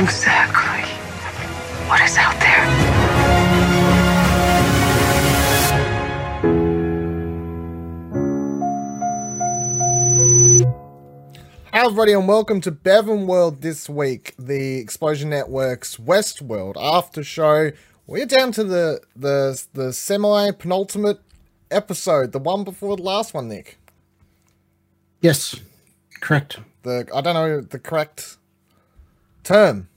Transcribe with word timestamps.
exactly 0.00 0.88
what 1.88 2.00
is 2.02 2.16
out 2.16 2.38
there. 2.38 2.64
Hi 11.72 11.84
everybody 11.84 12.12
and 12.12 12.28
welcome 12.28 12.60
to 12.60 12.70
Bevan 12.70 13.26
World 13.26 13.60
this 13.60 13.88
week, 13.88 14.34
the 14.38 14.78
Explosion 14.78 15.30
Network's 15.30 15.96
Westworld 15.96 16.76
after 16.76 17.24
show. 17.24 17.72
We're 18.06 18.26
down 18.26 18.52
to 18.52 18.62
the 18.62 19.00
the 19.16 19.60
the 19.74 19.92
semi 19.92 20.52
penultimate 20.52 21.20
episode, 21.72 22.30
the 22.30 22.38
one 22.38 22.62
before 22.62 22.96
the 22.96 23.02
last 23.02 23.34
one, 23.34 23.48
Nick. 23.48 23.78
Yes, 25.20 25.56
correct. 26.20 26.60
The 26.84 27.08
I 27.12 27.20
don't 27.20 27.34
know 27.34 27.60
the 27.60 27.80
correct 27.80 28.37
term. 29.48 29.88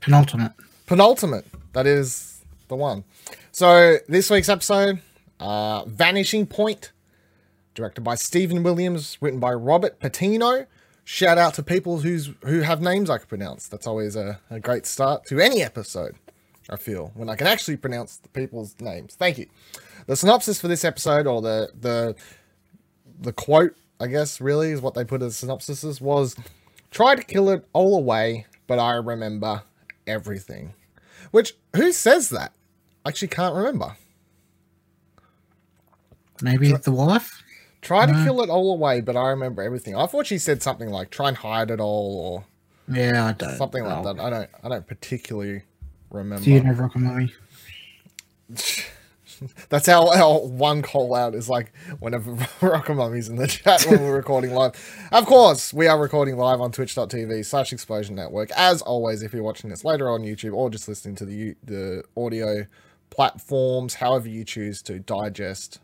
Penultimate. 0.00 0.52
Penultimate. 0.86 1.44
That 1.72 1.88
is 1.88 2.40
the 2.68 2.76
one. 2.76 3.02
So 3.50 3.96
this 4.08 4.30
week's 4.30 4.48
episode, 4.48 5.00
uh, 5.40 5.84
Vanishing 5.86 6.46
Point, 6.46 6.92
directed 7.74 8.02
by 8.02 8.14
Stephen 8.14 8.62
Williams, 8.62 9.18
written 9.20 9.40
by 9.40 9.52
Robert 9.54 9.98
Patino. 9.98 10.66
Shout 11.02 11.36
out 11.36 11.54
to 11.54 11.64
people 11.64 11.98
who's 11.98 12.30
who 12.44 12.60
have 12.60 12.80
names 12.80 13.10
I 13.10 13.18
can 13.18 13.26
pronounce. 13.26 13.66
That's 13.66 13.88
always 13.88 14.14
a, 14.14 14.38
a 14.50 14.60
great 14.60 14.86
start 14.86 15.26
to 15.26 15.40
any 15.40 15.62
episode. 15.62 16.14
I 16.70 16.76
feel 16.76 17.10
when 17.16 17.28
I 17.28 17.34
can 17.34 17.48
actually 17.48 17.78
pronounce 17.78 18.18
the 18.18 18.28
people's 18.28 18.76
names. 18.80 19.16
Thank 19.16 19.36
you. 19.36 19.46
The 20.06 20.14
synopsis 20.14 20.60
for 20.60 20.68
this 20.68 20.84
episode, 20.84 21.26
or 21.26 21.42
the 21.42 21.70
the 21.78 22.14
the 23.20 23.32
quote, 23.32 23.74
I 23.98 24.06
guess, 24.06 24.40
really 24.40 24.70
is 24.70 24.80
what 24.80 24.94
they 24.94 25.04
put 25.04 25.22
as 25.22 25.36
synopsis 25.36 26.00
was: 26.00 26.36
"Try 26.92 27.16
to 27.16 27.22
kill 27.24 27.50
it 27.50 27.66
all 27.72 27.98
away, 27.98 28.46
but 28.72 28.78
I 28.78 28.94
remember 28.94 29.64
everything." 30.06 30.72
Which 31.30 31.54
who 31.76 31.92
says 31.92 32.30
that? 32.30 32.52
I 33.04 33.10
actually 33.10 33.28
can't 33.28 33.54
remember. 33.54 33.96
Maybe 36.40 36.72
the 36.72 36.90
wife. 36.90 37.42
Try 37.82 38.06
to 38.06 38.12
kill 38.24 38.40
it 38.42 38.48
all 38.48 38.72
away, 38.72 39.02
but 39.02 39.14
I 39.14 39.28
remember 39.28 39.62
everything. 39.62 39.94
I 39.94 40.06
thought 40.06 40.26
she 40.26 40.38
said 40.38 40.62
something 40.62 40.88
like 40.88 41.10
"try 41.10 41.28
and 41.28 41.36
hide 41.36 41.70
it 41.70 41.80
all" 41.80 42.16
or 42.88 42.94
Yeah, 42.96 43.26
I 43.26 43.32
don't. 43.32 43.58
something 43.58 43.84
like 43.84 44.04
that. 44.04 44.18
I 44.18 44.30
don't. 44.30 44.50
I 44.64 44.68
don't 44.70 44.86
particularly 44.86 45.64
remember. 46.10 46.42
Do 46.44 46.50
you 46.50 46.62
know 46.62 46.72
Rockamummy? 46.72 47.30
That's 49.68 49.88
our, 49.88 50.14
our 50.14 50.40
one 50.40 50.82
call 50.82 51.14
out 51.14 51.34
is 51.34 51.48
like 51.48 51.72
whenever 52.00 52.32
Rockamummy's 52.60 53.28
in 53.28 53.36
the 53.36 53.46
chat 53.46 53.84
when 53.84 54.02
we're 54.02 54.16
recording 54.16 54.52
live. 54.52 54.72
Of 55.12 55.26
course, 55.26 55.72
we 55.72 55.86
are 55.86 55.98
recording 55.98 56.36
live 56.36 56.60
on 56.60 56.72
twitch.tv 56.72 57.44
slash 57.44 57.72
explosion 57.72 58.14
network. 58.14 58.50
As 58.56 58.82
always, 58.82 59.22
if 59.22 59.32
you're 59.32 59.42
watching 59.42 59.70
this 59.70 59.84
later 59.84 60.08
on 60.10 60.22
YouTube 60.22 60.54
or 60.54 60.70
just 60.70 60.88
listening 60.88 61.14
to 61.16 61.24
the 61.24 61.54
the 61.64 62.04
audio 62.16 62.66
platforms, 63.10 63.94
however 63.94 64.28
you 64.28 64.44
choose 64.44 64.82
to 64.82 64.98
digest 64.98 65.80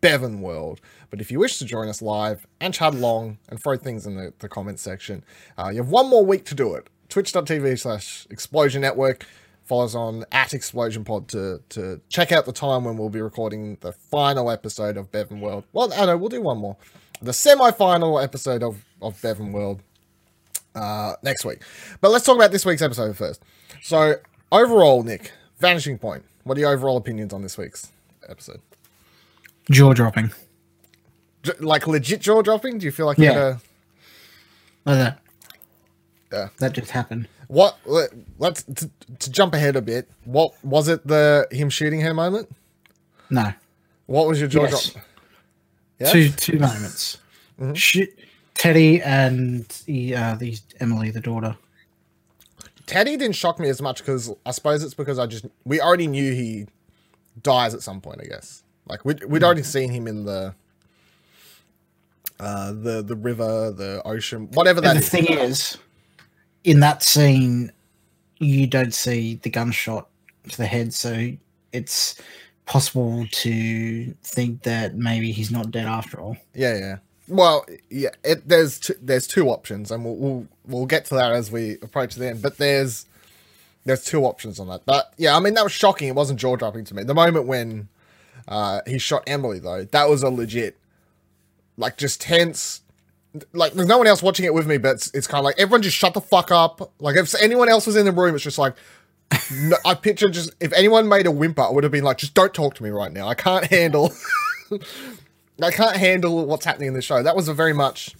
Bevan 0.00 0.40
World. 0.40 0.80
But 1.10 1.20
if 1.20 1.30
you 1.30 1.38
wish 1.38 1.58
to 1.58 1.64
join 1.64 1.88
us 1.88 2.02
live 2.02 2.46
and 2.60 2.72
chat 2.72 2.94
along 2.94 3.38
and 3.48 3.62
throw 3.62 3.76
things 3.76 4.06
in 4.06 4.16
the, 4.16 4.32
the 4.38 4.48
comments 4.48 4.82
section, 4.82 5.24
uh, 5.58 5.68
you 5.70 5.78
have 5.78 5.90
one 5.90 6.08
more 6.08 6.24
week 6.24 6.44
to 6.46 6.54
do 6.54 6.74
it. 6.74 6.88
Twitch.tv 7.08 7.78
slash 7.78 8.26
explosion 8.30 8.82
network. 8.82 9.26
Follow 9.66 9.84
us 9.84 9.94
on 9.96 10.24
at 10.30 10.54
Explosion 10.54 11.04
Pod 11.04 11.26
to, 11.28 11.60
to 11.70 12.00
check 12.08 12.30
out 12.32 12.46
the 12.46 12.52
time 12.52 12.84
when 12.84 12.96
we'll 12.96 13.10
be 13.10 13.20
recording 13.20 13.76
the 13.80 13.92
final 13.92 14.48
episode 14.50 14.96
of 14.96 15.10
Bevan 15.10 15.40
World. 15.40 15.64
Well, 15.72 15.92
I 15.92 16.06
know, 16.06 16.16
we'll 16.16 16.28
do 16.28 16.40
one 16.40 16.58
more. 16.58 16.76
The 17.20 17.32
semi 17.32 17.72
final 17.72 18.20
episode 18.20 18.62
of, 18.62 18.84
of 19.02 19.20
Bevan 19.20 19.52
World 19.52 19.82
uh, 20.76 21.14
next 21.24 21.44
week. 21.44 21.58
But 22.00 22.10
let's 22.12 22.24
talk 22.24 22.36
about 22.36 22.52
this 22.52 22.64
week's 22.64 22.82
episode 22.82 23.16
first. 23.16 23.42
So, 23.82 24.14
overall, 24.52 25.02
Nick, 25.02 25.32
Vanishing 25.58 25.98
Point. 25.98 26.24
What 26.44 26.56
are 26.58 26.60
your 26.60 26.70
overall 26.72 26.96
opinions 26.96 27.32
on 27.32 27.42
this 27.42 27.58
week's 27.58 27.90
episode? 28.28 28.60
Jaw 29.70 29.94
dropping. 29.94 30.30
J- 31.42 31.52
like 31.58 31.88
legit 31.88 32.20
jaw 32.20 32.40
dropping? 32.42 32.78
Do 32.78 32.86
you 32.86 32.92
feel 32.92 33.06
like 33.06 33.18
you 33.18 33.24
Yeah. 33.24 33.32
had 33.32 33.42
a 33.42 33.60
Like 34.84 34.96
that. 34.98 35.18
Yeah. 36.32 36.48
That 36.60 36.72
just 36.74 36.92
happened. 36.92 37.26
What? 37.48 37.78
let- 37.84 38.10
Let's 38.38 38.62
to, 38.64 38.90
to 39.18 39.30
jump 39.30 39.54
ahead 39.54 39.76
a 39.76 39.82
bit. 39.82 40.08
What 40.24 40.52
was 40.64 40.88
it? 40.88 41.06
The 41.06 41.46
him 41.50 41.70
shooting 41.70 42.00
her 42.02 42.12
moment? 42.14 42.50
No. 43.30 43.52
What 44.06 44.26
was 44.28 44.38
your 44.38 44.48
jaw 44.48 44.64
Yes. 44.64 44.90
drop? 44.90 46.12
Two 46.12 46.28
two 46.30 46.58
moments. 46.58 47.18
Mm-hmm. 47.60 47.72
Shit. 47.74 48.18
Teddy 48.54 49.02
and 49.02 49.66
the, 49.86 50.14
uh, 50.16 50.34
the 50.36 50.56
Emily, 50.80 51.10
the 51.10 51.20
daughter. 51.20 51.56
Teddy 52.86 53.16
didn't 53.16 53.34
shock 53.36 53.58
me 53.58 53.68
as 53.68 53.82
much 53.82 53.98
because 53.98 54.32
I 54.46 54.50
suppose 54.52 54.82
it's 54.84 54.94
because 54.94 55.18
I 55.18 55.26
just 55.26 55.44
we 55.64 55.80
already 55.80 56.06
knew 56.06 56.32
he 56.32 56.66
dies 57.42 57.74
at 57.74 57.82
some 57.82 58.00
point. 58.00 58.20
I 58.22 58.26
guess 58.26 58.62
like 58.86 59.04
we'd 59.04 59.24
we'd 59.24 59.42
already 59.42 59.62
seen 59.62 59.90
him 59.90 60.06
in 60.06 60.24
the 60.24 60.54
uh 62.38 62.72
the 62.72 63.02
the 63.02 63.16
river, 63.16 63.72
the 63.72 64.02
ocean, 64.04 64.48
whatever 64.52 64.80
that 64.82 64.90
And 64.90 64.98
the 64.98 65.02
is. 65.02 65.08
thing 65.10 65.26
is, 65.26 65.76
in 66.66 66.80
that 66.80 67.02
scene, 67.02 67.72
you 68.38 68.66
don't 68.66 68.92
see 68.92 69.36
the 69.36 69.48
gunshot 69.48 70.08
to 70.50 70.56
the 70.56 70.66
head, 70.66 70.92
so 70.92 71.30
it's 71.72 72.20
possible 72.66 73.24
to 73.30 74.12
think 74.24 74.64
that 74.64 74.96
maybe 74.96 75.30
he's 75.30 75.52
not 75.52 75.70
dead 75.70 75.86
after 75.86 76.20
all. 76.20 76.36
Yeah, 76.54 76.76
yeah. 76.76 76.96
Well, 77.28 77.64
yeah. 77.88 78.10
It, 78.24 78.48
there's 78.48 78.80
two, 78.80 78.94
there's 79.00 79.28
two 79.28 79.48
options, 79.48 79.92
and 79.92 80.04
we'll, 80.04 80.16
we'll 80.16 80.48
we'll 80.66 80.86
get 80.86 81.04
to 81.06 81.14
that 81.14 81.32
as 81.32 81.50
we 81.50 81.74
approach 81.82 82.16
the 82.16 82.28
end. 82.28 82.42
But 82.42 82.58
there's 82.58 83.06
there's 83.84 84.04
two 84.04 84.24
options 84.24 84.58
on 84.58 84.66
that. 84.68 84.84
But 84.84 85.14
yeah, 85.16 85.36
I 85.36 85.40
mean 85.40 85.54
that 85.54 85.64
was 85.64 85.72
shocking. 85.72 86.08
It 86.08 86.16
wasn't 86.16 86.40
jaw 86.40 86.56
dropping 86.56 86.84
to 86.86 86.94
me. 86.94 87.04
The 87.04 87.14
moment 87.14 87.46
when 87.46 87.88
uh, 88.48 88.80
he 88.86 88.98
shot 88.98 89.22
Emily, 89.28 89.60
though, 89.60 89.84
that 89.84 90.08
was 90.08 90.24
a 90.24 90.30
legit, 90.30 90.76
like 91.76 91.96
just 91.96 92.20
tense. 92.20 92.82
Like 93.52 93.72
there's 93.72 93.88
no 93.88 93.98
one 93.98 94.06
else 94.06 94.22
watching 94.22 94.44
it 94.46 94.54
with 94.54 94.66
me, 94.66 94.78
but 94.78 94.96
it's, 94.96 95.10
it's 95.14 95.26
kind 95.26 95.38
of 95.38 95.44
like 95.44 95.58
everyone 95.58 95.82
just 95.82 95.96
shut 95.96 96.14
the 96.14 96.20
fuck 96.20 96.50
up. 96.50 96.92
Like 97.00 97.16
if 97.16 97.34
anyone 97.40 97.68
else 97.68 97.86
was 97.86 97.96
in 97.96 98.04
the 98.04 98.12
room, 98.12 98.34
it's 98.34 98.44
just 98.44 98.58
like. 98.58 98.74
no, 99.52 99.76
I 99.84 99.94
picture 99.94 100.28
just 100.28 100.50
if 100.60 100.72
anyone 100.72 101.08
made 101.08 101.26
a 101.26 101.32
whimper, 101.32 101.62
I 101.62 101.70
would 101.70 101.82
have 101.82 101.90
been 101.90 102.04
like, 102.04 102.18
just 102.18 102.34
don't 102.34 102.54
talk 102.54 102.74
to 102.76 102.82
me 102.84 102.90
right 102.90 103.12
now. 103.12 103.26
I 103.26 103.34
can't 103.34 103.64
handle 103.66 104.12
I 105.62 105.70
can't 105.70 105.96
handle 105.96 106.46
what's 106.46 106.64
happening 106.64 106.88
in 106.88 106.94
the 106.94 107.02
show. 107.02 107.22
That 107.22 107.34
was 107.34 107.48
a 107.48 107.54
very 107.54 107.72
much, 107.72 108.14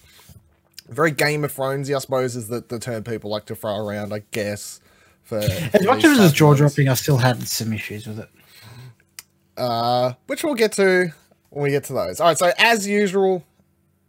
very 0.88 1.10
Game 1.10 1.44
of 1.44 1.54
Thronesy, 1.54 1.94
I 1.94 1.98
suppose, 1.98 2.34
is 2.34 2.48
the, 2.48 2.64
the 2.66 2.78
term 2.78 3.04
people 3.04 3.30
like 3.30 3.44
to 3.46 3.54
throw 3.54 3.76
around, 3.76 4.12
I 4.12 4.22
guess. 4.30 4.80
For 5.22 5.38
As 5.38 5.84
much 5.84 6.04
as 6.04 6.18
it 6.18 6.22
was 6.22 6.32
jaw 6.32 6.54
dropping, 6.54 6.88
I 6.88 6.94
still 6.94 7.18
had 7.18 7.46
some 7.46 7.72
issues 7.72 8.06
with 8.06 8.20
it. 8.20 8.28
uh, 9.56 10.14
which 10.26 10.44
we'll 10.44 10.54
get 10.54 10.72
to 10.72 11.12
when 11.50 11.62
we 11.64 11.70
get 11.70 11.84
to 11.84 11.92
those. 11.92 12.20
All 12.20 12.28
right, 12.28 12.38
so 12.38 12.52
as 12.58 12.86
usual 12.86 13.44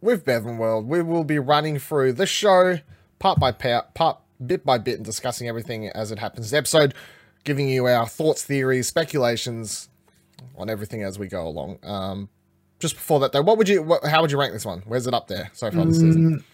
with 0.00 0.24
Bevan 0.24 0.58
World, 0.58 0.88
we 0.88 1.02
will 1.02 1.24
be 1.24 1.38
running 1.38 1.78
through 1.78 2.12
the 2.14 2.26
show 2.26 2.78
part 3.18 3.38
by 3.38 3.52
part, 3.52 3.94
part 3.94 4.18
bit 4.44 4.64
by 4.64 4.78
bit, 4.78 4.96
and 4.96 5.04
discussing 5.04 5.48
everything 5.48 5.88
as 5.88 6.10
it 6.12 6.18
happens. 6.18 6.50
The 6.50 6.56
episode, 6.56 6.94
giving 7.44 7.68
you 7.68 7.86
our 7.86 8.06
thoughts, 8.06 8.44
theories, 8.44 8.86
speculations 8.86 9.88
on 10.56 10.70
everything 10.70 11.02
as 11.02 11.18
we 11.18 11.26
go 11.26 11.46
along. 11.46 11.78
Um, 11.82 12.28
just 12.78 12.94
before 12.94 13.20
that, 13.20 13.32
though, 13.32 13.42
what 13.42 13.58
would 13.58 13.68
you, 13.68 13.82
what, 13.82 14.04
how 14.04 14.20
would 14.22 14.30
you 14.30 14.38
rank 14.38 14.52
this 14.52 14.64
one? 14.64 14.82
Where's 14.86 15.06
it 15.06 15.14
up 15.14 15.28
there 15.28 15.50
so 15.52 15.70
far 15.70 15.84
this 15.84 15.98
season? 15.98 16.44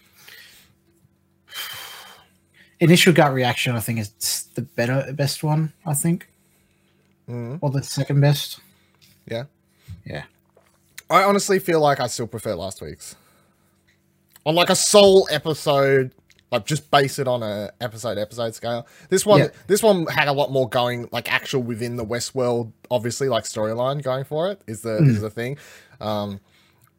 Initial 2.81 3.13
gut 3.13 3.33
reaction, 3.33 3.77
I 3.77 3.81
think, 3.81 3.99
is 3.99 4.49
the 4.55 4.63
better, 4.63 5.13
best 5.13 5.45
one. 5.45 5.73
I 5.85 5.95
think, 5.95 6.29
or 7.29 7.71
the 7.71 7.83
second 7.83 8.21
best. 8.21 8.61
Yeah. 9.31 9.45
Yeah, 10.07 10.25
I 11.09 11.23
honestly 11.23 11.59
feel 11.59 11.81
like 11.81 11.99
I 11.99 12.09
still 12.09 12.27
prefer 12.27 12.55
last 12.55 12.83
week's. 12.83 13.17
On 14.47 14.55
like 14.55 14.71
a 14.71 14.77
sole 14.77 15.27
episode, 15.31 16.15
like 16.53 16.67
just 16.67 16.91
base 16.91 17.19
it 17.19 17.27
on 17.27 17.43
a 17.43 17.71
episode 17.81 18.19
episode 18.19 18.55
scale. 18.55 18.87
This 19.09 19.25
one, 19.25 19.41
Yeah. 19.41 19.49
this 19.67 19.83
one 19.83 20.07
had 20.07 20.29
a 20.29 20.33
lot 20.33 20.51
more 20.53 20.69
going, 20.69 21.09
like 21.13 21.33
actual 21.33 21.63
within 21.63 21.97
the 21.97 22.05
Westworld, 22.05 22.73
obviously, 22.91 23.29
like 23.29 23.45
storyline 23.45 24.03
going 24.03 24.25
for 24.25 24.51
it 24.51 24.61
is 24.67 24.83
the 24.83 24.97
is 24.99 25.21
the 25.23 25.31
thing. 25.31 25.57
Um, 26.01 26.41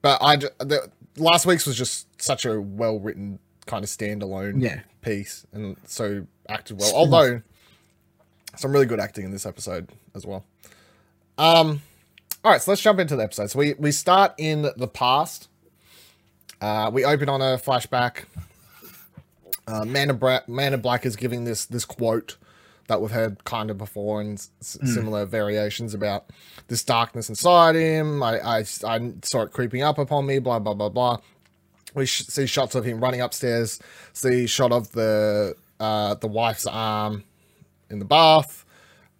but 0.01 0.17
I 0.21 0.37
the 0.37 0.89
last 1.17 1.45
week's 1.45 1.65
was 1.65 1.77
just 1.77 2.07
such 2.21 2.45
a 2.45 2.59
well 2.59 2.99
written 2.99 3.39
kind 3.67 3.83
of 3.83 3.89
standalone 3.89 4.61
Yeah. 4.61 4.81
piece 5.01 5.45
and 5.53 5.75
so 5.85 6.25
acted 6.49 6.79
well. 6.79 6.93
Although 6.95 7.41
some 8.57 8.71
really 8.71 8.85
good 8.85 8.99
acting 8.99 9.25
in 9.25 9.31
this 9.31 9.45
episode 9.45 9.89
as 10.15 10.25
well. 10.25 10.45
Um, 11.37 11.81
all 12.43 12.51
right, 12.51 12.61
so 12.61 12.71
let's 12.71 12.81
jump 12.81 12.99
into 12.99 13.15
the 13.15 13.23
episode. 13.23 13.51
So 13.51 13.59
we 13.59 13.73
we 13.75 13.91
start 13.91 14.33
in 14.37 14.63
the 14.77 14.87
past. 14.87 15.47
Uh, 16.65 16.89
we 16.91 17.05
open 17.05 17.29
on 17.29 17.41
a 17.43 17.57
flashback. 17.59 18.23
Uh, 19.67 19.85
Man 19.85 20.09
in 20.09 20.17
Bra- 20.17 20.41
Man 20.47 20.73
in 20.73 20.81
Black 20.81 21.05
is 21.05 21.15
giving 21.15 21.43
this 21.43 21.65
this 21.65 21.85
quote 21.85 22.37
that 22.87 22.99
we've 23.01 23.11
heard 23.11 23.43
kind 23.43 23.69
of 23.69 23.77
before 23.77 24.19
and 24.19 24.37
s- 24.37 24.77
similar 24.83 25.25
variations 25.25 25.93
about 25.93 26.25
this 26.67 26.83
darkness 26.83 27.29
inside 27.29 27.75
him. 27.75 28.23
I, 28.23 28.39
I 28.39 28.65
I 28.83 29.11
saw 29.21 29.43
it 29.43 29.51
creeping 29.51 29.83
up 29.83 29.99
upon 29.99 30.25
me. 30.25 30.39
Blah 30.39 30.57
blah 30.57 30.73
blah 30.73 30.89
blah. 30.89 31.17
We 31.93 32.07
sh- 32.07 32.25
see 32.25 32.47
shots 32.47 32.73
of 32.73 32.83
him 32.83 32.99
running 32.99 33.21
upstairs. 33.21 33.79
See 34.13 34.47
shot 34.47 34.71
of 34.71 34.91
the 34.93 35.55
uh, 35.79 36.15
the 36.15 36.27
wife's 36.27 36.65
arm 36.65 37.25
in 37.91 37.99
the 37.99 38.05
bath. 38.05 38.65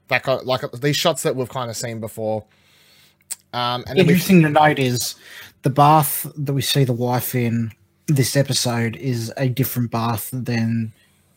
That 0.07 0.23
kind 0.23 0.39
of, 0.41 0.47
like 0.47 0.61
these 0.71 0.95
shots 0.97 1.21
that 1.23 1.35
we've 1.35 1.49
kind 1.49 1.69
of 1.69 1.77
seen 1.77 1.99
before. 1.99 2.45
Um, 3.53 3.83
and 3.87 3.99
Interesting 3.99 4.41
to 4.43 4.49
note 4.49 4.79
is 4.79 5.15
the 5.65 5.69
bath 5.71 6.27
that 6.37 6.53
we 6.53 6.61
see 6.61 6.83
the 6.83 6.93
wife 6.93 7.33
in 7.33 7.71
this 8.05 8.35
episode 8.35 8.95
is 8.97 9.33
a 9.35 9.49
different 9.49 9.89
bath 9.89 10.29
than 10.31 10.93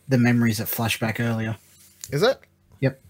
the 0.07 0.19
memories 0.19 0.59
that 0.59 0.67
flashback 0.67 1.19
earlier. 1.19 1.57
is 2.11 2.21
it? 2.21 2.39
Yep. 2.79 3.01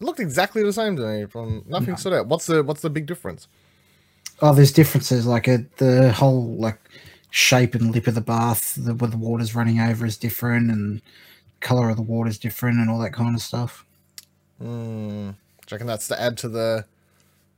It 0.00 0.02
looked 0.02 0.18
exactly 0.18 0.62
the 0.62 0.72
same 0.72 0.96
to 0.96 1.02
me. 1.02 1.26
From 1.26 1.62
nothing 1.68 1.90
No. 1.90 1.96
stood 1.96 2.14
out. 2.14 2.26
What's 2.26 2.46
the 2.46 2.62
what's 2.62 2.80
the 2.80 2.88
big 2.88 3.04
difference? 3.04 3.48
Oh, 4.40 4.54
there's 4.54 4.72
differences 4.72 5.26
like 5.26 5.46
uh 5.46 5.58
the 5.76 6.10
whole 6.10 6.56
like 6.56 6.78
shape 7.30 7.74
and 7.74 7.92
lip 7.94 8.06
of 8.06 8.14
the 8.14 8.22
bath, 8.22 8.76
the, 8.82 8.94
where 8.94 9.10
the 9.10 9.18
water's 9.18 9.54
running 9.54 9.78
over 9.78 10.06
is 10.06 10.16
different, 10.16 10.70
and 10.70 11.02
color 11.60 11.90
of 11.90 11.96
the 11.96 12.02
water 12.02 12.30
is 12.30 12.38
different, 12.38 12.78
and 12.78 12.88
all 12.88 12.98
that 13.00 13.12
kind 13.12 13.34
of 13.36 13.42
stuff. 13.42 13.84
Hmm. 14.58 15.32
Do 15.32 15.66
you 15.70 15.74
reckon 15.76 15.86
that's 15.86 16.08
to 16.08 16.18
add 16.20 16.38
to 16.38 16.48
the? 16.48 16.86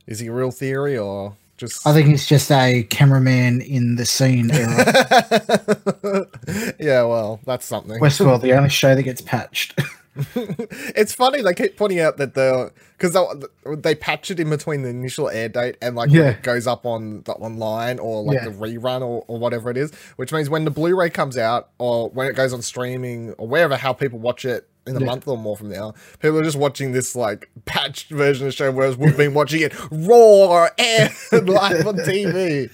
Is 0.05 0.19
he 0.19 0.27
a 0.27 0.33
real 0.33 0.51
theory 0.51 0.97
or 0.97 1.37
just? 1.57 1.85
I 1.87 1.93
think 1.93 2.09
it's 2.09 2.27
just 2.27 2.51
a 2.51 2.83
cameraman 2.89 3.61
in 3.61 3.95
the 3.95 4.05
scene 4.05 4.49
era. 4.51 6.27
yeah, 6.79 7.03
well, 7.03 7.39
that's 7.45 7.65
something. 7.65 7.99
Westworld, 7.99 8.41
the 8.41 8.53
only 8.53 8.69
show 8.81 8.95
that 8.95 9.03
gets 9.03 9.21
patched. 9.21 9.79
it's 10.35 11.11
funny 11.11 11.41
they 11.41 11.55
keep 11.55 11.75
pointing 11.75 11.99
out 11.99 12.17
that 12.17 12.35
the 12.35 12.71
because 12.99 13.13
they, 13.13 13.75
they 13.77 13.95
patch 13.95 14.29
it 14.29 14.39
in 14.39 14.47
between 14.47 14.83
the 14.83 14.89
initial 14.89 15.27
air 15.27 15.49
date 15.49 15.75
and 15.81 15.95
like 15.95 16.11
when 16.11 16.19
Yeah. 16.19 16.29
it 16.29 16.43
goes 16.43 16.67
up 16.67 16.85
on 16.85 17.23
the 17.23 17.31
online 17.33 17.97
or 17.97 18.21
like 18.21 18.35
Yeah. 18.35 18.45
the 18.49 18.51
rerun 18.51 19.01
or, 19.01 19.25
or 19.27 19.39
whatever 19.39 19.71
it 19.71 19.77
is 19.77 19.91
which 20.17 20.31
means 20.31 20.51
when 20.51 20.65
the 20.65 20.69
blu-ray 20.71 21.09
comes 21.09 21.35
out 21.35 21.69
or 21.79 22.09
when 22.11 22.27
it 22.27 22.35
goes 22.35 22.53
on 22.53 22.61
streaming 22.61 23.31
or 23.39 23.47
wherever 23.47 23.75
how 23.75 23.91
people 23.91 24.19
watch 24.19 24.45
it 24.45 24.69
in 24.87 24.95
a 24.97 24.99
Yeah. 24.99 25.05
month 25.05 25.27
or 25.27 25.37
more 25.37 25.55
from 25.55 25.69
now 25.69 25.93
people 26.19 26.37
are 26.39 26.43
just 26.43 26.57
watching 26.57 26.91
this 26.91 27.15
like 27.15 27.49
patched 27.65 28.09
version 28.09 28.45
of 28.47 28.51
the 28.53 28.55
show 28.55 28.71
whereas 28.71 28.97
we've 28.97 29.15
been 29.17 29.33
watching 29.33 29.61
it 29.61 29.73
raw 29.91 30.67
and 30.77 31.11
live 31.47 31.87
on 31.87 31.95
tv 31.97 32.69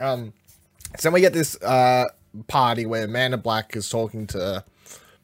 um 0.00 0.32
so 0.98 1.10
we 1.10 1.20
get 1.20 1.32
this 1.32 1.60
uh 1.62 2.04
party 2.48 2.84
where 2.86 3.06
Man 3.08 3.32
in 3.32 3.40
Black 3.40 3.74
is 3.76 3.88
talking 3.88 4.26
to 4.28 4.62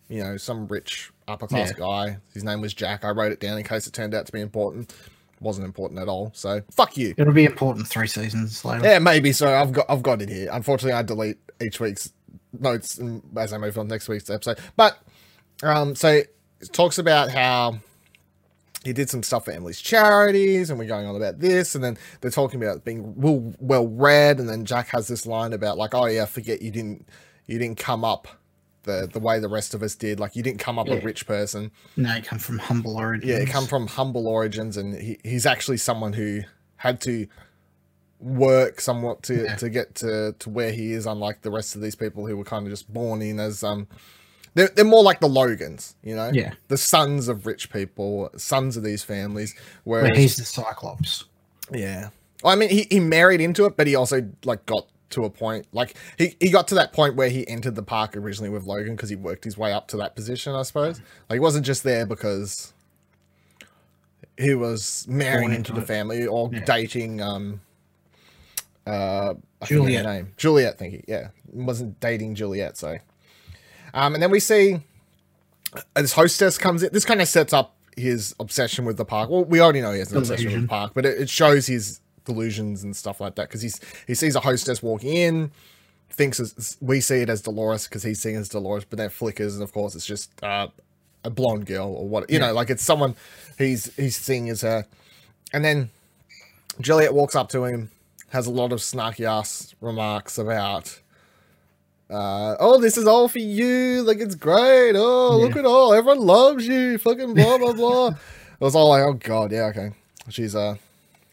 you 0.08 0.22
know, 0.22 0.36
some 0.36 0.66
rich 0.66 1.10
upper 1.26 1.46
class 1.46 1.72
Yeah. 1.78 1.78
guy. 1.78 2.16
His 2.34 2.44
name 2.44 2.60
was 2.60 2.74
Jack. 2.74 3.02
I 3.04 3.10
wrote 3.10 3.32
it 3.32 3.40
down 3.40 3.56
in 3.56 3.64
case 3.64 3.86
it 3.86 3.94
turned 3.94 4.14
out 4.14 4.26
to 4.26 4.32
be 4.32 4.40
important. 4.42 4.92
Wasn't 5.40 5.64
important 5.64 6.00
at 6.00 6.08
all. 6.08 6.30
So 6.34 6.60
fuck 6.70 6.98
you. 6.98 7.14
It'll 7.16 7.32
be 7.32 7.46
important 7.46 7.86
three 7.88 8.06
seasons 8.06 8.62
later. 8.64 8.84
Yeah, 8.84 8.98
maybe. 8.98 9.32
So 9.32 9.54
I've 9.54 9.72
got 9.72 9.86
I've 9.88 10.02
got 10.02 10.20
it 10.20 10.28
here. 10.28 10.50
Unfortunately, 10.52 10.92
I 10.92 11.02
delete 11.02 11.38
each 11.62 11.80
week's 11.80 12.12
notes 12.58 13.00
as 13.36 13.52
I 13.54 13.58
move 13.58 13.78
on 13.78 13.88
next 13.88 14.08
week's 14.08 14.28
episode. 14.28 14.58
But 14.76 14.98
um, 15.62 15.94
so 15.94 16.08
it 16.08 16.34
talks 16.72 16.98
about 16.98 17.30
how 17.30 17.78
he 18.84 18.92
did 18.92 19.08
some 19.08 19.22
stuff 19.22 19.44
for 19.44 19.52
Emily's 19.52 19.80
charities, 19.80 20.70
and 20.70 20.78
we're 20.78 20.86
going 20.86 21.06
on 21.06 21.14
about 21.16 21.38
this, 21.38 21.74
and 21.74 21.82
then 21.84 21.96
they're 22.20 22.30
talking 22.30 22.62
about 22.62 22.84
being 22.84 23.14
well, 23.20 23.52
well 23.60 23.86
read, 23.86 24.40
and 24.40 24.48
then 24.48 24.64
Jack 24.64 24.88
has 24.88 25.06
this 25.08 25.24
line 25.26 25.52
about 25.52 25.78
like, 25.78 25.94
oh 25.94 26.06
yeah, 26.06 26.24
forget 26.24 26.62
you 26.62 26.70
didn't 26.70 27.08
you 27.46 27.58
didn't 27.58 27.78
come 27.78 28.04
up 28.04 28.26
the 28.84 29.08
the 29.12 29.20
way 29.20 29.38
the 29.38 29.48
rest 29.48 29.74
of 29.74 29.82
us 29.82 29.94
did, 29.94 30.18
like 30.18 30.34
you 30.34 30.42
didn't 30.42 30.58
come 30.58 30.78
up 30.78 30.88
a 30.88 30.98
rich 31.00 31.26
person. 31.26 31.70
No, 31.96 32.12
it 32.16 32.24
come 32.24 32.40
from 32.40 32.58
humble 32.58 32.96
origins. 32.96 33.30
Yeah, 33.30 33.38
he 33.40 33.46
come 33.46 33.66
from 33.66 33.86
humble 33.86 34.26
origins, 34.26 34.76
and 34.76 34.94
he, 35.00 35.18
he's 35.22 35.46
actually 35.46 35.76
someone 35.76 36.12
who 36.14 36.40
had 36.76 37.00
to 37.02 37.28
work 38.18 38.80
somewhat 38.80 39.22
to 39.24 39.44
Yeah. 39.44 39.56
to 39.56 39.68
get 39.70 39.94
to 39.96 40.34
to 40.38 40.50
where 40.50 40.72
he 40.72 40.92
is, 40.92 41.06
unlike 41.06 41.42
the 41.42 41.50
rest 41.50 41.76
of 41.76 41.82
these 41.82 41.94
people 41.94 42.26
who 42.26 42.36
were 42.36 42.44
kind 42.44 42.66
of 42.66 42.72
just 42.72 42.92
born 42.92 43.22
in 43.22 43.38
as 43.38 43.62
um. 43.62 43.86
They're, 44.54 44.68
they're 44.68 44.84
more 44.84 45.02
like 45.02 45.20
the 45.20 45.28
Logans, 45.28 45.94
you 46.02 46.14
know? 46.14 46.30
Yeah. 46.32 46.52
The 46.68 46.76
sons 46.76 47.28
of 47.28 47.46
rich 47.46 47.70
people, 47.72 48.30
sons 48.36 48.76
of 48.76 48.82
these 48.82 49.02
families. 49.02 49.54
Where 49.84 50.12
he's 50.14 50.36
the 50.36 50.44
Cyclops. 50.44 51.24
yeah. 51.72 52.10
Well, 52.42 52.52
I 52.52 52.56
mean, 52.56 52.68
he, 52.70 52.86
he 52.90 52.98
married 53.00 53.40
into 53.40 53.64
it, 53.66 53.76
but 53.76 53.86
he 53.86 53.94
also, 53.94 54.28
like, 54.44 54.66
got 54.66 54.88
to 55.10 55.24
a 55.24 55.30
point, 55.30 55.66
like, 55.72 55.94
he, 56.18 56.36
he 56.40 56.50
got 56.50 56.66
to 56.68 56.74
that 56.74 56.92
point 56.92 57.14
where 57.14 57.28
he 57.28 57.46
entered 57.48 57.76
the 57.76 57.82
park 57.84 58.16
originally 58.16 58.50
with 58.50 58.64
Logan 58.64 58.96
because 58.96 59.08
he 59.10 59.16
worked 59.16 59.44
his 59.44 59.56
way 59.56 59.72
up 59.72 59.86
to 59.88 59.96
that 59.98 60.16
position, 60.16 60.54
I 60.54 60.62
suppose. 60.62 60.98
Like, 61.30 61.36
he 61.36 61.40
wasn't 61.40 61.64
just 61.64 61.82
there 61.84 62.04
because 62.04 62.72
he 64.36 64.54
was 64.54 65.06
marrying 65.08 65.50
into 65.50 65.56
into 65.56 65.72
the 65.74 65.82
it. 65.82 65.86
family 65.86 66.26
or 66.26 66.50
Yeah. 66.52 66.64
dating, 66.64 67.20
um, 67.22 67.60
uh, 68.86 69.34
I 69.60 69.66
forget 69.66 69.68
her 69.68 69.84
Juliet. 69.84 70.04
name. 70.04 70.32
Juliet, 70.36 70.78
thank 70.78 70.92
you. 70.94 71.02
Yeah. 71.06 71.28
Wasn't 71.52 72.00
dating 72.00 72.34
Juliet, 72.34 72.76
so. 72.76 72.98
Um, 73.94 74.14
and 74.14 74.22
then 74.22 74.30
we 74.30 74.40
see 74.40 74.80
as 75.96 76.12
hostess 76.12 76.58
comes 76.58 76.82
in. 76.82 76.92
This 76.92 77.04
kind 77.04 77.20
of 77.20 77.28
sets 77.28 77.52
up 77.52 77.74
his 77.96 78.34
obsession 78.40 78.84
with 78.84 78.96
the 78.96 79.04
park. 79.04 79.30
Well, 79.30 79.44
we 79.44 79.60
already 79.60 79.80
know 79.80 79.92
he 79.92 79.98
has 79.98 80.12
an 80.12 80.18
obsession 80.18 80.52
with 80.52 80.62
the 80.62 80.68
park, 80.68 80.92
but 80.94 81.04
it, 81.04 81.22
it 81.22 81.30
shows 81.30 81.66
his 81.66 82.00
delusions 82.24 82.84
and 82.84 82.94
stuff 82.96 83.20
like 83.20 83.34
that 83.34 83.48
because 83.48 83.62
he's 83.62 83.80
he 84.06 84.14
sees 84.14 84.34
a 84.36 84.40
hostess 84.40 84.82
walking 84.82 85.14
in, 85.14 85.50
thinks 86.10 86.76
we 86.80 87.00
see 87.00 87.16
it 87.16 87.28
as 87.28 87.42
Dolores 87.42 87.86
because 87.88 88.02
he's 88.02 88.20
seeing 88.20 88.36
it 88.36 88.40
as 88.40 88.48
Dolores, 88.48 88.84
but 88.84 88.96
then 88.96 89.10
flickers 89.10 89.54
and 89.54 89.62
of 89.62 89.72
course 89.72 89.94
it's 89.94 90.06
just 90.06 90.30
uh, 90.42 90.68
a 91.24 91.30
blonde 91.30 91.66
girl 91.66 91.88
or 91.88 92.08
what 92.08 92.30
you 92.30 92.38
know, 92.38 92.52
like 92.52 92.70
it's 92.70 92.82
someone 92.82 93.14
he's 93.58 93.94
he's 93.96 94.16
seeing 94.16 94.48
as 94.48 94.62
her, 94.62 94.86
and 95.52 95.64
then 95.64 95.90
Juliet 96.80 97.14
walks 97.14 97.34
up 97.34 97.48
to 97.50 97.64
him, 97.64 97.90
has 98.30 98.46
a 98.46 98.50
lot 98.50 98.72
of 98.72 98.80
snarky 98.80 99.26
ass 99.26 99.74
remarks 99.80 100.38
about. 100.38 100.98
Uh, 102.12 102.56
oh, 102.60 102.78
this 102.78 102.98
is 102.98 103.06
all 103.06 103.26
for 103.26 103.38
you. 103.38 104.02
Like 104.02 104.18
it's 104.18 104.34
great. 104.34 104.94
Oh, 104.94 105.38
look 105.38 105.56
at 105.56 105.64
all. 105.64 105.94
Everyone 105.94 106.20
loves 106.20 106.66
you. 106.68 106.98
Fucking 106.98 107.32
blah 107.32 107.56
blah 107.56 107.72
blah. 107.72 108.08
it 108.08 108.60
was 108.60 108.74
all 108.74 108.90
like, 108.90 109.02
oh 109.02 109.14
god, 109.14 109.50
yeah, 109.50 109.64
okay. 109.66 109.92
She's 110.28 110.54
uh, 110.54 110.76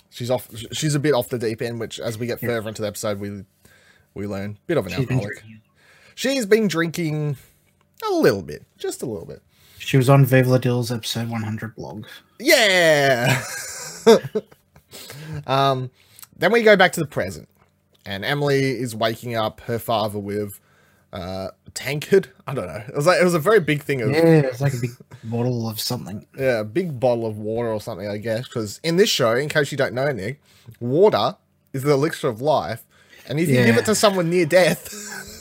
she's 0.09 0.31
off. 0.31 0.47
She's 0.71 0.95
a 0.95 0.99
bit 0.99 1.13
off 1.13 1.27
the 1.27 1.37
deep 1.37 1.61
end. 1.61 1.81
Which, 1.81 1.99
as 1.99 2.17
we 2.17 2.27
get 2.27 2.39
further 2.39 2.69
into 2.69 2.81
the 2.81 2.87
episode, 2.87 3.19
we 3.19 3.43
we 4.13 4.25
learn 4.25 4.57
bit 4.67 4.77
of 4.77 4.85
an 4.85 4.93
She's 4.93 5.05
been 5.05 5.17
alcoholic. 5.17 5.39
drinking. 5.41 5.61
She's 6.15 6.45
been 6.45 6.67
drinking 6.67 7.37
a 8.07 8.13
little 8.13 8.41
bit, 8.41 8.65
just 8.77 9.01
a 9.01 9.05
little 9.05 9.25
bit. 9.25 9.41
She 9.79 9.97
was 9.97 10.09
on 10.09 10.25
Viva 10.25 10.49
La 10.49 10.57
Dill's 10.57 10.91
episode 10.91 11.29
100 11.29 11.75
blog. 11.75 12.05
Yeah. 12.39 13.41
um, 15.47 15.89
then 16.37 16.51
we 16.51 16.61
go 16.63 16.75
back 16.75 16.91
to 16.93 16.99
the 16.99 17.05
present, 17.05 17.47
and 18.05 18.25
Emily 18.25 18.71
is 18.71 18.95
waking 18.95 19.35
up 19.35 19.61
her 19.61 19.79
father 19.79 20.19
with 20.19 20.59
uh, 21.13 21.49
tankard. 21.73 22.29
I 22.47 22.53
don't 22.53 22.67
know. 22.67 22.83
It 22.87 22.95
was 22.95 23.05
like 23.07 23.19
it 23.21 23.23
was 23.23 23.33
a 23.33 23.39
very 23.39 23.59
big 23.59 23.81
thing 23.83 24.01
of 24.01 24.11
Yeah, 24.11 24.19
it's 24.23 24.61
like 24.61 24.73
a 24.73 24.77
big 24.81 24.91
bottle 25.23 25.67
of 25.69 25.79
something. 25.79 26.25
yeah, 26.37 26.59
a 26.59 26.63
big 26.63 26.99
bottle 26.99 27.25
of 27.25 27.37
water 27.37 27.69
or 27.71 27.81
something, 27.81 28.07
I 28.07 28.17
guess. 28.17 28.47
Because 28.47 28.79
in 28.83 28.97
this 28.97 29.09
show, 29.09 29.35
in 29.35 29.49
case 29.49 29.71
you 29.71 29.77
don't 29.77 29.93
know, 29.93 30.11
Nick, 30.11 30.41
water 30.79 31.35
is 31.73 31.83
the 31.83 31.91
elixir 31.91 32.27
of 32.27 32.41
life, 32.41 32.83
and 33.27 33.39
if 33.39 33.47
you 33.49 33.55
give 33.65 33.77
it 33.77 33.85
to 33.85 33.95
someone 33.95 34.29
near 34.29 34.45
death, 34.45 34.89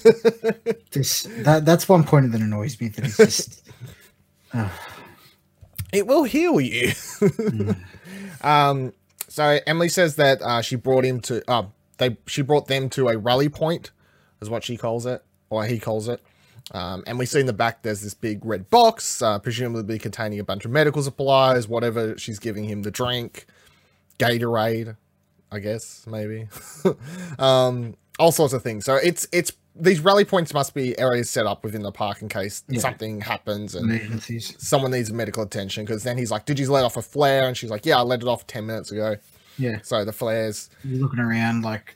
This 0.93 1.23
that 1.39 1.65
that's 1.65 1.89
one 1.89 2.05
point 2.05 2.31
that 2.33 2.41
annoys 2.41 2.81
me 2.81 2.89
that 2.89 3.05
it's 3.05 3.17
just 3.17 3.63
it 5.93 6.07
will 6.07 6.25
heal 6.25 6.61
you. 6.61 6.93
um, 8.43 8.93
so 9.29 9.59
Emily 9.67 9.89
says 9.89 10.17
that 10.17 10.41
uh, 10.43 10.63
she 10.63 10.77
brought 10.77 11.05
him 11.05 11.21
to 11.23 11.43
uh, 11.51 11.65
they 11.99 12.17
she 12.27 12.43
brought 12.43 12.69
them 12.69 12.89
to 12.91 13.09
a 13.09 13.19
rally 13.19 13.49
point, 13.49 13.91
is 14.41 14.49
what 14.49 14.65
she 14.65 14.77
calls 14.77 15.05
it, 15.07 15.23
or 15.51 15.65
he 15.65 15.79
calls 15.79 16.09
it. 16.09 16.23
Um, 16.73 17.03
and 17.07 17.19
we 17.19 17.25
see 17.27 17.41
in 17.41 17.47
the 17.47 17.53
back 17.55 17.83
there's 17.83 18.03
this 18.03 18.13
big 18.15 18.45
red 18.45 18.69
box, 18.69 19.23
uh, 19.23 19.39
presumably 19.39 19.99
containing 19.99 20.39
a 20.39 20.45
bunch 20.45 20.65
of 20.67 20.71
medical 20.71 21.03
supplies, 21.03 21.67
whatever 21.67 22.17
she's 22.19 22.39
giving 22.39 22.65
him 22.65 22.83
the 22.83 22.91
drink, 22.91 23.47
Gatorade, 24.19 24.97
I 25.51 25.59
guess 25.61 26.05
maybe, 26.07 26.49
um, 27.39 27.97
all 28.19 28.33
sorts 28.33 28.53
of 28.53 28.63
things. 28.63 28.85
So 28.85 28.97
it's 28.97 29.27
it's 29.33 29.53
these 29.81 30.01
rally 30.01 30.25
points 30.25 30.53
must 30.53 30.75
be 30.75 30.99
areas 30.99 31.31
set 31.31 31.47
up 31.47 31.63
within 31.63 31.83
the 31.83 31.93
park 31.93 32.21
in 32.21 32.29
case 32.29 32.65
Yeah. 32.69 32.81
something 32.81 33.21
happens 33.21 33.75
and 33.77 33.91
emergencies. 33.93 34.55
someone 34.59 34.91
needs 34.91 35.13
medical 35.13 35.45
attention 35.45 35.85
because 35.85 36.03
then 36.03 36.19
he's 36.19 36.31
like, 36.33 36.45
Did 36.47 36.59
you 36.59 36.71
let 36.71 36.85
off 36.85 36.97
a 36.97 37.03
flare? 37.03 37.47
And 37.47 37.57
she's 37.57 37.71
like, 37.71 37.87
Yeah, 37.87 37.99
I 37.99 38.03
let 38.03 38.21
it 38.21 38.27
off 38.29 38.47
10 38.47 38.67
minutes 38.67 38.91
ago. 38.91 39.17
Yeah, 39.57 39.79
So 39.83 40.05
the 40.05 40.13
flares, 40.13 40.69
you're 40.85 41.01
looking 41.01 41.19
around 41.21 41.63
like 41.63 41.95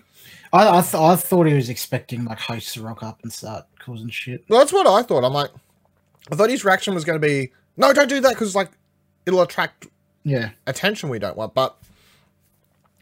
I 0.52 0.78
I, 0.78 0.80
th- 0.82 0.94
I 0.94 1.16
thought 1.16 1.47
he 1.47 1.54
was 1.54 1.68
expecting 1.68 2.25
like 2.25 2.38
hosts 2.38 2.75
to 2.75 2.82
rock 2.82 3.02
up 3.02 3.21
and 3.23 3.32
start 3.32 3.64
causing 3.78 4.11
shit. 4.11 4.44
well, 4.49 4.61
that's 4.61 4.73
what 4.73 4.87
I 4.87 5.02
thought. 5.02 5.25
I'm 5.25 5.32
like, 5.32 5.50
I 6.30 6.37
thought 6.37 6.50
his 6.50 6.64
reaction 6.64 6.94
was 6.94 7.04
going 7.04 7.21
to 7.21 7.26
be, 7.26 7.52
No, 7.76 7.92
don't 7.92 8.09
do 8.09 8.21
that 8.21 8.30
because, 8.30 8.54
like, 8.54 8.71
it'll 9.26 9.42
attract 9.42 9.87
Yeah, 10.25 10.50
attention 10.66 11.09
we 11.09 11.18
don't 11.18 11.37
want. 11.37 11.54
But 11.54 11.76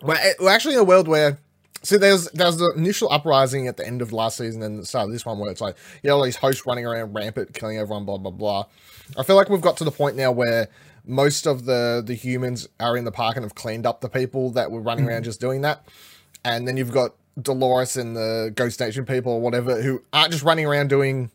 we're, 0.03 0.19
we're 0.41 0.51
actually 0.51 0.75
in 0.75 0.81
a 0.81 0.85
world 0.85 1.09
where. 1.09 1.39
See, 1.83 1.97
there's 1.97 2.29
there's 2.33 2.59
the 2.59 2.75
initial 2.77 3.11
uprising 3.11 3.67
at 3.67 3.79
the 3.79 3.87
end 3.87 4.03
of 4.03 4.13
last 4.13 4.37
season 4.37 4.63
and 4.63 4.81
the 4.81 4.85
start 4.85 5.07
of 5.07 5.13
this 5.13 5.25
one 5.25 5.39
where 5.39 5.51
it's 5.51 5.63
like, 5.63 5.77
you 6.03 6.09
know, 6.11 6.17
all 6.19 6.25
these 6.25 6.37
hosts 6.37 6.67
running 6.67 6.85
around 6.85 7.15
rampant, 7.15 7.55
killing 7.55 7.79
everyone, 7.79 8.05
blah 8.05 8.19
blah 8.19 8.31
blah. 8.31 8.67
I 9.17 9.23
feel 9.23 9.35
like 9.35 9.49
we've 9.49 9.63
got 9.63 9.79
to 9.79 9.85
the 9.85 9.91
point 9.91 10.15
now 10.15 10.31
where 10.31 10.69
most 11.07 11.47
of 11.47 11.65
the 11.65 12.03
the 12.05 12.13
humans 12.13 12.69
are 12.81 12.99
in 12.99 13.05
the 13.07 13.11
park 13.11 13.37
and 13.37 13.45
have 13.45 13.55
cleaned 13.55 13.87
up 13.87 14.03
the 14.03 14.11
people 14.11 14.51
that 14.51 14.71
were 14.71 14.83
running 14.83 15.07
mm. 15.07 15.09
around 15.09 15.25
just 15.25 15.41
doing 15.41 15.63
that, 15.63 15.89
and 16.45 16.69
then 16.69 16.77
you've 16.77 16.93
got 16.93 17.15
Dolores 17.41 17.97
and 17.97 18.17
the 18.17 18.53
Ghost 18.55 18.81
Nation 18.81 19.05
people 19.05 19.33
or 19.33 19.41
whatever 19.41 19.81
who 19.83 20.03
aren't 20.13 20.33
just 20.33 20.45
running 20.45 20.67
around 20.67 20.89
doing 20.89 21.31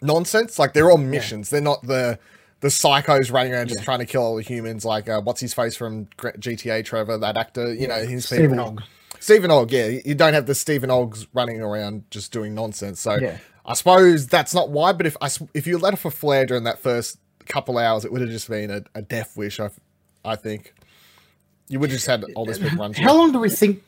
nonsense. 0.00 0.58
Like 0.58 0.72
they're 0.72 0.90
all 0.90 0.98
missions. 0.98 1.50
They're 1.50 1.60
not 1.60 1.82
the 1.82 2.18
the 2.60 2.68
psychos 2.68 3.32
running 3.32 3.52
around 3.52 3.68
just 3.68 3.80
Yeah. 3.80 3.84
trying 3.84 4.00
to 4.00 4.06
kill 4.06 4.22
all 4.22 4.36
the 4.36 4.42
humans. 4.42 4.84
Like 4.84 5.08
uh, 5.08 5.20
what's 5.20 5.40
his 5.40 5.54
face 5.54 5.76
from 5.76 6.06
GTA, 6.16 6.84
Trevor, 6.84 7.18
that 7.18 7.36
actor. 7.36 7.72
You 7.72 7.88
know, 7.88 8.04
his 8.04 8.26
Steven 8.26 8.50
people. 8.50 8.64
Ogg. 8.64 8.82
Steven 9.20 9.50
Ogg, 9.50 9.72
yeah. 9.72 9.86
You 10.04 10.14
don't 10.14 10.34
have 10.34 10.46
the 10.46 10.54
Steven 10.54 10.90
Oggs 10.90 11.26
running 11.32 11.60
around 11.60 12.04
just 12.10 12.32
doing 12.32 12.54
nonsense. 12.54 13.00
So 13.00 13.16
Yeah. 13.16 13.38
I 13.66 13.74
suppose 13.74 14.26
that's 14.26 14.54
not 14.54 14.70
why. 14.70 14.92
But 14.92 15.06
if 15.06 15.16
I 15.20 15.28
if 15.54 15.66
you 15.66 15.78
let 15.78 15.92
off 15.92 16.04
a 16.04 16.10
flare 16.10 16.46
during 16.46 16.64
that 16.64 16.78
first 16.78 17.18
couple 17.46 17.78
hours, 17.78 18.04
it 18.04 18.12
would 18.12 18.20
have 18.20 18.30
just 18.30 18.48
been 18.48 18.70
a, 18.70 18.82
a 18.94 19.02
death 19.02 19.36
wish. 19.36 19.60
I, 19.60 19.70
I 20.24 20.36
think 20.36 20.74
you 21.68 21.78
would 21.78 21.90
have 21.90 21.96
just 21.98 22.06
had 22.06 22.24
all 22.34 22.44
this 22.46 22.58
people 22.58 22.78
run. 22.78 22.94
How 22.94 23.14
long 23.14 23.30
do 23.32 23.38
we 23.38 23.50
think 23.50 23.76
th- 23.76 23.87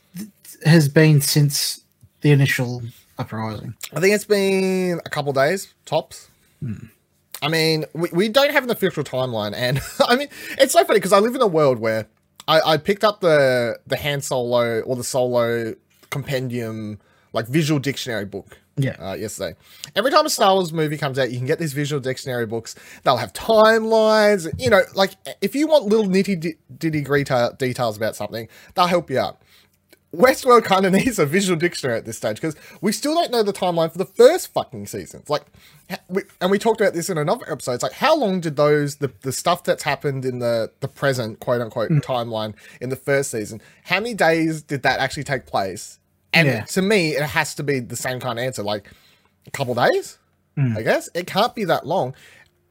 has 0.65 0.89
been 0.89 1.21
since 1.21 1.83
the 2.21 2.31
initial 2.33 2.83
uprising? 3.19 3.75
I 3.95 4.01
think 4.01 4.15
it's 4.15 4.25
been 4.25 5.01
a 5.05 5.11
couple 5.11 5.33
days 5.33 5.73
tops. 5.87 6.29
I 7.43 7.49
mean, 7.49 7.87
we, 7.95 8.11
we 8.13 8.29
don't 8.29 8.51
have 8.53 8.65
an 8.65 8.71
official 8.71 9.03
timeline, 9.03 9.55
and 9.55 9.81
I 10.07 10.17
mean, 10.17 10.29
it's 10.59 10.73
so 10.75 10.85
funny 10.85 10.99
because 10.99 11.13
I 11.13 11.19
live 11.21 11.35
in 11.35 11.41
a 11.41 11.47
world 11.47 11.79
where 11.79 12.07
I, 12.47 12.61
I 12.73 12.77
picked 12.77 13.03
up 13.05 13.21
the 13.21 13.79
the 13.87 13.97
Han 13.97 14.21
Solo 14.21 14.81
or 14.81 14.97
the 14.97 15.05
Solo 15.05 15.75
compendium 16.11 16.99
like 17.33 17.47
visual 17.47 17.79
dictionary 17.79 18.25
book 18.25 18.59
Yeah. 18.77 18.97
uh, 18.99 19.15
yesterday. 19.15 19.57
Every 19.95 20.11
time 20.11 20.27
a 20.27 20.31
Star 20.31 20.53
Wars 20.55 20.73
movie 20.73 20.99
comes 20.99 21.17
out, 21.19 21.31
you 21.31 21.39
can 21.39 21.47
get 21.47 21.61
these 21.61 21.73
visual 21.73 22.01
dictionary 22.01 22.45
books. 22.45 22.75
They'll 23.05 23.17
have 23.19 23.33
timelines. 23.33 24.51
You 24.59 24.69
know, 24.69 24.83
like 24.95 25.13
if 25.41 25.55
you 25.55 25.67
want 25.69 25.85
little 25.87 26.07
nitty 26.07 26.57
ditty 26.77 27.01
greta- 27.03 27.55
details 27.59 27.97
about 27.97 28.17
something, 28.17 28.49
they'll 28.75 28.87
help 28.89 29.09
you 29.11 29.19
out. 29.21 29.41
Westworld 30.15 30.65
kind 30.65 30.87
of 30.87 30.93
needs 31.01 31.19
a 31.19 31.27
visual 31.27 31.59
dictionary 31.59 31.99
at 31.99 32.05
this 32.05 32.17
stage 32.17 32.37
because 32.37 32.57
we 32.81 32.93
still 32.93 33.15
don't 33.15 33.31
know 33.31 33.43
the 33.43 33.53
timeline 33.53 33.93
for 33.93 33.99
the 33.99 34.05
first 34.05 34.53
fucking 34.53 34.87
seasons. 34.87 35.29
Like, 35.31 35.45
we, 36.09 36.23
and 36.41 36.51
we 36.51 36.59
talked 36.59 36.81
about 36.81 36.95
this 36.95 37.11
in 37.11 37.19
another 37.19 37.51
episode. 37.51 37.73
It's 37.73 37.83
like, 37.83 37.93
how 37.93 38.17
long 38.17 38.41
did 38.41 38.57
those 38.57 38.97
the, 38.97 39.13
the 39.23 39.33
stuff 39.33 39.65
that's 39.65 39.83
happened 39.83 40.25
in 40.25 40.39
the 40.39 40.71
the 40.81 40.89
present 40.89 41.41
quote 41.41 41.61
unquote 41.61 41.91
mm. 41.91 42.01
timeline 42.01 42.55
in 42.81 42.91
the 42.91 42.97
first 42.97 43.31
season? 43.31 43.61
How 43.85 44.01
many 44.01 44.15
days 44.15 44.63
did 44.63 44.83
that 44.83 45.01
actually 45.01 45.25
take 45.25 45.47
place? 45.47 45.99
And 46.33 46.47
Yeah. 46.47 46.65
to 46.65 46.83
me, 46.83 47.17
it 47.17 47.23
has 47.23 47.55
to 47.57 47.63
be 47.63 47.81
the 47.81 47.97
same 47.97 48.21
kind 48.21 48.39
of 48.39 48.45
answer, 48.45 48.63
like 48.63 48.91
a 49.47 49.51
couple 49.51 49.75
days. 49.75 50.19
Mm. 50.57 50.77
I 50.77 50.83
guess 50.83 51.09
it 51.15 51.27
can't 51.27 51.55
be 51.55 51.65
that 51.65 51.87
long. 51.87 52.15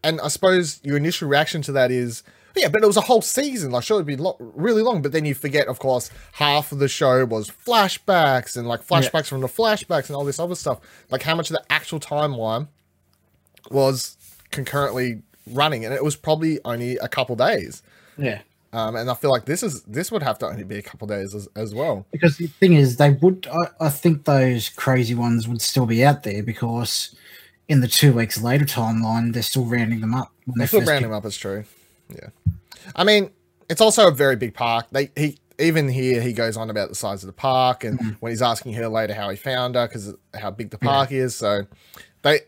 And 0.03 0.21
I 0.21 0.29
suppose 0.29 0.79
your 0.83 0.97
initial 0.97 1.27
reaction 1.27 1.61
to 1.63 1.71
that 1.73 1.91
is, 1.91 2.23
yeah, 2.55 2.67
but 2.67 2.83
it 2.83 2.87
was 2.87 2.97
a 2.97 3.01
whole 3.01 3.21
season. 3.21 3.71
Like, 3.71 3.83
sure, 3.83 3.97
it'd 3.97 4.07
be 4.07 4.15
lo- 4.15 4.37
really 4.39 4.81
long, 4.81 5.01
but 5.01 5.11
then 5.11 5.25
you 5.25 5.33
forget, 5.35 5.67
of 5.67 5.79
course, 5.79 6.09
half 6.33 6.71
of 6.71 6.79
the 6.79 6.87
show 6.87 7.25
was 7.25 7.49
flashbacks 7.49 8.57
and 8.57 8.67
like 8.67 8.85
flashbacks 8.85 9.27
from 9.27 9.41
the 9.41 9.47
flashbacks 9.47 10.07
and 10.07 10.15
all 10.15 10.25
this 10.25 10.39
other 10.39 10.55
stuff. 10.55 10.79
Like, 11.09 11.23
how 11.23 11.35
much 11.35 11.49
of 11.49 11.55
the 11.55 11.63
actual 11.71 11.99
timeline 11.99 12.67
was 13.71 14.17
concurrently 14.51 15.21
running, 15.47 15.85
and 15.85 15.93
it 15.93 16.03
was 16.03 16.15
probably 16.15 16.59
only 16.65 16.97
a 16.97 17.07
couple 17.07 17.35
days. 17.35 17.81
Yeah. 18.17 18.41
Um, 18.71 18.95
and 18.95 19.09
I 19.09 19.15
feel 19.15 19.31
like 19.31 19.45
this 19.45 19.63
is 19.63 19.81
this 19.83 20.11
would 20.11 20.21
have 20.21 20.37
to 20.39 20.45
only 20.47 20.63
be 20.63 20.77
a 20.77 20.81
couple 20.83 21.07
days 21.07 21.33
as, 21.33 21.47
as 21.55 21.73
well. 21.73 22.05
Because 22.11 22.37
the 22.37 22.45
thing 22.47 22.73
is, 22.73 22.97
they 22.97 23.09
would. 23.09 23.47
I, 23.51 23.85
I 23.87 23.89
think 23.89 24.25
those 24.25 24.69
crazy 24.69 25.15
ones 25.15 25.47
would 25.47 25.61
still 25.61 25.87
be 25.87 26.05
out 26.05 26.21
there 26.21 26.43
because 26.43 27.15
in 27.67 27.81
the 27.81 27.87
two 27.87 28.13
weeks 28.13 28.39
later 28.41 28.65
timeline, 28.65 29.33
they're 29.33 29.41
still 29.41 29.65
rounding 29.65 30.01
them 30.01 30.13
up. 30.13 30.31
When 30.45 30.57
They 30.57 30.63
they 30.63 30.67
still 30.67 30.79
first 30.81 30.89
round 30.91 31.05
him 31.05 31.13
up 31.13 31.25
It's 31.25 31.37
true. 31.37 31.63
Yeah. 32.09 32.29
I 32.95 33.03
mean, 33.03 33.31
it's 33.69 33.81
also 33.81 34.07
a 34.07 34.11
very 34.11 34.35
big 34.35 34.53
park. 34.53 34.87
They 34.91 35.11
he 35.15 35.37
even 35.59 35.87
here 35.89 36.21
he 36.21 36.31
goes 36.33 36.55
on 36.57 36.69
about 36.69 36.89
the 36.89 36.95
size 36.95 37.21
of 37.23 37.27
the 37.27 37.33
park 37.33 37.83
and 37.83 37.99
Mm-hmm. 37.99 38.09
when 38.21 38.31
he's 38.31 38.41
asking 38.41 38.73
her 38.73 38.87
later 38.87 39.13
how 39.13 39.29
he 39.29 39.35
found 39.35 39.75
her 39.75 39.87
because 39.87 40.13
how 40.33 40.51
big 40.51 40.69
the 40.71 40.77
park 40.77 41.11
is. 41.11 41.35
So 41.35 41.63
they 42.21 42.41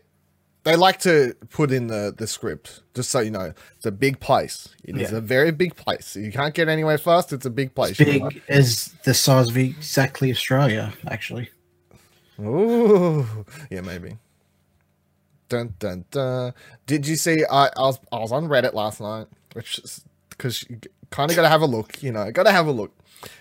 they 0.64 0.76
like 0.76 0.98
to 1.00 1.34
put 1.50 1.70
in 1.72 1.88
the 1.88 2.14
the 2.16 2.26
script 2.26 2.82
just 2.94 3.10
so 3.10 3.20
you 3.20 3.30
know 3.30 3.52
it's 3.76 3.86
a 3.86 3.92
big 3.92 4.18
place. 4.20 4.68
It 4.84 4.96
is 4.96 5.10
Yeah. 5.12 5.18
a 5.18 5.20
very 5.20 5.50
big 5.52 5.76
place. 5.76 6.16
You 6.16 6.32
can't 6.32 6.54
get 6.54 6.68
anywhere 6.68 6.98
fast. 6.98 7.32
It's 7.32 7.46
a 7.46 7.50
big 7.50 7.74
place. 7.74 7.98
big 7.98 8.42
as 8.48 8.94
the 9.04 9.12
size 9.14 9.48
of 9.50 9.56
exactly 9.56 10.30
Australia, 10.30 10.92
actually. 11.06 11.50
Ooh, 12.40 13.26
yeah, 13.70 13.82
maybe. 13.82 14.16
Dun 15.48 15.74
dun 15.78 16.04
dun. 16.10 16.54
Did 16.86 17.06
you 17.06 17.16
see? 17.16 17.44
I, 17.44 17.66
I 17.66 17.80
was 17.82 17.98
I 18.10 18.18
was 18.20 18.32
on 18.32 18.48
Reddit 18.48 18.72
last 18.72 19.00
night, 19.00 19.26
which 19.54 19.78
is 19.78 20.04
because 20.30 20.62
you 20.68 20.80
kind 21.10 21.30
of 21.30 21.36
got 21.36 21.42
to 21.42 21.48
have 21.48 21.62
a 21.62 21.66
look. 21.66 22.02
You 22.02 22.12
know, 22.12 22.30
got 22.30 22.44
to 22.44 22.52
have 22.52 22.66
a 22.66 22.72
look. 22.72 22.92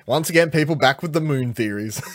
Once 0.06 0.30
again, 0.30 0.52
people 0.52 0.76
back 0.76 1.02
with 1.02 1.14
the 1.14 1.22
moon 1.22 1.54
theories. 1.54 2.02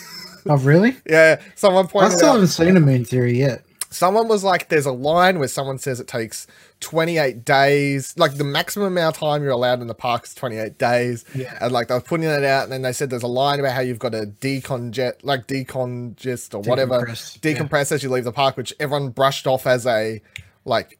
Oh, 0.49 0.57
really? 0.59 0.95
yeah, 1.05 1.41
someone 1.55 1.87
pointed. 1.87 2.13
I 2.13 2.15
still 2.15 2.29
out. 2.29 2.33
haven't 2.35 2.47
seen 2.47 2.77
a 2.77 2.79
moon 2.79 3.03
theory 3.03 3.37
yet. 3.37 3.65
Someone 3.89 4.29
was 4.29 4.45
like, 4.45 4.69
"There's 4.69 4.85
a 4.85 4.93
line 4.93 5.39
where 5.39 5.47
someone 5.49 5.77
says 5.77 5.99
it 5.99 6.07
takes 6.07 6.47
28 6.79 7.43
days. 7.43 8.13
Like 8.17 8.35
the 8.35 8.45
maximum 8.45 8.87
amount 8.87 9.15
of 9.15 9.19
time 9.19 9.43
you're 9.43 9.51
allowed 9.51 9.81
in 9.81 9.87
the 9.87 9.93
park 9.93 10.23
is 10.23 10.33
28 10.35 10.77
days." 10.77 11.25
Yeah. 11.35 11.57
And 11.59 11.73
like 11.73 11.89
they 11.89 11.95
were 11.95 12.01
putting 12.01 12.27
that 12.27 12.45
out, 12.45 12.63
and 12.63 12.71
then 12.71 12.81
they 12.81 12.93
said 12.93 13.09
there's 13.09 13.23
a 13.23 13.27
line 13.27 13.59
about 13.59 13.73
how 13.73 13.81
you've 13.81 13.99
got 13.99 14.13
to 14.13 14.27
decongest, 14.39 15.15
like 15.23 15.47
decongest 15.47 16.53
or 16.53 16.61
whatever, 16.61 17.01
Decompress, 17.01 17.39
yeah. 17.43 17.53
decompress 17.53 17.91
as 17.91 18.03
you 18.03 18.09
leave 18.09 18.23
the 18.23 18.31
park, 18.31 18.55
which 18.55 18.73
everyone 18.79 19.09
brushed 19.09 19.47
off 19.47 19.67
as 19.67 19.85
a 19.85 20.21
like. 20.63 20.97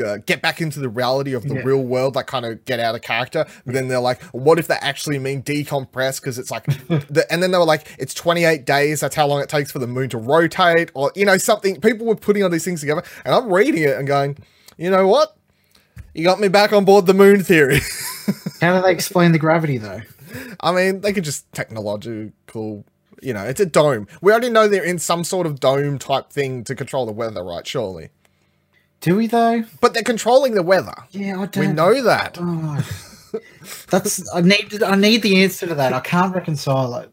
Uh, 0.00 0.18
get 0.18 0.40
back 0.42 0.60
into 0.60 0.80
the 0.80 0.88
reality 0.88 1.32
of 1.34 1.42
the 1.48 1.54
Yeah. 1.56 1.62
real 1.62 1.82
world, 1.82 2.14
like 2.14 2.26
kind 2.26 2.44
of 2.46 2.64
get 2.64 2.78
out 2.80 2.94
of 2.94 3.02
character. 3.02 3.44
But 3.64 3.74
then 3.74 3.88
they're 3.88 3.98
like, 4.00 4.22
what 4.26 4.58
if 4.58 4.66
they 4.68 4.76
actually 4.76 5.18
mean 5.18 5.42
decompress? 5.42 6.20
Because 6.20 6.38
it's 6.38 6.50
like, 6.50 6.64
the, 6.88 7.26
and 7.30 7.42
then 7.42 7.50
they 7.50 7.58
were 7.58 7.64
like, 7.64 7.86
it's 7.98 8.14
28 8.14 8.64
days. 8.64 9.00
That's 9.00 9.14
how 9.14 9.26
long 9.26 9.40
it 9.40 9.48
takes 9.48 9.70
for 9.72 9.78
the 9.78 9.86
moon 9.86 10.08
to 10.10 10.18
rotate, 10.18 10.90
or 10.94 11.10
you 11.16 11.24
know, 11.24 11.38
something. 11.38 11.80
People 11.80 12.06
were 12.06 12.14
putting 12.16 12.42
all 12.42 12.50
these 12.50 12.64
things 12.64 12.80
together, 12.80 13.02
and 13.24 13.34
I'm 13.34 13.52
reading 13.52 13.82
it 13.82 13.96
and 13.96 14.06
going, 14.06 14.36
you 14.76 14.90
know 14.90 15.06
what? 15.08 15.36
You 16.14 16.24
got 16.24 16.40
me 16.40 16.48
back 16.48 16.72
on 16.72 16.84
board 16.84 17.06
the 17.06 17.14
moon 17.14 17.42
theory. 17.44 17.80
How 18.60 18.76
do 18.76 18.82
they 18.82 18.92
explain 18.92 19.32
the 19.32 19.38
gravity, 19.38 19.78
though? 19.78 20.00
I 20.60 20.72
mean, 20.72 21.00
they 21.00 21.12
could 21.12 21.24
just 21.24 21.50
technological. 21.52 22.84
You 23.20 23.32
know, 23.32 23.44
it's 23.44 23.60
a 23.60 23.66
dome. 23.66 24.06
We 24.20 24.30
already 24.30 24.50
know 24.50 24.68
they're 24.68 24.84
in 24.84 24.98
some 25.00 25.24
sort 25.24 25.46
of 25.46 25.58
dome 25.58 25.98
type 25.98 26.30
thing 26.30 26.62
to 26.64 26.74
control 26.76 27.04
the 27.06 27.12
weather, 27.12 27.42
right? 27.42 27.66
Surely, 27.66 28.10
Do 29.00 29.16
we, 29.16 29.26
though? 29.26 29.64
but 29.80 29.94
they're 29.94 30.02
controlling 30.02 30.54
the 30.54 30.62
weather. 30.62 30.94
Yeah, 31.10 31.40
I 31.40 31.46
don't. 31.46 31.66
We 31.68 31.72
know 31.72 32.02
that. 32.02 32.36
Oh, 32.40 32.84
that's. 33.90 34.34
I 34.34 34.40
need. 34.40 34.82
I 34.82 34.96
need 34.96 35.22
the 35.22 35.42
answer 35.42 35.66
to 35.66 35.74
that. 35.76 35.92
I 35.92 36.00
can't 36.00 36.34
reconcile 36.34 36.94
it. 36.96 37.12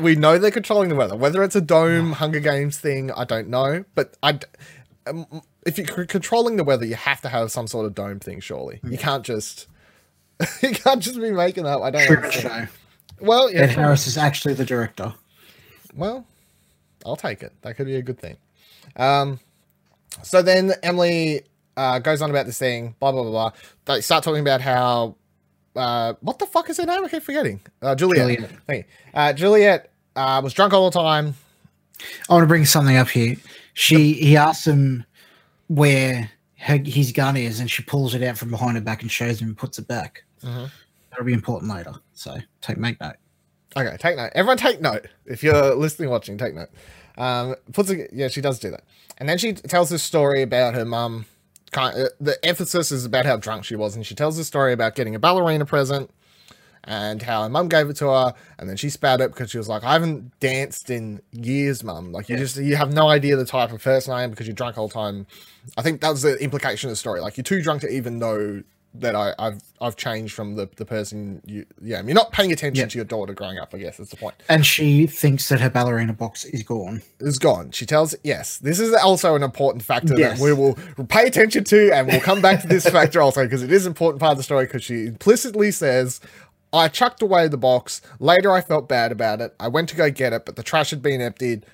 We 0.00 0.16
know 0.16 0.38
they're 0.38 0.50
controlling 0.50 0.88
the 0.88 0.96
weather. 0.96 1.16
Whether 1.16 1.42
it's 1.44 1.54
a 1.56 1.60
dome 1.60 2.12
Hunger 2.12 2.40
Games 2.40 2.78
thing, 2.78 3.12
I 3.12 3.24
don't 3.24 3.48
know. 3.48 3.84
But 3.94 4.16
I, 4.22 4.32
d- 4.32 4.46
um, 5.06 5.42
if 5.64 5.78
you're 5.78 6.04
controlling 6.06 6.56
the 6.56 6.64
weather, 6.64 6.84
you 6.84 6.96
have 6.96 7.20
to 7.20 7.28
have 7.28 7.52
some 7.52 7.66
sort 7.68 7.86
of 7.86 7.94
dome 7.94 8.18
thing. 8.18 8.40
Surely 8.40 8.80
you 8.82 8.98
can't 8.98 9.24
just 9.24 9.68
you 10.62 10.70
can't 10.72 11.00
just 11.00 11.20
be 11.20 11.30
making 11.30 11.64
up. 11.66 11.80
I 11.82 11.90
don't. 11.90 12.06
Truman 12.06 12.24
understand. 12.24 12.68
Show. 12.68 13.24
Well, 13.24 13.52
yeah. 13.52 13.60
Ed 13.60 13.70
Harris 13.70 14.06
is 14.08 14.18
actually 14.18 14.54
the 14.54 14.64
director. 14.64 15.14
Well, 15.94 16.26
I'll 17.06 17.16
take 17.16 17.42
it. 17.42 17.52
That 17.62 17.76
could 17.76 17.86
be 17.86 17.96
a 17.96 18.02
good 18.02 18.18
thing. 18.18 18.36
Um, 18.96 19.38
so 20.22 20.42
then 20.42 20.72
Emily 20.82 21.42
uh, 21.76 21.98
goes 21.98 22.20
on 22.22 22.30
about 22.30 22.46
this 22.46 22.58
thing. 22.58 22.94
Blah 23.00 23.12
blah 23.12 23.22
blah 23.22 23.30
blah. 23.30 23.52
They 23.94 24.00
start 24.00 24.24
talking 24.24 24.40
about 24.40 24.60
how. 24.60 25.16
Uh, 25.74 26.12
what 26.20 26.38
the 26.38 26.44
fuck 26.46 26.68
is 26.68 26.76
her 26.76 26.84
name? 26.84 27.02
I 27.02 27.08
keep 27.08 27.22
forgetting. 27.22 27.60
Uh, 27.80 27.94
Juliet. 27.94 28.38
Juliet. 28.68 28.86
Uh, 29.14 29.32
Juliet 29.32 29.90
uh, 30.16 30.40
was 30.44 30.52
drunk 30.52 30.74
all 30.74 30.90
the 30.90 30.98
time. 31.00 31.34
I 32.28 32.34
want 32.34 32.42
to 32.42 32.46
bring 32.48 32.66
something 32.66 32.96
up 32.96 33.08
here. 33.08 33.36
She 33.74 34.12
he 34.14 34.36
asks 34.36 34.66
him 34.66 35.04
where 35.68 36.30
her, 36.58 36.76
his 36.84 37.12
gun 37.12 37.36
is, 37.38 37.58
and 37.58 37.70
she 37.70 37.82
pulls 37.82 38.14
it 38.14 38.22
out 38.22 38.36
from 38.36 38.50
behind 38.50 38.76
her 38.76 38.82
back 38.82 39.00
and 39.00 39.10
shows 39.10 39.40
him 39.40 39.48
and 39.48 39.56
puts 39.56 39.78
it 39.78 39.88
back. 39.88 40.24
Mhm. 40.44 40.70
That'll 41.10 41.24
be 41.24 41.32
important 41.32 41.72
later. 41.72 41.94
So 42.12 42.36
take 42.60 42.76
make 42.76 43.00
note. 43.00 43.16
Okay, 43.74 43.96
take 43.98 44.16
note. 44.16 44.30
Everyone 44.34 44.58
take 44.58 44.80
note. 44.82 45.06
If 45.24 45.42
you're 45.42 45.74
listening, 45.74 46.10
watching, 46.10 46.36
take 46.36 46.54
note. 46.54 46.68
Um, 47.18 47.56
puts 47.72 47.90
a, 47.90 48.08
yeah, 48.12 48.28
she 48.28 48.40
does 48.40 48.58
do 48.58 48.70
that. 48.70 48.84
And 49.18 49.28
then 49.28 49.38
she 49.38 49.52
tells 49.52 49.90
this 49.90 50.02
story 50.02 50.42
about 50.42 50.74
her 50.74 50.84
mum. 50.84 51.26
Kind 51.70 51.96
uh, 51.98 52.08
the 52.20 52.44
emphasis 52.44 52.92
is 52.92 53.06
about 53.06 53.24
how 53.24 53.36
drunk 53.36 53.64
she 53.64 53.76
was, 53.76 53.96
and 53.96 54.04
she 54.04 54.14
tells 54.14 54.36
this 54.36 54.46
story 54.46 54.72
about 54.72 54.94
getting 54.94 55.14
a 55.14 55.18
ballerina 55.18 55.64
present 55.64 56.10
and 56.84 57.22
how 57.22 57.44
her 57.44 57.48
mum 57.48 57.68
gave 57.68 57.88
it 57.88 57.96
to 57.96 58.08
her, 58.08 58.34
and 58.58 58.68
then 58.68 58.76
she 58.76 58.90
spat 58.90 59.20
it 59.20 59.30
because 59.30 59.50
she 59.50 59.58
was 59.58 59.68
like, 59.68 59.84
"I 59.84 59.92
haven't 59.92 60.38
danced 60.40 60.90
in 60.90 61.22
years, 61.30 61.82
mum. 61.82 62.12
Like 62.12 62.28
you 62.28 62.36
just 62.36 62.56
you 62.56 62.76
have 62.76 62.92
no 62.92 63.08
idea 63.08 63.36
the 63.36 63.46
type 63.46 63.72
of 63.72 63.82
person 63.82 64.12
I 64.12 64.22
am 64.22 64.30
because 64.30 64.46
you're 64.46 64.54
drunk 64.54 64.76
all 64.76 64.88
the 64.88 64.94
time." 64.94 65.26
I 65.76 65.82
think 65.82 66.00
that 66.00 66.10
was 66.10 66.22
the 66.22 66.36
implication 66.42 66.88
of 66.88 66.92
the 66.92 66.96
story. 66.96 67.20
Like 67.20 67.36
you're 67.36 67.44
too 67.44 67.62
drunk 67.62 67.82
to 67.82 67.88
even 67.88 68.18
know 68.18 68.62
that 68.94 69.16
I, 69.16 69.34
I've 69.38 69.62
I've 69.80 69.96
changed 69.96 70.34
from 70.34 70.56
the, 70.56 70.68
the 70.76 70.84
person 70.84 71.40
you 71.46 71.64
yeah 71.80 72.02
you're 72.02 72.14
not 72.14 72.30
paying 72.30 72.52
attention 72.52 72.82
Yeah. 72.84 72.88
to 72.88 72.98
your 72.98 73.04
daughter 73.06 73.32
growing 73.32 73.58
up. 73.58 73.72
I 73.74 73.78
guess 73.78 73.96
that's 73.96 74.10
the 74.10 74.16
point. 74.16 74.34
And 74.48 74.66
she 74.66 75.06
thinks 75.06 75.48
that 75.48 75.60
her 75.60 75.70
ballerina 75.70 76.12
box 76.12 76.44
is 76.44 76.62
gone. 76.62 77.00
is 77.18 77.38
gone. 77.38 77.70
She 77.70 77.86
tells 77.86 78.14
yes. 78.22 78.58
This 78.58 78.78
is 78.78 78.92
also 78.94 79.34
an 79.34 79.42
important 79.42 79.82
factor 79.82 80.14
Yes. 80.16 80.38
that 80.38 80.44
we 80.44 80.52
will 80.52 80.74
pay 81.08 81.26
attention 81.26 81.64
to, 81.64 81.90
and 81.94 82.06
we'll 82.06 82.20
come 82.20 82.42
back 82.42 82.60
to 82.62 82.66
this 82.68 82.86
factor 82.88 83.22
also 83.22 83.44
because 83.44 83.62
it 83.62 83.72
is 83.72 83.86
an 83.86 83.90
important 83.92 84.20
part 84.20 84.32
of 84.32 84.36
the 84.36 84.44
story. 84.44 84.66
Because 84.66 84.84
she 84.84 85.06
implicitly 85.06 85.70
says, 85.70 86.20
"I 86.72 86.88
chucked 86.88 87.22
away 87.22 87.48
the 87.48 87.56
box. 87.56 88.02
Later, 88.18 88.50
I 88.52 88.60
felt 88.60 88.88
bad 88.88 89.10
about 89.10 89.40
it. 89.40 89.54
I 89.58 89.68
went 89.68 89.88
to 89.88 89.96
go 89.96 90.10
get 90.10 90.32
it, 90.34 90.44
but 90.44 90.56
the 90.56 90.62
trash 90.62 90.90
had 90.90 91.00
been 91.00 91.20
emptied, 91.22 91.64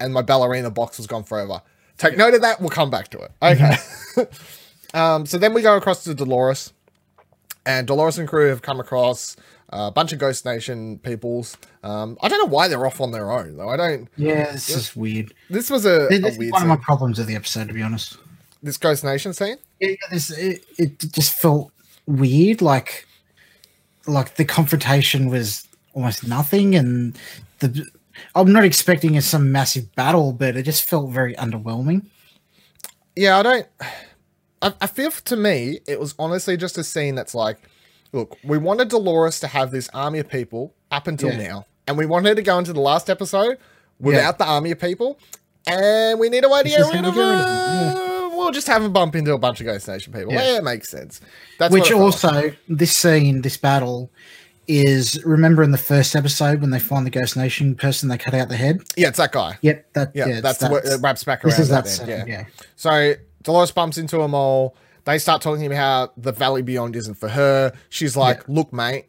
and 0.00 0.14
my 0.14 0.22
ballerina 0.22 0.70
box 0.70 0.96
was 0.96 1.06
gone 1.06 1.24
forever." 1.24 1.60
Take 1.98 2.16
note 2.16 2.32
of 2.34 2.40
that. 2.40 2.60
We'll 2.60 2.70
come 2.70 2.88
back 2.90 3.08
to 3.08 3.18
it. 3.18 3.30
Mm-hmm. 3.42 4.20
Okay. 4.20 4.30
um, 4.94 5.26
so 5.26 5.38
then 5.38 5.54
we 5.54 5.62
go 5.62 5.76
across 5.76 6.04
to 6.04 6.14
Dolores, 6.14 6.72
and 7.66 7.86
Dolores 7.86 8.18
and 8.18 8.28
crew 8.28 8.48
have 8.48 8.62
come 8.62 8.80
across 8.80 9.36
a 9.70 9.90
bunch 9.90 10.12
of 10.12 10.18
Ghost 10.18 10.44
Nation 10.44 10.98
peoples. 10.98 11.56
Um, 11.82 12.18
I 12.22 12.28
don't 12.28 12.38
know 12.38 12.52
why 12.52 12.68
they're 12.68 12.84
off 12.84 13.00
on 13.00 13.10
their 13.12 13.30
own 13.30 13.56
though. 13.56 13.68
I 13.68 13.76
don't. 13.76 14.08
Yeah, 14.16 14.52
this 14.52 14.68
is 14.68 14.94
weird. 14.94 15.32
This 15.48 15.70
was 15.70 15.86
a, 15.86 16.06
a 16.06 16.18
This 16.18 16.32
is 16.32 16.38
weird 16.38 16.52
one 16.52 16.62
of 16.62 16.68
my 16.68 16.76
problems 16.76 17.18
with 17.18 17.26
the 17.26 17.36
episode, 17.36 17.68
to 17.68 17.74
be 17.74 17.82
honest. 17.82 18.18
this 18.62 18.76
Ghost 18.76 19.02
Nation 19.04 19.32
scene. 19.32 19.56
Yeah, 19.80 19.94
this 20.10 20.30
it, 20.30 20.64
it 20.78 20.98
just 21.12 21.32
felt 21.40 21.72
weird. 22.06 22.60
Like, 22.60 23.06
like 24.06 24.36
the 24.36 24.44
confrontation 24.44 25.28
was 25.30 25.66
almost 25.94 26.26
nothing, 26.26 26.74
and 26.74 27.18
the 27.60 27.86
I'm 28.34 28.52
not 28.52 28.64
expecting 28.64 29.18
some 29.22 29.50
massive 29.52 29.94
battle, 29.94 30.32
but 30.32 30.56
it 30.56 30.64
just 30.64 30.84
felt 30.84 31.10
very 31.10 31.34
underwhelming. 31.36 32.04
Yeah, 33.16 33.38
I 33.38 33.42
don't. 33.42 33.66
I, 34.62 34.72
I 34.80 34.86
feel 34.86 35.10
to 35.10 35.36
me 35.36 35.80
it 35.86 35.98
was 36.00 36.14
honestly 36.18 36.56
just 36.56 36.78
a 36.78 36.84
scene 36.84 37.14
that's 37.14 37.34
like, 37.34 37.58
look, 38.12 38.36
we 38.44 38.58
wanted 38.58 38.88
Dolores 38.88 39.40
to 39.40 39.46
have 39.48 39.70
this 39.70 39.88
army 39.92 40.20
of 40.20 40.28
people 40.28 40.74
up 40.90 41.06
until 41.06 41.30
Yeah. 41.30 41.48
now, 41.48 41.66
and 41.86 41.98
we 41.98 42.06
wanted 42.06 42.28
her 42.30 42.34
to 42.36 42.42
go 42.42 42.58
into 42.58 42.72
the 42.72 42.80
last 42.80 43.10
episode 43.10 43.58
without 44.00 44.38
the 44.38 44.44
army 44.46 44.70
of 44.70 44.78
people, 44.80 45.18
and 45.66 46.18
we 46.20 46.28
need 46.28 46.44
a 46.44 46.48
way 46.48 46.62
to 46.62 46.68
get 46.68 46.78
rid 46.92 47.04
of 47.04 47.14
we 47.14 47.20
get 47.20 47.28
rid 47.28 47.38
of 47.40 47.96
her. 47.98 48.28
We'll 48.36 48.50
just 48.50 48.66
have 48.66 48.82
them 48.82 48.92
bump 48.92 49.14
into 49.14 49.32
a 49.34 49.38
bunch 49.38 49.60
of 49.60 49.66
Ghost 49.66 49.86
Nation 49.86 50.12
people. 50.12 50.32
Yeah. 50.32 50.42
Yeah, 50.52 50.56
it 50.58 50.64
makes 50.64 50.88
sense. 50.88 51.20
That's 51.58 51.72
Which 51.72 51.92
what 51.92 52.08
it 52.08 52.20
felt 52.20 52.34
like. 52.34 52.44
also, 52.44 52.56
this 52.68 52.90
scene, 52.96 53.42
this 53.42 53.56
battle, 53.56 54.10
is 54.66 55.22
remember 55.24 55.62
in 55.62 55.70
the 55.70 55.78
first 55.78 56.16
episode 56.16 56.60
when 56.60 56.70
they 56.70 56.78
find 56.78 57.04
the 57.06 57.10
Ghost 57.10 57.36
Nation 57.36 57.74
person, 57.74 58.08
they 58.08 58.16
cut 58.18 58.32
out 58.34 58.48
the 58.48 58.56
head. 58.56 58.80
yeah, 58.96 59.08
it's 59.08 59.18
that 59.18 59.32
guy. 59.32 59.58
Yep, 59.60 59.92
that 59.92 60.10
Yeah, 60.14 60.26
yeah, 60.26 60.40
that's, 60.40 60.58
that's, 60.58 60.72
what 60.72 60.84
it 60.84 61.00
wraps 61.02 61.24
back 61.24 61.44
around. 61.44 61.50
this 61.50 61.58
is 61.60 61.70
at 61.70 61.84
that 61.84 61.90
scene. 61.90 62.08
end, 62.10 62.28
Yeah. 62.28 62.44
So 62.76 63.14
Dolores 63.42 63.70
bumps 63.70 63.98
into 63.98 64.20
a 64.20 64.28
mole. 64.28 64.76
They 65.04 65.18
start 65.18 65.42
talking 65.42 65.66
about 65.66 65.76
how 65.76 66.12
the 66.16 66.32
Valley 66.32 66.62
Beyond 66.62 66.94
isn't 66.96 67.14
for 67.14 67.28
her. 67.28 67.72
She's 67.88 68.16
like, 68.16 68.48
"Look, 68.48 68.72
mate, 68.72 69.06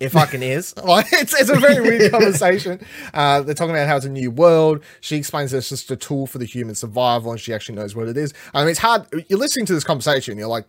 it 0.00 0.10
fucking 0.10 0.42
is." 0.42 0.74
Like, 0.84 1.06
it's, 1.12 1.32
it's 1.38 1.48
a 1.50 1.58
very 1.58 1.80
weird 1.80 2.10
conversation. 2.12 2.84
Uh, 3.14 3.40
they're 3.40 3.54
talking 3.54 3.74
about 3.74 3.88
how 3.88 3.96
it's 3.96 4.04
a 4.04 4.10
new 4.10 4.30
world. 4.30 4.82
She 5.00 5.16
explains 5.16 5.52
that 5.52 5.58
it's 5.58 5.70
just 5.70 5.90
a 5.90 5.96
tool 5.96 6.26
for 6.26 6.38
the 6.38 6.44
human 6.44 6.74
survival, 6.74 7.30
and 7.30 7.40
she 7.40 7.54
actually 7.54 7.76
knows 7.76 7.96
what 7.96 8.08
it 8.08 8.16
is. 8.16 8.34
I 8.52 8.60
mean, 8.60 8.70
it's 8.70 8.80
hard. 8.80 9.06
You're 9.28 9.38
listening 9.38 9.66
to 9.66 9.74
this 9.74 9.84
conversation. 9.84 10.36
You're 10.36 10.48
like, 10.48 10.66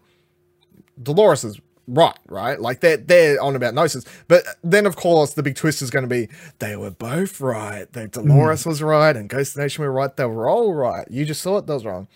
Dolores 1.02 1.44
is 1.44 1.60
right, 1.88 2.18
right? 2.28 2.60
Like 2.60 2.80
they're 2.80 2.98
they're 2.98 3.42
on 3.42 3.56
about 3.56 3.74
gnosis, 3.74 4.06
but 4.28 4.44
then 4.64 4.86
of 4.86 4.96
course 4.96 5.34
the 5.34 5.44
big 5.44 5.56
twist 5.56 5.82
is 5.82 5.90
going 5.90 6.04
to 6.04 6.10
be 6.10 6.30
they 6.60 6.76
were 6.76 6.92
both 6.92 7.42
right. 7.42 7.92
They 7.92 8.08
Dolores 8.08 8.66
was 8.66 8.82
right 8.82 9.16
and 9.16 9.30
Ghost 9.30 9.58
Nation 9.58 9.84
were 9.84 9.92
right. 9.92 10.16
They 10.16 10.26
were 10.26 10.50
all 10.50 10.74
right. 10.74 11.06
You 11.10 11.26
just 11.26 11.44
thought 11.44 11.68
that 11.68 11.74
was 11.74 11.86
wrong. 11.86 12.08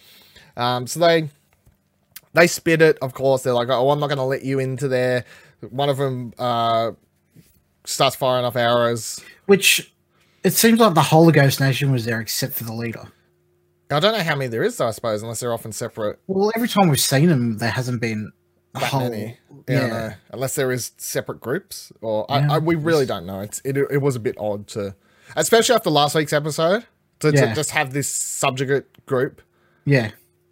Um, 0.60 0.88
so 0.88 1.00
they 1.00 1.30
they 2.34 2.48
spit 2.48 2.82
it. 2.82 2.98
Of 3.02 3.14
course, 3.14 3.44
they're 3.44 3.54
like, 3.54 3.70
oh, 3.70 3.90
I'm 3.90 4.00
not 4.00 4.08
going 4.08 4.18
to 4.18 4.24
let 4.24 4.44
you 4.44 4.60
into 4.60 4.88
there. 4.88 5.26
One 5.70 5.90
of 5.90 5.98
them 5.98 6.34
uh, 6.38 6.92
starts 7.86 8.16
firing 8.16 8.46
off 8.46 8.56
arrows. 8.56 9.20
Which 9.46 9.92
it 10.44 10.52
seems 10.52 10.80
like 10.80 10.94
the 10.94 11.02
whole 11.02 11.32
Ghost 11.32 11.60
Nation 11.60 11.92
was 11.92 12.06
there 12.06 12.20
except 12.20 12.54
for 12.54 12.66
the 12.66 12.74
leader. 12.74 13.04
I 13.92 14.00
don't 14.00 14.14
know 14.16 14.24
how 14.24 14.36
many 14.36 14.50
there 14.50 14.62
is, 14.62 14.78
though, 14.78 14.88
I 14.88 14.92
suppose, 14.92 15.24
unless 15.24 15.40
they're 15.40 15.54
often 15.54 15.72
separate. 15.72 16.20
Well, 16.28 16.52
every 16.56 16.68
time 16.68 16.90
we've 16.90 17.00
seen 17.00 17.28
them, 17.30 17.58
there 17.58 17.72
hasn't 17.72 18.00
been 18.00 18.32
a 18.76 18.80
that 18.82 18.86
whole. 18.92 19.10
many. 19.10 19.38
Yeah, 19.68 19.88
Yeah. 19.88 20.16
unless 20.30 20.54
there 20.56 20.72
is 20.72 20.92
separate 20.98 21.40
groups, 21.42 21.92
or 22.02 22.26
Yeah. 22.30 22.48
I, 22.52 22.56
I, 22.56 22.58
we 22.60 22.76
really 22.76 23.08
don't 23.08 23.26
know. 23.26 23.40
It's 23.40 23.62
it, 23.66 23.78
it 23.78 23.98
was 24.02 24.16
a 24.16 24.20
bit 24.20 24.36
odd 24.38 24.68
to, 24.70 24.94
especially 25.36 25.74
after 25.76 25.90
last 25.90 26.14
week's 26.14 26.34
episode, 26.34 26.86
to, 27.22 27.32
to 27.32 27.56
just 27.56 27.72
have 27.72 27.94
this 27.94 28.08
subjugate 28.08 29.06
group 29.08 29.42
yeah, 29.86 30.12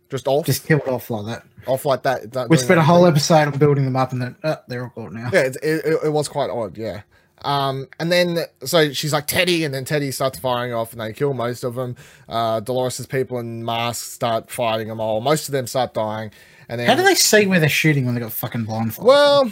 just 0.09 0.27
off 0.27 0.45
just 0.45 0.65
killed 0.67 0.87
off 0.87 1.09
like 1.09 1.25
that. 1.25 1.43
off 1.67 1.85
like 1.85 2.03
that. 2.03 2.29
don't- 2.31 2.49
We 2.49 2.57
spent 2.57 2.79
a 2.79 2.83
whole 2.83 3.05
episode 3.05 3.47
on 3.47 3.57
building 3.57 3.85
them 3.85 3.95
up, 3.95 4.11
and 4.11 4.21
then 4.21 4.35
uh, 4.43 4.55
they're 4.67 4.83
all 4.83 4.91
gone 4.95 5.13
now. 5.15 5.29
Yeah, 5.33 5.41
it, 5.41 5.57
it, 5.61 5.99
it 6.05 6.11
was 6.13 6.27
quite 6.27 6.49
odd. 6.49 6.77
Yeah. 6.77 7.01
Um, 7.43 7.87
and 7.99 8.11
then 8.11 8.39
so 8.65 8.91
she's 8.93 9.13
like 9.13 9.27
Teddy, 9.27 9.63
and 9.63 9.73
then 9.73 9.85
Teddy 9.85 10.09
starts 10.11 10.39
firing 10.39 10.73
off, 10.73 10.91
and 10.91 10.99
they 11.01 11.13
kill 11.13 11.33
most 11.35 11.63
of 11.63 11.75
them. 11.75 11.95
Uh, 12.27 12.59
Dolores's 12.61 13.05
people 13.05 13.37
in 13.39 13.63
masks 13.63 14.07
start 14.11 14.49
fighting 14.49 14.87
them 14.87 14.99
all. 14.99 15.21
Most 15.21 15.47
of 15.47 15.51
them 15.51 15.67
start 15.67 15.93
dying, 15.93 16.31
and 16.67 16.79
then 16.79 16.87
How 16.87 16.95
do 16.95 17.03
they 17.03 17.13
see 17.15 17.45
where 17.45 17.59
they're 17.59 17.69
shooting 17.69 18.05
when 18.05 18.15
they 18.15 18.21
got 18.21 18.31
fucking 18.31 18.63
blindfolded? 18.63 19.07
Well, 19.07 19.51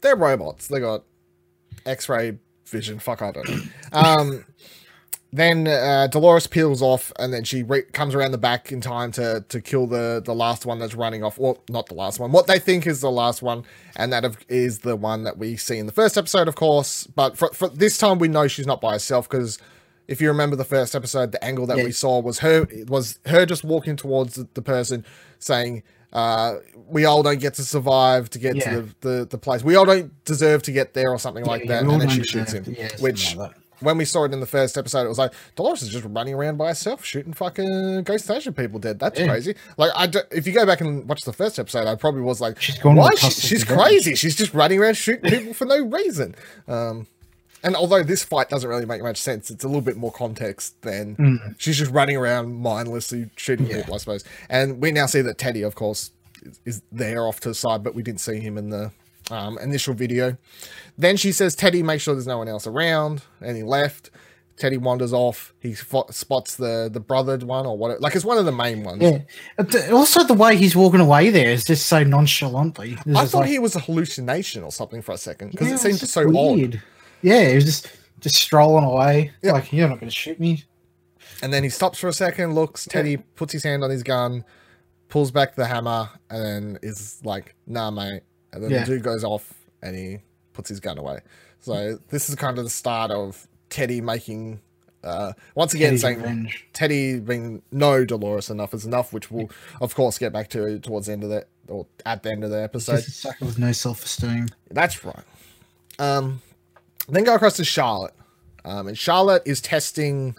they're 0.00 0.14
robots. 0.16 0.68
They 0.68 0.78
got 0.80 1.02
X-ray 1.86 2.38
vision. 2.66 2.98
Fuck, 2.98 3.22
I 3.22 3.32
don't 3.32 3.48
know. 3.48 3.62
Um, 3.92 4.44
then 5.36 5.66
uh, 5.66 6.06
Dolores 6.06 6.46
peels 6.46 6.80
off, 6.80 7.12
and 7.18 7.32
then 7.32 7.42
she 7.42 7.62
re- 7.64 7.82
comes 7.82 8.14
around 8.14 8.30
the 8.30 8.38
back 8.38 8.70
in 8.70 8.80
time 8.80 9.10
to 9.12 9.44
to 9.48 9.60
kill 9.60 9.86
the 9.88 10.22
the 10.24 10.34
last 10.34 10.64
one 10.64 10.78
that's 10.78 10.94
running 10.94 11.24
off. 11.24 11.38
Well, 11.38 11.58
not 11.68 11.86
the 11.86 11.94
last 11.94 12.20
one. 12.20 12.30
What 12.30 12.46
they 12.46 12.58
think 12.60 12.86
is 12.86 13.00
the 13.00 13.10
last 13.10 13.42
one, 13.42 13.64
and 13.96 14.12
that 14.12 14.24
is 14.48 14.78
the 14.80 14.94
one 14.96 15.24
that 15.24 15.36
we 15.36 15.56
see 15.56 15.78
in 15.78 15.86
the 15.86 15.92
first 15.92 16.16
episode, 16.16 16.46
of 16.46 16.54
course. 16.54 17.06
But 17.08 17.36
for, 17.36 17.48
for 17.52 17.68
this 17.68 17.98
time, 17.98 18.18
we 18.20 18.28
know 18.28 18.46
she's 18.46 18.66
not 18.66 18.80
by 18.80 18.92
herself 18.92 19.28
because. 19.28 19.58
If 20.06 20.20
you 20.20 20.28
remember 20.28 20.54
the 20.54 20.66
first 20.66 20.94
episode, 20.94 21.32
the 21.32 21.42
angle 21.42 21.64
that 21.68 21.78
Yeah. 21.78 21.84
we 21.84 21.90
saw 21.90 22.20
was 22.20 22.40
her 22.40 22.68
was 22.88 23.18
her 23.24 23.46
just 23.46 23.64
walking 23.64 23.96
towards 23.96 24.34
the, 24.34 24.46
the 24.52 24.60
person, 24.60 25.02
saying, 25.38 25.82
uh, 26.12 26.56
"We 26.86 27.06
all 27.06 27.22
don't 27.22 27.40
get 27.40 27.54
to 27.54 27.62
survive 27.64 28.28
to 28.28 28.38
get 28.38 28.54
Yeah. 28.54 28.70
to 28.70 28.82
the, 28.82 28.94
the, 29.20 29.24
the 29.30 29.38
place. 29.38 29.64
We 29.64 29.76
all 29.76 29.86
don't 29.86 30.12
deserve 30.26 30.62
to 30.64 30.72
get 30.72 30.92
there, 30.92 31.08
or 31.10 31.18
something 31.18 31.46
like 31.46 31.66
that." 31.68 31.84
And 31.84 31.98
then 32.02 32.10
she 32.10 32.22
shoots 32.22 32.52
him. 32.52 32.64
deserve 32.64 32.76
to- 32.76 32.80
yeah, 32.82 32.88
something 32.88 33.02
which, 33.02 33.36
like. 33.36 33.52
When 33.84 33.96
we 33.98 34.04
saw 34.04 34.24
it 34.24 34.32
in 34.32 34.40
the 34.40 34.46
first 34.46 34.76
episode, 34.76 35.04
it 35.04 35.08
was 35.08 35.18
like 35.18 35.32
Dolores 35.56 35.82
is 35.82 35.90
just 35.90 36.04
running 36.06 36.34
around 36.34 36.56
by 36.58 36.68
herself, 36.68 37.04
shooting 37.04 37.32
fucking 37.32 38.02
Ghost 38.02 38.28
Nation 38.28 38.52
people 38.54 38.78
dead. 38.80 38.98
That's 38.98 39.18
Yeah. 39.20 39.28
crazy. 39.28 39.54
Like, 39.76 39.92
I 39.94 40.10
if 40.32 40.46
you 40.46 40.52
go 40.52 40.66
back 40.66 40.80
and 40.80 41.08
watch 41.08 41.22
the 41.22 41.32
first 41.32 41.58
episode, 41.58 41.86
I 41.86 41.94
probably 41.94 42.22
was 42.22 42.40
like, 42.40 42.60
She's 42.60 42.78
gone 42.78 42.96
"Why? 42.96 43.10
She, 43.14 43.30
she's 43.30 43.60
together." 43.60 43.82
crazy. 43.82 44.14
She's 44.16 44.34
just 44.34 44.52
running 44.54 44.80
around 44.80 44.96
shooting 44.96 45.30
people 45.30 45.54
for 45.54 45.66
no 45.66 45.78
reason." 45.84 46.34
Um, 46.66 47.06
and 47.62 47.76
although 47.76 48.02
this 48.02 48.22
fight 48.22 48.48
doesn't 48.50 48.68
really 48.68 48.84
make 48.84 49.02
much 49.02 49.16
sense, 49.16 49.50
it's 49.50 49.64
a 49.64 49.66
little 49.68 49.80
bit 49.80 49.96
more 49.96 50.12
context 50.12 50.80
than 50.82 51.54
she's 51.58 51.78
just 51.78 51.90
running 51.92 52.16
around 52.16 52.52
mindlessly 52.54 53.30
shooting 53.36 53.66
Mm. 53.66 53.70
Yeah. 53.70 53.76
people, 53.78 53.94
I 53.94 53.98
suppose. 53.98 54.24
And 54.50 54.80
we 54.82 54.92
now 54.92 55.06
see 55.06 55.22
that 55.22 55.38
Teddy, 55.38 55.62
of 55.62 55.74
course, 55.74 56.10
is, 56.42 56.60
is 56.66 56.82
there 56.92 57.26
off 57.26 57.40
to 57.40 57.48
the 57.48 57.54
side, 57.54 57.82
but 57.82 57.94
we 57.94 58.02
didn't 58.02 58.20
see 58.20 58.38
him 58.38 58.58
in 58.58 58.68
the 58.68 58.90
um, 59.30 59.58
initial 59.58 59.94
video. 59.94 60.36
Then 60.98 61.16
she 61.16 61.32
says, 61.32 61.54
Teddy, 61.54 61.82
make 61.82 62.00
sure 62.00 62.14
there's 62.14 62.26
no 62.26 62.38
one 62.38 62.48
else 62.48 62.66
around. 62.66 63.22
And 63.40 63.56
he 63.56 63.62
left. 63.62 64.10
Teddy 64.56 64.76
wanders 64.76 65.12
off. 65.12 65.52
He 65.58 65.74
fo- 65.74 66.06
spots 66.10 66.54
the 66.54 66.88
the 66.92 67.00
brothered 67.00 67.42
one 67.42 67.66
or 67.66 67.76
what? 67.76 68.00
Like 68.00 68.14
it's 68.14 68.24
one 68.24 68.38
of 68.38 68.44
the 68.44 68.52
main 68.52 68.84
ones. 68.84 69.02
Yeah. 69.02 69.90
Also, 69.90 70.22
the 70.22 70.32
way 70.34 70.56
he's 70.56 70.76
walking 70.76 71.00
away 71.00 71.30
there 71.30 71.50
is 71.50 71.64
just 71.64 71.86
so 71.88 72.04
nonchalantly. 72.04 72.92
It's 73.04 73.18
I 73.18 73.24
thought 73.26 73.38
like- 73.40 73.48
he 73.50 73.58
was 73.58 73.74
a 73.74 73.80
hallucination 73.80 74.62
or 74.62 74.70
something 74.70 75.02
for 75.02 75.10
a 75.10 75.18
second 75.18 75.50
because 75.50 75.66
Yeah, 75.68 75.74
it 75.74 75.78
seemed 75.78 75.98
so 75.98 76.04
just 76.06 76.16
odd. 76.18 76.56
weird. 76.56 76.82
Yeah, 77.20 77.48
he 77.48 77.54
was 77.56 77.64
just 77.64 77.90
just 78.20 78.36
strolling 78.36 78.84
away. 78.84 79.32
Yeah. 79.42 79.52
Like 79.54 79.72
you're 79.72 79.88
not 79.88 79.98
going 79.98 80.08
to 80.10 80.14
shoot 80.14 80.38
me. 80.38 80.62
And 81.42 81.52
then 81.52 81.64
he 81.64 81.68
stops 81.68 81.98
for 81.98 82.06
a 82.06 82.12
second, 82.12 82.54
looks. 82.54 82.84
Teddy 82.86 83.16
puts 83.16 83.52
his 83.52 83.64
hand 83.64 83.82
on 83.82 83.90
his 83.90 84.04
gun, 84.04 84.44
pulls 85.08 85.32
back 85.32 85.56
the 85.56 85.66
hammer, 85.66 86.08
and 86.30 86.78
is 86.80 87.18
like, 87.24 87.56
"Nah, 87.66 87.90
mate." 87.90 88.22
And 88.54 88.64
then 88.64 88.70
Yeah. 88.70 88.80
the 88.84 88.86
dude 88.86 89.02
goes 89.02 89.24
off, 89.24 89.52
and 89.82 89.94
he 89.96 90.18
puts 90.52 90.68
his 90.68 90.80
gun 90.80 90.96
away. 90.98 91.20
So 91.60 91.98
this 92.08 92.28
is 92.28 92.34
kind 92.36 92.56
of 92.58 92.64
the 92.64 92.70
start 92.70 93.10
of 93.10 93.46
Teddy 93.68 94.00
making, 94.00 94.60
uh, 95.02 95.32
once 95.54 95.74
again, 95.74 95.88
Teddy's 95.88 96.00
saying 96.02 96.16
revenge. 96.18 96.66
Teddy 96.72 97.18
being 97.20 97.62
no 97.72 98.04
Dolores 98.04 98.50
enough 98.50 98.72
is 98.72 98.86
enough, 98.86 99.12
which 99.12 99.30
we'll 99.30 99.50
of 99.80 99.94
course 99.94 100.16
get 100.18 100.32
back 100.32 100.48
to 100.50 100.78
towards 100.78 101.06
the 101.06 101.12
end 101.12 101.24
of 101.24 101.30
the 101.30 101.46
or 101.66 101.86
at 102.06 102.22
the 102.22 102.30
end 102.30 102.44
of 102.44 102.50
the 102.50 102.62
episode. 102.62 103.02
Sucker 103.02 103.44
with 103.46 103.58
no 103.58 103.72
self 103.72 104.04
esteem. 104.04 104.48
That's 104.70 105.04
right. 105.04 105.24
Um, 105.98 106.42
then 107.08 107.24
go 107.24 107.34
across 107.34 107.56
to 107.56 107.64
Charlotte, 107.64 108.14
um, 108.64 108.86
and 108.86 108.96
Charlotte 108.96 109.42
is 109.46 109.60
testing 109.60 110.36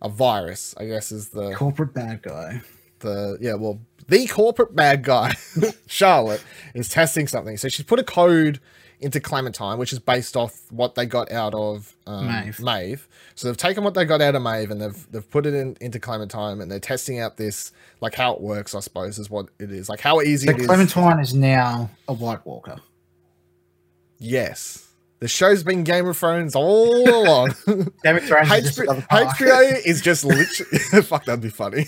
a 0.00 0.08
virus. 0.08 0.74
I 0.78 0.86
guess 0.86 1.10
is 1.10 1.30
the 1.30 1.54
Corporate 1.54 1.94
bad 1.94 2.22
guy. 2.22 2.60
The 3.00 3.38
yeah 3.40 3.54
well 3.54 3.80
the 4.08 4.26
corporate 4.26 4.74
bad 4.74 5.02
guy 5.04 5.34
Charlotte 5.86 6.42
is 6.74 6.88
testing 6.88 7.26
something. 7.26 7.56
So 7.56 7.68
she's 7.68 7.84
put 7.84 7.98
a 7.98 8.04
code 8.04 8.60
into 9.00 9.20
Clementine, 9.20 9.78
which 9.78 9.92
is 9.92 9.98
based 9.98 10.36
off 10.36 10.60
what 10.70 10.94
they 10.94 11.06
got 11.06 11.30
out 11.30 11.54
of 11.54 11.94
um, 12.06 12.26
Maeve. 12.26 12.60
Maeve. 12.60 13.08
So 13.34 13.46
they've 13.46 13.56
taken 13.56 13.84
what 13.84 13.94
they 13.94 14.04
got 14.04 14.20
out 14.20 14.34
of 14.34 14.42
Maeve 14.42 14.70
and 14.70 14.80
they've 14.80 15.12
they've 15.12 15.30
put 15.30 15.46
it 15.46 15.54
in, 15.54 15.76
into 15.80 16.00
Clementine, 16.00 16.60
and 16.60 16.70
they're 16.70 16.80
testing 16.80 17.20
out 17.20 17.36
this 17.36 17.72
like 18.00 18.14
how 18.14 18.34
it 18.34 18.40
works. 18.40 18.74
I 18.74 18.80
suppose 18.80 19.18
is 19.18 19.30
what 19.30 19.46
it 19.58 19.70
is, 19.70 19.88
like 19.88 20.00
how 20.00 20.20
easy 20.20 20.46
So 20.46 20.52
it 20.54 20.60
is. 20.60 20.66
Clementine 20.66 21.20
is 21.20 21.34
now 21.34 21.90
a 22.08 22.12
White 22.12 22.44
Walker. 22.46 22.78
Yes. 24.18 24.87
The 25.20 25.26
show's 25.26 25.64
been 25.64 25.82
Game 25.82 26.06
of 26.06 26.16
Thrones 26.16 26.54
all 26.54 27.08
along. 27.08 27.54
Game 28.04 28.16
of 28.16 28.24
Thrones 28.24 28.52
is 28.52 28.76
just 28.76 28.78
HBO. 28.78 29.86
Is 29.86 30.00
just 30.00 30.24
literally 30.24 30.78
fuck 31.02 31.24
that'd 31.24 31.40
be 31.40 31.50
funny. 31.50 31.86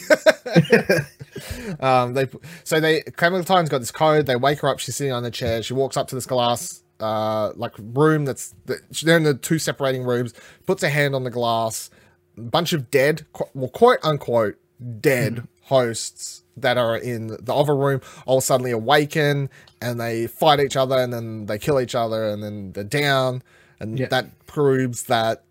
um 1.80 2.14
they 2.14 2.28
so 2.64 2.80
they 2.80 3.02
Clementine's 3.02 3.68
got 3.68 3.78
this 3.78 3.92
code, 3.92 4.26
they 4.26 4.36
wake 4.36 4.60
her 4.60 4.68
up, 4.68 4.80
she's 4.80 4.96
sitting 4.96 5.12
on 5.12 5.22
the 5.22 5.30
chair, 5.30 5.62
she 5.62 5.74
walks 5.74 5.96
up 5.96 6.08
to 6.08 6.14
this 6.14 6.26
glass 6.26 6.82
uh 6.98 7.52
like 7.54 7.72
room 7.78 8.24
that's 8.24 8.54
that 8.66 8.80
they're 9.02 9.16
in 9.16 9.22
the 9.22 9.34
two 9.34 9.58
separating 9.58 10.02
rooms, 10.02 10.34
puts 10.66 10.82
her 10.82 10.88
hand 10.88 11.14
on 11.14 11.22
the 11.22 11.30
glass, 11.30 11.88
a 12.36 12.42
bunch 12.42 12.72
of 12.72 12.90
dead 12.90 13.26
well 13.54 13.68
quote 13.68 13.98
unquote 14.02 14.56
dead 15.00 15.46
hosts 15.62 16.42
that 16.56 16.76
are 16.76 16.96
in 16.96 17.28
the 17.28 17.54
other 17.54 17.76
room 17.76 18.00
all 18.26 18.40
suddenly 18.40 18.72
awaken 18.72 19.48
and 19.80 19.98
they 20.00 20.26
fight 20.26 20.60
each 20.60 20.76
other 20.76 20.96
and 20.98 21.12
then 21.12 21.46
they 21.46 21.58
kill 21.58 21.80
each 21.80 21.94
other 21.94 22.28
and 22.28 22.42
then 22.42 22.72
they're 22.72 22.84
down 22.84 23.42
and 23.80 23.98
Yeah. 23.98 24.08
that 24.08 24.46
proves 24.46 25.04
that 25.04 25.44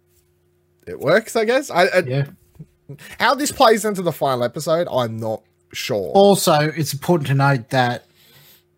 it 0.88 1.00
works. 1.00 1.36
I 1.36 1.46
guess. 1.46 1.70
I, 1.72 1.84
I 1.86 2.00
Yeah. 2.00 2.26
how 3.20 3.36
this 3.36 3.52
plays 3.52 3.86
into 3.86 4.02
the 4.02 4.12
final 4.12 4.44
episode, 4.44 4.88
I'm 4.92 5.18
not 5.18 5.44
sure. 5.74 6.12
Also, 6.14 6.54
it's 6.76 6.94
important 6.94 7.28
to 7.28 7.34
note 7.36 7.70
that 7.70 8.06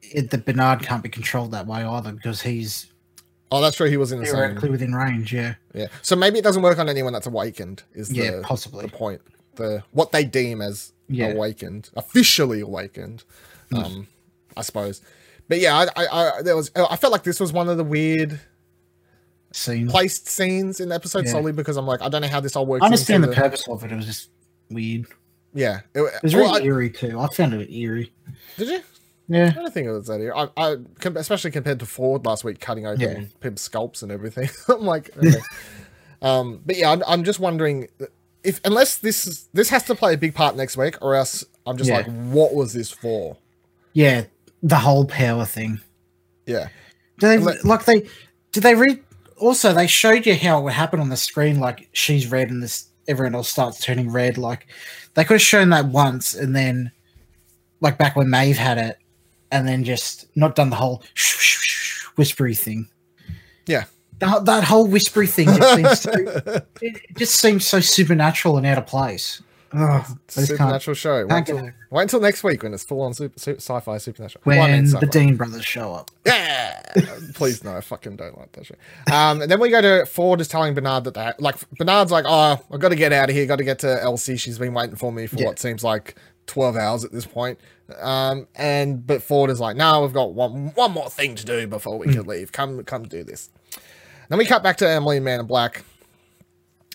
it, 0.02 0.30
the 0.30 0.38
Bernard 0.38 0.82
can't 0.82 1.04
be 1.04 1.10
controlled 1.10 1.52
that 1.52 1.68
way 1.68 1.84
either 1.84 2.12
because 2.12 2.42
he's 2.42 2.88
Oh, 3.54 3.60
that's 3.60 3.76
true. 3.76 3.90
He 3.90 3.98
was 3.98 4.14
in 4.14 4.20
the 4.22 4.26
same. 4.28 4.72
within 4.72 4.94
range. 4.96 5.34
Yeah. 5.34 5.56
Yeah. 5.74 5.88
So 6.02 6.16
maybe 6.16 6.40
it 6.40 6.42
doesn't 6.42 6.62
work 6.62 6.80
on 6.80 6.88
anyone 6.88 7.12
that's 7.12 7.28
awakened. 7.28 7.84
Is 7.94 8.08
the, 8.08 8.16
Yeah, 8.16 8.40
possibly. 8.44 8.86
the 8.86 8.92
point? 8.92 9.20
The 9.56 9.84
what 9.92 10.14
they 10.14 10.24
deem 10.24 10.62
as 10.62 10.94
Yeah. 11.10 11.28
awakened, 11.34 11.90
officially 11.98 12.62
awakened. 12.62 13.26
Um, 13.74 14.08
I 14.56 14.62
suppose. 14.62 15.02
But 15.52 15.60
yeah, 15.60 15.76
I, 15.98 16.06
I, 16.06 16.08
I 16.38 16.42
there 16.44 16.56
was. 16.56 16.72
I 16.78 16.96
felt 16.96 17.12
like 17.12 17.24
this 17.24 17.38
was 17.42 17.52
one 17.52 17.68
of 17.68 17.76
the 17.76 17.84
weird 17.84 18.40
Scene. 19.52 19.90
placed 19.90 20.30
scenes 20.30 20.80
in 20.80 20.88
the 20.88 20.96
episode 20.96 21.26
Yeah. 21.26 21.32
solely 21.34 21.52
because 21.52 21.76
I'm 21.76 21.86
like, 21.86 22.02
I 22.02 22.08
don't 22.08 22.22
know 22.22 22.30
how 22.30 22.40
this 22.40 22.56
all 22.56 22.66
works. 22.66 22.84
I 22.84 22.86
understand 22.86 23.26
the 23.26 23.28
into 23.32 23.42
purpose 23.42 23.68
of 23.68 23.84
it. 23.84 23.92
It 23.92 23.96
was 23.98 24.06
just 24.06 24.30
weird. 24.70 25.08
Yeah. 25.54 25.82
It, 25.94 26.04
It 26.04 26.24
was 26.24 26.34
really 26.34 26.62
I- 26.62 26.64
eerie 26.64 26.90
too. 26.90 27.20
I 27.20 27.28
found 27.36 27.54
it 27.54 27.70
eerie. 27.70 28.14
did 28.56 28.70
you? 28.70 28.80
Yeah. 29.28 29.48
I 29.54 29.60
don't 29.60 29.74
think 29.74 29.88
it 29.88 29.92
was 29.92 30.08
that 30.08 30.22
here. 30.22 30.34
I, 30.34 30.48
I 30.56 30.78
especially 31.18 31.52
compared 31.52 31.82
to 31.82 31.86
Ford 31.86 32.26
last 32.26 32.46
week, 32.46 32.62
cutting 32.62 32.88
open 32.88 33.02
Yeah. 33.02 33.20
people's 33.42 33.60
scalps 33.60 34.04
and 34.04 34.10
everything. 34.10 34.50
I'm 34.70 34.86
like, 34.86 35.10
okay. 35.18 35.38
um, 36.22 36.62
but 36.66 36.78
yeah, 36.78 36.92
I'm, 36.92 37.04
I'm 37.06 37.26
just 37.26 37.42
wondering 37.42 37.90
if 38.46 38.62
unless 38.64 39.00
this 39.00 39.28
is, 39.28 39.50
this 39.52 39.68
has 39.68 39.84
to 39.84 39.96
play 39.96 40.14
a 40.14 40.18
big 40.18 40.34
part 40.34 40.56
next 40.56 40.78
week, 40.78 40.96
or 41.02 41.14
else 41.16 41.44
I'm 41.66 41.76
just 41.76 41.90
Yeah. 41.90 41.98
like, 41.98 42.06
what 42.06 42.54
was 42.56 42.72
this 42.72 42.90
for? 42.90 43.36
Yeah. 43.92 44.24
The 44.64 44.78
whole 44.78 45.06
power 45.06 45.46
thing. 45.46 45.82
Yeah, 46.46 46.70
Do 47.20 47.28
they 47.28 47.38
Like- 47.38 47.64
like 47.64 47.86
they 47.86 48.08
did 48.52 48.64
they 48.64 48.76
read 48.76 49.02
also 49.38 49.74
they 49.74 49.88
showed 49.88 50.26
you 50.26 50.36
how 50.36 50.60
it 50.60 50.64
would 50.64 50.74
happen 50.74 51.00
on 51.00 51.10
the 51.10 51.18
screen 51.18 51.60
like 51.60 51.90
she's 51.94 52.28
red 52.28 52.50
and 52.50 52.62
this 52.62 52.86
everyone 53.08 53.36
else 53.36 53.50
starts 53.50 53.80
turning 53.80 54.10
red 54.12 54.38
like 54.38 54.68
they 55.16 55.24
could 55.24 55.36
have 55.36 55.42
shown 55.42 55.70
that 55.70 55.86
once 55.88 56.34
and 56.36 56.56
then 56.56 56.92
like 57.80 57.98
back 57.98 58.16
when 58.16 58.30
Maeve 58.30 58.58
had 58.58 58.78
it 58.78 58.98
and 59.52 59.68
then 59.68 59.84
just 59.84 60.26
not 60.36 60.56
done 60.56 60.70
the 60.70 60.76
whole 60.76 61.04
whispery 62.16 62.56
thing 62.56 62.88
yeah. 63.66 63.86
that, 64.20 64.46
that 64.46 64.64
whole 64.64 64.88
whispery 64.88 65.28
thing 65.28 65.48
just 65.48 65.76
seems 65.76 66.02
so, 66.02 66.12
it, 66.12 66.68
it 66.82 67.18
just 67.18 67.36
seems 67.40 67.66
so 67.66 67.80
supernatural 67.80 68.58
and 68.58 68.66
out 68.68 68.78
of 68.78 68.86
place 68.86 69.42
Ugh, 69.74 69.80
I 69.80 70.00
just 70.06 70.36
can't- 70.36 70.48
Supernatural 70.48 70.96
show. 70.96 71.26
Wait 71.28 71.38
until, 71.50 71.70
wait 71.92 72.02
until 72.04 72.20
next 72.20 72.44
week 72.44 72.62
when 72.64 72.74
it's 72.74 72.84
full 72.84 73.02
on 73.02 73.14
super, 73.14 73.40
super, 73.40 73.58
sci-fi 73.60 73.98
supernatural. 74.00 74.42
Well, 74.46 74.58
I 74.58 74.66
when 74.66 74.72
mean 74.72 74.84
the 74.84 74.90
sci-fi. 74.92 75.06
Dean 75.08 75.36
brothers 75.38 75.66
show 75.66 75.94
up 75.94 76.12
Yeah, 76.26 76.82
please 77.36 77.64
no, 77.64 77.78
I 77.78 77.82
fucking 77.82 78.18
don't 78.18 78.38
like 78.38 78.52
that 78.52 78.66
shit. 78.66 78.78
Um, 79.12 79.42
and 79.42 79.50
then 79.50 79.60
we 79.60 79.70
go 79.70 79.82
to 79.82 80.06
Ford 80.06 80.42
is 80.42 80.48
telling 80.50 80.74
Bernard 80.74 81.06
that 81.06 81.14
they 81.14 81.32
like 81.40 81.56
Bernard's 81.78 82.12
like, 82.12 82.26
oh, 82.28 82.60
I've 82.72 82.80
got 82.80 82.90
to 82.90 82.96
get 82.96 83.14
out 83.14 83.30
of 83.30 83.36
here, 83.36 83.46
got 83.46 83.58
to 83.58 83.64
get 83.64 83.80
to 83.80 84.02
Elsie. 84.02 84.36
She's 84.38 84.58
been 84.60 84.74
waiting 84.74 84.96
for 84.98 85.12
me 85.12 85.26
for 85.28 85.38
Yeah. 85.38 85.46
what 85.48 85.60
seems 85.60 85.84
like 85.84 86.16
twelve 86.48 86.76
hours 86.76 87.06
at 87.06 87.12
this 87.14 87.26
point. 87.26 87.58
Um, 88.00 88.48
and 88.56 89.06
but 89.08 89.22
Ford 89.24 89.50
is 89.50 89.60
like, 89.60 89.76
no, 89.78 90.02
we've 90.02 90.14
got 90.14 90.34
one 90.34 90.74
one 90.76 90.92
more 90.92 91.10
thing 91.10 91.36
to 91.36 91.46
do 91.46 91.66
before 91.68 91.98
we 91.98 92.08
can 92.12 92.26
leave. 92.26 92.52
Come 92.52 92.84
come 92.84 93.04
do 93.04 93.24
this. 93.24 93.50
Then 94.30 94.38
we 94.38 94.46
cut 94.46 94.64
back 94.64 94.78
to 94.78 94.90
Emily 94.90 95.18
and 95.18 95.26
Man 95.26 95.40
in 95.42 95.46
Black. 95.46 95.84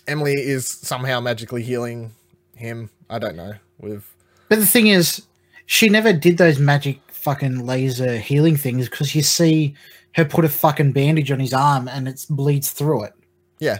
Emily 0.07 0.33
is 0.33 0.65
somehow 0.67 1.19
magically 1.19 1.61
healing 1.63 2.13
him. 2.57 2.89
I 3.09 3.19
don't 3.19 3.35
know. 3.35 3.53
With 3.79 4.05
But 4.49 4.59
the 4.59 4.65
thing 4.65 4.87
is, 4.87 5.23
she 5.65 5.89
never 5.89 6.13
did 6.13 6.37
those 6.37 6.59
magic 6.59 6.99
fucking 7.11 7.65
laser 7.65 8.17
healing 8.17 8.55
things 8.57 8.89
because 8.89 9.13
you 9.15 9.21
see 9.21 9.75
her 10.15 10.25
put 10.25 10.45
a 10.45 10.49
fucking 10.49 10.91
bandage 10.93 11.31
on 11.31 11.39
his 11.39 11.53
arm 11.53 11.87
and 11.87 12.07
it 12.07 12.25
bleeds 12.29 12.71
through 12.71 13.03
it. 13.03 13.13
Yeah, 13.59 13.79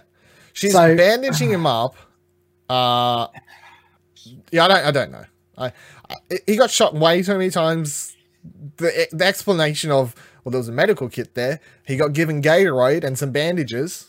she's 0.53 0.73
So- 0.73 0.95
bandaging 0.95 1.51
him 1.51 1.65
up. 1.65 1.95
Uh, 2.69 3.27
yeah, 4.51 4.65
I 4.65 4.67
don't, 4.67 4.85
I 4.85 4.91
don't 4.91 5.11
know. 5.11 5.25
I, 5.57 5.71
I, 6.09 6.15
he 6.45 6.55
got 6.57 6.69
shot 6.69 6.93
way 6.93 7.21
too 7.23 7.33
many 7.37 7.49
times. 7.49 8.15
The 8.77 9.07
the 9.11 9.25
explanation 9.25 9.91
of 9.91 10.13
well, 10.43 10.51
there 10.51 10.59
was 10.59 10.69
a 10.69 10.73
medical 10.73 11.09
kit 11.09 11.33
there. 11.33 11.59
He 11.85 11.97
got 11.97 12.13
given 12.13 12.41
Gatorade 12.41 13.03
and 13.03 13.17
some 13.17 13.31
bandages. 13.31 14.07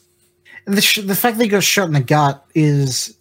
And 0.67 0.77
the 0.77 0.83
sh- 0.83 1.01
the 1.05 1.15
fact 1.15 1.39
that 1.39 1.45
he 1.45 1.49
got 1.51 1.63
shot 1.63 1.87
in 1.89 1.95
the 1.95 2.01
gut 2.01 2.45
is 2.55 3.17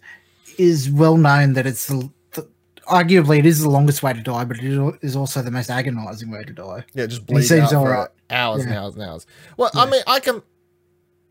is 0.58 0.90
well 0.90 1.16
known 1.16 1.54
that 1.54 1.66
it's 1.66 1.86
the, 1.86 2.10
the 2.32 2.48
arguably 2.86 3.38
it 3.38 3.46
is 3.46 3.62
the 3.62 3.70
longest 3.70 4.02
way 4.02 4.12
to 4.12 4.20
die, 4.20 4.44
but 4.44 4.58
it 4.58 4.98
is 5.02 5.16
also 5.16 5.42
the 5.42 5.50
most 5.50 5.70
agonizing 5.70 6.30
way 6.30 6.44
to 6.44 6.52
die. 6.52 6.84
Yeah, 6.94 7.06
just 7.06 7.26
bleed 7.26 7.44
seems 7.44 7.72
out 7.72 7.84
for 7.84 8.12
hours 8.30 8.64
and 8.64 8.74
hours 8.74 8.94
and 8.94 9.04
hours. 9.04 9.26
Well, 9.56 9.70
I 9.74 9.86
mean, 9.86 10.02
I 10.06 10.20
can, 10.20 10.42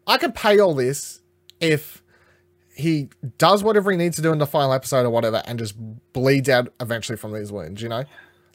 I 0.08 0.18
can 0.18 0.32
pay 0.32 0.60
all 0.60 0.74
this 0.74 1.22
if 1.60 2.02
he 2.76 3.10
does 3.38 3.64
whatever 3.64 3.92
he 3.92 3.98
needs 3.98 4.16
to 4.16 4.22
do 4.22 4.32
in 4.32 4.40
the 4.40 4.48
final 4.48 4.74
episode 4.74 5.06
or 5.06 5.10
whatever, 5.10 5.44
and 5.46 5.60
just 5.60 5.76
bleeds 6.14 6.50
out 6.50 6.74
eventually 6.80 7.18
from 7.18 7.34
these 7.34 7.52
wounds. 7.52 7.82
You 7.82 7.90
know, 7.90 8.04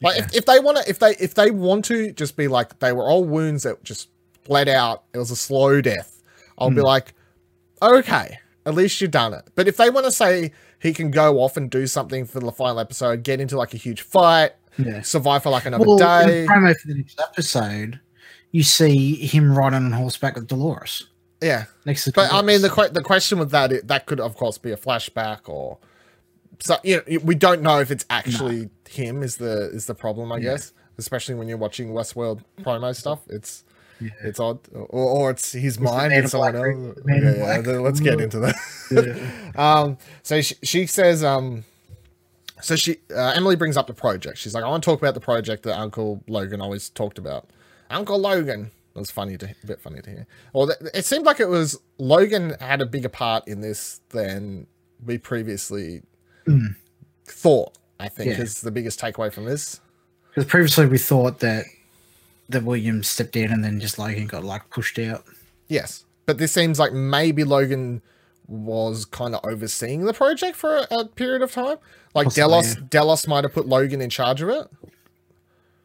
like 0.01 0.19
if, 0.19 0.35
if 0.35 0.45
they 0.45 0.59
want 0.59 0.77
to, 0.77 0.89
if 0.89 0.99
they 0.99 1.15
if 1.19 1.35
they 1.35 1.51
want 1.51 1.85
to 1.85 2.11
just 2.13 2.35
be 2.35 2.47
like 2.47 2.79
they 2.79 2.91
were 2.91 3.03
all 3.03 3.23
wounds 3.23 3.63
that 3.63 3.83
just 3.83 4.09
bled 4.43 4.69
out. 4.69 5.03
It 5.13 5.17
was 5.17 5.31
a 5.31 5.35
slow 5.35 5.81
death. 5.81 6.21
I'll 6.57 6.69
be 6.69 6.77
hmm. 6.77 6.81
like, 6.81 7.13
okay, 7.81 8.39
at 8.65 8.73
least 8.73 8.99
you've 9.01 9.11
done 9.11 9.33
it. 9.33 9.49
But 9.55 9.67
if 9.67 9.77
they 9.77 9.89
want 9.89 10.05
to 10.05 10.11
say 10.11 10.51
he 10.79 10.93
can 10.93 11.11
go 11.11 11.39
off 11.41 11.57
and 11.57 11.69
do 11.69 11.87
something 11.87 12.25
for 12.25 12.39
the 12.39 12.51
final 12.51 12.79
episode, 12.79 13.23
get 13.23 13.39
into 13.41 13.57
like 13.57 13.73
a 13.73 13.77
huge 13.77 14.01
fight, 14.01 14.51
Yeah. 14.77 15.01
survive 15.01 15.43
for 15.43 15.49
like 15.49 15.65
another 15.65 15.85
Well, 15.85 15.97
day, 15.97 16.41
the 16.41 16.47
promo 16.47 16.75
for 16.75 16.87
the 16.87 16.95
next 16.95 17.19
episode, 17.19 17.99
you 18.51 18.63
see 18.63 19.15
him 19.15 19.57
riding 19.57 19.77
on 19.85 19.91
horseback 19.91 20.35
with 20.35 20.47
Dolores 20.47 21.07
yeah. 21.41 21.65
next. 21.85 22.09
But 22.13 22.31
I 22.31 22.41
mean, 22.41 22.61
the 22.61 22.69
Dolores. 22.69 22.89
que- 22.89 22.93
the 22.93 23.01
question 23.03 23.39
with 23.39 23.51
that 23.51 23.71
it, 23.71 23.87
that 23.87 24.05
could 24.05 24.19
of 24.19 24.35
course 24.35 24.57
be 24.57 24.71
a 24.71 24.77
flashback 24.77 25.47
or 25.49 25.77
so 26.59 26.77
you 26.83 26.97
know 27.07 27.19
we 27.23 27.35
don't 27.35 27.61
know 27.61 27.79
if 27.79 27.89
it's 27.91 28.05
actually 28.09 28.69
him 28.87 29.23
is 29.23 29.37
the 29.37 29.69
is 29.73 29.87
the 29.87 29.95
problem 29.95 30.31
I 30.31 30.39
guess 30.39 30.71
especially 30.97 31.33
when 31.35 31.47
you're 31.49 31.57
watching 31.57 31.89
Westworld 31.89 32.41
promo 32.61 32.95
stuff 32.95 33.19
it's 33.27 33.63
it's 34.23 34.39
odd 34.39 34.59
or, 34.73 34.85
or 34.89 35.31
it's 35.31 35.51
his 35.51 35.79
mind 35.79 36.09
Man 36.09 36.19
and 36.21 36.29
someone 36.29 36.55
else. 36.55 36.97
Yeah, 37.07 37.61
yeah, 37.65 37.79
let's 37.79 37.99
get 37.99 38.19
into 38.21 38.39
that. 38.39 38.55
Um 39.55 39.97
so 40.23 40.41
she, 40.41 40.55
she 40.63 40.85
says 40.87 41.23
um 41.23 41.63
so 42.61 42.75
she 42.75 42.97
uh, 43.15 43.33
Emily 43.35 43.55
brings 43.55 43.75
up 43.77 43.87
the 43.87 43.93
project. 43.93 44.37
She's 44.37 44.53
like 44.53 44.63
I 44.63 44.67
want 44.67 44.83
to 44.83 44.89
talk 44.89 44.99
about 44.99 45.13
the 45.13 45.19
project 45.19 45.63
that 45.63 45.77
Uncle 45.77 46.23
Logan 46.27 46.61
always 46.61 46.89
talked 46.89 47.17
about. 47.17 47.49
Uncle 47.89 48.17
Logan. 48.19 48.71
It 48.95 48.99
was 48.99 49.09
funny 49.11 49.37
to 49.37 49.47
a 49.63 49.67
bit 49.67 49.81
funny 49.81 50.01
to 50.01 50.09
hear. 50.09 50.27
Or 50.53 50.67
th- 50.67 50.77
it 50.93 51.03
seemed 51.05 51.25
like 51.25 51.39
it 51.39 51.49
was 51.49 51.79
Logan 51.97 52.55
had 52.59 52.79
a 52.81 52.85
bigger 52.85 53.09
part 53.09 53.47
in 53.47 53.61
this 53.61 54.01
than 54.09 54.67
we 55.03 55.17
previously 55.17 56.03
thought. 57.25 57.73
I 57.99 58.09
think 58.09 58.31
Yeah. 58.37 58.43
is 58.43 58.61
the 58.61 58.71
biggest 58.71 58.99
takeaway 58.99 59.31
from 59.31 59.45
this. 59.45 59.79
Because 60.29 60.45
previously 60.49 60.85
we 60.87 60.97
thought 60.97 61.39
that 61.39 61.65
that 62.49 62.63
William 62.63 63.03
stepped 63.03 63.35
in 63.35 63.51
and 63.51 63.63
then 63.63 63.79
just 63.79 63.97
Logan 63.99 64.27
got 64.27 64.43
like 64.43 64.69
pushed 64.69 64.99
out. 64.99 65.23
Yes, 65.67 66.05
but 66.25 66.37
this 66.37 66.51
seems 66.51 66.79
like 66.79 66.93
maybe 66.93 67.43
Logan 67.43 68.01
was 68.47 69.05
kind 69.05 69.33
of 69.33 69.41
overseeing 69.45 70.03
the 70.05 70.13
project 70.13 70.55
for 70.57 70.77
a, 70.77 70.87
a 70.91 71.05
period 71.05 71.41
of 71.41 71.51
time. 71.51 71.77
Like 72.13 72.25
Possibly, 72.25 72.41
Delos, 72.41 72.75
yeah. 72.75 72.81
Delos 72.89 73.27
might 73.27 73.43
have 73.45 73.53
put 73.53 73.67
Logan 73.67 74.01
in 74.01 74.09
charge 74.09 74.41
of 74.41 74.49
it. 74.49 74.67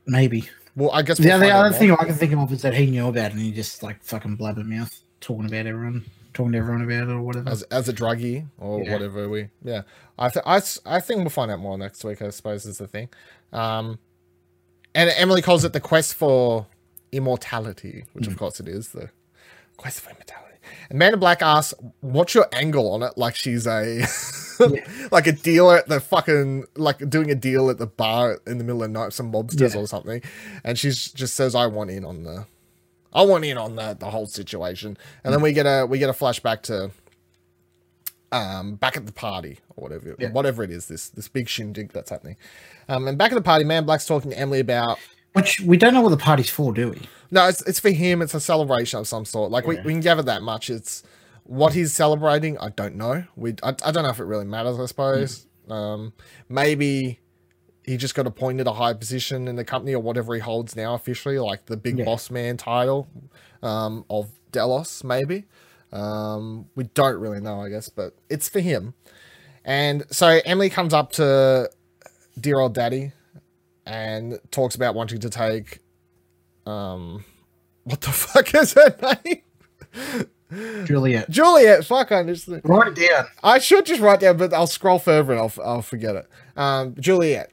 Maybe. 0.07 0.49
Well, 0.77 0.91
I 0.93 1.03
guess 1.03 1.19
The 1.19 1.25
we'll 1.25 1.35
other, 1.35 1.45
find 1.45 1.53
out 1.53 1.67
other 1.67 1.77
thing 1.77 1.91
I 1.93 1.97
can 2.05 2.15
think 2.15 2.33
of 2.35 2.53
is 2.53 2.63
that 2.63 2.75
he 2.75 2.87
knew 2.87 3.09
about 3.09 3.27
it 3.27 3.33
and 3.33 3.41
he 3.41 3.53
just 3.53 3.83
like 3.83 4.03
fucking 4.03 4.37
blabbermouth 4.39 5.01
talking 5.21 5.47
about 5.47 5.67
everyone, 5.67 6.05
talking 6.35 6.53
to 6.53 6.59
everyone 6.59 6.83
about 6.83 7.09
it 7.09 7.13
or 7.13 7.21
whatever. 7.21 7.49
as 7.51 7.63
as 7.65 7.89
a 7.89 7.93
druggie 7.93 8.47
or 8.59 8.83
Yeah. 8.83 8.93
whatever 8.93 9.29
we 9.29 9.49
yeah 9.65 9.83
I, 10.19 10.29
th- 10.29 10.45
I 10.47 10.63
I 10.87 11.01
think 11.01 11.21
we'll 11.21 11.31
find 11.31 11.51
out 11.51 11.59
more 11.59 11.77
next 11.77 12.05
week 12.05 12.23
i 12.23 12.31
suppose 12.31 12.65
is 12.67 12.79
the 12.79 12.87
thing 12.87 13.09
um 13.53 13.99
and 14.99 15.11
emily 15.17 15.41
calls 15.43 15.65
it 15.65 15.73
the 15.73 15.81
quest 15.81 16.15
for 16.15 16.67
immortality 17.13 18.05
which 18.13 18.25
Mm. 18.27 18.33
of 18.33 18.37
course 18.37 18.61
it 18.61 18.69
is 18.69 18.89
the 18.91 19.11
quest 19.77 20.01
for 20.01 20.11
immortality. 20.11 20.45
And 20.91 20.99
man 20.99 21.15
in 21.15 21.21
black 21.21 21.41
asks 21.41 21.73
what's 22.01 22.35
your 22.35 22.47
angle 22.53 22.91
on 22.93 23.03
it? 23.03 23.13
Like 23.17 23.35
she's 23.37 23.67
a 23.67 24.05
like 25.11 25.27
a 25.27 25.33
dealer 25.33 25.79
at 25.79 25.89
the 25.89 26.01
fucking 26.01 26.65
like 26.77 26.99
doing 27.09 27.31
a 27.31 27.35
deal 27.35 27.71
at 27.71 27.79
the 27.79 27.87
bar 27.87 28.41
in 28.47 28.59
the 28.59 28.65
middle 28.65 28.83
of 28.83 28.93
the 28.93 28.99
night 28.99 29.13
some 29.13 29.33
mobsters 29.33 29.75
Yeah. 29.75 29.81
or 29.81 29.87
something. 29.87 30.21
And 30.65 30.79
she 30.79 30.89
just 30.91 31.35
says 31.35 31.55
i 31.55 31.67
want 31.67 31.91
in 31.91 32.05
on 32.05 32.25
the 32.25 32.47
I 33.13 33.23
want 33.23 33.45
in 33.45 33.57
on 33.57 33.77
the 33.77 33.97
the 33.99 34.11
whole 34.11 34.27
situation, 34.27 34.99
and 35.25 35.33
then 35.33 35.41
we 35.41 35.53
get 35.55 35.65
a 35.67 35.87
we 35.87 35.99
get 35.99 36.11
a 36.11 36.13
flashback 36.13 36.61
to 36.63 36.91
um 38.33 38.75
back 38.77 38.97
at 38.97 39.07
the 39.07 39.13
party 39.13 39.59
or 39.77 39.83
whatever 39.85 40.15
Yeah. 40.19 40.31
whatever 40.31 40.63
it 40.63 40.71
is 40.71 40.87
this 40.87 41.09
this 41.09 41.29
big 41.29 41.49
shindig 41.49 41.93
that's 41.93 42.11
happening. 42.11 42.37
Um, 42.89 43.09
and 43.09 43.17
back 43.19 43.33
at 43.33 43.35
the 43.37 43.43
party, 43.43 43.65
Man 43.65 43.85
Black's 43.85 44.07
talking 44.07 44.31
to 44.31 44.39
Emily 44.39 44.61
about 44.61 44.99
Which 45.33 45.61
we 45.61 45.77
don't 45.77 45.95
know 45.95 46.01
what 46.03 46.11
the 46.11 46.17
party's 46.17 46.51
for, 46.51 46.73
do 46.73 46.91
we? 46.91 47.01
no, 47.31 47.47
it's 47.49 47.63
it's 47.63 47.81
for 47.81 47.91
him. 47.91 48.21
It's 48.23 48.35
a 48.35 48.41
celebration 48.41 48.99
of 49.01 49.07
some 49.09 49.25
sort. 49.25 49.51
Like 49.51 49.67
we, 49.67 49.77
Yeah. 49.77 49.83
we 49.85 49.93
can 49.93 50.01
gather 50.01 50.23
that 50.23 50.43
much. 50.43 50.69
It's 50.71 51.03
what 51.45 51.73
he's 51.75 51.93
celebrating. 51.95 52.59
I 52.59 52.69
don't 52.71 52.97
know. 52.97 53.25
We 53.37 53.55
I, 53.63 53.75
I 53.85 53.91
don't 53.93 54.03
know 54.03 54.11
if 54.11 54.19
it 54.21 54.25
really 54.25 54.45
matters. 54.47 54.79
I 54.79 54.87
suppose. 54.87 55.47
Um, 55.71 56.13
maybe 56.49 57.21
he 57.85 57.97
just 57.97 58.15
got 58.15 58.27
appointed 58.27 58.67
a 58.67 58.73
high 58.75 58.93
position 58.95 59.49
in 59.49 59.57
the 59.57 59.65
company 59.65 59.95
or 59.95 60.03
whatever 60.03 60.35
he 60.35 60.41
holds 60.41 60.77
now 60.77 60.95
officially, 60.95 61.39
like 61.39 61.67
the 61.67 61.77
big 61.77 61.99
Yeah. 61.99 62.05
boss 62.05 62.31
man 62.31 62.57
title 62.59 63.09
um, 63.63 64.05
of 64.11 64.31
Delos, 64.53 65.03
maybe. 65.05 65.45
Um, 65.93 66.67
we 66.75 66.85
don't 66.85 67.19
really 67.19 67.41
know, 67.41 67.61
I 67.61 67.69
guess, 67.69 67.89
but 67.89 68.15
it's 68.29 68.49
for 68.49 68.61
him. 68.61 68.95
And 69.65 70.05
so 70.11 70.41
Emily 70.45 70.71
comes 70.71 70.95
up 70.95 71.13
to 71.13 71.71
dear 72.41 72.61
old 72.61 72.75
daddy 72.75 73.13
and 73.85 74.39
talks 74.51 74.75
about 74.75 74.95
wanting 74.95 75.19
to 75.21 75.31
take 75.31 75.81
um 76.67 77.25
what 77.85 78.01
the 78.03 78.09
fuck 78.13 78.55
is 78.55 78.75
her 78.75 78.95
name? 79.25 80.27
Juliet. 80.87 81.29
Juliet, 81.29 81.85
fuck 81.85 82.13
I 82.13 82.23
just 82.23 82.49
Write 82.65 82.99
it 82.99 83.11
down. 83.11 83.27
I 83.43 83.59
should 83.59 83.87
just 83.87 84.01
write 84.01 84.21
down, 84.21 84.37
but 84.37 84.53
I'll 84.55 84.67
scroll 84.67 84.99
further 84.99 85.33
and 85.33 85.41
I'll, 85.41 85.53
I'll 85.63 85.83
forget 85.83 86.17
it. 86.17 86.27
Um, 86.57 86.95
Juliet. 86.99 87.53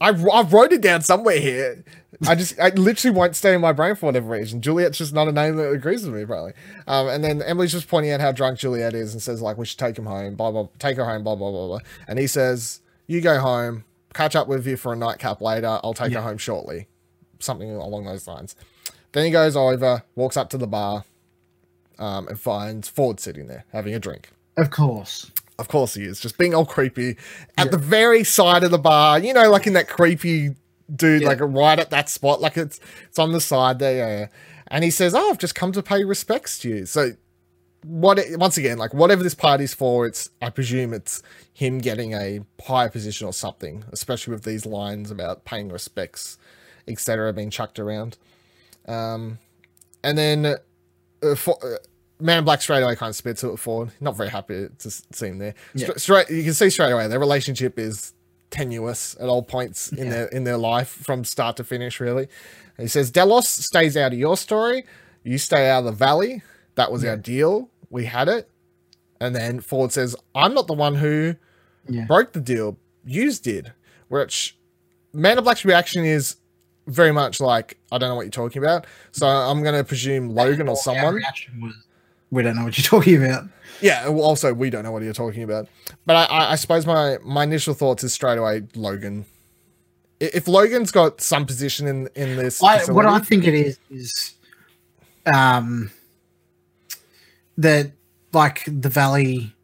I, 0.00 0.08
I 0.08 0.42
wrote 0.42 0.72
it 0.72 0.80
down 0.80 1.02
somewhere 1.02 1.38
here. 1.38 1.84
I 2.26 2.34
just, 2.34 2.58
I 2.60 2.68
literally 2.70 3.16
won't 3.16 3.34
stay 3.36 3.54
in 3.54 3.60
my 3.60 3.72
brain 3.72 3.94
for 3.94 4.06
whatever 4.06 4.28
reason. 4.28 4.60
Juliet's 4.60 4.98
just 4.98 5.12
not 5.12 5.28
a 5.28 5.32
name 5.32 5.56
that 5.56 5.70
agrees 5.70 6.04
with 6.04 6.14
me, 6.14 6.24
probably. 6.24 6.52
Um, 6.86 7.08
and 7.08 7.22
then 7.24 7.42
Emily's 7.42 7.72
just 7.72 7.88
pointing 7.88 8.12
out 8.12 8.20
how 8.20 8.32
drunk 8.32 8.58
Juliet 8.58 8.94
is 8.94 9.12
and 9.12 9.20
says, 9.22 9.42
like, 9.42 9.56
we 9.58 9.66
should 9.66 9.78
take 9.78 9.98
him 9.98 10.06
home, 10.06 10.34
blah, 10.34 10.50
blah, 10.50 10.68
take 10.78 10.96
her 10.96 11.04
home, 11.04 11.24
blah, 11.24 11.34
blah, 11.34 11.50
blah, 11.50 11.66
blah. 11.66 11.78
And 12.06 12.18
he 12.18 12.26
says, 12.26 12.80
you 13.06 13.20
go 13.20 13.38
home, 13.40 13.84
catch 14.14 14.36
up 14.36 14.46
with 14.48 14.66
you 14.66 14.76
for 14.76 14.92
a 14.92 14.96
nightcap 14.96 15.40
later. 15.40 15.80
I'll 15.82 15.94
take 15.94 16.12
Yeah. 16.12 16.20
her 16.20 16.28
home 16.28 16.38
shortly. 16.38 16.86
Something 17.40 17.70
along 17.70 18.04
those 18.04 18.26
lines. 18.26 18.54
Then 19.12 19.24
he 19.24 19.30
goes 19.30 19.56
over, 19.56 20.04
walks 20.14 20.36
up 20.36 20.48
to 20.50 20.58
the 20.58 20.66
bar, 20.66 21.04
um, 21.98 22.28
and 22.28 22.38
finds 22.38 22.88
Ford 22.88 23.20
sitting 23.20 23.46
there 23.46 23.64
having 23.72 23.94
a 23.94 23.98
drink. 23.98 24.30
Of 24.56 24.70
course. 24.70 25.30
Of 25.58 25.68
course 25.68 25.94
he 25.94 26.04
is, 26.04 26.18
just 26.18 26.38
being 26.38 26.54
all 26.54 26.64
creepy 26.64 27.16
at 27.58 27.70
the 27.70 27.76
very 27.78 28.24
side 28.24 28.64
of 28.64 28.70
the 28.70 28.78
bar. 28.78 29.18
You 29.18 29.32
know, 29.34 29.50
like 29.50 29.66
in 29.66 29.74
that 29.74 29.88
creepy 29.88 30.54
dude, 30.94 31.22
Yeah. 31.22 31.28
like 31.28 31.38
right 31.40 31.78
at 31.78 31.90
that 31.90 32.08
spot, 32.08 32.40
like 32.40 32.56
it's 32.56 32.80
it's 33.08 33.18
on 33.18 33.32
the 33.32 33.40
side 33.40 33.78
there. 33.78 33.96
Yeah. 34.20 34.26
And 34.68 34.84
he 34.84 34.90
says, 34.90 35.14
"Oh, 35.14 35.30
I've 35.30 35.38
just 35.38 35.54
come 35.54 35.72
to 35.72 35.82
pay 35.82 36.04
respects 36.04 36.58
to 36.60 36.68
you." 36.68 36.86
So, 36.86 37.12
what? 37.84 38.18
It, 38.18 38.38
once 38.38 38.56
again, 38.56 38.78
like 38.78 38.94
whatever 38.94 39.22
this 39.22 39.34
party's 39.34 39.74
for, 39.74 40.06
it's 40.06 40.30
I 40.40 40.50
presume 40.50 40.94
it's 40.94 41.22
him 41.52 41.78
getting 41.78 42.14
a 42.14 42.40
higher 42.64 42.88
position 42.88 43.26
or 43.26 43.32
something, 43.32 43.84
especially 43.92 44.32
with 44.32 44.44
these 44.44 44.64
lines 44.64 45.10
about 45.10 45.44
paying 45.44 45.68
respects, 45.68 46.38
etc., 46.88 47.32
being 47.32 47.50
chucked 47.50 47.78
around. 47.78 48.16
Um, 48.88 49.38
and 50.02 50.16
then 50.16 50.46
uh, 51.22 51.34
for, 51.36 51.56
uh, 51.62 51.76
Man 52.18 52.44
Black 52.44 52.62
straight 52.62 52.82
away 52.82 52.96
kind 52.96 53.10
of 53.10 53.16
spits 53.16 53.44
it 53.44 53.56
forward. 53.58 53.90
Not 54.00 54.16
very 54.16 54.30
happy 54.30 54.68
to 54.78 54.90
see 54.90 55.26
him 55.26 55.38
there. 55.38 55.54
Yeah. 55.74 55.86
Stra- 55.86 55.98
straight, 55.98 56.30
you 56.30 56.44
can 56.44 56.54
see 56.54 56.70
straight 56.70 56.92
away 56.92 57.08
their 57.08 57.20
relationship 57.20 57.78
is 57.78 58.12
tenuous 58.52 59.16
at 59.18 59.28
all 59.28 59.42
points 59.42 59.90
in 59.90 60.06
Yeah. 60.06 60.10
their 60.12 60.26
in 60.28 60.44
their 60.44 60.56
life 60.58 60.88
from 60.88 61.24
start 61.24 61.56
to 61.56 61.64
finish. 61.64 61.98
Really, 61.98 62.28
he 62.78 62.86
says 62.86 63.10
Delos 63.10 63.48
stays 63.48 63.96
out 63.96 64.12
of 64.12 64.18
your 64.18 64.36
story. 64.36 64.84
You 65.24 65.38
stay 65.38 65.68
out 65.68 65.80
of 65.80 65.84
the 65.86 65.92
valley. 65.92 66.42
That 66.76 66.92
was 66.92 67.04
our 67.04 67.16
deal. 67.16 67.68
We 67.90 68.04
had 68.04 68.28
it. 68.28 68.48
And 69.20 69.34
then 69.34 69.60
Ford 69.60 69.92
says, 69.92 70.14
"I'm 70.34 70.54
not 70.54 70.66
the 70.68 70.72
one 70.74 70.96
who 70.96 71.34
Yeah. 71.88 72.04
broke 72.06 72.32
the 72.32 72.40
deal. 72.40 72.76
Yous 73.04 73.38
did." 73.40 73.72
Which 74.08 74.56
Man 75.12 75.38
of 75.38 75.44
Black's 75.44 75.64
reaction 75.64 76.04
is 76.04 76.36
very 76.86 77.12
much 77.12 77.40
like, 77.40 77.78
"I 77.92 77.98
don't 77.98 78.08
know 78.08 78.14
what 78.16 78.22
you're 78.22 78.30
talking 78.30 78.62
about." 78.62 78.86
So 79.12 79.26
I'm 79.26 79.62
going 79.62 79.74
to 79.76 79.84
presume 79.84 80.30
Logan 80.30 80.66
or 80.68 80.72
Our 80.72 80.76
someone. 80.76 81.14
reaction 81.14 81.60
was, 81.60 81.74
we 82.32 82.42
don't 82.42 82.56
know 82.56 82.64
what 82.64 82.76
you're 82.76 82.82
talking 83.00 83.24
about. 83.24 83.44
Yeah. 83.80 84.08
well, 84.08 84.24
Also, 84.24 84.52
we 84.52 84.70
don't 84.70 84.82
know 84.82 84.90
what 84.90 85.02
you're 85.04 85.12
talking 85.12 85.44
about. 85.44 85.68
But 86.04 86.16
I, 86.16 86.24
I, 86.24 86.52
I 86.52 86.54
suppose 86.56 86.84
my 86.84 87.18
my 87.22 87.44
initial 87.44 87.74
thoughts 87.74 88.02
is 88.02 88.12
straight 88.12 88.38
away 88.38 88.62
Logan. 88.74 89.26
If 90.18 90.48
Logan's 90.48 90.90
got 90.90 91.20
some 91.20 91.46
position 91.46 91.86
in 91.86 92.08
in 92.16 92.36
this, 92.36 92.60
I, 92.62 92.84
what 92.90 93.06
I 93.06 93.20
think 93.20 93.46
it 93.46 93.54
is 93.54 93.78
is, 93.90 94.34
um, 95.32 95.90
that 97.58 97.92
like 98.32 98.62
the 98.66 98.88
Valley, 98.88 99.54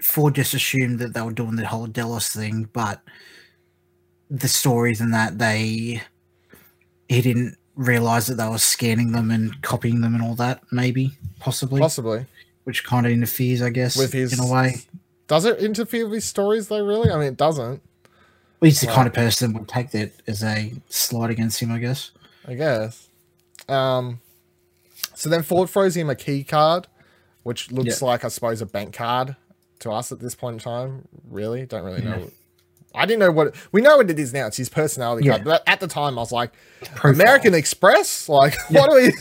Ford 0.00 0.34
just 0.34 0.54
assumed 0.54 1.00
that 1.00 1.14
they 1.14 1.22
were 1.22 1.32
doing 1.32 1.56
the 1.56 1.66
whole 1.66 1.86
Delos 1.86 2.28
thing, 2.28 2.68
but 2.72 3.02
the 4.30 4.48
stories 4.48 5.00
and 5.00 5.12
that 5.12 5.38
they, 5.38 6.02
he 7.08 7.20
didn't 7.20 7.58
realize 7.76 8.26
that 8.26 8.34
they 8.34 8.48
were 8.48 8.58
scanning 8.58 9.12
them 9.12 9.30
and 9.30 9.60
copying 9.62 10.00
them 10.00 10.14
and 10.14 10.22
all 10.22 10.34
that. 10.36 10.62
Maybe, 10.70 11.12
possibly, 11.40 11.80
possibly 11.80 12.26
which 12.64 12.84
kind 12.84 13.06
of 13.06 13.12
interferes, 13.12 13.60
I 13.62 13.70
guess, 13.70 13.96
with 13.96 14.12
his 14.12 14.32
in 14.32 14.40
a 14.40 14.46
way. 14.50 14.76
Does 15.26 15.44
it 15.44 15.58
interfere 15.58 16.04
with 16.04 16.14
his 16.14 16.24
stories 16.24 16.68
though? 16.68 16.84
Really? 16.84 17.10
I 17.10 17.16
mean, 17.16 17.28
it 17.28 17.36
doesn't. 17.36 17.82
He's 18.60 18.80
the 18.80 18.86
Wow. 18.88 18.94
kind 18.94 19.08
of 19.08 19.14
person 19.14 19.52
that 19.52 19.58
would 19.58 19.68
take 19.68 19.90
that 19.90 20.12
as 20.26 20.44
a 20.44 20.72
slight 20.88 21.30
against 21.30 21.60
him, 21.60 21.72
I 21.72 21.78
guess. 21.78 22.12
I 22.46 22.54
guess. 22.54 23.08
Um, 23.68 24.20
so 25.14 25.28
then 25.28 25.42
Ford 25.42 25.68
throws 25.70 25.96
him 25.96 26.08
a 26.10 26.14
key 26.14 26.44
card, 26.44 26.86
which 27.42 27.72
looks 27.72 28.00
Yeah. 28.00 28.06
like, 28.06 28.24
I 28.24 28.28
suppose, 28.28 28.60
a 28.60 28.66
bank 28.66 28.94
card 28.94 29.34
to 29.80 29.90
us 29.90 30.12
at 30.12 30.20
this 30.20 30.34
point 30.36 30.54
in 30.54 30.60
time. 30.60 31.08
Really? 31.28 31.66
Don't 31.66 31.84
really 31.84 32.02
know. 32.02 32.30
Yeah. 32.94 33.02
I 33.02 33.06
didn't 33.06 33.20
know 33.20 33.30
what 33.32 33.54
we 33.72 33.80
know 33.80 33.96
what 33.96 34.10
it 34.10 34.18
is 34.18 34.32
now. 34.32 34.46
It's 34.46 34.56
his 34.56 34.68
personality 34.68 35.26
Yeah. 35.26 35.32
card. 35.32 35.44
But 35.44 35.62
at 35.66 35.80
the 35.80 35.86
time, 35.88 36.18
I 36.18 36.22
was 36.22 36.32
like, 36.32 36.52
Profile. 36.94 37.12
American 37.12 37.54
Express. 37.54 38.28
Like, 38.28 38.54
what 38.70 38.90
are 38.90 38.96
we? 38.96 39.12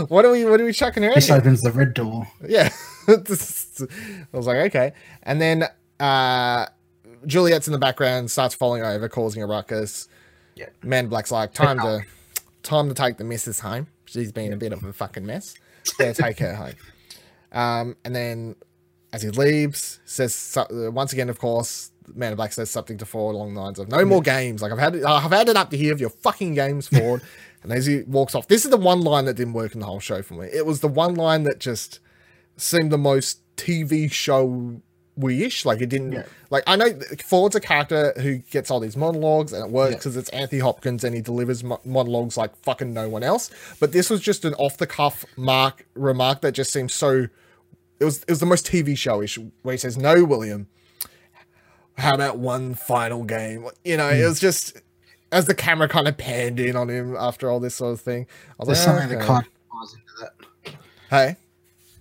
what 0.08 0.24
are 0.24 0.30
we? 0.32 0.44
What 0.44 0.60
are 0.60 0.64
we 0.64 0.72
chucking 0.72 1.04
around? 1.04 1.14
This 1.14 1.28
here? 1.28 1.36
opens 1.36 1.60
the 1.62 1.72
red 1.72 1.94
door. 1.94 2.26
Yeah. 2.46 2.70
I 3.08 3.16
was 4.32 4.46
like, 4.46 4.56
okay. 4.68 4.92
And 5.22 5.40
then 5.40 5.64
uh 6.00 6.66
Juliet's 7.26 7.68
in 7.68 7.72
the 7.72 7.78
background, 7.78 8.30
starts 8.30 8.54
falling 8.54 8.82
over, 8.82 9.08
causing 9.08 9.42
a 9.42 9.46
ruckus. 9.46 10.08
Yeah. 10.56 10.66
Man 10.82 11.06
Black's 11.08 11.30
like, 11.30 11.52
time 11.54 11.78
to 11.78 12.02
time 12.62 12.88
to 12.88 12.94
take 12.94 13.16
the 13.16 13.24
missus 13.24 13.60
home. 13.60 13.86
She's 14.06 14.32
been 14.32 14.52
a 14.52 14.56
bit 14.56 14.72
of 14.72 14.82
a 14.84 14.92
fucking 14.92 15.24
mess. 15.24 15.54
Better 15.98 16.22
take 16.22 16.38
her 16.40 16.54
home. 16.54 16.74
Um, 17.52 17.96
and 18.04 18.14
then 18.14 18.56
as 19.12 19.22
he 19.22 19.30
leaves, 19.30 20.00
says 20.04 20.56
once 20.70 21.12
again, 21.12 21.28
of 21.30 21.38
course, 21.38 21.91
Man 22.14 22.32
in 22.32 22.36
Black 22.36 22.52
says 22.52 22.70
something 22.70 22.98
to 22.98 23.06
Ford 23.06 23.34
along 23.34 23.54
the 23.54 23.60
lines 23.60 23.78
of 23.78 23.88
"No 23.88 24.04
more 24.04 24.22
games." 24.22 24.62
Like 24.62 24.72
I've 24.72 24.78
had, 24.78 25.02
I've 25.02 25.30
had 25.30 25.48
it 25.48 25.56
up 25.56 25.70
to 25.70 25.76
here 25.76 25.92
of 25.92 26.00
your 26.00 26.10
fucking 26.10 26.54
games, 26.54 26.88
Ford. 26.88 27.22
and 27.62 27.72
as 27.72 27.86
he 27.86 28.02
walks 28.02 28.34
off, 28.34 28.48
this 28.48 28.64
is 28.64 28.70
the 28.70 28.76
one 28.76 29.00
line 29.02 29.24
that 29.26 29.34
didn't 29.34 29.52
work 29.54 29.74
in 29.74 29.80
the 29.80 29.86
whole 29.86 30.00
show 30.00 30.22
for 30.22 30.34
me. 30.34 30.48
It 30.52 30.66
was 30.66 30.80
the 30.80 30.88
one 30.88 31.14
line 31.14 31.44
that 31.44 31.58
just 31.60 32.00
seemed 32.56 32.90
the 32.92 32.98
most 32.98 33.40
TV 33.56 34.10
show 34.10 34.80
ish. 35.28 35.64
Like 35.64 35.80
it 35.80 35.88
didn't. 35.90 36.12
Yeah. 36.12 36.24
Like 36.50 36.64
I 36.66 36.76
know 36.76 36.98
Ford's 37.22 37.54
a 37.54 37.60
character 37.60 38.12
who 38.20 38.38
gets 38.38 38.70
all 38.70 38.80
these 38.80 38.96
monologues 38.96 39.52
and 39.52 39.64
it 39.64 39.70
works 39.70 39.90
Yeah. 39.92 39.96
because 39.98 40.16
it's 40.16 40.28
Anthony 40.30 40.60
Hopkins 40.60 41.04
and 41.04 41.14
he 41.14 41.20
delivers 41.20 41.62
mo- 41.62 41.80
monologues 41.84 42.36
like 42.36 42.56
fucking 42.62 42.92
no 42.92 43.08
one 43.08 43.22
else. 43.22 43.50
But 43.78 43.92
this 43.92 44.08
was 44.10 44.20
just 44.20 44.44
an 44.44 44.54
off 44.54 44.78
the 44.78 44.86
cuff 44.86 45.24
mark 45.36 45.86
remark 45.94 46.40
that 46.40 46.52
just 46.52 46.72
seemed 46.72 46.90
so. 46.90 47.28
It 48.00 48.04
was 48.04 48.22
it 48.22 48.30
was 48.30 48.40
the 48.40 48.46
most 48.46 48.66
TV 48.66 48.94
showish 48.94 49.38
where 49.62 49.72
he 49.72 49.78
says, 49.78 49.96
"No, 49.96 50.24
William. 50.24 50.66
How 51.98 52.14
about 52.14 52.38
one 52.38 52.74
final 52.74 53.24
game?" 53.24 53.66
You 53.84 53.96
know, 53.96 54.08
Hmm. 54.08 54.16
it 54.16 54.24
was 54.26 54.40
just 54.40 54.76
as 55.30 55.46
the 55.46 55.54
camera 55.54 55.88
kind 55.88 56.08
of 56.08 56.16
panned 56.18 56.60
in 56.60 56.76
on 56.76 56.88
him 56.90 57.16
after 57.16 57.48
all 57.50 57.60
this 57.60 57.74
sort 57.74 57.92
of 57.92 58.00
thing. 58.00 58.26
I 58.60 58.64
was 58.64 58.66
There's 58.68 58.78
like, 58.86 59.00
something 59.00 59.08
that 59.18 59.24
"Okay." 59.24 59.26
kind 59.26 59.46
of 59.46 59.52
ties 59.80 59.94
into 59.94 60.12
that. 60.20 60.74
Hey, 61.10 61.36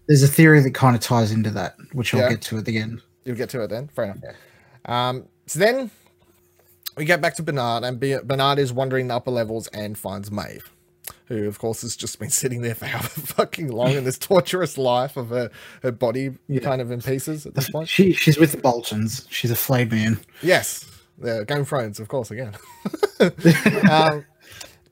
There's 0.08 0.24
a 0.24 0.28
theory 0.28 0.60
that 0.62 0.74
kind 0.74 0.96
of 0.96 1.02
ties 1.02 1.32
into 1.32 1.52
that, 1.52 1.76
which 1.94 2.14
I'll 2.14 2.22
Yeah. 2.22 2.30
get 2.30 2.42
to 2.42 2.58
at 2.58 2.66
the 2.66 2.78
end. 2.78 3.02
You'll 3.24 3.38
get 3.38 3.50
to 3.52 3.62
it 3.64 3.70
then. 3.70 3.88
Fair 3.96 4.06
enough. 4.06 4.18
Um, 4.86 5.26
so 5.48 5.60
then 5.60 5.90
we 6.98 7.06
get 7.06 7.22
back 7.22 7.36
to 7.36 7.44
Bernard, 7.44 7.84
and 7.86 8.00
Bernard 8.28 8.60
is 8.60 8.74
wandering 8.74 9.08
the 9.08 9.16
upper 9.16 9.32
levels 9.32 9.68
and 9.68 9.98
finds 9.98 10.30
Maeve, 10.32 10.70
who, 11.28 11.48
of 11.48 11.60
course, 11.60 11.82
has 11.82 11.96
just 11.96 12.20
been 12.20 12.30
sitting 12.30 12.62
there 12.62 12.76
for 12.76 12.86
however 12.94 13.08
fucking 13.10 13.70
long 13.72 13.92
in 13.94 14.04
this 14.04 14.18
torturous 14.18 14.78
life 14.78 15.18
of 15.18 15.30
her, 15.30 15.50
her 15.84 15.92
body 15.92 16.32
Yeah. 16.48 16.62
kind 16.62 16.82
of 16.82 16.92
in 16.92 17.02
pieces 17.02 17.46
at 17.46 17.56
this 17.56 17.70
point. 17.70 17.88
She 17.90 18.14
she's 18.14 18.38
with 18.38 18.52
the 18.52 18.58
Boltons. 18.60 19.26
She's 19.30 19.52
a 19.52 19.56
flayed 19.56 19.92
man. 19.92 20.20
Yes, 20.42 20.86
the 21.18 21.46
Game 21.48 21.60
of 21.62 21.68
Thrones, 21.70 22.00
of 22.00 22.08
course, 22.08 22.32
again. 22.32 22.56
um, 23.90 24.26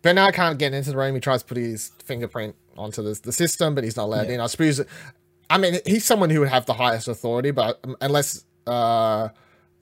Bernard 0.02 0.34
can't 0.34 0.58
get 0.58 0.74
into 0.74 0.92
the 0.92 0.98
room. 0.98 1.16
He 1.16 1.22
tries 1.22 1.42
to 1.42 1.48
put 1.48 1.58
his 1.58 1.90
fingerprint 2.04 2.56
onto 2.78 3.02
the, 3.04 3.20
the 3.24 3.32
system, 3.34 3.76
but 3.76 3.84
he's 3.84 3.98
not 3.98 4.06
allowed 4.06 4.28
Yeah. 4.28 4.36
in. 4.36 4.40
I 4.40 4.48
suppose, 4.48 4.82
I 5.50 5.58
mean, 5.58 5.80
he's 5.86 6.06
someone 6.06 6.30
who 6.30 6.40
would 6.40 6.50
have 6.50 6.66
the 6.66 6.74
highest 6.74 7.08
authority, 7.08 7.52
but 7.52 7.80
um, 7.84 7.98
unless 8.00 8.46
uh, 8.68 9.30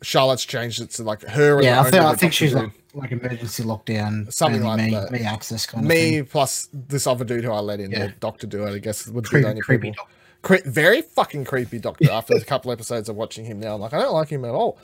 Charlotte's 0.01 0.45
changed 0.45 0.81
it 0.81 0.91
to 0.91 1.03
like 1.03 1.21
her. 1.23 1.62
Yeah, 1.62 1.81
I 1.81 1.89
think 1.89 2.03
I 2.03 2.13
think 2.15 2.33
she's 2.33 2.53
like 2.53 2.71
like 2.93 3.12
emergency 3.12 3.63
lockdown. 3.63 4.31
Something 4.31 4.63
like 4.63 4.77
me, 4.79 4.91
that. 4.91 5.12
Me 5.12 5.19
access 5.21 5.65
kind 5.65 5.83
of 5.83 5.89
me 5.89 6.21
plus 6.23 6.69
this 6.73 7.07
other 7.07 7.25
dude 7.25 7.43
who 7.43 7.51
I 7.51 7.60
let 7.60 7.79
in, 7.79 7.91
Yeah. 7.91 8.07
the 8.07 8.13
Doctor 8.19 8.47
Do 8.47 8.65
it, 8.67 8.73
I 8.75 8.77
guess, 8.79 9.07
would 9.07 9.29
be 9.29 9.41
the 9.41 9.49
only 9.49 9.62
creepy 9.62 9.89
people. 9.91 10.05
doctor. 10.41 10.63
Cre- 10.63 10.69
very 10.69 11.01
fucking 11.01 11.45
creepy 11.45 11.79
Doctor. 11.79 12.10
After 12.12 12.36
a 12.36 12.41
couple 12.41 12.71
episodes 12.71 13.10
of 13.10 13.15
watching 13.15 13.45
him 13.45 13.60
now, 13.60 13.75
I'm 13.75 13.81
like, 13.81 13.93
I 13.93 13.99
don't 13.99 14.13
like 14.13 14.29
him 14.29 14.45
at 14.45 14.51
all. 14.51 14.77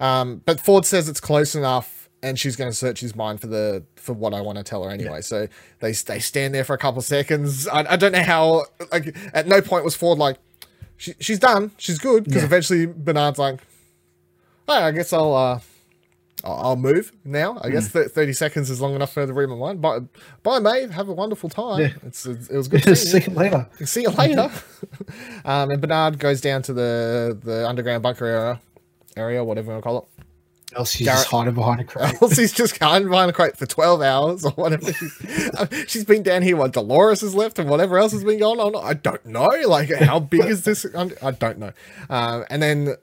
Um, 0.00 0.42
but 0.44 0.60
Ford 0.60 0.84
says 0.86 1.08
it's 1.08 1.20
close 1.20 1.54
enough, 1.54 2.08
and 2.22 2.38
she's 2.38 2.56
going 2.56 2.70
to 2.70 2.76
search 2.76 3.00
his 3.00 3.14
mind 3.14 3.40
for 3.40 3.46
the 3.46 3.84
for 3.96 4.12
what 4.14 4.34
I 4.34 4.40
want 4.40 4.58
to 4.58 4.64
tell 4.64 4.82
her 4.84 4.90
anyway. 4.90 5.20
So 5.20 5.46
they 5.80 5.92
they 5.92 6.18
stand 6.18 6.54
there 6.54 6.64
for 6.64 6.74
a 6.74 6.78
couple 6.78 7.02
seconds. 7.02 7.66
I, 7.68 7.84
I 7.92 7.96
don't 7.96 8.12
know 8.12 8.22
how. 8.22 8.64
Like 8.92 9.16
at 9.34 9.46
no 9.46 9.60
point 9.60 9.84
was 9.84 9.94
Ford 9.94 10.18
like, 10.18 10.38
she, 10.96 11.14
she's 11.20 11.38
done, 11.38 11.70
she's 11.78 11.98
good, 11.98 12.24
because 12.24 12.42
Yeah. 12.42 12.46
eventually 12.46 12.86
Bernard's 12.86 13.38
like, 13.38 13.60
oh, 14.70 14.84
I 14.84 14.90
guess 14.92 15.12
I'll 15.12 15.34
uh, 15.34 15.60
I'll, 16.44 16.76
move 16.76 17.12
now. 17.24 17.58
I 17.62 17.70
guess 17.70 17.88
thirty 17.88 18.32
seconds 18.32 18.70
is 18.70 18.80
long 18.80 18.94
enough 18.94 19.12
for 19.12 19.26
the 19.26 19.32
read 19.32 19.48
my 19.48 19.56
mind. 19.56 19.80
Bye, 19.80 20.00
bye, 20.42 20.58
mate. 20.58 20.90
Have 20.90 21.08
a 21.08 21.12
wonderful 21.12 21.48
time. 21.48 21.80
Yeah. 21.80 21.90
It's, 22.04 22.26
it 22.26 22.50
was 22.50 22.68
good. 22.68 22.96
See 22.96 23.22
you 23.22 23.32
later. 23.32 23.68
See 23.84 24.02
you 24.02 24.10
later. 24.10 24.50
um, 25.44 25.70
and 25.70 25.80
Bernard 25.80 26.18
goes 26.18 26.40
down 26.40 26.62
to 26.62 26.72
the 26.72 27.38
the 27.42 27.68
underground 27.68 28.02
bunker 28.02 28.26
area, 28.26 28.60
area 29.16 29.44
whatever 29.44 29.66
you 29.66 29.72
want 29.72 29.82
to 29.82 29.88
call 29.88 29.98
it. 29.98 30.24
Elsie's 30.76 31.06
Garrett- 31.06 31.18
just 31.18 31.30
hiding 31.30 31.54
behind 31.54 31.80
a 31.80 31.84
crate. 31.84 32.22
Elsie's 32.22 32.52
just 32.52 32.78
hiding 32.78 33.08
behind 33.08 33.30
a 33.30 33.32
crate 33.32 33.56
for 33.56 33.66
12 33.66 34.02
hours 34.02 34.44
or 34.44 34.52
whatever. 34.52 34.92
Uh, 35.56 35.66
she's 35.86 36.04
been 36.04 36.22
down 36.22 36.42
here 36.42 36.56
while 36.56 36.68
Dolores 36.68 37.20
has 37.22 37.34
left 37.34 37.58
and 37.58 37.68
whatever 37.68 37.98
else 37.98 38.12
has 38.12 38.22
been 38.22 38.38
going 38.38 38.60
on. 38.60 38.76
I 38.76 38.94
don't 38.94 39.24
know. 39.26 39.48
Like, 39.66 39.90
how 39.90 40.20
big 40.20 40.44
is 40.44 40.62
this? 40.64 40.86
I 40.94 41.32
don't 41.32 41.58
know. 41.58 41.72
Um, 42.08 42.44
and 42.48 42.62
then 42.62 42.94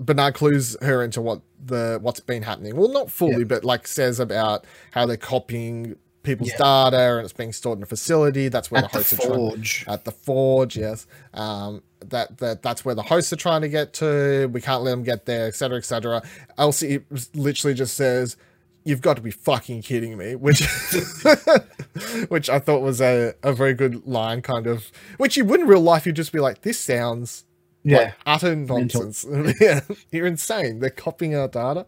Bernard 0.00 0.34
clues 0.34 0.76
her 0.82 1.02
into 1.02 1.20
what 1.20 1.40
the 1.64 1.98
what's 2.00 2.20
been 2.20 2.42
happening. 2.42 2.76
Well, 2.76 2.88
not 2.92 3.10
fully, 3.10 3.38
Yeah. 3.38 3.44
but 3.44 3.64
like 3.64 3.86
says 3.86 4.20
about 4.20 4.64
how 4.92 5.06
they're 5.06 5.16
copying 5.16 5.96
people's 6.22 6.50
Yeah. 6.50 6.88
data 6.90 7.16
and 7.16 7.24
it's 7.24 7.32
being 7.34 7.52
stored 7.52 7.78
in 7.78 7.82
a 7.82 7.86
facility. 7.86 8.48
That's 8.48 8.70
where 8.70 8.82
At 8.84 8.92
the 8.92 8.98
the 8.98 9.04
hosts 9.04 9.12
are 9.12 9.16
trying 9.16 9.34
forge. 9.34 9.84
at 9.88 10.04
the 10.04 10.10
forge 10.12 10.76
yes 10.76 11.06
um 11.34 11.82
that 12.00 12.38
that 12.38 12.62
that's 12.62 12.84
where 12.84 12.94
the 12.94 13.02
hosts 13.02 13.32
are 13.32 13.36
trying 13.36 13.60
to 13.62 13.68
get 13.68 13.92
to 13.94 14.48
we 14.52 14.60
can't 14.62 14.82
let 14.82 14.90
them 14.92 15.02
get 15.02 15.26
there 15.26 15.46
etc 15.46 15.76
etc 15.78 16.22
elsie 16.58 17.00
literally 17.34 17.74
just 17.74 17.94
says 17.94 18.36
you've 18.84 19.00
got 19.02 19.16
to 19.16 19.22
be 19.22 19.30
fucking 19.30 19.80
kidding 19.82 20.16
me 20.16 20.34
which 20.34 20.60
which 22.28 22.48
i 22.50 22.58
thought 22.58 22.80
was 22.82 23.00
a, 23.00 23.34
a 23.42 23.52
very 23.52 23.74
good 23.74 24.06
line 24.06 24.42
kind 24.42 24.66
of 24.66 24.90
which 25.16 25.36
you 25.36 25.44
would 25.44 25.60
in 25.60 25.66
real 25.66 25.80
life 25.80 26.04
you'd 26.06 26.16
just 26.16 26.32
be 26.32 26.40
like 26.40 26.62
this 26.62 26.78
sounds 26.78 27.44
Yeah. 27.84 27.98
like 27.98 28.14
utter 28.26 28.56
nonsense. 28.56 29.26
Yeah. 29.60 29.80
You're 30.10 30.26
insane. 30.26 30.80
They're 30.80 30.90
copying 30.90 31.36
our 31.36 31.48
data. 31.48 31.86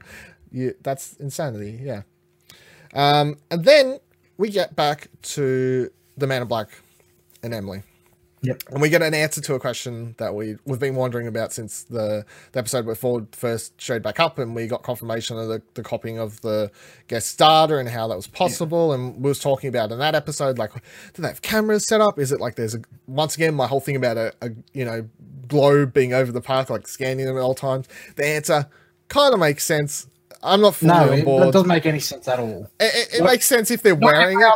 You, 0.52 0.74
that's 0.82 1.14
insanity. 1.14 1.78
Yeah. 1.82 2.02
Um 2.94 3.37
and 3.50 3.64
then 3.64 3.98
we 4.38 4.50
get 4.50 4.76
back 4.76 5.09
to 5.22 5.90
the 6.16 6.26
man 6.26 6.42
in 6.42 6.48
black 6.48 6.68
and 7.42 7.52
emily 7.54 7.82
Yep. 8.46 8.62
and 8.70 8.80
we 8.80 8.88
get 8.88 9.02
an 9.02 9.12
answer 9.14 9.40
to 9.40 9.54
a 9.54 9.61
question 9.61 10.14
that 10.18 10.35
we 10.35 10.56
we've 10.64 10.78
been 10.78 10.94
wondering 10.94 11.26
about 11.26 11.52
since 11.52 11.82
the, 11.82 12.24
the 12.52 12.59
episode 12.59 12.87
where 12.87 12.94
Ford 12.94 13.26
first 13.32 13.80
showed 13.80 14.02
back 14.02 14.20
up, 14.20 14.38
and 14.38 14.54
we 14.54 14.66
got 14.66 14.82
confirmation 14.82 15.38
of 15.38 15.48
the, 15.48 15.62
the 15.74 15.82
copying 15.82 16.18
of 16.18 16.40
the 16.42 16.70
guest 17.09 17.28
starter 17.28 17.78
and 17.80 17.88
how 17.88 18.06
that 18.09 18.16
was 18.16 18.26
possible. 18.26 18.92
And 18.92 19.16
we 19.16 19.28
was 19.28 19.40
talking 19.40 19.68
about 19.68 19.90
in 19.92 19.98
that 19.98 20.14
episode, 20.14 20.59
like, 20.59 20.72
do 21.14 21.22
they 21.22 21.28
have 21.28 21.42
cameras 21.42 21.87
set 21.87 22.00
up? 22.00 22.18
Is 22.18 22.32
it 22.32 22.40
like 22.40 22.54
there's 22.56 22.74
a 22.74 22.80
once 23.06 23.35
again 23.37 23.54
my 23.54 23.66
whole 23.66 23.80
thing 23.80 23.96
about 23.96 24.16
a, 24.16 24.32
a 24.42 24.50
you 24.72 24.85
know 24.85 25.09
globe 25.48 25.92
being 25.92 26.12
over 26.12 26.32
the 26.32 26.40
park, 26.40 26.70
like 26.70 26.87
scanning 26.88 27.26
them 27.26 27.37
at 27.37 27.40
all 27.42 27.54
times? 27.54 27.88
The 28.16 28.24
answer 28.26 28.66
kind 29.09 29.35
of 29.35 29.40
makes 29.40 29.64
sense. 29.64 30.06
I'm 30.42 30.61
not 30.61 30.74
fully 30.76 30.92
No, 30.92 31.12
on 31.12 31.18
it, 31.18 31.24
board. 31.24 31.42
that 31.44 31.52
doesn't 31.52 31.68
make 31.68 31.87
any 31.87 31.98
sense 31.98 32.28
at 32.28 32.38
all. 32.38 32.70
it 32.78 32.94
it, 33.14 33.20
it 33.20 33.24
makes 33.24 33.46
sense 33.46 33.70
if 33.70 33.82
they're 33.82 33.94
wearing 33.94 34.40
it. 34.40 34.52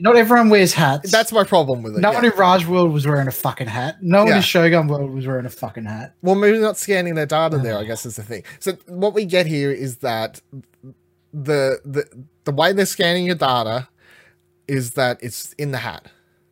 Not 0.00 0.16
everyone 0.16 0.48
wears 0.50 0.72
hats. 0.74 1.10
That's 1.10 1.32
my 1.32 1.44
problem 1.44 1.82
with 1.82 1.96
it. 1.96 2.00
no 2.00 2.10
yeah. 2.10 2.14
one 2.16 2.24
in 2.24 2.32
Raj 2.36 2.66
World 2.66 2.92
was 2.92 3.06
wearing 3.06 3.28
a 3.28 3.32
fucking 3.32 3.66
hat. 3.68 3.96
No 4.02 4.18
one 4.20 4.28
Yeah. 4.28 4.36
in 4.36 4.42
Shogun 4.42 4.88
World 4.88 5.10
was 5.12 5.26
wearing 5.26 5.46
a 5.46 5.50
fucking 5.50 5.84
hat. 5.84 6.14
Well, 6.22 6.34
maybe 6.34 6.58
not 6.58 6.76
scanning 6.76 7.14
their 7.14 7.26
data 7.26 7.58
there. 7.58 7.78
I 7.78 7.84
guess 7.84 8.04
is 8.06 8.16
the 8.16 8.22
thing. 8.22 8.42
So 8.60 8.72
what 8.86 9.14
we 9.14 9.24
get 9.24 9.46
here 9.46 9.70
is 9.70 9.98
that 9.98 10.40
the 11.32 11.80
the 11.84 12.04
the 12.44 12.52
way 12.52 12.72
they're 12.72 12.86
scanning 12.86 13.24
your 13.26 13.34
data 13.34 13.88
is 14.68 14.92
that 14.92 15.18
it's 15.22 15.52
in 15.54 15.70
the 15.72 15.78
hat. 15.78 16.06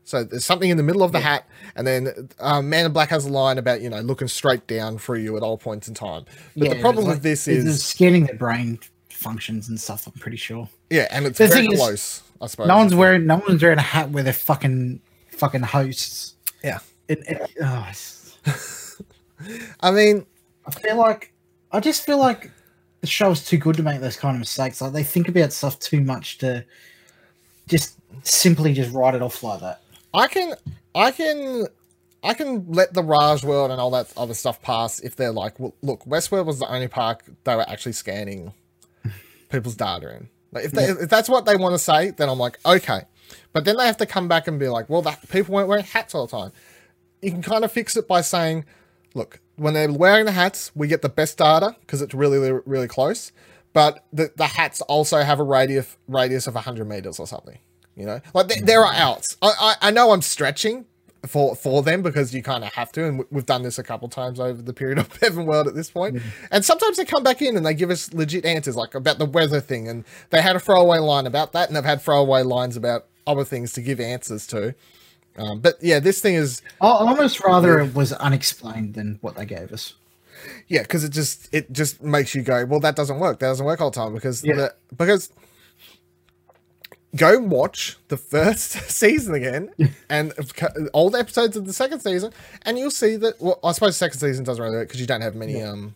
So 0.06 0.22
there's 0.22 0.44
something 0.44 0.68
in 0.68 0.76
the 0.76 0.82
middle 0.82 1.02
of 1.02 1.12
the 1.12 1.20
hat, 1.20 1.48
and 1.76 1.86
then 1.86 2.28
um, 2.38 2.68
Man 2.68 2.84
in 2.84 2.92
Black 2.92 3.08
has 3.08 3.24
a 3.24 3.30
line 3.30 3.56
about 3.56 3.80
you 3.80 3.88
know 3.88 4.00
looking 4.00 4.28
straight 4.28 4.66
down 4.66 4.98
through 4.98 5.20
you 5.20 5.36
at 5.38 5.42
all 5.42 5.56
points 5.56 5.88
in 5.88 5.94
time. 5.94 6.26
But 6.56 6.70
the 6.70 6.80
problem 6.80 7.04
it's 7.04 7.08
with 7.08 7.16
like- 7.16 7.22
this 7.22 7.48
is 7.48 7.82
scanning 7.84 8.26
their 8.26 8.36
brain 8.36 8.78
functions 9.08 9.68
and 9.70 9.80
stuff. 9.80 10.06
I'm 10.06 10.12
pretty 10.12 10.36
sure. 10.36 10.68
yeah, 10.90 11.08
and 11.10 11.24
it's 11.24 11.38
The 11.38 11.46
very 11.46 11.62
thing 11.62 11.72
is, 11.72 11.78
close. 11.78 12.22
I 12.40 12.46
suppose 12.46 12.68
No 12.68 12.76
one's 12.76 12.94
wearing. 12.94 13.26
No 13.26 13.42
one's 13.46 13.62
wearing 13.62 13.78
a 13.78 13.82
hat 13.82 14.10
where 14.10 14.22
they're 14.22 14.32
fucking 14.32 15.00
fucking 15.30 15.62
hosts. 15.62 16.34
Yeah, 16.62 16.78
It, 17.08 17.22
it, 17.28 17.50
oh, 17.62 17.90
I 19.80 19.90
mean, 19.90 20.26
I 20.66 20.70
feel 20.70 20.96
like 20.96 21.32
I 21.72 21.80
just 21.80 22.04
feel 22.04 22.18
like 22.18 22.50
the 23.00 23.06
show 23.06 23.30
is 23.30 23.44
too 23.44 23.58
good 23.58 23.76
to 23.76 23.82
make 23.82 24.00
those 24.00 24.16
kind 24.16 24.34
of 24.34 24.38
mistakes. 24.38 24.80
Like 24.80 24.92
they 24.92 25.02
think 25.02 25.28
about 25.28 25.52
stuff 25.52 25.78
too 25.78 26.00
much 26.00 26.38
to 26.38 26.64
just 27.68 27.96
simply 28.22 28.72
just 28.72 28.92
write 28.94 29.14
it 29.14 29.22
off 29.22 29.42
like 29.42 29.60
that. 29.60 29.80
I 30.14 30.28
can, 30.28 30.54
I 30.94 31.10
can, 31.10 31.66
I 32.22 32.34
can 32.34 32.64
let 32.70 32.94
the 32.94 33.02
Raj 33.02 33.44
World 33.44 33.70
and 33.70 33.80
all 33.80 33.90
that 33.90 34.12
other 34.16 34.34
stuff 34.34 34.62
pass 34.62 35.00
if 35.00 35.16
they're 35.16 35.32
like, 35.32 35.58
well, 35.58 35.74
look, 35.82 36.04
Westworld 36.04 36.46
was 36.46 36.60
the 36.60 36.72
only 36.72 36.88
park 36.88 37.24
they 37.44 37.56
were 37.56 37.68
actually 37.68 37.92
scanning 37.92 38.54
people's 39.50 39.74
data 39.76 40.16
in. 40.16 40.28
Like 40.54 40.64
if 40.64 40.72
they, 40.72 40.84
if 40.84 41.08
that's 41.08 41.28
what 41.28 41.44
they 41.44 41.56
want 41.56 41.74
to 41.74 41.78
say, 41.78 42.10
then 42.10 42.28
I'm 42.28 42.38
like, 42.38 42.58
okay. 42.64 43.02
But 43.52 43.64
then 43.64 43.76
they 43.76 43.86
have 43.86 43.96
to 43.98 44.06
come 44.06 44.28
back 44.28 44.46
and 44.46 44.58
be 44.58 44.68
like, 44.68 44.88
well, 44.88 45.02
that 45.02 45.28
people 45.28 45.54
weren't 45.54 45.68
wearing 45.68 45.84
hats 45.84 46.14
all 46.14 46.26
the 46.26 46.36
time. 46.36 46.52
You 47.20 47.30
can 47.30 47.42
kind 47.42 47.64
of 47.64 47.72
fix 47.72 47.96
it 47.96 48.06
by 48.06 48.20
saying, 48.20 48.64
look, 49.14 49.40
when 49.56 49.74
they're 49.74 49.90
wearing 49.90 50.26
the 50.26 50.32
hats, 50.32 50.70
we 50.74 50.88
get 50.88 51.02
the 51.02 51.08
best 51.08 51.38
data 51.38 51.76
because 51.80 52.02
it's 52.02 52.14
really, 52.14 52.60
really, 52.66 52.88
close. 52.88 53.32
But 53.72 54.04
the, 54.12 54.30
the 54.36 54.46
hats 54.46 54.80
also 54.82 55.22
have 55.22 55.40
a 55.40 55.42
radius 55.42 55.96
radius 56.06 56.46
of 56.46 56.54
100 56.54 56.88
meters 56.88 57.18
or 57.18 57.26
something. 57.26 57.58
You 57.96 58.06
know, 58.06 58.20
like 58.34 58.48
there, 58.48 58.62
there 58.62 58.84
are 58.84 58.92
mm. 58.92 58.98
outs. 58.98 59.36
I, 59.40 59.52
I 59.60 59.88
I 59.88 59.90
know 59.90 60.10
I'm 60.12 60.22
stretching 60.22 60.84
for 61.26 61.54
for 61.56 61.82
them 61.82 62.02
because 62.02 62.34
you 62.34 62.42
kind 62.42 62.64
of 62.64 62.72
have 62.74 62.92
to, 62.92 63.04
and 63.06 63.18
we- 63.20 63.24
we've 63.30 63.46
done 63.46 63.62
this 63.62 63.78
a 63.78 63.82
couple 63.82 64.08
times 64.08 64.38
over 64.40 64.60
the 64.62 64.72
period 64.72 64.98
of 65.02 65.08
BevanWorld 65.08 65.66
at 65.66 65.74
this 65.74 65.90
point. 65.90 66.20
And 66.50 66.64
sometimes 66.64 66.96
they 66.96 67.04
come 67.04 67.22
back 67.22 67.40
in 67.42 67.56
and 67.56 67.64
they 67.64 67.74
give 67.74 67.90
us 67.90 68.12
legit 68.12 68.44
answers, 68.44 68.76
like 68.76 68.94
about 68.94 69.18
the 69.18 69.26
weather 69.26 69.60
thing, 69.60 69.88
and 69.88 70.04
they 70.30 70.40
had 70.42 70.56
a 70.56 70.60
throwaway 70.60 70.98
line 70.98 71.26
about 71.26 71.52
that, 71.52 71.68
and 71.68 71.76
they've 71.76 71.84
had 71.84 72.00
throwaway 72.02 72.42
lines 72.42 72.76
about 72.76 73.06
other 73.26 73.44
things 73.44 73.72
to 73.72 73.80
give 73.82 74.00
answers 74.00 74.46
to. 74.48 74.74
Um, 75.37 75.60
but 75.60 75.76
yeah, 75.82 75.98
this 75.98 76.20
thing 76.20 76.34
is 76.34 76.62
I 76.80 76.87
I 76.87 76.90
almost 77.08 77.42
rather 77.42 77.80
it 77.80 77.94
was 77.94 78.12
unexplained 78.12 78.94
than 78.94 79.18
what 79.20 79.34
they 79.37 79.44
gave 79.46 79.72
us. 79.72 79.94
yeah, 80.68 80.82
because 80.82 81.02
it 81.04 81.10
just 81.10 81.48
it 81.52 81.72
just 81.72 82.02
makes 82.02 82.34
you 82.34 82.42
go, 82.42 82.64
well, 82.66 82.80
that 82.80 82.94
doesn't 82.96 83.18
work. 83.18 83.40
That 83.40 83.48
doesn't 83.48 83.66
work 83.66 83.80
all 83.80 83.90
the 83.90 83.96
time 83.96 84.14
because 84.14 84.44
Yeah. 84.44 84.54
the, 84.54 84.74
because 84.96 85.30
go 87.16 87.38
watch 87.38 87.96
the 88.09 88.16
first 88.16 88.72
season 88.90 89.35
again 89.35 89.70
and 90.11 90.33
all 90.92 91.11
the 91.11 91.18
episodes 91.18 91.57
of 91.57 91.66
the 91.66 91.72
second 91.72 92.00
season, 92.00 92.33
and 92.62 92.79
you'll 92.79 92.90
see 92.90 93.16
that. 93.16 93.40
Well, 93.40 93.59
I 93.64 93.72
suppose 93.72 93.96
second 93.96 94.18
season 94.18 94.44
doesn't 94.44 94.62
really 94.62 94.77
work 94.77 94.88
because 94.88 95.00
you 95.00 95.07
don't 95.07 95.20
have 95.22 95.35
many 95.35 95.62
um 95.62 95.94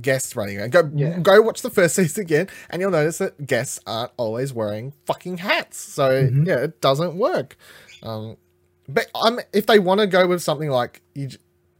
guests 0.00 0.36
running 0.36 0.58
around. 0.58 0.70
Go 0.72 0.88
Yeah. 0.94 1.18
go 1.18 1.40
watch 1.42 1.62
the 1.62 1.70
first 1.70 1.94
season 2.00 2.22
again, 2.22 2.48
and 2.70 2.80
you'll 2.80 2.90
notice 2.92 3.18
that 3.18 3.46
guests 3.46 3.80
aren't 3.86 4.12
always 4.16 4.52
wearing 4.52 4.92
fucking 5.06 5.38
hats. 5.38 5.78
So 5.78 6.08
Mm-hmm. 6.24 6.44
yeah, 6.44 6.58
it 6.64 6.80
doesn't 6.80 7.16
work. 7.16 7.56
Um, 8.02 8.36
but 8.88 9.06
I'm 9.14 9.40
if 9.52 9.66
they 9.66 9.78
want 9.78 10.00
to 10.00 10.06
go 10.06 10.26
with 10.26 10.42
something 10.42 10.70
like 10.70 11.02
you, 11.14 11.28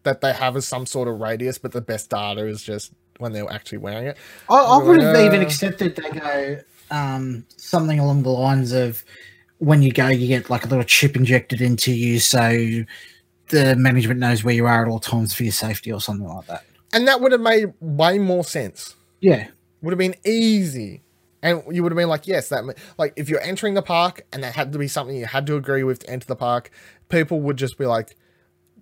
that 0.03 0.21
they 0.21 0.33
have 0.33 0.57
as 0.57 0.67
some 0.67 0.87
sort 0.87 1.09
of 1.09 1.21
radius, 1.21 1.59
but 1.59 1.73
the 1.73 1.81
best 1.81 2.11
data 2.11 2.47
is 2.47 2.63
just 2.63 2.93
when 3.19 3.33
they're 3.33 3.51
actually 3.53 3.79
wearing 3.79 4.07
it. 4.07 4.17
I, 4.49 4.57
I 4.57 4.77
would 4.83 5.03
have 5.03 5.15
Uh, 5.15 5.21
even 5.27 5.43
accepted 5.43 5.95
they 5.97 6.11
go 6.19 6.59
um, 6.91 7.45
something 7.57 7.99
along 7.99 8.23
the 8.23 8.31
lines 8.31 8.73
of 8.73 9.05
when 9.59 9.83
you 9.83 9.93
go, 9.93 10.09
you 10.09 10.27
get 10.27 10.51
like 10.51 10.65
a 10.65 10.69
little 10.69 10.85
chip 10.85 11.17
injected 11.17 11.61
into 11.61 11.93
you, 11.93 12.19
so 12.19 12.85
the 13.49 13.77
management 13.77 14.21
knows 14.21 14.43
where 14.43 14.55
you 14.55 14.67
are 14.67 14.85
at 14.85 14.91
all 14.91 15.01
times 15.01 15.35
for 15.35 15.43
your 15.43 15.53
safety 15.53 15.93
or 15.93 16.01
something 16.01 16.27
like 16.27 16.47
that. 16.47 16.65
And 16.93 17.07
that 17.07 17.21
would 17.21 17.33
have 17.33 17.41
made 17.41 17.73
way 17.81 18.19
more 18.19 18.45
sense. 18.45 18.97
Yeah, 19.21 19.49
Would 19.83 19.93
have 19.93 19.99
been 19.99 20.17
easy. 20.25 21.03
And 21.43 21.63
you 21.71 21.83
would 21.83 21.93
have 21.93 21.97
been 21.97 22.09
like, 22.09 22.27
yes, 22.27 22.49
that 22.51 22.65
like 22.99 23.13
if 23.17 23.29
you're 23.29 23.41
entering 23.41 23.75
the 23.75 23.83
park 23.83 24.27
and 24.33 24.43
that 24.43 24.55
had 24.55 24.73
to 24.73 24.79
be 24.79 24.89
something 24.89 25.17
you 25.17 25.27
had 25.27 25.47
to 25.47 25.57
agree 25.57 25.83
with 25.83 26.01
to 26.01 26.11
enter 26.11 26.27
the 26.27 26.37
park, 26.37 26.71
people 27.09 27.41
would 27.41 27.57
just 27.57 27.79
be 27.79 27.87
like, 27.87 28.17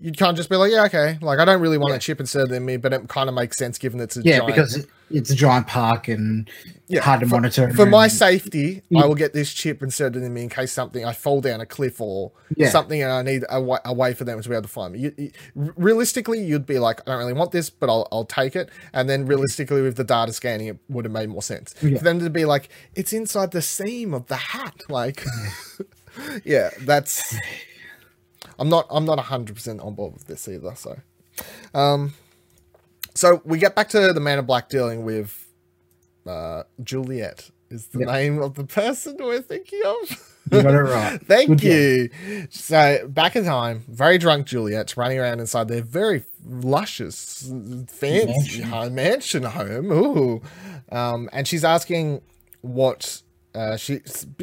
you 0.01 0.13
can't 0.13 0.37
just 0.37 0.49
be 0.49 0.57
like, 0.57 0.71
yeah, 0.73 0.85
okay. 0.85 1.19
Like 1.21 1.39
I 1.39 1.45
don't 1.45 1.61
really 1.61 1.79
want 1.79 1.91
Yeah. 1.93 1.97
a 1.97 2.01
chip 2.01 2.21
inserted 2.21 2.53
in 2.55 2.65
me, 2.65 2.77
but 2.77 2.93
it 2.93 3.09
kind 3.09 3.29
of 3.29 3.35
makes 3.35 3.57
sense 3.59 3.79
given 3.79 4.01
it's 4.01 4.17
a 4.17 4.23
yeah, 4.23 4.39
giant 4.39 4.47
because 4.47 4.87
it's 5.11 5.31
a 5.31 5.35
giant 5.35 5.67
park 5.67 6.07
and 6.09 6.49
Yeah, 6.87 7.01
hard 7.01 7.21
to 7.21 7.27
for, 7.27 7.35
monitor. 7.37 7.73
For 7.75 7.87
my 7.87 8.07
safety, 8.09 8.83
Yeah. 8.91 9.01
I 9.03 9.07
will 9.07 9.15
get 9.15 9.33
this 9.33 9.53
chip 9.53 9.83
inserted 9.83 10.23
in 10.23 10.33
me 10.35 10.43
in 10.43 10.49
case 10.51 10.71
something 10.73 11.05
I 11.05 11.13
fall 11.15 11.41
down 11.41 11.61
a 11.61 11.67
cliff 11.67 12.01
or 12.01 12.31
something, 12.71 13.03
and 13.03 13.11
I 13.11 13.23
need 13.23 13.43
a, 13.51 13.57
a 13.85 13.93
way 13.93 14.15
for 14.15 14.25
them 14.25 14.41
to 14.41 14.49
be 14.49 14.55
able 14.55 14.63
to 14.63 14.69
find 14.69 14.93
me. 14.93 14.99
You, 15.01 15.15
you- 15.17 15.33
realistically, 15.55 16.45
you'd 16.45 16.67
be 16.67 16.79
like, 16.79 17.01
I 17.01 17.13
don't 17.13 17.19
really 17.19 17.33
want 17.33 17.53
this, 17.53 17.71
but 17.71 17.89
I'll, 17.89 18.07
I'll 18.13 18.25
take 18.25 18.55
it. 18.55 18.69
And 18.93 19.09
then 19.09 19.27
realistically, 19.27 19.83
with 19.83 19.97
the 19.97 20.05
data 20.05 20.33
scanning, 20.33 20.67
it 20.69 20.79
would 20.89 21.05
have 21.07 21.13
made 21.13 21.29
more 21.29 21.43
sense 21.43 21.73
for 21.73 21.89
them 21.89 22.21
to 22.21 22.31
be 22.31 22.45
like, 22.45 22.69
it's 22.95 23.13
inside 23.13 23.51
the 23.53 23.63
seam 23.63 24.15
of 24.15 24.27
the 24.27 24.37
hat. 24.37 24.83
Like, 24.89 25.25
yeah, 26.45 26.71
that's. 26.81 27.35
I'm 28.59 28.69
not. 28.69 28.87
I'm 28.91 29.05
not 29.05 29.19
hundred 29.19 29.57
percent 29.57 29.81
on 29.81 29.95
board 29.95 30.15
with 30.15 30.27
this 30.27 30.49
either. 30.49 30.75
So, 30.75 30.99
um, 31.75 32.15
so 33.15 33.41
we 33.45 33.59
get 33.59 33.75
back 33.75 33.89
to 33.91 34.13
the 34.13 34.21
Man 34.21 34.39
in 34.39 34.45
Black 34.47 34.69
dealing 34.69 35.05
with 35.05 35.47
uh, 36.27 36.65
Juliet 36.83 37.51
is 37.71 37.87
the 37.89 38.01
Yep. 38.01 38.09
name 38.09 38.43
of 38.43 38.55
the 38.55 38.65
person 38.65 39.17
we're 39.21 39.41
thinking 39.43 39.81
of. 39.85 40.35
You 40.51 40.63
got 40.63 40.75
it 40.75 40.79
right. 40.79 41.21
Thank 41.27 41.61
Good 41.61 41.63
you. 41.63 42.47
So 42.51 43.07
back 43.09 43.37
in 43.37 43.45
time, 43.45 43.85
very 43.89 44.17
drunk 44.17 44.47
Juliet's 44.47 44.97
running 44.97 45.19
around 45.19 45.41
inside 45.41 45.69
their 45.69 45.83
very 45.83 46.25
luscious, 46.47 47.53
fancy 47.89 48.27
Mansion. 48.27 48.63
home, 48.65 48.95
mansion 48.95 49.43
home. 49.43 49.93
Ooh. 49.93 50.43
Um, 50.91 51.29
and 51.33 51.47
she's 51.47 51.65
asking 51.65 52.23
what 52.63 53.21
uh, 53.55 53.77
she 53.77 54.01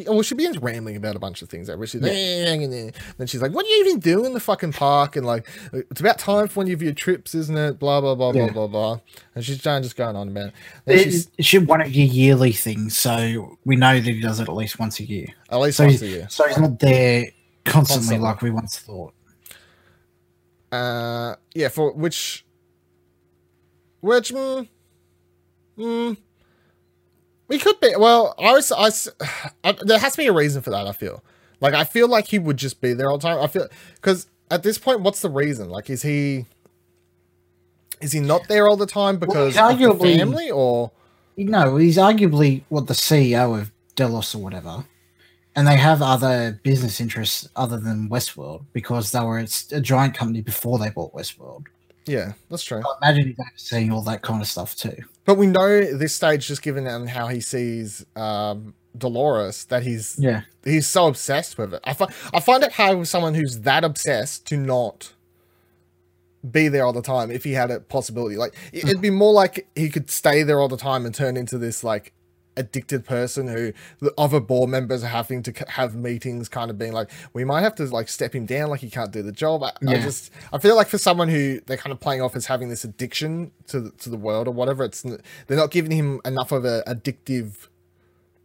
well 0.07 0.21
she 0.23 0.35
begins 0.35 0.57
rambling 0.57 0.95
about 0.97 1.15
a 1.15 1.19
bunch 1.19 1.41
of 1.41 1.49
things. 1.49 1.69
Where 1.69 1.85
she's 1.87 2.01
like, 2.01 2.11
then 2.11 3.27
she's 3.27 3.41
like, 3.41 3.51
"What 3.53 3.65
do 3.65 3.71
you 3.71 3.85
even 3.85 3.99
do 3.99 4.25
in 4.25 4.33
the 4.33 4.39
fucking 4.39 4.73
park?" 4.73 5.15
And 5.15 5.25
like, 5.25 5.47
it's 5.73 6.01
about 6.01 6.17
time 6.17 6.47
for 6.47 6.61
one 6.61 6.71
of 6.71 6.81
your 6.81 6.91
trips, 6.93 7.35
isn't 7.35 7.57
it? 7.57 7.79
Blah 7.79 8.01
blah 8.01 8.15
blah 8.15 8.31
Yeah. 8.33 8.45
blah 8.49 8.67
blah 8.67 8.67
blah. 8.67 8.99
And 9.35 9.45
she's 9.45 9.59
just 9.59 9.95
going 9.95 10.15
on 10.15 10.29
about 10.29 10.51
it. 10.87 11.27
It, 11.37 11.45
should 11.45 11.67
one 11.67 11.81
of 11.81 11.91
your 11.93 12.07
yearly 12.07 12.51
things, 12.51 12.97
so 12.97 13.57
we 13.63 13.75
know 13.75 13.93
that 13.95 14.03
he 14.03 14.19
does 14.19 14.39
it 14.39 14.49
at 14.49 14.55
least 14.55 14.79
once 14.79 14.99
a 14.99 15.05
year. 15.05 15.27
at 15.49 15.57
least 15.59 15.77
So 15.77 15.85
once 15.85 16.01
a 16.01 16.07
year. 16.07 16.27
so 16.29 16.47
he's 16.47 16.57
not 16.57 16.79
there 16.79 17.25
constantly, 17.63 18.17
Constantly. 18.17 18.17
like 18.19 18.41
we 18.41 18.49
once 18.51 18.79
thought. 18.79 19.13
Uh, 20.71 21.35
yeah, 21.53 21.69
for 21.69 21.93
which, 21.93 22.45
which, 24.01 24.33
mm, 24.33 24.67
mm, 25.77 26.17
we 27.47 27.59
could 27.59 27.79
be. 27.79 27.93
Well, 27.97 28.35
I 28.39 28.51
was, 28.51 28.71
I 29.63 29.75
there 29.83 29.99
has 29.99 30.13
to 30.13 30.17
be 30.17 30.27
a 30.27 30.33
reason 30.33 30.61
for 30.61 30.71
that. 30.71 30.87
I 30.87 30.91
feel 30.91 31.23
like 31.59 31.73
I 31.73 31.83
feel 31.83 32.07
like 32.07 32.27
he 32.27 32.39
would 32.39 32.57
just 32.57 32.81
be 32.81 32.93
there 32.93 33.09
all 33.09 33.17
the 33.17 33.27
time. 33.27 33.39
I 33.39 33.47
feel 33.47 33.67
because 33.95 34.27
at 34.51 34.63
this 34.63 34.77
point, 34.77 35.01
what's 35.01 35.21
the 35.21 35.29
reason? 35.29 35.69
Like, 35.69 35.89
is 35.89 36.01
he, 36.01 36.45
is 38.01 38.11
he 38.11 38.19
not 38.19 38.47
there 38.47 38.67
all 38.67 38.77
the 38.77 38.85
time 38.85 39.17
because 39.17 39.53
he's 39.53 39.61
of 39.61 39.79
the 39.79 39.95
family 39.95 40.51
or? 40.51 40.91
No, 41.37 41.75
he's 41.77 41.97
arguably 41.97 42.63
what 42.69 42.87
the 42.87 42.93
CEO 42.93 43.59
of 43.59 43.71
Delos 43.95 44.33
or 44.35 44.41
whatever, 44.41 44.85
and 45.55 45.67
they 45.67 45.75
have 45.75 46.01
other 46.01 46.59
business 46.63 47.01
interests 47.01 47.49
other 47.55 47.77
than 47.77 48.09
Westworld 48.09 48.65
because 48.71 49.11
they 49.11 49.19
were 49.19 49.39
a 49.39 49.81
giant 49.81 50.15
company 50.15 50.41
before 50.41 50.79
they 50.79 50.89
bought 50.89 51.13
Westworld. 51.13 51.65
Yeah, 52.05 52.33
that's 52.49 52.63
true. 52.63 52.81
I 53.01 53.09
imagine 53.09 53.27
he's 53.27 53.39
overseeing 53.39 53.91
all 53.91 54.03
that 54.03 54.21
kind 54.21 54.41
of 54.41 54.47
stuff 54.47 54.75
too. 54.75 54.95
But 55.25 55.37
we 55.37 55.47
know 55.47 55.81
this 55.81 56.13
stage, 56.13 56.47
just 56.47 56.61
given 56.61 56.85
how 57.07 57.27
he 57.27 57.41
sees 57.41 58.05
um, 58.15 58.75
Dolores, 58.97 59.65
that 59.65 59.83
he's 59.83 60.15
Yeah, 60.19 60.41
he's 60.63 60.87
so 60.87 61.07
obsessed 61.07 61.57
with 61.57 61.73
it. 61.73 61.81
I 61.83 61.93
find 61.93 62.11
I 62.33 62.39
find 62.39 62.63
it 62.63 62.73
hard 62.73 62.99
with 62.99 63.07
someone 63.07 63.33
who's 63.33 63.61
that 63.61 63.83
obsessed 63.83 64.45
to 64.47 64.57
not 64.57 65.13
be 66.49 66.67
there 66.67 66.85
all 66.85 66.93
the 66.93 67.01
time 67.01 67.31
if 67.31 67.43
he 67.43 67.53
had 67.53 67.71
a 67.71 67.79
possibility. 67.79 68.37
Like 68.37 68.53
it'd 68.71 69.01
be 69.01 69.09
more 69.09 69.33
like 69.33 69.67
he 69.75 69.89
could 69.89 70.09
stay 70.09 70.43
there 70.43 70.59
all 70.59 70.67
the 70.67 70.77
time 70.77 71.05
and 71.05 71.13
turn 71.13 71.37
into 71.37 71.57
this 71.57 71.83
like 71.83 72.13
addicted 72.57 73.05
person 73.05 73.47
who 73.47 73.71
the 73.99 74.13
other 74.17 74.39
board 74.39 74.69
members 74.69 75.03
are 75.03 75.07
having 75.07 75.43
to 75.43 75.51
have 75.67 75.95
meetings 75.95 76.47
kind 76.47 76.71
of 76.71 76.77
being 76.77 76.93
like 76.93 77.09
we 77.33 77.43
might 77.43 77.61
have 77.61 77.75
to 77.75 77.83
like 77.85 78.07
step 78.07 78.33
him 78.33 78.45
down 78.45 78.69
like 78.69 78.79
he 78.81 78.89
can't 78.89 79.11
do 79.11 79.21
the 79.21 79.31
job 79.31 79.61
I, 79.63 79.71
I 79.87 79.95
just 79.99 80.31
i 80.53 80.57
feel 80.57 80.75
like 80.75 80.87
for 80.87 80.97
someone 80.97 81.27
who 81.29 81.59
they're 81.65 81.77
kind 81.77 81.91
of 81.91 81.99
playing 81.99 82.21
off 82.21 82.35
as 82.35 82.45
having 82.45 82.69
this 82.69 82.83
addiction 82.83 83.51
to 83.67 83.79
the, 83.81 83.91
to 83.91 84.09
the 84.09 84.17
world 84.17 84.47
or 84.47 84.51
whatever 84.51 84.83
it's 84.83 85.01
they're 85.01 85.57
not 85.57 85.71
giving 85.71 85.91
him 85.91 86.21
enough 86.25 86.51
of 86.51 86.63
a 86.65 86.83
addictive 86.87 87.67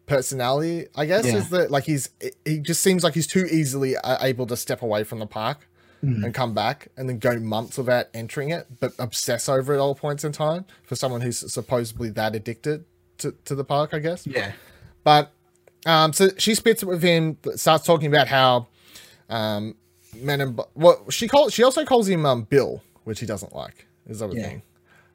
personality 0.07 0.87
i 0.97 1.07
guess 1.07 1.25
Yeah. 1.25 1.37
is 1.37 1.51
that 1.51 1.71
like 1.71 1.85
he's 1.85 2.11
he 2.45 2.59
just 2.59 2.83
seems 2.83 3.05
like 3.05 3.15
he's 3.15 3.29
too 3.29 3.47
easily 3.51 3.95
able 4.21 4.47
to 4.47 4.57
step 4.57 4.83
away 4.83 5.05
from 5.05 5.19
the 5.21 5.27
park 5.27 5.67
Mm. 6.03 6.25
and 6.25 6.33
come 6.33 6.55
back 6.55 6.89
and 6.97 7.11
then 7.11 7.19
go 7.19 7.39
months 7.39 7.77
without 7.77 8.07
entering 8.15 8.49
it 8.49 8.67
but 8.81 8.93
obsess 8.99 9.51
over 9.51 9.75
it 9.75 9.79
all 9.79 9.95
points 9.95 10.25
in 10.25 10.33
time 10.33 10.65
for 10.83 10.97
someone 10.97 11.21
who's 11.21 11.53
supposedly 11.53 12.09
that 12.09 12.35
addicted 12.35 12.87
to, 13.21 13.33
to 13.45 13.55
the 13.55 13.64
park 13.64 13.95
i 13.95 13.99
guess 13.99 14.27
yeah, 14.27 14.53
but 15.05 15.33
um, 15.87 16.12
so 16.12 16.29
she 16.37 16.55
spits 16.55 16.83
it 16.83 16.87
with 16.87 17.03
him, 17.03 17.39
starts 17.55 17.87
talking 17.87 18.09
about 18.09 18.29
how 18.29 18.66
um, 19.31 19.75
men 20.14 20.43
and 20.43 20.61
what 20.75 21.11
she 21.11 21.27
calls. 21.27 21.55
She 21.55 21.62
also 21.62 21.87
calls 21.87 22.07
him 22.07 22.27
um, 22.27 22.43
Bill, 22.43 22.83
which 23.05 23.18
he 23.21 23.25
doesn't 23.25 23.55
like. 23.55 23.87
Is 24.07 24.21
other 24.21 24.37
Yeah. 24.37 24.43
thing. 24.49 24.62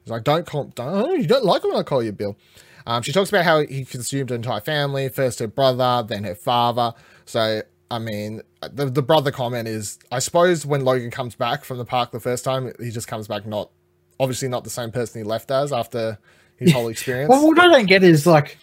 He's 0.02 0.10
like, 0.10 0.24
don't 0.24 0.44
call. 0.44 0.64
Don't, 0.74 0.88
oh, 0.88 1.12
you 1.14 1.28
don't 1.28 1.44
like 1.44 1.62
when 1.62 1.76
I 1.76 1.84
call 1.84 2.02
you 2.02 2.10
Bill. 2.10 2.36
Um, 2.84 3.02
she 3.02 3.12
talks 3.12 3.28
about 3.28 3.44
how 3.44 3.60
he 3.60 3.84
consumed 3.84 4.30
her 4.30 4.36
entire 4.36 4.60
family. 4.60 5.08
First 5.08 5.38
her 5.38 5.46
brother, 5.46 6.04
then 6.08 6.24
her 6.24 6.34
father. 6.34 6.94
So 7.26 7.62
I 7.88 8.00
mean, 8.00 8.42
the 8.68 8.86
the 8.86 9.02
brother 9.02 9.30
comment 9.30 9.68
is, 9.68 10.00
I 10.10 10.18
suppose 10.18 10.66
when 10.66 10.84
Logan 10.84 11.12
comes 11.12 11.36
back 11.36 11.64
from 11.64 11.78
the 11.78 11.84
park 11.84 12.10
the 12.10 12.18
first 12.18 12.42
time, 12.42 12.72
he 12.80 12.90
just 12.90 13.06
comes 13.06 13.28
back 13.28 13.46
not, 13.46 13.70
obviously 14.18 14.48
not 14.48 14.64
the 14.64 14.70
same 14.70 14.90
person 14.90 15.20
he 15.20 15.24
left 15.24 15.52
as 15.52 15.72
after 15.72 16.18
his 16.58 16.72
whole 16.72 16.88
experience. 16.88 17.28
Well, 17.28 17.46
what 17.46 17.58
I 17.58 17.68
don't 17.68 17.86
get 17.86 18.02
is 18.02 18.26
like, 18.26 18.58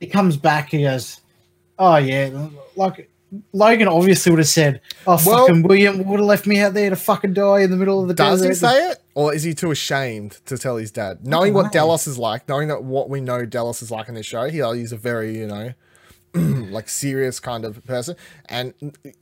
he 0.00 0.06
comes 0.06 0.36
back, 0.36 0.70
he 0.70 0.82
goes, 0.82 1.20
"Oh 1.78 1.96
yeah," 1.96 2.48
like 2.74 3.10
Logan 3.52 3.88
obviously 3.88 4.30
would 4.30 4.38
have 4.38 4.46
said, 4.48 4.80
"Oh 5.06 5.18
Well- 5.26 5.46
fucking 5.46 5.62
William 5.64 6.04
would 6.04 6.20
have 6.20 6.26
left 6.28 6.46
me 6.46 6.60
out 6.60 6.74
there 6.74 6.90
to 6.90 6.96
fucking 6.96 7.34
die 7.34 7.60
in 7.60 7.70
the 7.70 7.76
middle 7.76 8.00
of 8.02 8.08
the 8.08 8.14
Does 8.14 8.40
he 8.42 8.48
desert." 8.48 8.68
say 8.68 8.90
it, 8.90 8.98
or 9.14 9.34
is 9.34 9.42
he 9.42 9.54
too 9.54 9.70
ashamed 9.70 10.38
to 10.46 10.56
tell 10.58 10.76
his 10.76 10.90
dad? 10.90 11.26
Knowing 11.26 11.54
what. 11.54 11.72
Delos 11.72 12.06
is 12.06 12.18
like, 12.18 12.48
knowing 12.48 12.68
that 12.68 12.84
what 12.84 13.08
we 13.08 13.20
know 13.20 13.44
Delos 13.46 13.82
is 13.82 13.90
like 13.90 14.08
in 14.08 14.14
this 14.14 14.26
show, 14.26 14.48
he, 14.48 14.58
he's 14.78 14.92
a 14.92 14.96
very 14.96 15.36
you 15.38 15.46
know, 15.46 15.72
like 16.34 16.88
serious 16.88 17.40
kind 17.40 17.64
of 17.64 17.84
person, 17.84 18.16
and 18.48 18.74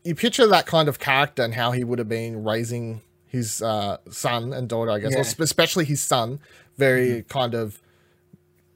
you 0.05 0.14
picture 0.14 0.47
that 0.47 0.66
kind 0.66 0.89
of 0.89 0.99
character 0.99 1.43
and 1.43 1.55
how 1.55 1.70
he 1.70 1.85
would 1.85 1.99
have 1.99 2.09
been 2.09 2.43
raising 2.45 3.01
his 3.28 3.62
uh, 3.62 3.97
son 4.11 4.53
and 4.53 4.68
daughter, 4.68 4.91
I 4.93 4.99
guess, 5.01 5.12
Yeah. 5.14 5.22
sp- 5.26 5.41
especially 5.43 5.85
his 5.85 6.01
son, 6.01 6.39
very 6.77 7.22
kind 7.29 7.55
of. 7.55 7.81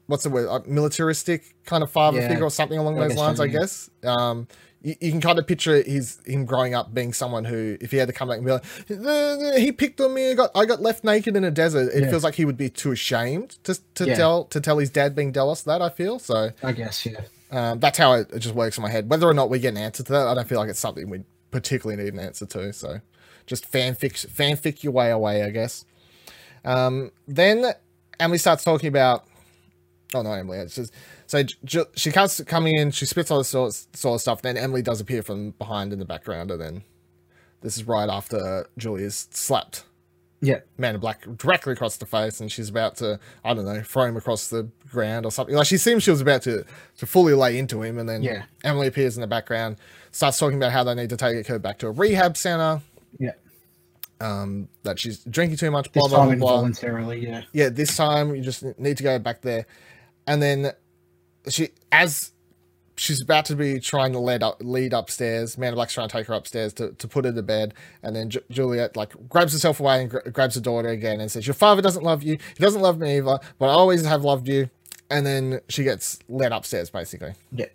What's 0.07 0.23
the 0.25 0.31
word? 0.31 0.49
Uh, 0.49 0.61
militaristic 0.67 1.55
kind 1.67 1.83
of 1.83 1.91
father 1.91 2.19
Yeah. 2.21 2.29
figure 2.29 2.45
or 2.45 2.51
something 2.51 2.79
along 2.79 2.97
those 2.97 3.13
so, 3.15 3.21
lines, 3.21 3.41
I 3.41 3.47
guess. 3.49 3.91
Um, 4.03 4.49
you, 4.81 4.95
you 5.01 5.11
can 5.11 5.21
kind 5.21 5.39
of 5.39 5.47
picture 5.47 5.83
his 5.83 6.19
him 6.25 6.47
growing 6.47 6.75
up 6.75 6.95
being 6.95 7.13
someone 7.13 7.45
who, 7.45 7.77
if 7.81 7.91
he 7.91 7.99
had 7.99 8.07
to 8.09 8.15
come 8.15 8.29
back 8.29 8.39
and 8.39 8.47
be 8.47 8.53
like, 8.53 8.65
"Uh, 8.91 9.57
he 9.59 9.71
picked 9.71 10.01
on 10.01 10.15
me, 10.15 10.31
I 10.31 10.35
got 10.35 10.51
I 10.55 10.65
got 10.65 10.81
left 10.81 11.05
naked 11.05 11.37
in 11.37 11.45
a 11.45 11.51
desert. 11.51 11.93
It 11.93 12.05
Yeah. 12.05 12.11
feels 12.11 12.25
like 12.25 12.37
he 12.37 12.45
would 12.47 12.57
be 12.57 12.71
too 12.71 12.93
ashamed 12.93 13.59
to 13.65 13.79
to 13.97 14.07
tell 14.15 14.45
to 14.47 14.61
tell 14.63 14.79
his 14.79 14.89
dad 14.89 15.15
being 15.15 15.31
Delos 15.31 15.63
that. 15.65 15.83
I 15.83 15.91
feel 15.91 16.19
so. 16.19 16.51
I 16.63 16.73
guess, 16.73 17.05
yeah. 17.05 17.21
Um, 17.51 17.81
that's 17.81 17.99
how 17.99 18.13
it, 18.15 18.31
it 18.33 18.39
just 18.39 18.55
works 18.55 18.79
in 18.79 18.83
my 18.83 18.91
head. 18.91 19.11
Whether 19.11 19.27
or 19.27 19.35
not 19.35 19.51
we 19.51 19.59
get 19.59 19.71
an 19.71 19.79
answer 19.79 20.03
to 20.05 20.13
that, 20.13 20.27
I 20.27 20.35
don't 20.35 20.47
feel 20.49 20.59
like 20.59 20.71
it's 20.71 20.81
something 20.81 21.11
we 21.11 21.23
particularly 21.51 22.03
need 22.03 22.13
an 22.15 22.21
answer 22.21 22.47
to. 22.47 22.73
So, 22.73 23.01
just 23.47 23.71
fanfic 23.71 24.27
fanfic 24.27 24.83
your 24.83 24.93
way 24.95 25.11
away, 25.11 25.43
I 25.43 25.51
guess. 25.51 25.85
Um, 26.65 27.11
then 27.27 27.73
Emily 28.21 28.39
starts 28.39 28.65
talking 28.65 28.89
about. 28.89 29.25
Oh 30.15 30.23
no, 30.23 30.33
Emily! 30.33 30.59
It's 30.59 30.75
just 30.75 30.93
so 31.27 31.43
J- 31.43 31.55
J- 31.65 31.85
she 31.95 32.11
comes 32.11 32.41
coming 32.47 32.77
in. 32.77 32.91
She 32.91 33.05
spits 33.07 33.31
all 33.31 33.39
this 33.39 33.49
sort 33.49 33.71
of, 33.71 33.97
sort 33.99 34.15
of 34.17 34.21
stuff. 34.23 34.41
Then 34.43 34.57
Emily 34.57 34.81
does 34.83 35.01
appear 35.01 35.23
from 35.23 35.51
behind 35.53 35.93
in 35.93 35.99
the 35.99 36.05
background, 36.07 36.51
and 36.51 36.61
then 36.61 36.85
this 37.61 37.77
is 37.77 37.85
right 37.85 38.09
after 38.09 38.67
Julia's 38.79 39.29
slapped 39.33 39.85
Yeah. 40.41 40.61
Man 40.79 40.95
in 40.95 41.01
Black 41.01 41.27
directly 41.37 41.75
across 41.75 41.99
the 41.99 42.07
face, 42.07 42.41
and 42.41 42.51
she's 42.51 42.71
about 42.71 42.97
to, 42.97 43.21
I 43.45 43.53
don't 43.53 43.67
know, 43.67 43.83
throw 43.83 44.05
him 44.05 44.17
across 44.17 44.49
the 44.49 44.69
ground 44.91 45.27
or 45.27 45.31
something. 45.33 45.55
Like 45.55 45.67
she 45.67 45.77
seems 45.77 46.03
she 46.05 46.11
was 46.11 46.23
about 46.23 46.41
to 46.43 46.65
to 46.99 47.07
fully 47.07 47.35
lay 47.35 47.59
into 47.59 47.83
him, 47.83 47.99
and 47.99 48.09
then 48.09 48.23
Yeah. 48.23 48.45
Emily 48.65 48.87
appears 48.87 49.17
in 49.17 49.21
the 49.21 49.27
background, 49.27 49.77
starts 50.11 50.39
talking 50.39 50.57
about 50.57 50.73
how 50.73 50.85
they 50.85 50.95
need 50.95 51.11
to 51.11 51.17
take 51.19 51.47
her 51.49 51.59
back 51.59 51.79
to 51.81 51.89
a 51.89 51.91
rehab 51.91 52.37
center, 52.39 52.81
Yeah. 53.19 53.33
Um, 54.21 54.69
that 54.83 54.99
she's 54.99 55.19
drinking 55.25 55.57
too 55.59 55.71
much, 55.71 55.91
This 55.93 56.01
blah 56.01 56.09
blah 56.09 56.19
time 56.27 56.39
blah. 56.39 56.49
blah. 56.49 56.55
involuntarily, 56.67 57.27
yeah. 57.27 57.43
Yeah, 57.53 57.69
this 57.69 57.97
time 57.97 58.35
you 58.35 58.43
just 58.43 58.63
need 58.79 58.97
to 58.97 59.03
go 59.03 59.19
back 59.19 59.43
there, 59.43 59.67
and 60.27 60.43
then 60.43 60.73
she 61.49 61.69
as. 61.93 62.33
She's 63.01 63.23
about 63.23 63.45
to 63.45 63.55
be 63.55 63.79
trying 63.79 64.11
to 64.11 64.19
lead 64.19 64.43
up, 64.43 64.57
lead 64.61 64.93
upstairs. 64.93 65.57
Man 65.57 65.69
in 65.69 65.75
Black's 65.77 65.95
trying 65.95 66.09
to 66.09 66.13
take 66.13 66.27
her 66.27 66.35
upstairs 66.35 66.73
to, 66.73 66.91
to 66.95 67.07
put 67.07 67.25
her 67.27 67.33
to 67.33 67.43
bed, 67.45 67.73
and 68.03 68.17
then 68.17 68.29
Ju- 68.29 68.43
Juliet 68.51 68.97
like 68.97 69.13
grabs 69.29 69.53
herself 69.53 69.79
away 69.79 70.01
and 70.01 70.11
gra- 70.11 70.29
grabs 70.33 70.57
her 70.57 70.61
daughter 70.61 70.89
again 70.89 71.21
and 71.21 71.31
says, 71.31 71.47
"Your 71.47 71.55
father 71.55 71.81
doesn't 71.81 72.03
love 72.03 72.25
you. 72.25 72.39
He 72.57 72.61
doesn't 72.61 72.81
love 72.83 72.99
me 72.99 73.19
either, 73.19 73.39
but 73.61 73.67
I 73.67 73.73
always 73.73 74.05
have 74.05 74.25
loved 74.25 74.49
you." 74.49 74.69
And 75.09 75.25
then 75.25 75.61
she 75.69 75.85
gets 75.85 76.19
led 76.29 76.51
upstairs, 76.51 76.91
basically. 76.91 77.35
Yeah. 77.53 77.67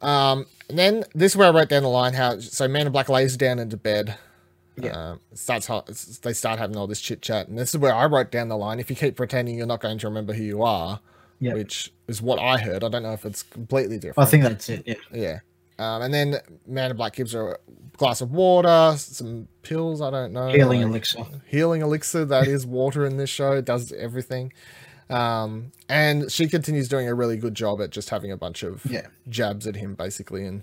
Um, 0.00 0.46
and 0.70 0.78
then 0.78 1.04
this 1.14 1.32
is 1.32 1.36
where 1.36 1.48
I 1.48 1.50
wrote 1.50 1.68
down 1.68 1.82
the 1.82 1.90
line 1.90 2.14
how 2.14 2.38
so 2.40 2.68
Man 2.68 2.86
in 2.86 2.92
Black 2.92 3.10
lays 3.10 3.36
down 3.36 3.58
into 3.58 3.76
bed. 3.76 4.16
Yeah. 4.84 5.10
Um, 5.12 5.20
starts 5.34 5.66
they 6.22 6.32
start 6.32 6.58
having 6.58 6.76
all 6.76 6.86
this 6.86 7.00
chit 7.00 7.22
chat, 7.22 7.48
and 7.48 7.58
this 7.58 7.74
is 7.74 7.78
where 7.78 7.94
I 7.94 8.06
wrote 8.06 8.30
down 8.30 8.48
the 8.48 8.56
line: 8.56 8.78
if 8.80 8.90
you 8.90 8.96
keep 8.96 9.16
pretending 9.16 9.56
you're 9.56 9.66
not 9.66 9.80
going 9.80 9.98
to 9.98 10.06
remember 10.08 10.32
who 10.32 10.42
you 10.42 10.62
are, 10.62 11.00
Yeah. 11.40 11.54
which 11.54 11.92
is 12.06 12.20
what 12.22 12.38
I 12.38 12.58
heard. 12.58 12.84
I 12.84 12.88
don't 12.88 13.02
know 13.02 13.12
if 13.12 13.24
it's 13.24 13.42
completely 13.42 13.98
different. 13.98 14.26
I 14.26 14.30
think 14.30 14.42
that's 14.44 14.68
it, 14.68 14.82
yeah. 14.86 14.94
yeah. 15.12 15.38
Um, 15.80 16.02
and 16.02 16.12
then 16.12 16.36
Man 16.66 16.90
in 16.90 16.96
Black 16.96 17.14
gives 17.14 17.32
her 17.34 17.52
a 17.52 17.58
glass 17.96 18.20
of 18.20 18.32
water, 18.32 18.94
some 18.98 19.46
pills. 19.62 20.00
I 20.02 20.10
don't 20.10 20.32
know. 20.32 20.48
Healing 20.48 20.80
like- 20.82 20.90
elixir. 20.90 21.24
healing 21.46 21.82
elixir 21.82 22.24
that 22.24 22.48
is 22.48 22.66
water 22.66 23.06
in 23.06 23.16
this 23.16 23.30
show. 23.30 23.52
It 23.52 23.64
does 23.64 23.92
everything. 23.92 24.52
Um, 25.10 25.72
and 25.88 26.30
she 26.30 26.48
continues 26.48 26.88
doing 26.88 27.08
a 27.08 27.14
really 27.14 27.36
good 27.36 27.54
job 27.54 27.80
at 27.80 27.90
just 27.90 28.10
having 28.10 28.30
a 28.32 28.36
bunch 28.36 28.62
of 28.62 28.84
Yeah. 28.86 29.06
jabs 29.28 29.66
at 29.66 29.76
him, 29.76 29.94
basically. 29.94 30.44
And 30.44 30.62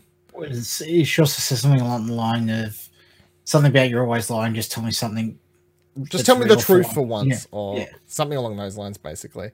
She 0.63 1.03
also 1.21 1.39
says 1.39 1.61
something 1.61 1.81
along 1.81 2.07
the 2.07 2.13
line 2.13 2.49
of 2.49 2.89
something 3.45 3.71
about 3.71 3.89
you're 3.89 4.03
always 4.03 4.29
lying, 4.29 4.53
just 4.53 4.71
tell 4.71 4.83
me 4.83 4.91
something. 4.91 5.39
just 6.09 6.25
tell 6.25 6.37
me 6.37 6.45
the 6.45 6.57
truth 6.57 6.91
for 6.93 7.01
one." 7.01 7.29
once, 7.29 7.47
Yeah, 7.51 7.57
or 7.57 7.77
yeah. 7.79 7.85
something 8.07 8.37
along 8.37 8.57
those 8.57 8.75
lines, 8.77 8.97
basically. 8.97 9.51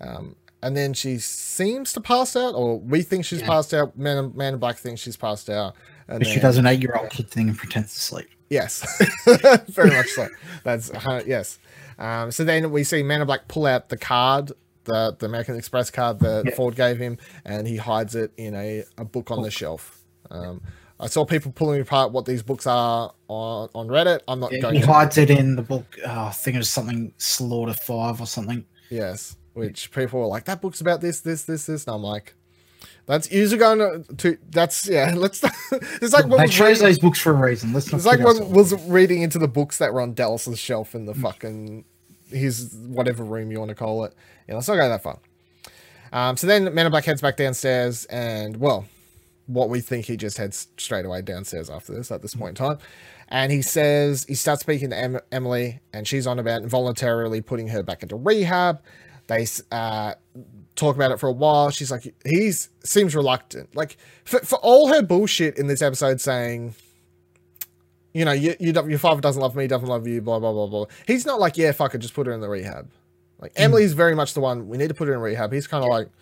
Um, 0.00 0.36
and 0.62 0.76
then 0.76 0.94
she 0.94 1.18
seems 1.18 1.92
to 1.94 2.00
pass 2.00 2.36
out, 2.36 2.54
or 2.54 2.78
we 2.78 3.02
think 3.02 3.24
she's 3.24 3.40
Yeah. 3.40 3.48
passed 3.48 3.74
out. 3.74 3.98
Man, 3.98 4.32
Man 4.36 4.54
in 4.54 4.60
Black 4.60 4.76
thinks 4.78 5.00
she's 5.00 5.16
passed 5.16 5.50
out, 5.50 5.74
and 6.06 6.20
But 6.20 6.28
she 6.28 6.38
does 6.38 6.56
an 6.56 6.66
eight-year-old 6.66 7.10
kid 7.10 7.28
thing 7.30 7.48
and 7.48 7.58
pretends 7.58 7.94
to 7.94 8.00
sleep. 8.00 8.28
Yes, 8.48 8.84
very 9.68 9.90
much 9.90 10.08
so. 10.10 10.28
That's 10.62 10.90
uh, 10.90 11.22
yes. 11.26 11.58
Um, 11.98 12.30
so 12.30 12.44
then 12.44 12.70
we 12.70 12.84
see 12.84 13.02
Man 13.02 13.20
in 13.22 13.26
Black 13.26 13.48
pull 13.48 13.66
out 13.66 13.88
the 13.88 13.96
card, 13.96 14.52
the 14.84 15.16
the 15.18 15.26
American 15.26 15.56
Express 15.56 15.90
card 15.90 16.20
that 16.20 16.44
Yeah. 16.46 16.54
Ford 16.54 16.76
gave 16.76 16.98
him, 16.98 17.18
and 17.44 17.66
he 17.66 17.76
hides 17.76 18.14
it 18.14 18.30
in 18.36 18.54
a, 18.54 18.84
a 18.98 19.04
book 19.04 19.30
on 19.30 19.42
the 19.42 19.50
shelf. 19.50 19.98
Um, 20.30 20.60
I 21.02 21.06
saw 21.08 21.24
people 21.24 21.50
pulling 21.50 21.80
apart 21.80 22.12
what 22.12 22.26
these 22.26 22.42
books 22.44 22.66
are 22.66 23.12
on, 23.26 23.68
on 23.74 23.88
Reddit. 23.88 24.20
I'm 24.28 24.38
not 24.38 24.52
Yeah, 24.52 24.60
going. 24.60 24.74
he 24.76 24.80
to 24.82 24.86
hides 24.86 25.18
it 25.18 25.30
in 25.30 25.56
the 25.56 25.62
book. 25.62 25.98
Oh, 26.06 26.26
I 26.26 26.30
think 26.30 26.54
it 26.54 26.58
was 26.58 26.68
something 26.68 27.12
Slaughter 27.18 27.74
Five 27.74 28.20
or 28.20 28.26
something. 28.26 28.64
Yes, 28.88 29.36
which 29.54 29.90
people 29.90 30.20
were 30.20 30.26
like, 30.26 30.44
that 30.44 30.62
book's 30.62 30.80
about 30.80 31.00
this, 31.00 31.20
this, 31.20 31.42
this, 31.42 31.66
this, 31.66 31.86
and 31.86 31.94
I'm 31.96 32.02
like, 32.02 32.34
that's 33.06 33.30
usually 33.32 33.58
going 33.58 33.78
to, 33.78 34.14
to 34.16 34.38
that's 34.50 34.88
yeah. 34.88 35.12
Let's. 35.16 35.42
it's 35.72 36.12
like 36.12 36.26
what 36.26 36.36
they 36.36 36.44
was 36.44 36.54
chose 36.54 36.78
those 36.78 36.98
books 37.00 37.18
for 37.18 37.30
a 37.30 37.34
reason. 37.34 37.72
Let's 37.72 37.90
not. 37.90 37.96
it's 37.98 38.06
like 38.06 38.20
was 38.20 38.72
reading 38.86 39.22
into 39.22 39.38
the 39.40 39.48
books 39.48 39.78
that 39.78 39.92
were 39.92 40.00
on 40.00 40.14
Delos's 40.14 40.58
shelf 40.58 40.94
in 40.94 41.06
the 41.06 41.14
fucking 41.14 41.84
his 42.28 42.74
whatever 42.86 43.24
room 43.24 43.50
you 43.50 43.58
want 43.58 43.70
to 43.70 43.74
call 43.74 44.04
it. 44.04 44.14
Yeah, 44.48 44.54
let's 44.54 44.68
not 44.68 44.76
go 44.76 44.88
that 44.88 45.02
far. 45.02 45.18
Um, 46.12 46.36
so 46.36 46.46
then 46.46 46.72
Man 46.74 46.86
in 46.86 46.90
Black 46.92 47.04
heads 47.04 47.20
back 47.20 47.36
downstairs, 47.36 48.04
and 48.06 48.58
well, 48.58 48.84
what 49.46 49.68
we 49.68 49.80
think 49.80 50.06
he 50.06 50.16
just 50.16 50.38
heads 50.38 50.68
straight 50.76 51.04
away 51.04 51.20
downstairs 51.22 51.68
after 51.68 51.92
this 51.94 52.10
at 52.10 52.22
this 52.22 52.34
point 52.34 52.58
in 52.58 52.66
time. 52.66 52.78
And 53.28 53.50
he 53.50 53.62
says 53.62 54.24
he 54.28 54.34
starts 54.34 54.60
speaking 54.62 54.90
to 54.90 54.96
em- 54.98 55.20
Emily, 55.30 55.80
and 55.92 56.06
she's 56.06 56.26
on 56.26 56.38
about 56.38 56.62
voluntarily 56.64 57.40
putting 57.40 57.68
her 57.68 57.82
back 57.82 58.02
into 58.02 58.16
rehab. 58.16 58.80
They 59.28 59.46
uh, 59.70 60.14
talk 60.76 60.96
about 60.96 61.12
it 61.12 61.20
for 61.20 61.28
a 61.28 61.32
while. 61.32 61.70
She's 61.70 61.90
like, 61.90 62.12
he 62.26 62.52
seems 62.84 63.14
reluctant. 63.14 63.74
Like 63.74 63.96
for, 64.24 64.40
for 64.40 64.58
all 64.58 64.88
her 64.88 65.02
bullshit 65.02 65.56
in 65.58 65.66
this 65.66 65.80
episode, 65.80 66.20
saying, 66.20 66.74
you 68.12 68.24
know, 68.24 68.32
you, 68.32 68.54
you 68.60 68.72
don't- 68.72 68.90
your 68.90 68.98
father 68.98 69.20
doesn't 69.20 69.40
love 69.40 69.56
me, 69.56 69.66
doesn't 69.66 69.88
love 69.88 70.06
you, 70.06 70.20
blah 70.20 70.38
blah 70.38 70.52
blah 70.52 70.66
blah. 70.66 70.84
He's 71.06 71.24
not 71.24 71.40
like, 71.40 71.56
yeah, 71.56 71.72
fuck 71.72 71.94
it, 71.94 71.98
just 71.98 72.14
put 72.14 72.26
her 72.26 72.32
in 72.32 72.40
the 72.40 72.48
rehab. 72.48 72.90
Like 73.40 73.52
Emily's 73.56 73.92
very 73.94 74.14
much 74.14 74.34
the 74.34 74.40
one 74.40 74.68
we 74.68 74.76
need 74.76 74.88
to 74.88 74.94
put 74.94 75.08
her 75.08 75.14
in 75.14 75.20
rehab. 75.20 75.52
He's 75.52 75.66
kind 75.66 75.82
of 75.82 75.88
like, 75.90 76.08
"Ah, 76.08 76.10
I 76.10 76.12
don't 76.12 76.20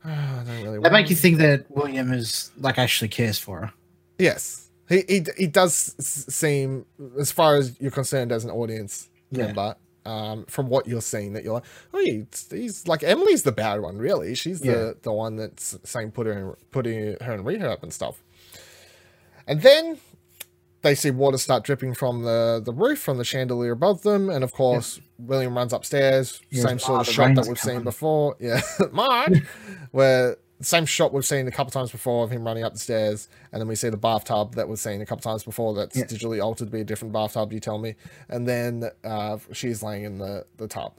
really. 0.04 0.62
They 0.72 0.78
want 0.78 0.92
make 0.92 1.10
you 1.10 1.16
think 1.16 1.38
that 1.38 1.66
William 1.70 2.12
is 2.12 2.50
like 2.58 2.78
actually 2.78 3.08
cares 3.08 3.38
for 3.38 3.60
her. 3.60 3.72
Yes, 4.18 4.70
he 4.88 5.04
he 5.08 5.26
he 5.36 5.46
does 5.46 5.94
seem, 6.34 6.86
as 7.18 7.30
far 7.32 7.56
as 7.56 7.78
you're 7.80 7.90
concerned 7.90 8.32
as 8.32 8.44
an 8.44 8.50
audience 8.50 9.08
Yeah. 9.30 9.46
member, 9.46 9.76
um, 10.06 10.44
from 10.46 10.68
what 10.68 10.86
you're 10.86 11.02
seeing, 11.02 11.34
that 11.34 11.44
you're 11.44 11.54
like, 11.54 11.64
oh, 11.92 11.98
he's, 12.00 12.46
he's 12.50 12.88
like 12.88 13.02
Emily's 13.02 13.42
the 13.42 13.52
bad 13.52 13.80
one, 13.80 13.98
really. 13.98 14.34
She's 14.34 14.64
Yeah. 14.64 14.72
the 14.74 14.96
the 15.02 15.12
one 15.12 15.36
that's 15.36 15.76
saying 15.84 16.12
put 16.12 16.26
her 16.26 16.32
in, 16.32 16.54
putting 16.70 17.16
her 17.20 17.34
in 17.34 17.44
rehab 17.44 17.80
and 17.82 17.92
stuff. 17.92 18.22
And 19.46 19.62
then 19.62 19.98
they 20.82 20.94
see 20.94 21.10
water 21.10 21.38
start 21.38 21.64
dripping 21.64 21.94
from 21.94 22.22
the 22.22 22.60
the 22.64 22.72
roof 22.72 23.00
from 23.00 23.18
the 23.18 23.24
chandelier 23.24 23.72
above 23.72 24.02
them, 24.02 24.30
and 24.30 24.44
of 24.44 24.52
course 24.52 25.00
William 25.18 25.56
runs 25.56 25.72
upstairs. 25.72 26.40
Yes, 26.50 26.64
same 26.64 26.78
sort 26.78 27.06
of 27.06 27.12
shot 27.12 27.34
that 27.34 27.46
we've 27.46 27.58
seen 27.58 27.82
before. 27.82 28.36
Yeah, 28.38 28.60
Mark, 28.92 29.32
where 29.90 30.36
same 30.60 30.86
shot 30.86 31.12
we've 31.12 31.24
seen 31.24 31.46
a 31.46 31.50
couple 31.50 31.70
times 31.70 31.90
before 31.90 32.24
of 32.24 32.30
him 32.30 32.44
running 32.44 32.64
up 32.64 32.72
the 32.72 32.78
stairs, 32.78 33.28
and 33.52 33.60
then 33.60 33.68
we 33.68 33.74
see 33.74 33.88
the 33.88 33.96
bathtub 33.96 34.54
that 34.54 34.68
we've 34.68 34.78
seen 34.78 35.00
a 35.00 35.06
couple 35.06 35.22
times 35.22 35.44
before 35.44 35.74
that's 35.74 35.96
digitally 35.96 36.42
altered 36.42 36.66
to 36.66 36.72
be 36.72 36.80
a 36.80 36.84
different 36.84 37.12
bathtub. 37.12 37.52
You 37.52 37.60
tell 37.60 37.78
me, 37.78 37.96
and 38.28 38.46
then 38.46 38.90
uh, 39.04 39.38
she's 39.52 39.82
laying 39.82 40.04
in 40.04 40.18
the 40.18 40.44
the 40.56 40.68
tub. 40.68 40.94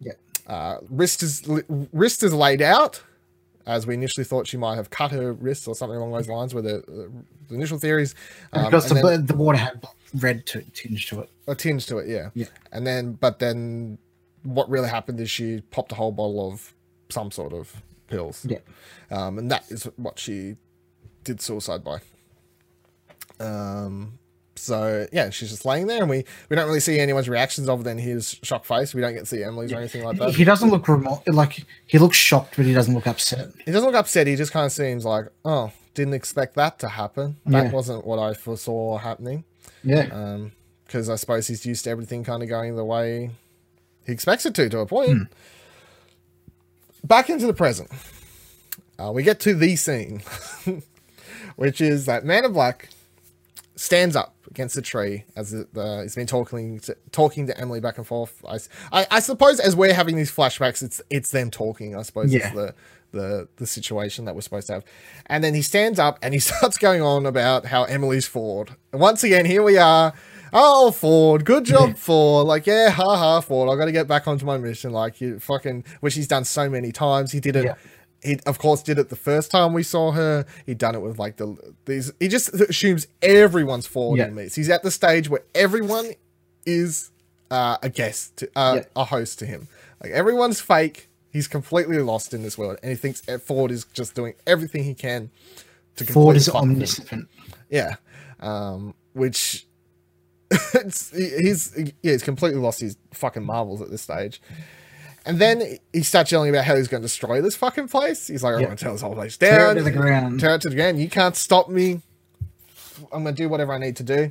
Yeah. 0.00 0.12
Uh, 0.46 0.78
wrist 0.88 1.22
is 1.24 1.42
wrist 1.92 2.22
is 2.22 2.32
laid 2.32 2.62
out, 2.62 3.02
as 3.66 3.86
we 3.86 3.94
initially 3.94 4.24
thought 4.24 4.46
she 4.46 4.56
might 4.56 4.76
have 4.76 4.90
cut 4.90 5.10
her 5.10 5.32
wrist 5.32 5.66
or 5.66 5.74
something 5.74 5.96
along 5.96 6.12
those 6.12 6.28
lines. 6.28 6.54
Were 6.54 6.62
the, 6.62 7.10
the 7.48 7.54
initial 7.54 7.78
theories? 7.78 8.14
Um, 8.52 8.66
because 8.66 8.88
the, 8.88 8.94
then- 8.94 9.26
the 9.26 9.34
water 9.36 9.58
had 9.58 9.84
red 10.14 10.46
tinge 10.46 11.08
to 11.08 11.20
it. 11.20 11.30
a 11.46 11.54
tinge 11.54 11.86
to 11.86 11.98
it, 11.98 12.08
yeah. 12.08 12.30
Yeah. 12.34 12.46
And 12.72 12.86
then, 12.86 13.12
but 13.14 13.38
then, 13.38 13.98
what 14.44 14.68
really 14.70 14.88
happened 14.88 15.20
is 15.20 15.30
she 15.30 15.60
popped 15.72 15.90
a 15.92 15.96
whole 15.96 16.12
bottle 16.12 16.48
of 16.52 16.72
some 17.08 17.30
sort 17.32 17.52
of 17.52 17.82
pills. 18.06 18.46
Yeah. 18.48 18.58
Um, 19.10 19.38
and 19.38 19.50
that 19.50 19.64
is 19.70 19.84
what 19.96 20.18
she 20.18 20.56
did 21.24 21.40
suicide 21.40 21.82
by. 21.82 21.98
Um. 23.40 24.18
So 24.58 25.06
yeah, 25.12 25.30
she's 25.30 25.50
just 25.50 25.64
laying 25.64 25.86
there, 25.86 26.00
and 26.00 26.10
we 26.10 26.24
we 26.48 26.56
don't 26.56 26.66
really 26.66 26.80
see 26.80 26.98
anyone's 26.98 27.28
reactions 27.28 27.68
other 27.68 27.82
than 27.82 27.98
his 27.98 28.36
shocked 28.42 28.66
face. 28.66 28.94
We 28.94 29.00
don't 29.00 29.12
get 29.14 29.20
to 29.20 29.26
see 29.26 29.42
Emily's 29.42 29.72
or 29.72 29.76
anything 29.76 30.02
like 30.04 30.18
that. 30.18 30.34
He 30.34 30.44
doesn't 30.44 30.70
look 30.70 30.86
like 31.26 31.64
he 31.86 31.98
looks 31.98 32.16
shocked, 32.16 32.54
but 32.56 32.64
he 32.66 32.72
doesn't 32.72 32.94
look 32.94 33.06
upset. 33.06 33.50
He 33.64 33.70
doesn't 33.72 33.86
look 33.86 33.94
upset. 33.96 34.26
He 34.26 34.36
just 34.36 34.52
kind 34.52 34.66
of 34.66 34.72
seems 34.72 35.04
like, 35.04 35.26
oh, 35.44 35.72
didn't 35.94 36.14
expect 36.14 36.54
that 36.54 36.78
to 36.80 36.88
happen. 36.88 37.36
That 37.46 37.66
Yeah. 37.66 37.70
wasn't 37.72 38.06
what 38.06 38.18
I 38.18 38.34
foresaw 38.34 38.98
happening. 38.98 39.44
Yeah. 39.84 40.08
Um, 40.12 40.52
because 40.86 41.10
I 41.10 41.16
suppose 41.16 41.48
he's 41.48 41.66
used 41.66 41.84
to 41.84 41.90
everything 41.90 42.22
kind 42.24 42.42
of 42.42 42.48
going 42.48 42.76
the 42.76 42.84
way 42.84 43.30
he 44.06 44.12
expects 44.12 44.46
it 44.46 44.54
to, 44.54 44.68
to 44.68 44.78
a 44.78 44.86
point. 44.86 45.28
Back 47.04 47.28
into 47.28 47.46
the 47.46 47.52
present. 47.54 47.90
Uh, 48.98 49.10
we 49.12 49.22
get 49.22 49.40
to 49.40 49.54
the 49.54 49.76
scene, 49.76 50.22
which 51.56 51.80
is 51.80 52.06
that 52.06 52.24
Man 52.24 52.44
in 52.44 52.52
Black 52.52 52.88
stands 53.76 54.16
up 54.16 54.34
against 54.50 54.74
the 54.74 54.82
tree 54.82 55.24
as 55.36 55.50
the, 55.50 55.60
uh, 55.60 55.64
the, 55.96 56.02
he's 56.02 56.14
been 56.14 56.26
talking 56.26 56.80
to, 56.80 56.96
talking 57.12 57.46
to 57.46 57.58
Emily 57.60 57.80
back 57.80 57.98
and 57.98 58.06
forth. 58.06 58.42
I, 58.92 59.06
I 59.10 59.20
suppose 59.20 59.60
as 59.60 59.76
we're 59.76 59.92
having 59.94 60.16
these 60.16 60.30
flashbacks, 60.34 60.82
it's 60.82 61.00
it's 61.10 61.30
them 61.30 61.50
talking. 61.50 61.94
I 61.96 62.02
suppose 62.02 62.32
Yeah. 62.32 62.48
is 62.48 62.54
the 62.54 62.74
the 63.12 63.48
the 63.56 63.66
situation 63.66 64.24
that 64.24 64.34
we're 64.34 64.40
supposed 64.40 64.66
to 64.68 64.74
have. 64.74 64.84
And 65.26 65.44
then 65.44 65.54
he 65.54 65.62
stands 65.62 65.98
up 65.98 66.18
and 66.22 66.32
he 66.34 66.40
starts 66.50 66.78
going 66.78 67.02
on 67.02 67.26
about 67.26 67.66
how 67.66 67.84
Emily's 67.84 68.26
Ford. 68.26 68.70
And 68.92 69.00
once 69.00 69.22
again, 69.22 69.44
here 69.46 69.62
we 69.62 69.76
are. 69.76 70.12
Oh, 70.52 70.90
Ford, 70.90 71.44
good 71.44 71.64
job, 71.64 71.96
Ford. 71.98 72.46
Like, 72.46 72.66
yeah, 72.66 72.88
ha 72.88 73.16
ha, 73.16 73.40
Ford. 73.40 73.68
I 73.68 73.76
got 73.78 73.86
to 73.86 73.92
get 73.92 74.06
back 74.06 74.26
onto 74.28 74.46
my 74.46 74.56
mission. 74.56 74.92
Like, 74.92 75.20
you 75.20 75.38
fucking, 75.40 75.84
which 76.00 76.14
he's 76.14 76.28
done 76.28 76.44
so 76.44 76.70
many 76.70 76.92
times. 76.92 77.32
He 77.32 77.40
did 77.40 77.56
it. 77.56 77.64
Yeah. 77.64 77.74
He 78.22 78.38
of 78.46 78.58
course 78.58 78.82
did 78.82 78.98
it 78.98 79.08
the 79.08 79.16
first 79.16 79.50
time 79.50 79.72
we 79.72 79.82
saw 79.82 80.12
her. 80.12 80.46
He'd 80.64 80.78
done 80.78 80.94
it 80.94 81.00
with 81.02 81.18
like 81.18 81.36
the 81.36 81.56
these. 81.84 82.12
He 82.18 82.28
just 82.28 82.48
assumes 82.54 83.06
everyone's 83.22 83.86
Ford 83.86 84.18
Yeah. 84.18 84.26
in 84.28 84.34
this. 84.36 84.54
He's 84.54 84.70
at 84.70 84.82
the 84.82 84.90
stage 84.90 85.28
where 85.28 85.42
everyone 85.54 86.12
is 86.64 87.10
uh, 87.50 87.76
a 87.82 87.88
guest, 87.88 88.38
to, 88.38 88.50
uh, 88.56 88.74
Yeah. 88.78 88.84
a 88.96 89.04
host 89.04 89.38
to 89.40 89.46
him. 89.46 89.68
Like 90.02 90.12
everyone's 90.12 90.60
fake. 90.60 91.08
He's 91.30 91.46
completely 91.46 91.98
lost 91.98 92.32
in 92.34 92.42
this 92.42 92.56
world, 92.56 92.78
and 92.82 92.90
he 92.90 92.96
thinks 92.96 93.20
Ford 93.44 93.70
is 93.70 93.84
just 93.92 94.14
doing 94.14 94.34
everything 94.46 94.84
he 94.84 94.94
can 94.94 95.30
to 95.96 96.04
Ford 96.04 96.34
is 96.36 96.48
omniscient. 96.48 97.28
Yeah, 97.70 97.96
um, 98.40 98.94
which 99.12 99.66
it's, 100.74 101.10
he's 101.10 101.72
yeah, 102.02 102.12
he's 102.12 102.22
completely 102.22 102.60
lost 102.60 102.80
his 102.80 102.96
fucking 103.12 103.44
marbles 103.44 103.82
at 103.82 103.90
this 103.90 104.02
stage. 104.02 104.40
And 105.26 105.38
then 105.40 105.78
he 105.92 106.02
starts 106.02 106.30
yelling 106.30 106.50
about 106.50 106.64
how 106.64 106.76
he's 106.76 106.86
going 106.88 107.02
to 107.02 107.04
destroy 107.06 107.40
this 107.42 107.56
fucking 107.56 107.88
place. 107.88 108.28
He's 108.28 108.42
like, 108.44 108.54
I'm 108.54 108.60
Yeah. 108.60 108.66
going 108.66 108.76
to 108.76 108.84
tear 108.84 108.92
this 108.92 109.02
whole 109.02 109.14
place 109.14 109.36
Tear 109.36 109.54
it 109.54 109.58
down, 109.58 109.76
to 109.76 109.82
the 109.82 109.90
ground. 109.90 110.38
tear 110.40 110.54
it 110.54 110.60
to 110.62 110.68
the 110.68 110.76
ground. 110.76 111.00
You 111.00 111.08
can't 111.08 111.34
stop 111.34 111.68
me. 111.68 112.00
I'm 113.12 113.24
going 113.24 113.34
to 113.34 113.42
do 113.42 113.48
whatever 113.48 113.72
I 113.72 113.78
need 113.78 113.96
to 113.96 114.04
do. 114.04 114.30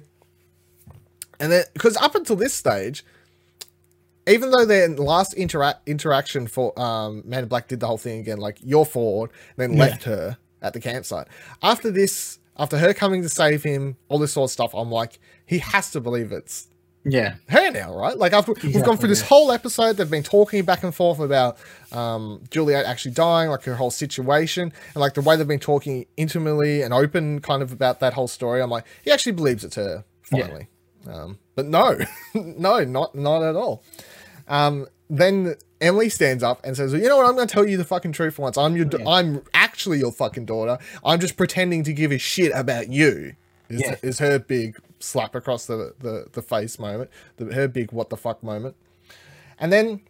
And 1.39 1.51
then, 1.51 1.65
because 1.73 1.97
up 1.97 2.15
until 2.15 2.37
this 2.37 2.53
stage, 2.53 3.03
even 4.27 4.51
though 4.51 4.65
their 4.65 4.87
last 4.89 5.35
intera- 5.35 5.75
interaction 5.85 6.47
for 6.47 6.77
um, 6.79 7.21
Man 7.25 7.43
in 7.43 7.49
Black 7.49 7.67
did 7.67 7.81
the 7.81 7.87
whole 7.87 7.97
thing 7.97 8.19
again, 8.21 8.37
like 8.37 8.57
you're 8.63 8.85
Ford, 8.85 9.31
then 9.57 9.73
Yeah. 9.73 9.79
left 9.79 10.03
her 10.03 10.37
at 10.61 10.73
the 10.73 10.79
campsite. 10.79 11.27
After 11.61 11.91
this, 11.91 12.39
after 12.57 12.77
her 12.77 12.93
coming 12.93 13.21
to 13.21 13.29
save 13.29 13.63
him, 13.63 13.97
all 14.07 14.17
this 14.17 14.31
sort 14.33 14.47
of 14.47 14.51
stuff, 14.51 14.73
I'm 14.73 14.89
like, 14.89 15.19
he 15.45 15.59
has 15.59 15.91
to 15.91 15.99
believe 15.99 16.31
it's 16.31 16.67
Yeah. 17.05 17.35
her 17.49 17.69
now, 17.71 17.95
right? 17.95 18.17
Like 18.17 18.33
after 18.33 18.51
we've 18.53 18.61
gone 18.61 18.71
Exactly, 18.71 18.97
through 18.97 19.09
this 19.09 19.21
yeah. 19.21 19.27
whole 19.27 19.51
episode, 19.51 19.93
they've 19.97 20.09
been 20.09 20.23
talking 20.23 20.63
back 20.65 20.83
and 20.83 20.93
forth 20.93 21.19
about 21.19 21.57
um, 21.91 22.41
Juliet 22.49 22.85
actually 22.85 23.11
dying, 23.13 23.49
like 23.49 23.63
her 23.63 23.75
whole 23.75 23.91
situation, 23.91 24.73
and 24.93 24.95
like 24.95 25.13
the 25.13 25.21
way 25.21 25.35
they've 25.35 25.47
been 25.47 25.59
talking 25.59 26.05
intimately 26.17 26.81
and 26.81 26.93
open, 26.93 27.39
kind 27.41 27.61
of 27.61 27.71
about 27.71 27.99
that 27.99 28.13
whole 28.13 28.27
story. 28.27 28.61
I'm 28.61 28.69
like, 28.71 28.85
he 29.03 29.11
actually 29.11 29.33
believes 29.33 29.63
it's 29.63 29.75
her 29.75 30.03
Yeah. 30.31 30.41
finally, 30.47 30.67
um, 31.07 31.37
but 31.55 31.65
no, 31.67 31.97
no, 32.33 32.83
not 32.83 33.13
not 33.15 33.43
at 33.43 33.55
all. 33.55 33.83
Um, 34.47 34.87
then 35.09 35.55
Emily 35.81 36.09
stands 36.09 36.41
up 36.43 36.59
and 36.63 36.75
says, 36.75 36.91
well, 36.93 37.01
"You 37.01 37.07
know 37.09 37.17
what? 37.17 37.27
I'm 37.27 37.35
going 37.35 37.47
to 37.47 37.53
tell 37.53 37.67
you 37.67 37.77
the 37.77 37.83
fucking 37.85 38.13
truth 38.13 38.35
for 38.35 38.41
once. 38.43 38.57
I'm 38.57 38.75
your, 38.75 38.85
da- 38.85 38.97
Yeah. 38.99 39.09
I'm 39.09 39.43
actually 39.53 39.99
your 39.99 40.11
fucking 40.11 40.45
daughter. 40.45 40.79
I'm 41.03 41.19
just 41.19 41.37
pretending 41.37 41.83
to 41.83 41.93
give 41.93 42.11
a 42.11 42.17
shit 42.17 42.51
about 42.55 42.89
you." 42.89 43.35
Is, 43.69 43.81
Yeah. 43.81 43.95
is 44.03 44.19
her 44.19 44.37
big 44.39 44.77
slap 45.05 45.35
across 45.35 45.65
the, 45.67 45.93
the, 45.99 46.27
the 46.33 46.41
face 46.41 46.79
moment, 46.79 47.09
the, 47.37 47.53
her 47.53 47.67
big 47.67 47.91
what 47.91 48.09
the 48.09 48.17
fuck 48.17 48.41
moment. 48.43 48.75
And 49.59 49.71
then 49.71 50.01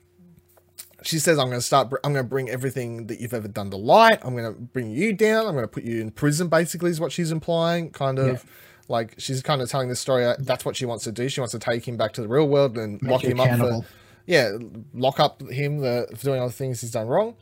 she 1.03 1.19
says, 1.19 1.37
I'm 1.37 1.47
going 1.47 1.59
to 1.59 1.65
start, 1.65 1.91
I'm 2.03 2.13
going 2.13 2.25
to 2.25 2.29
bring 2.29 2.49
everything 2.49 3.07
that 3.07 3.19
you've 3.19 3.33
ever 3.33 3.47
done 3.47 3.69
to 3.71 3.77
light. 3.77 4.19
I'm 4.23 4.35
going 4.35 4.51
to 4.51 4.59
bring 4.59 4.89
you 4.89 5.13
down. 5.13 5.45
I'm 5.45 5.53
going 5.53 5.63
to 5.63 5.67
put 5.67 5.83
you 5.83 6.01
in 6.01 6.09
prison, 6.11 6.47
basically, 6.47 6.89
is 6.89 6.99
what 6.99 7.11
she's 7.11 7.31
implying. 7.31 7.91
Kind 7.91 8.17
of 8.17 8.27
Yeah. 8.43 8.49
like 8.87 9.13
she's 9.19 9.43
kind 9.43 9.61
of 9.61 9.69
telling 9.69 9.89
the 9.89 9.95
story. 9.95 10.25
uh, 10.25 10.35
That's 10.39 10.65
what 10.65 10.75
she 10.75 10.85
wants 10.85 11.03
to 11.03 11.11
do. 11.11 11.29
She 11.29 11.41
wants 11.41 11.51
to 11.51 11.59
take 11.59 11.87
him 11.87 11.95
back 11.97 12.13
to 12.13 12.21
the 12.21 12.27
real 12.27 12.47
world 12.47 12.77
and 12.77 12.99
Make 13.03 13.11
lock 13.11 13.23
him 13.23 13.39
up 13.39 13.59
for, 13.59 13.85
yeah, 14.25 14.57
lock 14.95 15.19
up 15.19 15.41
him 15.49 15.77
the, 15.79 16.07
for 16.15 16.23
doing 16.23 16.39
all 16.41 16.47
the 16.47 16.53
things 16.53 16.81
he's 16.81 16.91
done 16.91 17.07
wrong. 17.07 17.35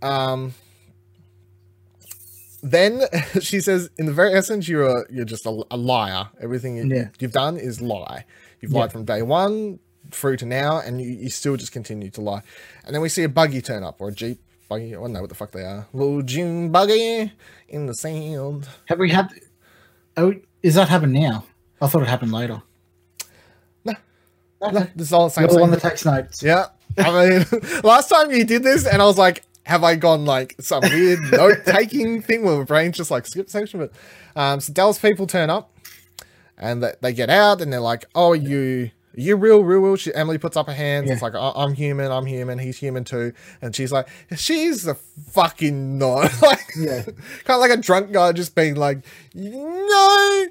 um, 0.00 0.54
then 2.62 3.02
she 3.40 3.60
says, 3.60 3.90
in 3.98 4.06
the 4.06 4.12
very 4.12 4.32
essence, 4.34 4.68
you're 4.68 5.06
you're 5.10 5.24
just 5.24 5.46
a, 5.46 5.64
a 5.70 5.76
liar. 5.76 6.28
Everything 6.40 6.76
you, 6.76 6.84
Yeah. 6.86 7.08
you've 7.18 7.32
done 7.32 7.56
is 7.56 7.80
lie. 7.80 8.24
You've 8.60 8.72
Yeah. 8.72 8.80
lied 8.80 8.92
from 8.92 9.04
day 9.04 9.22
one 9.22 9.78
through 10.10 10.36
to 10.38 10.46
now, 10.46 10.78
and 10.78 11.00
you, 11.00 11.08
you 11.10 11.30
still 11.30 11.56
just 11.56 11.72
continue 11.72 12.10
to 12.10 12.20
lie. 12.20 12.42
And 12.84 12.94
then 12.94 13.02
we 13.02 13.08
see 13.08 13.22
a 13.24 13.28
buggy 13.28 13.60
turn 13.62 13.82
up, 13.82 14.00
or 14.00 14.08
a 14.08 14.12
jeep 14.12 14.40
buggy. 14.68 14.94
I 14.94 14.98
don't 15.00 15.12
know 15.12 15.20
what 15.20 15.28
the 15.28 15.34
fuck 15.34 15.52
they 15.52 15.62
are. 15.64 15.86
Little 15.92 16.22
dune 16.22 16.70
buggy 16.70 17.32
in 17.68 17.86
the 17.86 17.94
sand. 17.94 18.68
Have 18.86 18.98
we 18.98 19.10
had? 19.10 19.28
Oh, 20.16 20.34
is 20.62 20.74
that 20.74 20.88
happened 20.88 21.12
now? 21.14 21.44
I 21.80 21.86
thought 21.88 22.02
it 22.02 22.08
happened 22.08 22.32
later. 22.32 22.62
No. 23.84 23.94
No, 24.60 24.70
this 24.94 25.08
is 25.08 25.12
all 25.12 25.24
the 25.26 25.30
same 25.30 25.44
You're 25.44 25.54
the 25.54 25.60
one 25.60 25.70
that 25.72 25.80
takes 25.80 26.04
notes. 26.04 26.42
Yeah. 26.42 26.66
I 26.98 27.28
mean, 27.28 27.46
last 27.82 28.08
time 28.08 28.30
you 28.30 28.44
did 28.44 28.62
this, 28.62 28.86
and 28.86 29.00
I 29.00 29.04
was 29.06 29.18
like, 29.18 29.42
have 29.64 29.84
I 29.84 29.94
gone 29.96 30.24
like 30.24 30.56
some 30.60 30.82
weird 30.82 31.20
note 31.32 31.64
taking 31.66 32.20
thing 32.22 32.44
where 32.44 32.58
my 32.58 32.64
brain 32.64 32.92
just 32.92 33.10
like 33.10 33.26
skip 33.26 33.48
section? 33.50 33.80
But 33.80 33.92
um, 34.40 34.60
so 34.60 34.72
Delos 34.72 34.98
people 34.98 35.26
turn 35.26 35.50
up 35.50 35.70
and 36.58 36.82
they, 36.82 36.92
they 37.00 37.12
get 37.12 37.30
out 37.30 37.60
and 37.60 37.72
they're 37.72 37.80
like, 37.80 38.04
oh, 38.14 38.32
you. 38.32 38.90
You 39.14 39.36
real, 39.36 39.62
real, 39.62 39.80
real. 39.80 39.96
She, 39.96 40.14
Emily 40.14 40.38
puts 40.38 40.56
up 40.56 40.68
her 40.68 40.72
hands. 40.72 41.10
It's 41.10 41.20
like 41.20 41.34
I'm 41.36 41.74
human. 41.74 42.10
I'm 42.10 42.24
human. 42.24 42.58
He's 42.58 42.78
human 42.78 43.04
too. 43.04 43.34
And 43.60 43.76
she's 43.76 43.92
like, 43.92 44.08
she's 44.38 44.84
the 44.84 44.94
fucking 44.94 45.98
not. 45.98 46.32
like, 46.42 46.64
Yeah. 46.74 47.02
kind 47.02 47.14
of 47.50 47.60
like 47.60 47.72
a 47.72 47.76
drunk 47.76 48.10
guy 48.12 48.32
just 48.32 48.54
being 48.54 48.74
like, 48.74 49.04
no, 49.34 50.46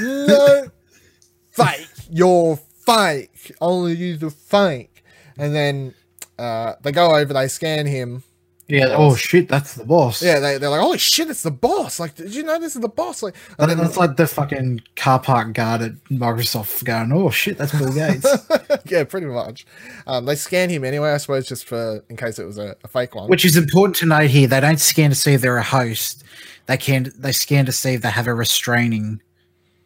no, 0.00 0.66
fake. 1.52 1.86
You're 2.10 2.56
fake. 2.56 3.52
Only 3.60 3.94
you 3.94 4.16
the 4.16 4.30
fake. 4.30 5.04
And 5.38 5.54
then 5.54 5.94
uh, 6.36 6.74
they 6.82 6.90
go 6.90 7.14
over, 7.14 7.32
they 7.32 7.46
scan 7.46 7.86
him. 7.86 8.24
Yeah. 8.70 8.94
Oh 8.96 9.16
shit, 9.16 9.48
that's 9.48 9.74
the 9.74 9.84
boss. 9.84 10.22
Yeah, 10.22 10.38
they, 10.38 10.58
they're 10.58 10.70
like, 10.70 10.80
holy 10.80 10.98
shit, 10.98 11.28
it's 11.28 11.42
the 11.42 11.50
boss. 11.50 11.98
Like, 11.98 12.14
did 12.14 12.34
you 12.34 12.42
know 12.42 12.58
this 12.58 12.76
is 12.76 12.82
the 12.82 12.88
boss? 12.88 13.22
Like, 13.22 13.34
and 13.58 13.80
it's 13.80 13.96
like 13.96 14.16
the 14.16 14.26
fucking 14.26 14.82
car 14.96 15.18
park 15.18 15.52
guard 15.54 15.82
at 15.82 15.92
Microsoft 16.04 16.84
going, 16.84 17.12
"Oh 17.12 17.30
shit, 17.30 17.58
that's 17.58 17.76
Bill 17.76 17.92
Gates." 17.92 18.26
yeah, 18.86 19.04
pretty 19.04 19.26
much. 19.26 19.66
Um, 20.06 20.24
they 20.24 20.36
scan 20.36 20.70
him 20.70 20.84
anyway, 20.84 21.10
I 21.10 21.16
suppose, 21.16 21.46
just 21.46 21.64
for 21.66 22.04
in 22.08 22.16
case 22.16 22.38
it 22.38 22.44
was 22.44 22.58
a, 22.58 22.76
a 22.84 22.88
fake 22.88 23.14
one. 23.14 23.28
Which 23.28 23.44
is 23.44 23.56
important 23.56 23.96
to 23.96 24.06
note 24.06 24.30
here. 24.30 24.46
They 24.46 24.60
don't 24.60 24.80
scan 24.80 25.10
to 25.10 25.16
see 25.16 25.34
if 25.34 25.40
they're 25.40 25.56
a 25.56 25.62
host. 25.62 26.24
They 26.66 26.76
can 26.76 27.12
they 27.18 27.32
scan 27.32 27.66
to 27.66 27.72
see 27.72 27.94
if 27.94 28.02
they 28.02 28.10
have 28.10 28.26
a 28.26 28.34
restraining 28.34 29.20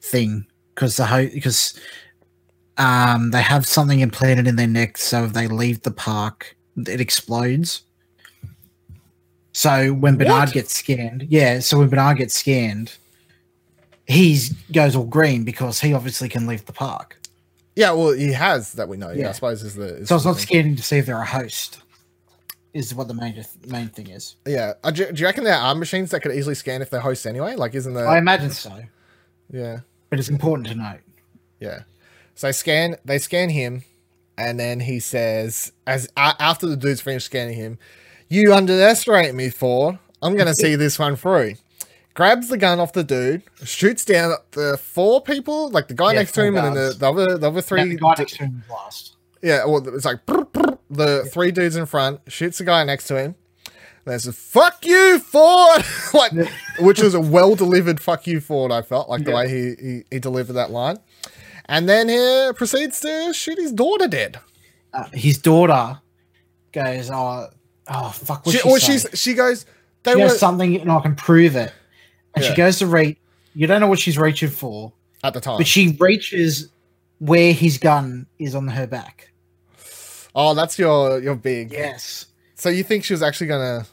thing 0.03 0.47
because 0.74 0.97
the 0.97 1.07
host 1.07 1.32
because 1.32 1.80
um 2.76 3.30
they 3.30 3.41
have 3.41 3.66
something 3.66 4.01
implanted 4.01 4.47
in 4.47 4.57
their 4.57 4.66
neck, 4.66 4.99
so 4.99 5.24
if 5.24 5.32
they 5.32 5.49
leave 5.49 5.82
the 5.82 5.91
park, 5.91 6.57
it 6.76 7.01
explodes. 7.01 7.82
So 9.55 9.92
when 9.94 10.16
Bernard 10.16 10.48
What? 10.48 10.52
gets 10.52 10.74
scanned, 10.74 11.26
yeah. 11.30 11.61
So 11.61 11.78
when 11.78 11.88
Bernard 11.88 12.18
gets 12.18 12.34
scanned, 12.34 12.92
he 14.07 14.40
goes 14.72 14.96
all 14.96 15.05
green 15.05 15.44
because 15.44 15.80
he 15.80 15.94
obviously 15.94 16.28
can 16.28 16.46
leave 16.46 16.66
the 16.66 16.72
park. 16.72 17.18
yeah, 17.76 17.92
well, 17.92 18.12
he 18.12 18.32
has 18.32 18.72
that 18.72 18.88
we 18.88 18.96
know. 18.96 19.11
Yeah, 19.11 19.28
I 19.28 19.32
suppose 19.32 19.62
is 19.62 19.74
the. 19.76 19.98
Is 19.98 20.09
So 20.09 20.16
it's 20.16 20.24
not 20.24 20.36
scanning 20.38 20.74
to 20.76 20.82
see 20.82 20.98
if 20.98 21.07
they're 21.07 21.20
a 21.20 21.24
host. 21.24 21.80
Is 22.72 22.92
what 22.92 23.07
the 23.07 23.14
main 23.14 23.42
main 23.68 23.88
thing 23.88 24.09
is. 24.09 24.34
Yeah, 24.44 24.72
uh, 24.82 24.90
do, 24.90 25.11
do 25.12 25.20
you 25.20 25.26
reckon 25.26 25.44
there 25.44 25.55
are 25.55 25.74
machines 25.76 26.11
that 26.11 26.20
could 26.20 26.32
easily 26.32 26.57
scan 26.57 26.82
if 26.82 26.90
they're 26.90 26.98
hosts 26.98 27.24
anyway? 27.24 27.55
Like, 27.55 27.74
isn't 27.76 27.94
there? 27.94 28.09
I 28.09 28.18
imagine 28.18 28.50
so, 28.50 28.76
yeah. 29.52 29.80
but 30.11 30.18
it's 30.18 30.28
important 30.28 30.66
to 30.66 30.74
note. 30.74 31.00
Yeah. 31.61 31.82
So 32.34 32.48
they 32.48 32.52
scan 32.52 32.96
they 33.05 33.18
scan 33.18 33.50
him, 33.50 33.84
and 34.36 34.59
then 34.59 34.80
he 34.80 34.98
says, 34.98 35.70
as 35.86 36.09
after 36.16 36.66
the 36.66 36.76
dude's 36.76 37.00
finished 37.00 37.26
scanning 37.26 37.55
him, 37.55 37.78
"You 38.29 38.53
underestimate 38.55 39.35
me, 39.35 39.51
Ford. 39.51 39.99
I'm 40.22 40.37
gonna 40.37 40.55
see 40.55 40.77
this 40.77 40.99
one 40.99 41.16
through." 41.16 41.55
Grabs 42.14 42.49
the 42.49 42.57
gun 42.57 42.79
off 42.79 42.93
the 42.93 43.03
dude, 43.03 43.43
shoots 43.64 44.05
down 44.05 44.35
the 44.53 44.79
four 44.81 45.20
people, 45.20 45.68
like 45.70 45.89
the 45.89 45.95
guy 45.95 46.12
Yeah, 46.12 46.20
next 46.20 46.33
to 46.33 46.45
him, 46.45 46.57
and 46.57 46.66
then 46.66 46.75
the, 46.75 46.81
guards. 46.81 46.99
the 46.99 47.09
other 47.11 47.39
the 47.39 47.47
other 47.49 47.61
three. 47.61 47.89
the 47.89 47.97
guy 47.97 48.14
next 48.18 48.37
to 48.37 48.45
him 48.45 48.62
last. 48.70 49.16
Yeah, 49.43 49.64
well, 49.66 49.87
it's 49.89 50.05
like 50.05 50.25
brr, 50.25 50.45
brr, 50.45 50.79
the 50.89 51.25
three 51.33 51.51
dudes 51.51 51.75
in 51.77 51.87
front 51.87 52.20
shoots 52.29 52.59
the 52.59 52.64
guy 52.64 52.85
next 52.85 53.09
to 53.09 53.18
him. 53.20 53.35
There's 54.05 54.27
a 54.27 54.33
fuck 54.33 54.85
you, 54.87 55.18
Ford, 55.18 55.83
like, 56.14 56.33
which 56.79 57.03
was 57.03 57.14
a 57.14 57.20
well 57.20 57.55
delivered 57.57 58.01
fuck 58.01 58.27
you, 58.29 58.39
Ford. 58.41 58.70
I 58.70 58.83
felt 58.83 59.09
like 59.09 59.25
the 59.25 59.33
way 59.33 59.49
he, 59.49 59.75
he 59.85 60.05
he 60.11 60.18
delivered 60.20 60.53
that 60.53 60.70
line, 60.70 60.99
and 61.66 61.89
then 61.89 62.09
he 62.09 62.53
proceeds 62.55 63.01
to 63.01 63.33
shoot 63.35 63.59
his 63.59 63.72
daughter 63.72 64.07
dead. 64.07 64.39
Uh, 64.93 65.09
his 65.12 65.39
daughter 65.39 66.01
goes, 66.72 67.11
"Oh, 67.12 67.49
oh 67.89 68.11
fuck!" 68.11 68.45
What 68.47 68.53
She, 68.53 68.59
she, 68.59 68.68
or 68.68 68.78
she's 68.80 69.07
she 69.14 69.35
goes, 69.35 69.66
they 70.03 70.12
She 70.14 70.22
were 70.22 70.28
something, 70.30 70.80
and 70.80 70.91
I 70.91 71.01
can 71.01 71.14
prove 71.14 71.57
it. 71.57 71.72
And 72.35 72.45
Yeah. 72.45 72.51
she 72.51 72.57
goes 72.57 72.78
to 72.78 72.87
reach. 72.87 73.18
You 73.55 73.66
don't 73.66 73.80
know 73.80 73.87
what 73.87 73.99
she's 73.99 74.18
reaching 74.18 74.51
for, 74.51 74.93
at 75.22 75.32
the 75.35 75.41
time. 75.41 75.59
but 75.59 75.66
she 75.66 75.97
reaches 76.01 76.68
where 77.18 77.53
his 77.53 77.78
gun 77.78 78.26
is 78.39 78.55
on 78.55 78.66
her 78.68 78.87
back. 78.87 79.30
oh, 80.35 80.55
that's 80.55 80.78
your 80.78 81.20
your 81.20 81.37
big. 81.37 81.72
Yes. 81.72 82.26
So 82.57 82.68
you 82.68 82.82
think 82.82 83.05
she 83.05 83.12
was 83.12 83.22
actually 83.22 83.47
gonna? 83.49 83.87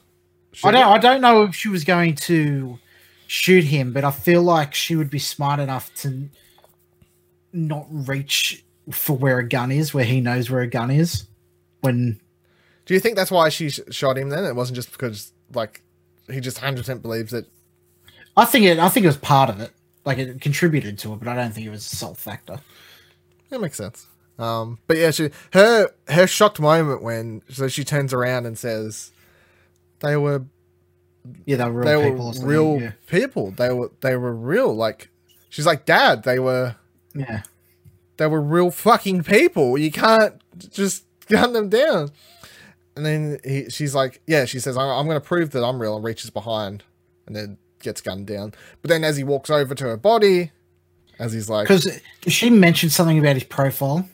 I 0.63 0.71
don't. 0.71 0.81
him? 0.81 0.87
I 0.89 0.97
don't 0.97 1.21
know 1.21 1.43
if 1.43 1.55
she 1.55 1.69
was 1.69 1.83
going 1.83 2.15
to 2.15 2.77
shoot 3.27 3.63
him, 3.63 3.93
but 3.93 4.03
I 4.03 4.11
feel 4.11 4.41
like 4.41 4.73
she 4.73 4.95
would 4.95 5.09
be 5.09 5.19
smart 5.19 5.59
enough 5.59 5.93
to 5.97 6.27
not 7.53 7.85
reach 7.89 8.63
for 8.91 9.15
where 9.15 9.39
a 9.39 9.47
gun 9.47 9.71
is, 9.71 9.93
where 9.93 10.03
he 10.03 10.19
knows 10.21 10.49
where 10.49 10.61
a 10.61 10.67
gun 10.67 10.91
is. 10.91 11.25
When 11.81 12.19
Do 12.85 12.93
you 12.93 12.99
think 12.99 13.15
that's 13.15 13.31
why 13.31 13.49
she 13.49 13.69
sh- 13.69 13.79
shot 13.91 14.17
him? 14.17 14.29
Then 14.29 14.43
it 14.45 14.55
wasn't 14.55 14.75
just 14.75 14.91
because 14.91 15.31
like 15.53 15.81
he 16.29 16.39
just 16.39 16.57
hundred 16.59 16.77
percent 16.81 17.01
believes 17.01 17.31
that 17.31 17.45
I 18.35 18.45
think 18.45 18.65
it, 18.65 18.79
I 18.79 18.89
think 18.89 19.03
it 19.03 19.07
was 19.07 19.17
part 19.17 19.49
of 19.49 19.59
it. 19.59 19.71
Like 20.05 20.17
it 20.17 20.41
contributed 20.41 20.97
to 20.99 21.13
it, 21.13 21.19
but 21.19 21.27
I 21.27 21.35
don't 21.35 21.53
think 21.53 21.67
it 21.67 21.69
was 21.69 21.85
a 21.91 21.95
sole 21.95 22.15
factor. 22.15 22.59
That 23.49 23.61
makes 23.61 23.77
sense. 23.77 24.07
Um, 24.39 24.79
but 24.87 24.97
yeah, 24.97 25.11
she 25.11 25.29
her 25.53 25.89
her 26.07 26.25
shocked 26.25 26.59
moment 26.59 27.03
when 27.03 27.43
so 27.49 27.67
she 27.67 27.83
turns 27.83 28.13
around 28.13 28.45
and 28.47 28.57
says, 28.57 29.11
"They 29.99 30.15
were 30.17 30.43
Yeah, 31.45 31.57
they 31.57 31.65
were 31.65 31.71
real 31.83 32.01
they 32.01 32.09
people. 32.09 32.33
were 32.39 32.45
real 32.47 32.81
Yeah. 32.81 32.91
people. 33.07 33.51
They 33.51 33.71
were 33.71 33.91
they 34.01 34.15
were 34.15 34.33
real." 34.33 34.73
Like 34.73 35.09
she's 35.49 35.67
like, 35.67 35.85
"Dad, 35.85 36.23
they 36.23 36.39
were 36.39 36.75
yeah. 37.13 37.43
they 38.17 38.25
were 38.25 38.41
real 38.41 38.71
fucking 38.71 39.23
people. 39.23 39.77
You 39.77 39.91
can't 39.91 40.41
just 40.57 41.03
gun 41.27 41.53
them 41.53 41.69
down." 41.69 42.09
And 42.95 43.05
then 43.05 43.39
he, 43.43 43.69
she's 43.69 43.95
like, 43.95 44.21
"Yeah," 44.27 44.45
she 44.45 44.59
says, 44.59 44.75
"I- 44.77 44.81
"I'm 44.83 45.05
going 45.05 45.19
to 45.19 45.25
prove 45.25 45.51
that 45.51 45.63
I'm 45.63 45.81
real," 45.81 45.95
and 45.95 46.03
reaches 46.03 46.29
behind, 46.29 46.83
and 47.25 47.35
then 47.35 47.57
gets 47.79 48.01
gunned 48.01 48.27
down. 48.27 48.53
But 48.81 48.89
then 48.89 49.03
as 49.03 49.17
he 49.17 49.23
walks 49.23 49.49
over 49.49 49.73
to 49.75 49.83
her 49.85 49.97
body, 49.97 50.51
as 51.17 51.31
he's 51.33 51.49
like, 51.49 51.67
Because 51.67 51.99
she 52.27 52.49
mentioned 52.49 52.91
something 52.91 53.17
about 53.17 53.35
his 53.35 53.43
profile 53.45 54.07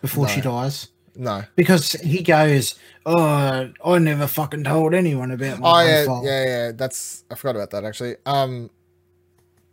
before 0.00 0.28
she 0.28 0.40
dies. 0.40 0.88
"No." 1.16 1.44
Because 1.56 1.92
he 1.92 2.22
goes, 2.22 2.76
"Oh, 3.04 3.70
I 3.84 3.98
never 3.98 4.26
fucking 4.28 4.64
told 4.64 4.94
anyone 4.94 5.30
about 5.32 5.58
my 5.58 5.82
Oh 5.82 5.86
yeah, 5.86 6.04
profile." 6.04 6.24
yeah, 6.24 6.44
yeah. 6.44 6.72
That's 6.72 7.24
I 7.30 7.34
forgot 7.34 7.56
about 7.56 7.70
that 7.70 7.84
actually. 7.84 8.16
Um, 8.24 8.70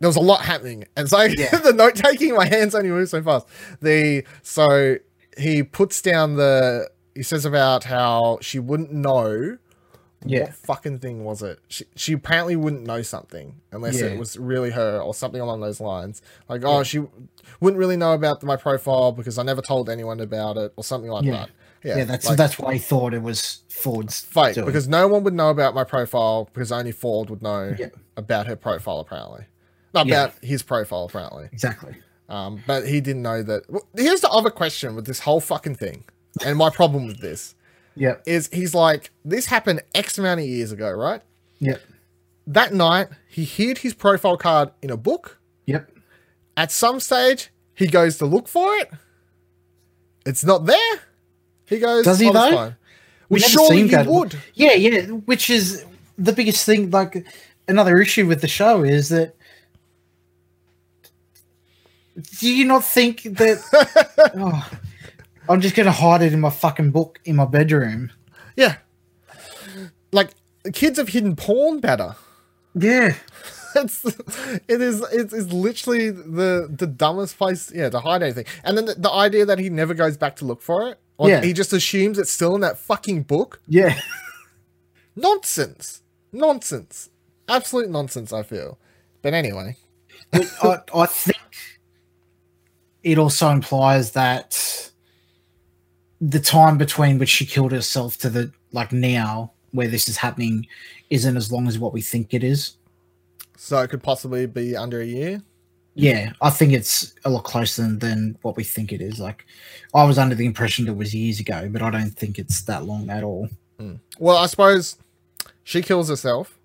there 0.00 0.08
was 0.08 0.16
a 0.16 0.20
lot 0.20 0.40
happening, 0.42 0.86
and 0.96 1.08
so 1.08 1.20
Yeah. 1.38 1.56
the 1.58 1.72
note 1.72 1.94
taking, 1.94 2.34
my 2.34 2.46
hands 2.46 2.74
only 2.74 2.90
move 2.90 3.08
so 3.08 3.22
fast. 3.22 3.46
The 3.80 4.24
so 4.42 4.96
he 5.38 5.62
puts 5.62 6.02
down 6.02 6.34
the. 6.34 6.90
He 7.20 7.24
says 7.24 7.44
about 7.44 7.84
how 7.84 8.38
she 8.40 8.58
wouldn't 8.58 8.94
know. 8.94 9.58
Yeah. 10.24 10.44
What 10.44 10.54
fucking 10.54 11.00
thing 11.00 11.22
was 11.22 11.42
it? 11.42 11.58
She, 11.68 11.84
she 11.94 12.14
apparently 12.14 12.56
wouldn't 12.56 12.86
know 12.86 13.02
something 13.02 13.56
unless 13.72 14.00
Yeah. 14.00 14.06
it 14.06 14.18
was 14.18 14.38
really 14.38 14.70
her 14.70 15.00
or 15.02 15.12
something 15.12 15.38
along 15.38 15.60
those 15.60 15.80
lines. 15.82 16.22
Like, 16.48 16.62
oh, 16.64 16.82
she 16.82 17.00
wouldn't 17.60 17.78
really 17.78 17.98
know 17.98 18.14
about 18.14 18.42
my 18.42 18.56
profile 18.56 19.12
because 19.12 19.36
I 19.36 19.42
never 19.42 19.60
told 19.60 19.90
anyone 19.90 20.18
about 20.20 20.56
it 20.56 20.72
or 20.76 20.82
something 20.82 21.10
like 21.10 21.26
Yeah. 21.26 21.32
that. 21.32 21.50
Yeah, 21.84 21.96
Yeah, 21.98 22.04
that's 22.04 22.26
like- 22.26 22.38
that's 22.38 22.58
why 22.58 22.72
he 22.72 22.78
thought 22.78 23.12
it 23.12 23.20
was 23.22 23.64
Ford's 23.68 24.18
fake 24.18 24.54
doing. 24.54 24.64
because 24.64 24.88
no 24.88 25.06
one 25.06 25.22
would 25.24 25.34
know 25.34 25.50
about 25.50 25.74
my 25.74 25.84
profile 25.84 26.48
because 26.54 26.72
only 26.72 26.92
Ford 26.92 27.28
would 27.28 27.42
know 27.42 27.76
Yeah. 27.78 27.88
about 28.16 28.46
her 28.46 28.56
profile 28.56 29.00
apparently. 29.00 29.44
Not 29.92 30.06
Yeah. 30.06 30.22
about 30.24 30.42
his 30.42 30.62
profile 30.62 31.04
apparently. 31.04 31.50
exactly. 31.52 31.96
Um, 32.30 32.62
but 32.66 32.86
he 32.86 33.02
didn't 33.02 33.22
know 33.22 33.42
that. 33.42 33.68
well, 33.68 33.86
Here's 33.94 34.22
the 34.22 34.30
other 34.30 34.48
question 34.48 34.94
with 34.94 35.04
this 35.04 35.18
whole 35.20 35.40
fucking 35.40 35.74
thing, 35.74 36.04
and 36.44 36.56
my 36.58 36.70
problem 36.70 37.06
with 37.06 37.18
this 37.20 37.54
Yep. 37.96 38.22
is 38.26 38.48
he's 38.52 38.74
like, 38.74 39.10
this 39.24 39.46
happened 39.46 39.82
X 39.94 40.16
amount 40.18 40.40
of 40.40 40.46
years 40.46 40.72
ago, 40.72 40.90
right? 40.90 41.20
Yep. 41.58 41.80
That 42.46 42.72
night 42.72 43.08
he 43.28 43.44
hid 43.44 43.78
his 43.78 43.94
profile 43.94 44.36
card 44.36 44.70
in 44.82 44.90
a 44.90 44.96
book. 44.96 45.38
Yep. 45.66 45.90
At 46.56 46.72
some 46.72 47.00
stage 47.00 47.50
he 47.74 47.86
goes 47.86 48.18
to 48.18 48.26
look 48.26 48.48
for 48.48 48.74
it. 48.76 48.90
It's 50.26 50.44
not 50.44 50.66
there. 50.66 51.00
He 51.66 51.78
goes, 51.78 52.04
Does 52.04 52.18
he 52.18 52.28
"Oh, 52.28 52.32
though? 52.32 52.54
fine." 52.56 52.76
We 53.28 53.40
Well, 53.40 53.48
surely 53.48 53.88
he 53.88 53.96
would. 53.96 54.36
Yeah, 54.54 54.72
yeah. 54.72 55.02
Which 55.06 55.50
is 55.50 55.84
the 56.18 56.32
biggest 56.32 56.66
thing. 56.66 56.90
Like 56.90 57.24
another 57.68 57.98
issue 57.98 58.26
with 58.26 58.40
the 58.40 58.48
show 58.48 58.82
is 58.82 59.08
that. 59.10 59.34
Do 62.40 62.52
you 62.52 62.64
not 62.64 62.84
think 62.84 63.22
that? 63.22 64.32
oh, 64.36 64.70
I'm 65.50 65.60
just 65.60 65.74
gonna 65.74 65.90
hide 65.92 66.22
it 66.22 66.32
in 66.32 66.40
my 66.40 66.50
fucking 66.50 66.92
book 66.92 67.18
in 67.24 67.36
my 67.36 67.44
bedroom. 67.44 68.10
Yeah. 68.56 68.76
Like 70.12 70.30
kids 70.72 70.98
have 70.98 71.08
hidden 71.08 71.36
porn 71.36 71.80
better. 71.80 72.14
Yeah. 72.74 73.14
It's 73.72 74.04
it 74.04 74.80
is 74.82 75.00
it 75.12 75.32
is 75.32 75.52
literally 75.52 76.10
the 76.10 76.68
the 76.76 76.88
dumbest 76.88 77.38
place 77.38 77.70
yeah 77.72 77.88
to 77.88 78.00
hide 78.00 78.20
anything. 78.20 78.46
And 78.64 78.76
then 78.76 78.86
the, 78.86 78.94
the 78.94 79.10
idea 79.12 79.46
that 79.46 79.60
he 79.60 79.70
never 79.70 79.94
goes 79.94 80.16
back 80.16 80.34
to 80.36 80.44
look 80.44 80.60
for 80.60 80.88
it, 80.88 80.98
or 81.18 81.28
Yeah. 81.28 81.40
he 81.40 81.52
just 81.52 81.72
assumes 81.72 82.18
it's 82.18 82.32
still 82.32 82.56
in 82.56 82.62
that 82.62 82.78
fucking 82.78 83.22
book. 83.22 83.60
Yeah. 83.68 83.96
Nonsense, 85.14 86.02
nonsense, 86.32 87.10
absolute 87.48 87.90
nonsense. 87.90 88.32
I 88.32 88.42
feel. 88.42 88.76
But 89.22 89.34
anyway, 89.34 89.76
I, 90.32 90.78
I 90.92 91.06
think 91.06 91.38
it 93.04 93.18
also 93.18 93.50
implies 93.50 94.10
that 94.12 94.89
the 96.20 96.40
time 96.40 96.76
between 96.78 97.18
which 97.18 97.28
she 97.30 97.46
killed 97.46 97.72
herself 97.72 98.18
to 98.18 98.28
the 98.30 98.52
like 98.72 98.92
now 98.92 99.52
where 99.72 99.88
this 99.88 100.08
is 100.08 100.16
happening 100.16 100.66
isn't 101.10 101.36
as 101.36 101.50
long 101.52 101.66
as 101.68 101.78
what 101.78 101.92
we 101.92 102.02
think 102.02 102.34
it 102.34 102.42
is. 102.44 102.76
so 103.56 103.80
it 103.80 103.88
could 103.88 104.02
possibly 104.02 104.46
be 104.46 104.76
under 104.76 105.00
a 105.00 105.04
year. 105.06 105.42
Yeah, 105.94 106.32
I 106.40 106.50
think 106.50 106.72
it's 106.72 107.14
a 107.24 107.30
lot 107.30 107.44
closer 107.44 107.82
than, 107.82 107.98
than 107.98 108.38
what 108.42 108.56
we 108.56 108.64
think 108.64 108.92
it 108.92 109.00
is. 109.02 109.18
Like, 109.20 109.44
I 109.92 110.04
was 110.04 110.18
under 110.18 110.34
the 110.34 110.46
impression 110.46 110.84
that 110.86 110.92
it 110.92 110.96
was 110.96 111.14
years 111.14 111.40
ago, 111.40 111.68
but 111.70 111.82
I 111.82 111.90
don't 111.90 112.12
think 112.12 112.38
it's 112.38 112.62
that 112.62 112.84
long 112.84 113.10
at 113.10 113.22
all. 113.24 113.48
Well, 114.18 114.36
I 114.36 114.46
suppose 114.46 114.96
she 115.64 115.82
kills 115.82 116.08
herself. 116.08 116.56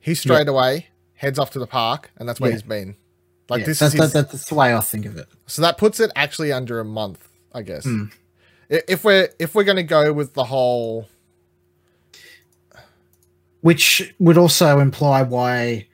He 0.00 0.14
straight 0.14 0.48
away 0.48 0.88
heads 1.14 1.38
off 1.38 1.50
to 1.52 1.58
the 1.58 1.66
park, 1.66 2.10
and 2.16 2.28
that's 2.28 2.40
where 2.40 2.50
Yeah. 2.50 2.56
he's 2.56 2.62
been. 2.62 2.96
Like 3.48 3.60
Yeah, 3.60 3.66
this 3.66 3.78
that's, 3.78 3.94
is 3.94 4.00
his, 4.00 4.12
that, 4.12 4.30
that's 4.30 4.48
the 4.48 4.54
way 4.54 4.74
I 4.74 4.80
think 4.80 5.06
of 5.06 5.16
it. 5.16 5.26
so 5.46 5.62
that 5.62 5.78
puts 5.78 6.00
it 6.00 6.10
actually 6.16 6.52
under 6.52 6.80
a 6.80 6.84
month, 6.84 7.28
I 7.54 7.62
guess. 7.62 7.84
Hmm. 7.84 8.04
If 8.68 9.04
we're 9.04 9.28
if 9.38 9.54
we're 9.54 9.64
gonna 9.64 9.82
go 9.82 10.12
with 10.12 10.34
the 10.34 10.44
whole 10.44 11.08
Which 13.60 14.14
would 14.18 14.38
also 14.38 14.78
imply 14.78 15.22
why 15.22 15.88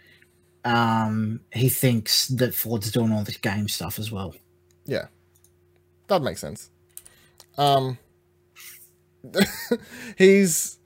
um, 0.64 1.40
he 1.52 1.68
thinks 1.68 2.28
that 2.28 2.54
Ford's 2.54 2.90
doing 2.90 3.12
all 3.12 3.22
this 3.22 3.36
game 3.36 3.68
stuff 3.68 3.98
as 3.98 4.10
well. 4.10 4.34
Yeah. 4.86 5.06
That 6.08 6.22
makes 6.22 6.40
sense. 6.40 6.70
Um 7.56 7.98
he's 10.18 10.78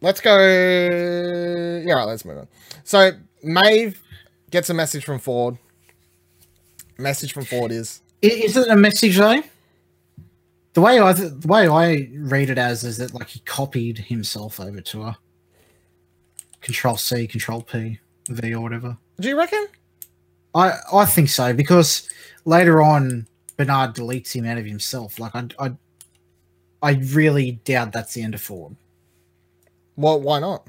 let's 0.00 0.20
go 0.20 0.38
yeah, 0.38 1.92
right, 1.94 2.04
let's 2.04 2.24
move 2.24 2.38
on. 2.38 2.48
So 2.84 3.12
Maeve 3.42 4.00
gets 4.50 4.70
a 4.70 4.74
message 4.74 5.04
from 5.04 5.18
Ford. 5.18 5.58
Message 6.98 7.32
from 7.32 7.44
Ford 7.44 7.72
is 7.72 8.00
Is 8.20 8.56
it 8.56 8.68
a 8.68 8.76
message 8.76 9.16
though? 9.16 9.42
The 10.74 10.80
way 10.80 11.00
I 11.00 11.12
th- 11.12 11.32
the 11.40 11.48
way 11.48 11.68
I 11.68 12.08
read 12.14 12.48
it 12.50 12.58
as 12.58 12.82
is 12.84 12.96
that 12.98 13.12
like 13.14 13.28
he 13.28 13.40
copied 13.40 13.98
himself 13.98 14.58
over 14.58 14.80
to 14.80 15.02
her. 15.02 15.16
Control 16.60 16.96
C, 16.96 17.26
Control 17.26 17.62
P, 17.62 17.98
V 18.28 18.54
or 18.54 18.60
whatever. 18.60 18.96
Do 19.20 19.28
you 19.28 19.36
reckon? 19.36 19.66
I 20.54 20.72
I 20.92 21.04
think 21.04 21.28
so 21.28 21.52
because 21.52 22.08
later 22.44 22.82
on 22.82 23.26
Bernard 23.56 23.94
deletes 23.94 24.32
him 24.32 24.46
out 24.46 24.58
of 24.58 24.64
himself. 24.64 25.18
Like 25.18 25.34
I 25.34 25.46
I 25.58 25.72
I 26.82 26.92
really 27.12 27.52
doubt 27.64 27.92
that's 27.92 28.14
the 28.14 28.22
end 28.22 28.34
of 28.34 28.40
Ford 28.40 28.74
Well, 29.96 30.20
why 30.20 30.40
not? 30.40 30.66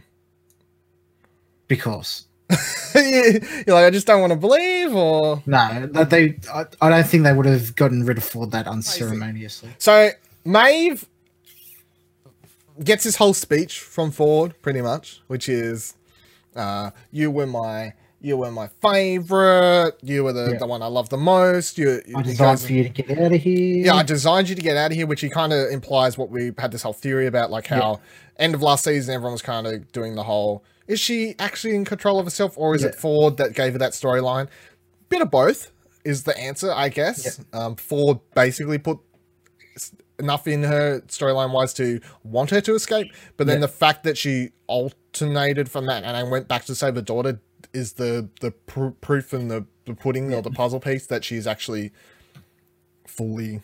because 1.68 2.28
You're 2.96 3.76
like, 3.76 3.86
I 3.86 3.90
just 3.90 4.06
don't 4.08 4.22
want 4.22 4.32
to 4.34 4.38
believe, 4.38 4.94
or 4.94 5.42
no, 5.46 5.88
that 5.94 6.10
they 6.10 6.38
I, 6.54 6.66
I 6.82 6.90
don't 6.90 7.08
think 7.08 7.24
they 7.24 7.34
would 7.34 7.46
have 7.46 7.76
gotten 7.76 8.06
rid 8.06 8.18
of 8.18 8.24
Ford 8.24 8.52
that 8.52 8.68
unceremoniously. 8.68 9.70
so 9.78 10.10
Maeve 10.46 11.08
gets 12.84 13.04
his 13.04 13.16
whole 13.18 13.34
speech 13.34 13.80
from 13.80 14.12
Ford, 14.12 14.56
pretty 14.62 14.82
much, 14.82 15.22
which 15.28 15.48
is, 15.50 15.96
uh, 16.56 16.92
"You 17.12 17.32
were 17.32 17.48
my, 17.48 17.94
you 18.22 18.38
were 18.38 18.52
my 18.52 18.68
favorite. 18.82 19.96
You 20.02 20.24
were 20.26 20.34
the, 20.34 20.52
Yeah. 20.54 20.58
the 20.60 20.68
one 20.68 20.82
I 20.82 20.88
love 20.88 21.10
the 21.10 21.18
most. 21.18 21.78
You, 21.78 22.02
I 22.16 22.22
designed 22.22 22.60
for 22.62 22.74
you 22.74 22.84
to 22.84 22.90
get 22.90 23.18
out 23.18 23.32
of 23.34 23.42
here. 23.42 23.86
yeah, 23.86 23.96
I 23.96 24.04
designed 24.04 24.50
you 24.50 24.56
to 24.56 24.62
get 24.62 24.78
out 24.78 24.92
of 24.92 24.98
here," 24.98 25.08
which 25.08 25.22
he 25.22 25.30
kind 25.30 25.54
of 25.54 25.70
implies 25.72 26.18
what 26.18 26.30
we 26.30 26.52
had 26.58 26.72
this 26.72 26.84
whole 26.84 26.94
theory 26.94 27.26
about, 27.28 27.52
like 27.52 27.68
how 27.68 28.00
end 28.38 28.56
of 28.56 28.62
last 28.62 28.84
season 28.84 29.14
everyone 29.14 29.34
was 29.34 29.42
kind 29.42 29.66
of 29.68 29.92
doing 29.92 30.16
the 30.16 30.24
whole, 30.24 30.64
"Is 30.88 31.00
she 31.00 31.36
actually 31.40 31.76
in 31.76 31.86
control 31.86 32.20
of 32.20 32.26
herself, 32.26 32.54
or 32.58 32.76
is 32.76 32.84
it 32.84 32.96
Ford 32.96 33.38
that 33.38 33.54
gave 33.54 33.74
her 33.74 33.80
that 33.80 33.92
storyline?" 33.94 34.48
Bit 35.10 35.22
of 35.22 35.32
both 35.32 35.72
is 36.04 36.24
the 36.24 36.38
answer, 36.38 36.72
I 36.72 36.90
guess. 36.90 37.40
Um, 37.54 37.76
Ford 37.76 38.20
basically 38.36 38.78
put 38.78 39.00
enough 40.20 40.48
in 40.48 40.64
her 40.64 41.02
storyline 41.08 41.52
wise 41.52 41.74
to 41.76 42.00
want 42.24 42.50
her 42.52 42.62
to 42.62 42.76
escape, 42.76 43.12
but 43.38 43.48
then 43.48 43.58
Yeah. 43.58 43.68
the 43.68 43.74
fact 43.74 44.04
that 44.04 44.18
she 44.18 44.52
alternated 44.68 45.70
from 45.70 45.86
that 45.88 46.04
and 46.04 46.16
I 46.16 46.24
went 46.24 46.48
back 46.48 46.66
to 46.66 46.76
save 46.76 46.96
her 46.96 47.02
daughter 47.02 47.40
is 47.74 47.94
the 47.94 48.30
the 48.42 48.52
pr- 48.52 48.90
proof 49.02 49.34
and 49.34 49.50
the, 49.50 49.66
the 49.86 49.94
pudding 49.96 50.34
or 50.34 50.42
the 50.42 50.52
puzzle 50.52 50.80
piece 50.80 51.08
that 51.08 51.24
she's 51.24 51.48
actually 51.48 51.92
fully 53.08 53.62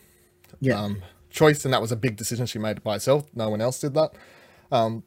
yeah. 0.60 0.80
um, 0.80 1.02
choice, 1.30 1.64
and 1.64 1.72
that 1.72 1.80
was 1.80 1.92
a 1.92 1.96
big 1.96 2.16
decision 2.16 2.46
she 2.46 2.58
made 2.58 2.82
by 2.82 2.94
herself. 2.94 3.26
No 3.34 3.48
one 3.50 3.60
else 3.60 3.80
did 3.80 3.94
that. 3.94 4.12
Um, 4.72 5.04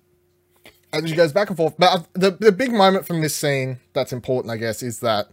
and 0.93 1.09
she 1.09 1.15
goes 1.15 1.33
back 1.33 1.49
and 1.49 1.57
forth. 1.57 1.73
But 1.77 2.07
the 2.13 2.31
the 2.31 2.51
big 2.51 2.71
moment 2.71 3.05
from 3.05 3.21
this 3.21 3.35
scene 3.35 3.79
that's 3.93 4.13
important, 4.13 4.51
I 4.51 4.57
guess, 4.57 4.81
is 4.81 4.99
that 5.01 5.27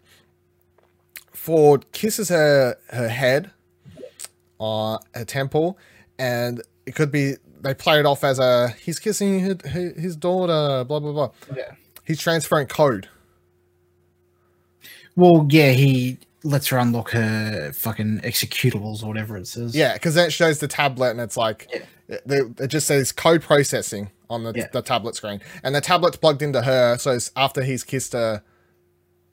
Ford 1.32 1.90
kisses 1.92 2.28
her 2.30 2.76
her 2.88 3.08
head, 3.08 3.50
uh, 4.58 4.98
her 5.14 5.24
temple, 5.24 5.78
and 6.18 6.62
it 6.86 6.94
could 6.94 7.12
be 7.12 7.34
they 7.60 7.74
play 7.74 8.00
it 8.00 8.06
off 8.06 8.24
as 8.24 8.38
a 8.38 8.70
he's 8.70 8.98
kissing 8.98 9.40
his, 9.40 9.56
his 9.96 10.16
daughter, 10.16 10.84
blah 10.84 10.98
blah 10.98 11.12
blah. 11.12 11.30
yeah. 11.54 11.72
He's 12.04 12.18
transferring 12.20 12.66
code. 12.66 13.08
Well, 15.16 15.46
yeah, 15.50 15.70
he 15.72 16.18
lets 16.44 16.68
her 16.68 16.78
unlock 16.78 17.10
her 17.10 17.72
fucking 17.74 18.20
executables 18.20 19.02
or 19.02 19.06
whatever 19.08 19.36
it 19.36 19.46
says. 19.46 19.76
Yeah, 19.76 19.92
because 19.94 20.14
that 20.14 20.32
shows 20.32 20.58
the 20.58 20.68
tablet 20.68 21.10
and 21.10 21.20
it's 21.20 21.36
like 21.36 21.68
it, 21.72 21.80
they- 21.80 21.86
it 22.10 22.68
just 22.68 22.86
says 22.86 23.12
code 23.12 23.42
processing 23.42 24.10
on 24.28 24.44
the, 24.44 24.52
Yeah. 24.54 24.68
the 24.72 24.82
tablet 24.82 25.14
screen, 25.16 25.40
and 25.62 25.74
the 25.74 25.80
tablet's 25.80 26.16
plugged 26.16 26.42
into 26.42 26.62
her. 26.62 26.98
So 26.98 27.12
it's 27.12 27.30
after 27.36 27.62
he's 27.62 27.84
kissed 27.84 28.12
her, 28.12 28.42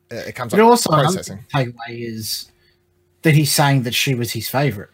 it 0.09 0.33
comes 0.35 0.51
But 0.51 0.59
up 0.61 0.67
also, 0.67 0.89
processing, 0.91 1.45
takeaway 1.53 1.73
is 1.89 2.51
that 3.23 3.33
he's 3.35 3.51
saying 3.51 3.83
that 3.83 3.93
she 3.93 4.13
was 4.15 4.31
his 4.31 4.47
favorite. 4.49 4.89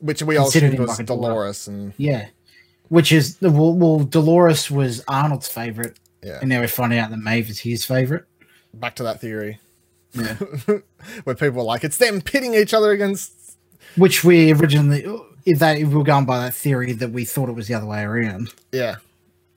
which 0.00 0.22
we 0.22 0.36
all 0.36 0.46
assumed 0.48 0.78
was 0.78 0.96
like. 0.98 1.06
Dolores, 1.06 1.66
and 1.66 1.92
Yeah. 1.96 2.28
Which 2.88 3.10
is, 3.10 3.36
well, 3.42 3.74
well 3.74 3.98
Dolores 4.04 4.70
was 4.70 5.02
Arnold's 5.08 5.48
favorite, 5.48 5.98
yeah, 6.22 6.38
and 6.40 6.48
now 6.48 6.60
we're 6.60 6.68
finding 6.68 6.98
out 7.00 7.10
that 7.10 7.18
Maeve 7.18 7.50
is 7.50 7.58
his 7.60 7.84
favorite. 7.84 8.24
back 8.72 8.94
to 8.96 9.02
that 9.02 9.20
theory 9.20 9.58
Yeah. 10.14 10.34
where 11.24 11.34
people 11.34 11.60
are 11.62 11.64
like, 11.64 11.82
it's 11.84 11.96
them 11.98 12.20
pitting 12.20 12.54
each 12.54 12.72
other 12.72 12.92
against. 12.92 13.32
Which 13.96 14.22
we 14.22 14.52
originally, 14.52 15.04
if 15.44 15.58
they 15.58 15.80
if 15.80 15.88
we 15.88 15.94
were 15.94 16.04
going 16.04 16.24
by 16.26 16.38
that 16.40 16.54
theory, 16.54 16.92
that 16.92 17.10
we 17.10 17.24
thought 17.24 17.48
it 17.48 17.52
was 17.54 17.68
the 17.68 17.74
other 17.74 17.86
way 17.86 18.02
around. 18.02 18.52
Yeah, 18.72 18.96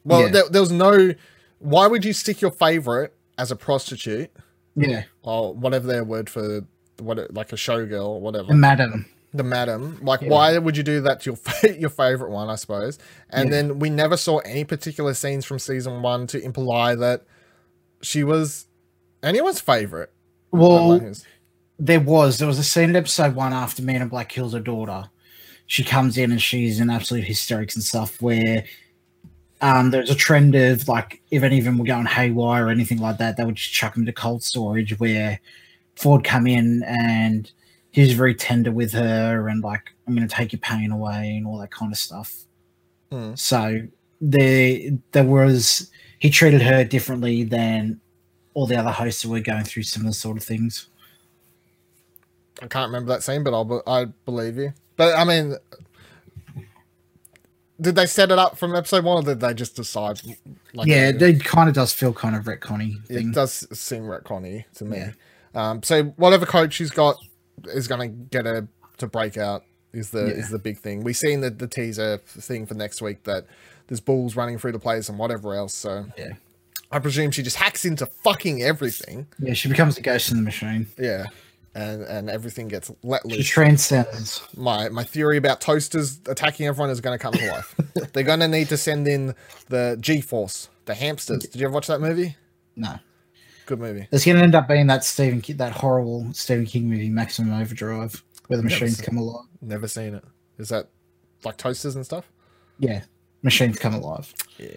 well, 0.03 0.21
Yeah. 0.21 0.27
There, 0.29 0.49
there 0.49 0.61
was 0.61 0.71
no. 0.71 1.13
Why 1.59 1.87
would 1.87 2.03
you 2.05 2.13
stick 2.13 2.41
your 2.41 2.51
favorite 2.51 3.13
as 3.37 3.51
a 3.51 3.55
prostitute 3.55 4.31
Yeah. 4.75 5.03
or 5.23 5.53
whatever 5.53 5.85
their 5.87 6.03
word 6.03 6.29
for 6.29 6.61
what, 6.99 7.33
like 7.33 7.51
a 7.51 7.55
showgirl 7.55 8.05
or 8.07 8.21
whatever? 8.21 8.47
The 8.47 8.55
Madam. 8.55 9.05
the 9.33 9.43
madam. 9.43 9.99
Like, 10.01 10.21
Yeah. 10.21 10.29
why 10.29 10.57
would 10.57 10.75
you 10.75 10.83
do 10.83 11.01
that 11.01 11.21
to 11.21 11.29
your 11.29 11.35
fa- 11.37 11.79
your 11.79 11.89
favorite 11.91 12.31
one? 12.31 12.49
I 12.49 12.55
suppose. 12.55 12.97
And 13.29 13.49
Yeah. 13.49 13.55
then 13.55 13.79
we 13.79 13.89
never 13.91 14.17
saw 14.17 14.39
any 14.39 14.63
particular 14.63 15.13
scenes 15.13 15.45
from 15.45 15.59
season 15.59 16.01
one 16.01 16.25
to 16.27 16.41
imply 16.43 16.95
that 16.95 17.23
she 18.01 18.23
was 18.23 18.65
anyone's 19.23 19.61
favorite. 19.61 20.11
Well, 20.51 20.99
there 21.79 21.99
was 21.99 22.39
there 22.39 22.47
was 22.47 22.59
a 22.59 22.63
scene 22.63 22.89
in 22.89 22.95
episode 22.95 23.35
one 23.35 23.53
after 23.53 23.81
Man 23.83 24.01
in 24.01 24.07
Black 24.09 24.29
kills 24.29 24.53
her 24.53 24.59
daughter. 24.59 25.09
She 25.71 25.85
comes 25.85 26.17
in 26.17 26.33
and 26.33 26.41
she's 26.41 26.81
in 26.81 26.89
absolute 26.89 27.23
hysterics 27.23 27.75
and 27.75 27.83
stuff. 27.83 28.21
Where 28.21 28.65
um, 29.61 29.91
there's 29.91 30.09
a 30.09 30.15
trend 30.15 30.53
of 30.53 30.85
like 30.89 31.21
if 31.31 31.43
any 31.43 31.59
of 31.59 31.63
them 31.63 31.77
were 31.77 31.85
going 31.85 32.07
haywire 32.07 32.65
or 32.65 32.69
anything 32.69 32.97
like 32.97 33.19
that, 33.19 33.37
they 33.37 33.45
would 33.45 33.55
just 33.55 33.71
chuck 33.71 33.93
them 33.93 34.05
to 34.05 34.11
cold 34.11 34.43
storage. 34.43 34.99
Where 34.99 35.39
Ford 35.95 36.25
come 36.25 36.45
in 36.45 36.83
and 36.83 37.49
he 37.91 38.01
was 38.01 38.11
very 38.11 38.35
tender 38.35 38.69
with 38.73 38.91
her 38.91 39.47
and 39.47 39.63
like 39.63 39.93
I'm 40.05 40.13
going 40.13 40.27
to 40.27 40.35
take 40.35 40.51
your 40.51 40.59
pain 40.59 40.91
away 40.91 41.37
and 41.37 41.47
all 41.47 41.57
that 41.59 41.71
kind 41.71 41.93
of 41.93 41.97
stuff. 41.97 42.35
Hmm. 43.09 43.35
So 43.35 43.79
there 44.19 44.77
there 45.13 45.23
was 45.23 45.89
he 46.19 46.29
treated 46.29 46.61
her 46.63 46.83
differently 46.83 47.45
than 47.45 48.01
all 48.55 48.65
the 48.65 48.75
other 48.75 48.91
hosts 48.91 49.21
who 49.21 49.29
were 49.29 49.39
going 49.39 49.63
through 49.63 49.83
similar 49.83 50.11
sort 50.11 50.35
of 50.35 50.43
things. 50.43 50.89
I 52.61 52.67
can't 52.67 52.89
remember 52.89 53.13
that 53.13 53.23
scene, 53.23 53.45
but 53.45 53.53
I'll 53.53 53.63
be- 53.63 53.87
I 53.87 54.03
believe 54.25 54.57
you. 54.57 54.73
But 55.01 55.17
I 55.17 55.23
mean, 55.23 55.55
did 57.79 57.95
they 57.95 58.05
set 58.05 58.31
it 58.31 58.37
up 58.37 58.57
from 58.57 58.75
episode 58.75 59.03
one, 59.03 59.23
or 59.23 59.25
did 59.25 59.39
they 59.39 59.53
just 59.55 59.75
decide? 59.75 60.21
Like 60.73 60.87
yeah, 60.87 61.11
they- 61.11 61.31
it 61.31 61.43
kind 61.43 61.67
of 61.67 61.73
does 61.75 61.91
feel 61.93 62.13
kind 62.13 62.35
of 62.35 62.43
retconny 62.43 63.03
thing. 63.07 63.29
it 63.29 63.33
does 63.33 63.67
seem 63.77 64.03
retconny 64.03 64.65
to 64.75 64.85
me. 64.85 64.97
Yeah. 64.97 65.11
Um, 65.55 65.81
so 65.83 66.03
whatever 66.17 66.45
coach 66.45 66.73
she's 66.73 66.91
got 66.91 67.15
is 67.65 67.87
going 67.87 68.01
to 68.11 68.15
get 68.29 68.45
her 68.45 68.67
to 68.97 69.07
break 69.07 69.37
out 69.37 69.63
is 69.91 70.11
the 70.11 70.25
Yeah. 70.27 70.33
is 70.33 70.49
the 70.49 70.59
big 70.59 70.77
thing. 70.77 71.03
We've 71.03 71.17
seen 71.17 71.41
the, 71.41 71.49
the 71.49 71.67
teaser 71.67 72.19
thing 72.19 72.65
for 72.67 72.75
next 72.75 73.01
week 73.01 73.23
that 73.23 73.45
there's 73.87 73.99
balls 73.99 74.35
running 74.35 74.59
through 74.59 74.71
the 74.73 74.79
place 74.79 75.09
and 75.09 75.17
whatever 75.17 75.55
else. 75.55 75.73
So 75.73 76.05
Yeah. 76.17 76.33
I 76.91 76.99
presume 76.99 77.31
she 77.31 77.41
just 77.41 77.57
hacks 77.57 77.83
into 77.85 78.05
fucking 78.05 78.61
everything. 78.61 79.25
Yeah, 79.39 79.53
she 79.53 79.67
becomes 79.69 79.97
a 79.97 80.01
ghost 80.01 80.29
in 80.29 80.37
the 80.37 80.43
machine. 80.43 80.87
Yeah. 80.99 81.25
And 81.73 82.03
and 82.03 82.29
everything 82.29 82.67
gets 82.67 82.91
let 83.01 83.21
She 83.29 83.37
loose. 83.37 83.47
transcends. 83.47 84.41
my 84.57 84.89
my 84.89 85.05
theory 85.05 85.37
about 85.37 85.61
toasters 85.61 86.19
attacking 86.27 86.67
everyone 86.67 86.89
is 86.89 86.99
going 86.99 87.17
to 87.17 87.21
come 87.21 87.33
to 87.33 87.47
life. 87.51 87.73
They're 88.11 88.23
going 88.23 88.41
to 88.41 88.47
need 88.49 88.67
to 88.69 88.77
send 88.77 89.07
in 89.07 89.35
the 89.69 89.97
G 90.01 90.19
Force, 90.19 90.67
the 90.85 90.93
hamsters. 90.95 91.43
Did 91.43 91.55
you 91.61 91.67
ever 91.67 91.73
watch 91.73 91.87
that 91.87 92.01
movie? 92.01 92.35
No. 92.75 92.95
Good 93.67 93.79
movie. 93.79 94.05
It's 94.11 94.25
going 94.25 94.35
to 94.37 94.43
end 94.43 94.53
up 94.55 94.67
being 94.67 94.87
that 94.87 95.05
Stephen 95.05 95.39
King, 95.39 95.55
that 95.57 95.71
horrible 95.71 96.27
Stephen 96.33 96.65
King 96.65 96.89
movie, 96.89 97.07
Maximum 97.09 97.53
Overdrive, 97.61 98.21
where 98.47 98.57
the 98.57 98.63
machines 98.63 98.97
seen 98.97 99.05
come 99.05 99.17
alive. 99.17 99.45
Never 99.61 99.87
seen 99.87 100.15
it. 100.15 100.25
Is 100.57 100.67
that 100.69 100.89
like 101.45 101.55
toasters 101.55 101.95
and 101.95 102.03
stuff? 102.05 102.29
Yeah, 102.79 103.03
machines 103.43 103.79
come 103.79 103.93
alive. 103.93 104.33
Yeah. 104.57 104.67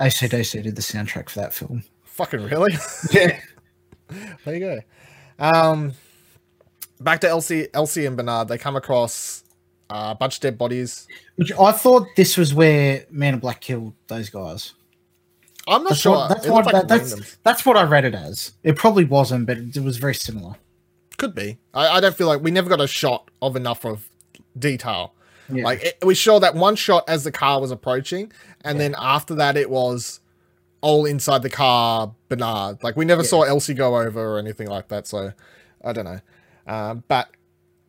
AC/DC 0.00 0.62
did 0.62 0.74
the 0.74 0.80
soundtrack 0.80 1.28
for 1.28 1.40
that 1.40 1.52
film. 1.52 1.84
Fucking 2.04 2.42
really? 2.44 2.72
Yeah. 3.10 3.38
there 4.44 4.54
you 4.54 4.60
go. 4.60 4.80
Um, 5.38 5.92
back 7.00 7.20
to 7.22 7.28
Elsie, 7.28 7.68
Elsie 7.74 8.06
and 8.06 8.16
Bernard. 8.16 8.48
They 8.48 8.58
come 8.58 8.76
across 8.76 9.44
uh, 9.88 10.08
a 10.10 10.14
bunch 10.14 10.36
of 10.36 10.40
dead 10.40 10.58
bodies. 10.58 11.08
Which 11.36 11.52
I 11.52 11.72
thought 11.72 12.06
this 12.16 12.36
was 12.36 12.54
where 12.54 13.04
Man 13.10 13.34
in 13.34 13.40
Black 13.40 13.60
killed 13.60 13.94
those 14.06 14.30
guys. 14.30 14.74
I'm 15.66 15.82
not 15.82 15.90
That's 15.90 16.00
sure. 16.00 16.12
what, 16.12 16.28
that's, 16.28 16.48
what 16.48 16.66
like 16.66 16.72
that, 16.72 16.88
that's, 16.88 17.36
that's 17.44 17.66
what 17.66 17.76
I 17.76 17.84
read 17.84 18.04
it 18.04 18.14
as. 18.14 18.52
It 18.62 18.76
probably 18.76 19.04
wasn't, 19.04 19.46
but 19.46 19.58
it, 19.58 19.76
it 19.76 19.82
was 19.82 19.98
very 19.98 20.14
similar. 20.14 20.54
Could 21.16 21.34
be. 21.34 21.58
I, 21.74 21.88
I 21.88 22.00
don't 22.00 22.16
feel 22.16 22.26
like 22.26 22.42
we 22.42 22.50
never 22.50 22.68
got 22.68 22.80
a 22.80 22.86
shot 22.86 23.30
of 23.42 23.56
enough 23.56 23.84
of 23.84 24.08
detail. 24.58 25.14
Yeah. 25.52 25.64
Like 25.64 25.82
it, 25.82 25.98
we 26.04 26.14
saw 26.14 26.38
that 26.38 26.54
one 26.54 26.76
shot 26.76 27.04
as 27.08 27.24
the 27.24 27.32
car 27.32 27.60
was 27.60 27.70
approaching, 27.70 28.32
and 28.64 28.80
then 28.80 28.94
after 28.98 29.34
that 29.34 29.56
it 29.56 29.68
was 29.68 30.20
all 30.80 31.04
inside 31.04 31.42
the 31.42 31.50
car. 31.50 32.14
Bernard. 32.28 32.82
Like 32.82 32.96
we 32.96 33.04
never 33.04 33.24
saw 33.24 33.42
Elsie 33.42 33.74
go 33.74 33.98
over 33.98 34.34
or 34.34 34.38
anything 34.38 34.68
like 34.68 34.88
that. 34.88 35.06
So 35.06 35.32
I 35.84 35.92
don't 35.92 36.04
know. 36.04 36.20
Um, 36.70 37.04
but 37.08 37.28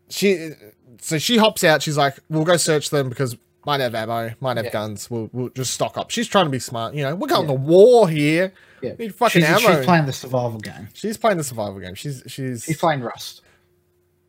she, 0.09 0.51
so 0.99 1.17
she 1.17 1.37
hops 1.37 1.63
out. 1.63 1.81
She's 1.81 1.97
like, 1.97 2.17
"We'll 2.29 2.43
go 2.43 2.57
search 2.57 2.89
them 2.89 3.09
because 3.09 3.37
might 3.65 3.79
have 3.79 3.93
ammo, 3.95 4.31
might 4.39 4.57
have 4.57 4.65
Yeah. 4.65 4.71
guns. 4.71 5.09
We'll 5.09 5.29
we'll 5.31 5.49
just 5.49 5.73
stock 5.73 5.97
up." 5.97 6.09
She's 6.11 6.27
trying 6.27 6.45
to 6.45 6.51
be 6.51 6.59
smart. 6.59 6.93
You 6.95 7.03
know, 7.03 7.15
we're 7.15 7.27
going 7.27 7.47
to 7.47 7.53
war 7.53 8.09
here. 8.09 8.53
Yeah. 8.81 8.93
Need 8.97 9.13
fucking 9.15 9.41
she's, 9.43 9.49
ammo. 9.49 9.75
she's 9.75 9.85
playing 9.85 10.05
the 10.07 10.13
survival 10.13 10.59
game. 10.59 10.89
She's 10.93 11.15
playing 11.17 11.37
the 11.37 11.43
survival 11.43 11.79
game. 11.79 11.93
She's 11.95 12.23
she's 12.25 12.63
She's 12.63 12.77
playing 12.77 13.01
Rust. 13.01 13.41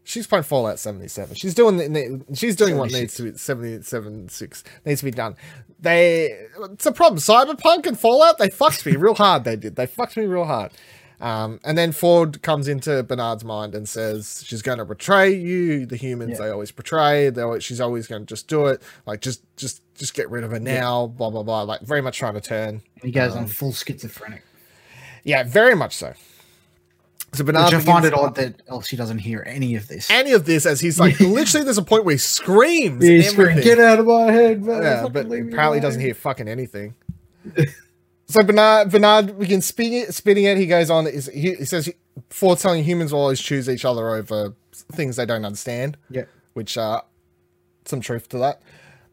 she's 0.05 0.27
playing 0.27 0.43
Fallout 0.45 0.79
77. 0.79 1.35
She's 1.37 1.55
doing 1.55 1.79
the, 1.79 1.89
the- 1.89 2.37
she's 2.37 2.55
doing 2.57 2.77
what 2.77 2.93
needs 2.93 3.15
to 3.15 3.23
be 3.33 3.39
77 3.39 4.29
6 4.29 4.65
needs 4.85 5.01
to 5.01 5.05
be 5.07 5.11
done. 5.11 5.37
They 5.81 6.39
it's 6.73 6.85
a 6.85 6.93
problem. 6.93 7.19
Cyberpunk 7.19 7.87
and 7.87 7.99
Fallout, 7.99 8.37
they 8.39 8.51
fucked 8.51 8.85
me 8.85 8.97
real 8.97 9.15
hard. 9.15 9.45
They 9.45 9.57
did. 9.57 9.77
They 9.77 9.87
fucked 9.87 10.17
me 10.19 10.27
real 10.27 10.45
hard. 10.45 10.73
Um, 11.23 11.61
and 11.65 11.79
then 11.79 11.93
Ford 11.93 12.43
comes 12.43 12.67
into 12.67 13.03
Bernard's 13.05 13.45
mind 13.45 13.77
and 13.77 13.89
says 13.89 14.43
she's 14.45 14.61
going 14.61 14.79
to 14.79 14.85
betray 14.85 15.33
you, 15.33 15.87
the 15.87 15.95
humans. 15.97 16.33
Yeah. 16.33 16.47
They 16.47 16.51
always 16.51 16.73
betray. 16.73 17.31
They 17.31 17.43
always, 17.43 17.63
she's 17.63 17.81
always 17.81 18.09
going 18.09 18.23
to 18.23 18.27
just 18.27 18.49
do 18.49 18.67
it. 18.67 18.83
Like 19.07 19.21
just, 19.21 19.41
just, 19.57 19.83
just 19.95 20.15
get 20.15 20.29
rid 20.31 20.43
of 20.43 20.51
her 20.51 20.59
now. 20.59 21.07
Blah 21.07 21.31
blah 21.31 21.45
blah. 21.45 21.63
Like 21.63 21.83
very 21.83 22.01
much 22.03 22.19
trying 22.19 22.35
to 22.35 22.41
turn. 22.41 22.83
And 22.97 23.05
he 23.05 23.13
goes 23.13 23.33
Um, 23.33 23.39
on 23.39 23.47
full 23.47 23.73
schizophrenic. 23.73 24.43
Yeah, 25.23 25.45
very 25.45 25.77
much 25.77 25.95
so. 25.97 26.13
So 27.35 27.45
Bernard 27.45 27.67
Which 27.67 27.75
I 27.75 27.81
find 27.81 28.05
it 28.05 28.13
odd 28.13 28.35
that 28.35 28.61
Elsie 28.69 28.97
doesn't 28.97 29.19
hear 29.19 29.43
any 29.47 29.77
of 29.77 29.87
this. 29.89 30.11
any 30.11 30.33
of 30.33 30.45
this 30.45 30.67
as 30.67 30.81
he's 30.81 30.99
like 31.01 31.19
literally 31.21 31.65
there's 31.65 31.79
a 31.79 31.83
point 31.83 32.05
where 32.05 32.15
he 32.15 32.19
screams 32.19 33.03
Yeah, 33.03 33.15
he's 33.15 33.31
screaming. 33.31 33.63
Get 33.63 33.79
out 33.79 34.01
of 34.01 34.07
my 34.07 34.31
head, 34.33 34.63
man. 34.65 34.83
yeah, 34.83 35.03
but 35.05 35.27
apparently 35.27 35.57
alone." 35.61 35.81
doesn't 35.81 36.01
hear 36.01 36.15
fucking 36.15 36.49
anything. 36.49 36.95
so 38.27 38.43
Bernard 38.43 38.91
Bernard 38.91 39.39
begins 39.39 39.67
spitting 39.67 39.95
it, 39.95 40.15
spitting 40.15 40.45
it. 40.45 40.57
He 40.59 40.67
goes 40.67 40.91
on. 40.91 41.07
Is 41.07 41.27
he, 41.33 41.55
he 41.55 41.65
says 41.65 41.91
for 42.31 42.57
telling 42.57 42.85
humans 42.85 43.13
will 43.13 43.21
always 43.21 43.41
choose 43.41 43.69
each 43.69 43.85
other 43.85 44.11
over 44.11 44.55
things 44.93 45.17
they 45.17 45.27
don't 45.27 45.45
understand. 45.45 45.97
Yeah. 46.11 46.25
which 46.55 46.77
uh, 46.79 47.01
some 47.85 48.01
truth 48.01 48.29
to 48.31 48.39
that. 48.39 48.63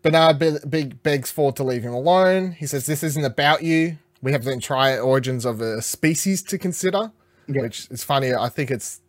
Bernard 0.01 0.39
be- 0.39 0.57
beg- 0.65 1.03
begs 1.03 1.31
Ford 1.31 1.55
to 1.57 1.63
leave 1.63 1.83
him 1.83 1.93
alone. 1.93 2.53
He 2.53 2.65
says 2.65 2.85
this 2.85 3.03
isn't 3.03 3.25
about 3.25 3.63
you. 3.63 3.97
We 4.21 4.31
have 4.33 4.43
the 4.43 4.51
entire 4.51 4.99
origins 4.99 5.45
of 5.45 5.59
a 5.61 5.81
species 5.81 6.41
to 6.43 6.57
consider, 6.57 7.11
Yeah. 7.47 7.61
which 7.61 7.87
is 7.89 8.03
funny. 8.03 8.33
I 8.33 8.49
think 8.49 8.69
it's 8.71 9.01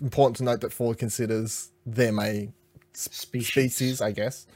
important 0.00 0.36
to 0.38 0.44
note 0.44 0.60
that 0.62 0.72
Ford 0.72 0.98
considers 0.98 1.70
them 1.86 2.18
a 2.18 2.48
Species. 2.94 3.48
species, 3.48 4.00
I 4.00 4.12
guess. 4.12 4.46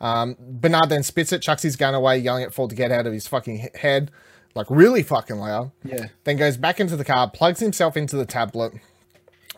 Um, 0.00 0.36
Bernard 0.38 0.90
then 0.90 1.02
spits 1.02 1.32
it, 1.32 1.40
chucks 1.42 1.62
his 1.62 1.76
gun 1.76 1.94
away, 1.94 2.18
yelling 2.18 2.44
at 2.44 2.52
Ford 2.54 2.70
to 2.70 2.76
get 2.76 2.92
out 2.92 3.06
of 3.06 3.12
his 3.12 3.26
fucking 3.26 3.70
head, 3.74 4.10
like 4.58 4.66
really 4.68 5.02
fucking 5.02 5.36
loud. 5.36 5.70
Yeah. 5.84 6.08
Then 6.24 6.36
goes 6.36 6.56
back 6.56 6.80
into 6.80 6.96
the 6.96 7.04
car, 7.04 7.30
plugs 7.30 7.60
himself 7.60 7.96
into 7.96 8.16
the 8.16 8.26
tablet, 8.26 8.74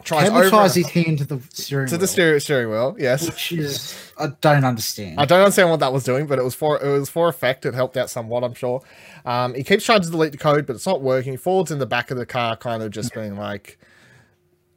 tries 0.05 0.25
Cable 0.25 0.39
over 0.39 0.51
ties 0.51 0.75
his 0.75 0.89
hand 0.89 1.19
to 1.19 1.25
the 1.25 1.41
steering 1.53 1.87
to 1.89 1.93
wheel, 1.95 2.01
the 2.01 2.07
steering, 2.07 2.41
steering 2.41 2.71
wheel. 2.71 2.97
Yes, 2.99 3.27
which 3.27 3.53
is 3.53 4.13
I 4.19 4.29
don't 4.41 4.65
understand. 4.65 5.19
I 5.19 5.25
don't 5.25 5.41
understand 5.41 5.71
what 5.71 5.81
that 5.81 5.93
was 5.93 6.05
doing, 6.05 6.27
but 6.27 6.39
it 6.39 6.43
was 6.45 6.55
for 6.55 6.83
it 6.83 6.89
was 6.89 7.09
for 7.09 7.29
effect. 7.29 7.67
It 7.67 7.75
helped 7.75 7.97
out 7.97 8.11
somewhat, 8.11 8.45
I'm 8.45 8.55
sure. 8.55 8.83
Um, 9.25 9.55
he 9.55 9.63
keeps 9.63 9.85
trying 9.85 10.03
to 10.03 10.11
delete 10.11 10.33
the 10.33 10.39
code, 10.39 10.67
but 10.67 10.77
it's 10.77 10.87
not 10.87 11.01
working. 11.03 11.37
Ford's 11.37 11.71
in 11.71 11.79
the 11.79 11.87
back 11.87 12.11
of 12.11 12.17
the 12.17 12.27
car, 12.27 12.57
kind 12.57 12.83
of 12.83 12.91
just 12.91 13.15
being 13.15 13.37
like, 13.37 13.79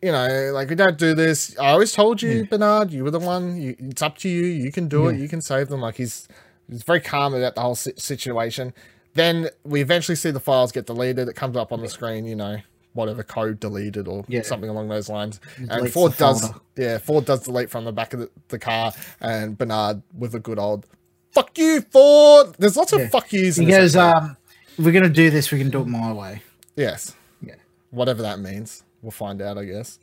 you 0.01 0.11
know, 0.11 0.51
like 0.53 0.69
we 0.69 0.76
don't 0.76 0.97
do 0.97 1.13
this. 1.13 1.57
I 1.57 1.69
always 1.69 1.93
told 1.93 2.21
you, 2.21 2.45
Bernard, 2.45 2.91
you 2.91 3.03
were 3.03 3.11
the 3.11 3.19
one. 3.19 3.61
You, 3.61 3.76
it's 3.80 4.01
up 4.01 4.17
to 4.19 4.30
you. 4.30 4.45
You 4.45 4.71
can 4.71 4.88
do 4.88 5.07
it. 5.07 5.17
You 5.17 5.28
can 5.30 5.41
save 5.41 5.69
them. 5.69 5.82
Like 5.82 5.95
he's 5.95 6.28
he's 6.69 6.84
very 6.84 7.01
calm 7.01 7.34
about 7.34 7.55
the 7.55 7.61
whole 7.61 7.76
si- 7.76 7.93
situation. 7.97 8.74
Then 9.16 9.49
we 9.64 9.82
eventually 9.82 10.16
see 10.16 10.32
the 10.32 10.39
files 10.39 10.72
get 10.72 10.86
deleted. 10.88 11.28
It 11.28 11.36
comes 11.36 11.55
up 11.55 11.72
on 11.72 11.82
the 11.82 11.89
screen, 11.89 12.26
you 12.26 12.36
know, 12.36 12.57
whatever 12.93 13.24
code 13.24 13.59
deleted 13.59 14.07
or 14.07 14.24
Yeah. 14.28 14.41
something 14.41 14.70
along 14.70 14.89
those 14.89 15.09
lines. 15.09 15.39
And 15.70 15.91
Ford 15.91 16.18
does, 16.18 16.49
yeah, 16.76 16.97
Ford 16.97 17.26
does 17.26 17.41
delete 17.41 17.70
from 17.70 17.86
the 17.86 17.91
back 17.91 18.14
of 18.14 18.22
the, 18.22 18.30
the 18.49 18.59
car, 18.59 18.91
and 19.22 19.57
Bernard 19.57 20.01
with 20.18 20.34
a 20.36 20.39
good 20.39 20.57
old 20.59 20.86
"fuck 21.32 21.57
you, 21.57 21.82
Ford." 21.82 22.55
There's 22.57 22.76
lots 22.78 22.93
of 22.93 23.01
Yeah. 23.01 23.09
"fuck 23.09 23.32
yous." 23.34 23.57
in 23.57 23.66
he 23.66 23.72
goes, 23.72 23.95
um, 23.95 24.36
we're 24.80 24.91
gonna 24.91 25.09
do 25.09 25.30
this, 25.30 25.51
we 25.51 25.59
can 25.59 25.70
do 25.70 25.82
it 25.82 25.88
my 25.88 26.11
way. 26.11 26.41
yes, 26.76 27.14
Yeah. 27.41 27.55
whatever 27.91 28.22
that 28.24 28.39
means. 28.39 28.84
We'll 29.03 29.11
find 29.11 29.41
out, 29.41 29.57
I 29.57 29.66
guess. 29.66 29.99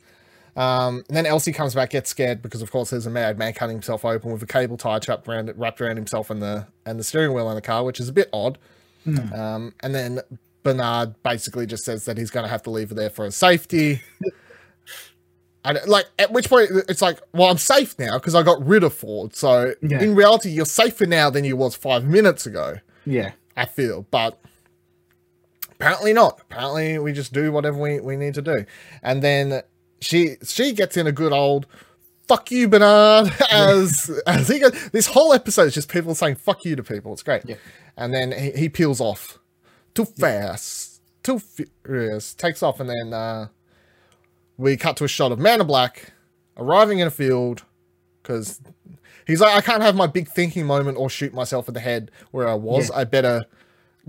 Um, 0.55 1.03
and 1.07 1.15
then 1.17 1.25
Elsie 1.25 1.53
comes 1.53 1.73
back, 1.73 1.91
gets 1.91 2.09
scared 2.09 2.41
because, 2.41 2.61
of 2.61 2.71
course, 2.71 2.89
there's 2.91 3.05
a 3.05 3.09
madman 3.09 3.53
cutting 3.53 3.75
himself 3.77 4.03
open 4.03 4.31
with 4.33 4.43
a 4.43 4.45
cable 4.45 4.77
tie 4.77 4.99
wrapped 5.07 5.27
around 5.27 5.51
wrapped 5.57 5.79
around 5.81 5.95
himself 5.95 6.29
and 6.29 6.41
the 6.41 6.67
and 6.85 6.99
the 6.99 7.03
steering 7.05 7.33
wheel 7.33 7.49
in 7.49 7.55
the 7.55 7.61
car, 7.61 7.83
which 7.85 7.99
is 7.99 8.09
a 8.09 8.13
bit 8.13 8.29
odd. 8.33 8.57
Um, 9.33 9.73
and 9.81 9.93
then 9.95 10.19
Bernard 10.63 11.15
basically 11.23 11.65
just 11.65 11.83
says 11.83 12.05
that 12.05 12.17
he's 12.17 12.29
going 12.29 12.43
to 12.43 12.49
have 12.49 12.63
to 12.63 12.69
leave 12.69 12.89
her 12.89 12.95
there 12.95 13.09
for 13.09 13.25
her 13.25 13.31
safety. 13.31 14.01
And 15.63 15.79
like, 15.85 16.07
at 16.17 16.31
which 16.31 16.49
point 16.49 16.71
it's 16.89 17.01
like, 17.01 17.19
well, 17.33 17.49
I'm 17.51 17.57
safe 17.57 17.97
now 17.99 18.17
because 18.17 18.33
I 18.33 18.41
got 18.43 18.65
rid 18.65 18.83
of 18.83 18.93
Ford. 18.93 19.35
So 19.35 19.73
Yeah. 19.81 20.01
in 20.01 20.15
reality, 20.15 20.49
you're 20.49 20.65
safer 20.65 21.05
now 21.05 21.29
than 21.29 21.43
you 21.43 21.55
was 21.55 21.75
five 21.75 22.03
minutes 22.03 22.45
ago. 22.47 22.77
Yeah. 23.05 23.33
I 23.55 23.65
feel, 23.65 24.07
but 24.09 24.39
apparently 25.71 26.13
not. 26.13 26.39
Apparently, 26.41 26.97
we 26.99 27.11
just 27.11 27.33
do 27.33 27.51
whatever 27.51 27.77
we, 27.77 27.99
we 27.99 28.15
need 28.15 28.33
to 28.35 28.41
do. 28.41 28.65
And 29.03 29.21
then 29.21 29.61
she 29.99 30.37
she 30.43 30.73
gets 30.73 30.97
in 30.97 31.05
a 31.05 31.11
good 31.11 31.31
old 31.33 31.67
fuck 32.27 32.49
you, 32.49 32.67
Bernard, 32.67 33.31
as 33.51 34.09
as 34.25 34.47
he 34.47 34.59
goes. 34.59 34.89
This 34.91 35.07
whole 35.07 35.33
episode 35.33 35.63
is 35.63 35.73
just 35.73 35.89
people 35.89 36.15
saying 36.15 36.35
fuck 36.35 36.63
you 36.65 36.75
to 36.75 36.83
people. 36.83 37.13
It's 37.13 37.23
great. 37.23 37.43
Yeah. 37.45 37.55
And 37.97 38.13
then 38.13 38.31
he, 38.31 38.51
he 38.51 38.69
peels 38.69 38.99
off 38.99 39.39
too 39.93 40.05
fast, 40.05 41.01
too 41.23 41.39
furious, 41.39 42.33
takes 42.33 42.63
off, 42.63 42.79
and 42.79 42.89
then 42.89 43.13
uh, 43.13 43.47
we 44.57 44.77
cut 44.77 44.97
to 44.97 45.03
a 45.03 45.07
shot 45.07 45.31
of 45.31 45.39
Man 45.39 45.61
in 45.61 45.67
Black 45.67 46.13
arriving 46.57 46.99
in 46.99 47.07
a 47.07 47.11
field 47.11 47.63
because 48.21 48.61
he's 49.25 49.41
like, 49.41 49.55
I 49.55 49.61
can't 49.61 49.81
have 49.81 49.95
my 49.95 50.07
big 50.07 50.27
thinking 50.27 50.65
moment 50.65 50.97
or 50.97 51.09
shoot 51.09 51.33
myself 51.33 51.67
in 51.67 51.73
the 51.73 51.79
head 51.79 52.11
where 52.31 52.47
I 52.47 52.53
was. 52.53 52.89
Yeah. 52.89 52.97
I 52.97 53.03
better 53.03 53.45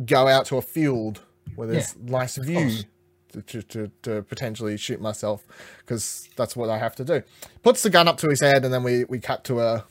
go 0.05 0.28
out 0.28 0.47
to 0.47 0.57
a 0.57 0.62
field 0.62 1.20
where 1.55 1.68
there's 1.68 1.97
nice 1.97 2.37
view 2.37 2.85
to, 3.33 3.43
to, 3.43 3.62
to, 3.62 3.91
to 4.03 4.22
potentially 4.22 4.76
shoot 4.76 5.01
myself 5.01 5.47
because 5.78 6.28
that's 6.37 6.57
what 6.57 6.70
I 6.70 6.78
have 6.78 6.95
to 6.97 7.05
do. 7.05 7.22
Puts 7.62 7.83
the 7.83 7.91
gun 7.91 8.09
up 8.09 8.18
to 8.18 8.28
his 8.28 8.41
head, 8.41 8.64
and 8.64 8.72
then 8.72 8.83
we, 8.83 9.05
we 9.05 9.18
cut 9.18 9.45
to 9.45 9.61
a, 9.61 9.85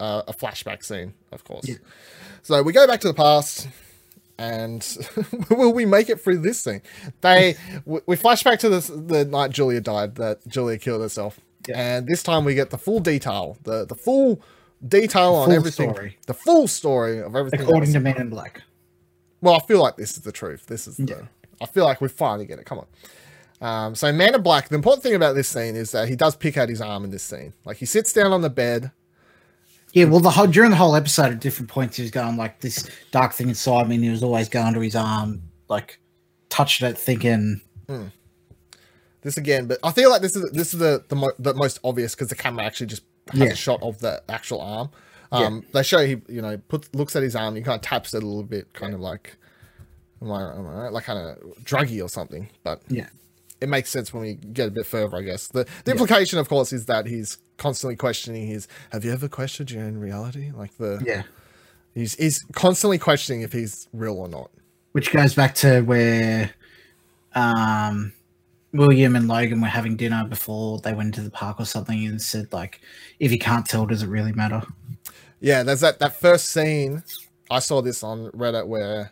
a, 0.00 0.24
a 0.28 0.32
flashback 0.32 0.84
scene, 0.84 1.14
of 1.32 1.44
course. 1.44 1.68
Yeah. 1.68 1.76
So 2.44 2.62
we 2.62 2.72
go 2.72 2.86
back 2.86 3.00
to 3.00 3.08
the 3.08 3.14
past. 3.14 3.68
And 4.36 4.84
will 5.50 5.72
we 5.72 5.86
make 5.86 6.08
it 6.08 6.20
through 6.20 6.38
this 6.38 6.64
thing? 6.64 6.82
They 7.20 7.54
we 7.84 8.16
flash 8.16 8.42
back 8.42 8.58
to 8.60 8.68
this, 8.68 8.88
the 8.88 9.24
night 9.24 9.52
Julia 9.52 9.80
died, 9.80 10.16
that 10.16 10.44
Julia 10.48 10.76
killed 10.76 11.02
herself, 11.02 11.38
Yeah. 11.68 11.78
and 11.98 12.08
this 12.08 12.20
time 12.24 12.44
we 12.44 12.56
get 12.56 12.70
the 12.70 12.78
full 12.78 12.98
detail, 12.98 13.58
the 13.62 13.84
the 13.86 13.94
full 13.94 14.42
detail 14.86 15.34
on 15.36 15.46
full 15.46 15.54
everything, 15.54 15.90
story. 15.92 16.18
the 16.26 16.34
full 16.34 16.66
story 16.66 17.20
of 17.20 17.36
everything. 17.36 17.60
According 17.60 17.92
to 17.92 18.00
Men 18.00 18.16
in 18.20 18.28
Black. 18.28 18.62
Well, 19.40 19.54
I 19.54 19.60
feel 19.60 19.80
like 19.80 19.96
this 19.96 20.16
is 20.16 20.24
the 20.24 20.32
truth. 20.32 20.66
This 20.66 20.88
is 20.88 20.96
the. 20.96 21.28
I 21.62 21.66
feel 21.66 21.84
like 21.84 22.00
we 22.00 22.08
finally 22.08 22.44
get 22.44 22.58
it. 22.58 22.66
Come 22.66 22.80
on. 22.80 22.86
Um, 23.60 23.94
so 23.94 24.12
Man 24.12 24.34
in 24.34 24.42
Black. 24.42 24.68
The 24.68 24.74
important 24.74 25.04
thing 25.04 25.14
about 25.14 25.36
this 25.36 25.46
scene 25.46 25.76
is 25.76 25.92
that 25.92 26.08
he 26.08 26.16
does 26.16 26.34
pick 26.34 26.56
out 26.56 26.68
his 26.68 26.80
arm 26.80 27.04
in 27.04 27.10
this 27.12 27.22
scene. 27.22 27.52
Like 27.64 27.76
he 27.76 27.86
sits 27.86 28.12
down 28.12 28.32
on 28.32 28.42
the 28.42 28.50
bed, 28.50 28.90
Yeah, 29.94 30.04
well, 30.06 30.20
the 30.20 30.30
whole 30.30 30.46
during 30.48 30.70
the 30.70 30.76
whole 30.76 30.94
episode, 30.96 31.32
at 31.32 31.40
different 31.40 31.70
points, 31.70 31.96
he 31.96 32.02
was 32.02 32.10
going 32.10 32.36
like 32.36 32.60
this 32.60 32.88
dark 33.12 33.32
thing 33.32 33.48
inside 33.48 33.88
me, 33.88 33.94
and 33.94 34.04
he 34.04 34.10
was 34.10 34.22
always 34.22 34.48
going 34.48 34.74
to 34.74 34.80
his 34.80 34.96
arm, 34.96 35.42
like 35.68 35.98
touching 36.50 36.86
it, 36.88 36.98
thinking, 36.98 37.60
this 39.22 39.36
again, 39.36 39.66
but 39.66 39.78
I 39.82 39.92
feel 39.92 40.10
like 40.10 40.20
this 40.20 40.36
is 40.36 40.50
this 40.50 40.74
is 40.74 40.80
the 40.80 41.04
the, 41.08 41.16
mo- 41.16 41.32
the 41.38 41.54
most 41.54 41.78
obvious 41.84 42.14
because 42.14 42.28
the 42.28 42.34
camera 42.34 42.64
actually 42.64 42.88
just 42.88 43.02
has 43.30 43.40
Yeah. 43.40 43.46
a 43.48 43.54
shot 43.56 43.82
of 43.82 43.98
the 44.00 44.22
actual 44.28 44.60
arm. 44.60 44.90
Um, 45.32 45.64
They 45.72 45.82
show 45.82 46.04
he, 46.04 46.20
you 46.28 46.42
know, 46.42 46.58
puts 46.68 46.90
looks 46.94 47.16
at 47.16 47.22
his 47.22 47.34
arm, 47.34 47.54
he 47.56 47.62
kind 47.62 47.76
of 47.76 47.82
taps 47.82 48.14
it 48.14 48.22
a 48.22 48.26
little 48.26 48.42
bit, 48.42 48.72
kind 48.74 48.94
of 48.94 49.00
like, 49.00 49.36
am 50.20 50.30
I, 50.30 50.54
am 50.54 50.66
I 50.66 50.82
right? 50.84 50.92
Like 50.92 51.04
kind 51.04 51.18
of 51.18 51.38
druggy 51.64 52.04
or 52.04 52.08
something. 52.08 52.48
But 52.64 52.82
yeah, 52.88 53.06
it 53.64 53.68
makes 53.68 53.88
sense 53.88 54.12
when 54.12 54.22
we 54.22 54.34
get 54.34 54.68
a 54.68 54.70
bit 54.70 54.84
further, 54.84 55.16
I 55.16 55.22
guess. 55.22 55.48
The 55.48 55.66
the 55.84 55.90
implication, 55.90 56.38
of 56.38 56.48
course, 56.48 56.70
is 56.72 56.84
that 56.86 57.06
he's 57.06 57.38
constantly 57.56 57.96
questioning 57.96 58.46
his. 58.46 58.68
Have 58.92 59.04
you 59.06 59.12
ever 59.12 59.26
questioned 59.26 59.70
your 59.70 59.84
own 59.84 59.96
reality? 59.96 60.52
Like 60.54 60.76
the 60.76 61.02
yeah. 61.04 61.22
he's 61.94 62.14
he's 62.14 62.44
constantly 62.52 62.98
questioning 62.98 63.40
if 63.40 63.52
he's 63.52 63.88
real 63.94 64.18
or 64.18 64.28
not. 64.28 64.50
Which 64.92 65.10
goes 65.10 65.34
back 65.34 65.54
to 65.56 65.80
where 65.80 66.52
um, 67.34 68.12
William 68.72 69.16
and 69.16 69.28
Logan 69.28 69.62
were 69.62 69.66
having 69.66 69.96
dinner 69.96 70.24
before 70.28 70.78
they 70.80 70.92
went 70.92 71.14
to 71.14 71.22
the 71.22 71.30
park 71.30 71.58
or 71.58 71.64
something, 71.64 72.04
and 72.04 72.20
said 72.20 72.52
like, 72.52 72.82
"If 73.18 73.32
you 73.32 73.38
can't 73.38 73.64
tell, 73.64 73.86
does 73.86 74.02
it 74.02 74.08
really 74.08 74.32
matter?" 74.32 74.62
Yeah, 75.40 75.62
there's 75.62 75.80
that 75.80 76.00
that 76.00 76.20
first 76.20 76.50
scene. 76.50 77.02
I 77.50 77.60
saw 77.60 77.80
this 77.80 78.02
on 78.02 78.30
Reddit 78.32 78.66
where 78.66 79.10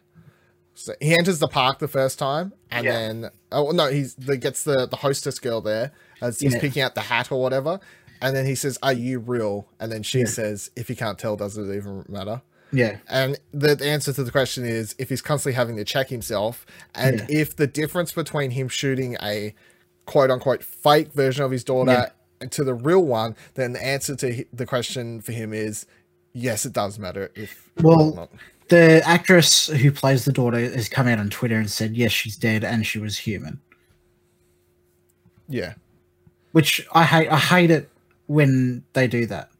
so 0.74 0.94
he 1.00 1.14
enters 1.16 1.38
the 1.38 1.48
park 1.48 1.78
the 1.78 1.88
first 1.88 2.18
time, 2.18 2.52
and 2.70 2.84
Yeah. 2.84 2.92
then 2.92 3.30
oh 3.50 3.70
no, 3.70 3.88
he's 3.88 4.14
the 4.14 4.36
gets 4.36 4.64
the 4.64 4.86
the 4.86 4.96
hostess 4.96 5.38
girl 5.38 5.60
there 5.60 5.92
as 6.20 6.40
he's 6.40 6.54
Yeah. 6.54 6.60
picking 6.60 6.82
out 6.82 6.94
the 6.94 7.02
hat 7.02 7.30
or 7.30 7.40
whatever, 7.42 7.80
and 8.20 8.34
then 8.36 8.46
he 8.46 8.54
says, 8.54 8.78
"Are 8.82 8.92
you 8.92 9.18
real?" 9.18 9.68
And 9.80 9.90
then 9.92 10.02
she 10.02 10.20
Yeah. 10.20 10.26
says, 10.26 10.70
"If 10.76 10.88
you 10.90 10.96
can't 10.96 11.18
tell, 11.18 11.36
does 11.36 11.56
it 11.58 11.74
even 11.74 12.04
matter?" 12.08 12.42
Yeah, 12.74 12.96
And 13.06 13.38
the 13.52 13.74
the 13.76 13.84
answer 13.86 14.14
to 14.14 14.24
the 14.24 14.30
question 14.30 14.64
is 14.64 14.94
if 14.98 15.10
he's 15.10 15.20
constantly 15.20 15.54
having 15.56 15.76
to 15.76 15.84
check 15.84 16.08
himself, 16.08 16.64
and 16.94 17.26
if 17.28 17.54
the 17.54 17.66
difference 17.66 18.12
between 18.12 18.52
him 18.52 18.68
shooting 18.68 19.16
a 19.22 19.54
quote 20.06 20.30
unquote 20.30 20.64
fake 20.64 21.12
version 21.12 21.44
of 21.44 21.50
his 21.50 21.64
daughter 21.64 22.10
to 22.48 22.64
the 22.64 22.72
real 22.74 23.04
one, 23.04 23.36
then 23.54 23.72
the 23.74 23.84
answer 23.84 24.16
to 24.16 24.44
the 24.54 24.64
question 24.64 25.20
for 25.20 25.32
him 25.32 25.52
is 25.52 25.84
yes, 26.32 26.64
it 26.64 26.72
does 26.72 26.98
matter 26.98 27.30
if 27.34 27.68
Well-. 27.82 28.30
The 28.72 29.02
actress 29.06 29.66
who 29.66 29.92
plays 29.92 30.24
the 30.24 30.32
daughter 30.32 30.58
has 30.58 30.88
come 30.88 31.06
out 31.06 31.18
on 31.18 31.28
Twitter 31.28 31.58
and 31.58 31.70
said, 31.70 31.94
"Yes, 31.94 32.10
she's 32.10 32.36
dead, 32.36 32.64
and 32.64 32.86
she 32.86 32.98
was 32.98 33.18
human." 33.18 33.60
yeah. 35.52 35.74
Which 36.52 36.86
I 36.92 37.04
hate. 37.04 37.28
I 37.28 37.38
hate 37.38 37.70
it 37.70 37.90
when 38.26 38.84
they 38.94 39.06
do 39.06 39.26
that. 39.26 39.50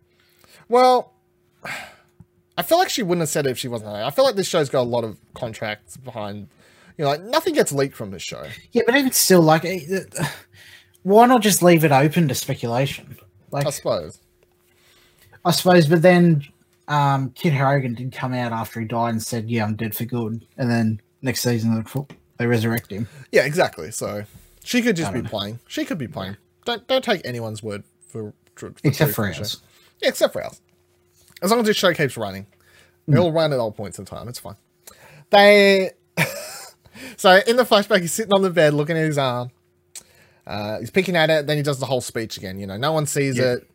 Well, 0.69 1.13
I 2.59 2.63
feel 2.63 2.79
like 2.79 2.91
she 2.91 3.03
wouldn't 3.03 3.21
have 3.21 3.29
said 3.29 3.47
it 3.47 3.51
if 3.51 3.59
she 3.59 3.69
wasn't. 3.69 3.91
I 3.91 4.11
feel 4.11 4.25
like 4.25 4.35
this 4.35 4.49
show's 4.49 4.69
got 4.69 4.83
a 4.83 4.89
lot 4.89 5.05
of 5.05 5.19
contracts 5.35 5.97
behind. 5.97 6.49
You 6.99 7.05
know, 7.05 7.11
like 7.11 7.23
nothing 7.23 7.55
gets 7.55 7.73
leaked 7.73 7.97
from 7.97 8.11
this 8.11 8.23
show. 8.23 8.47
Yeah, 8.73 8.83
but 8.87 8.95
even 8.97 9.13
still, 9.13 9.41
like, 9.43 9.65
why 11.03 11.27
not 11.27 11.43
just 11.43 11.63
leave 11.63 11.85
it 11.85 11.93
open 11.93 12.29
to 12.29 12.35
speculation? 12.35 13.17
Like, 13.51 13.67
I 13.67 13.71
suppose. 13.71 14.19
I 15.45 15.51
suppose, 15.51 15.87
but 15.87 16.03
then 16.03 16.47
um, 16.89 17.31
Kit 17.31 17.53
Harington 17.53 17.95
did 17.95 18.13
come 18.13 18.33
out 18.35 18.53
after 18.53 18.81
he 18.81 18.87
died 18.87 19.11
and 19.11 19.23
said, 19.23 19.49
"Yeah, 19.51 19.65
I'm 19.65 19.77
dead 19.77 19.95
for 19.95 20.05
good," 20.05 20.47
and 20.57 20.71
then 20.71 21.01
next 21.23 21.41
season 21.43 21.75
they, 21.75 22.01
they 22.39 22.47
resurrect 22.47 22.91
him. 22.91 23.09
Yeah, 23.31 23.45
exactly. 23.45 23.91
So 23.91 24.25
she 24.65 24.83
could 24.83 24.97
just 24.97 25.13
be 25.13 25.23
know. 25.23 25.29
playing. 25.29 25.61
She 25.69 25.85
could 25.85 25.99
be 25.99 26.09
playing. 26.09 26.37
Don't 26.65 26.87
don't 26.87 27.05
take 27.05 27.23
anyone's 27.25 27.63
word 27.63 27.85
for, 28.09 28.35
for, 28.57 28.73
Except 28.85 29.13
for 29.13 29.27
ours. 29.27 29.61
Yeah, 30.01 30.09
except 30.11 30.33
for 30.33 30.43
ours. 30.45 30.61
As 31.43 31.51
long 31.51 31.61
as 31.61 31.67
this 31.67 31.77
show 31.77 31.93
keeps 31.95 32.17
running, 32.17 32.47
Hmm. 33.07 33.15
it'll 33.15 33.33
run 33.33 33.53
at 33.53 33.59
all 33.59 33.73
points 33.73 33.99
in 33.99 34.05
time. 34.05 34.29
It's 34.29 34.39
fine. 34.39 34.57
They. 35.31 35.91
so 37.17 37.41
in 37.47 37.57
the 37.57 37.65
flashback, 37.65 38.01
he's 38.01 38.13
sitting 38.13 38.33
on 38.33 38.43
the 38.43 38.51
bed 38.51 38.75
looking 38.75 38.97
at 38.97 39.05
his 39.05 39.19
arm. 39.19 39.51
Uh, 40.47 40.79
he's 40.81 40.91
picking 40.91 41.17
at 41.17 41.31
it. 41.31 41.47
Then 41.47 41.57
he 41.57 41.63
does 41.63 41.79
the 41.79 41.87
whole 41.87 42.01
speech 42.01 42.37
again. 42.37 42.59
You 42.59 42.67
know, 42.67 42.77
no 42.77 42.93
one 42.93 43.07
sees 43.07 43.39
Yeah. 43.39 43.55
it. 43.55 43.71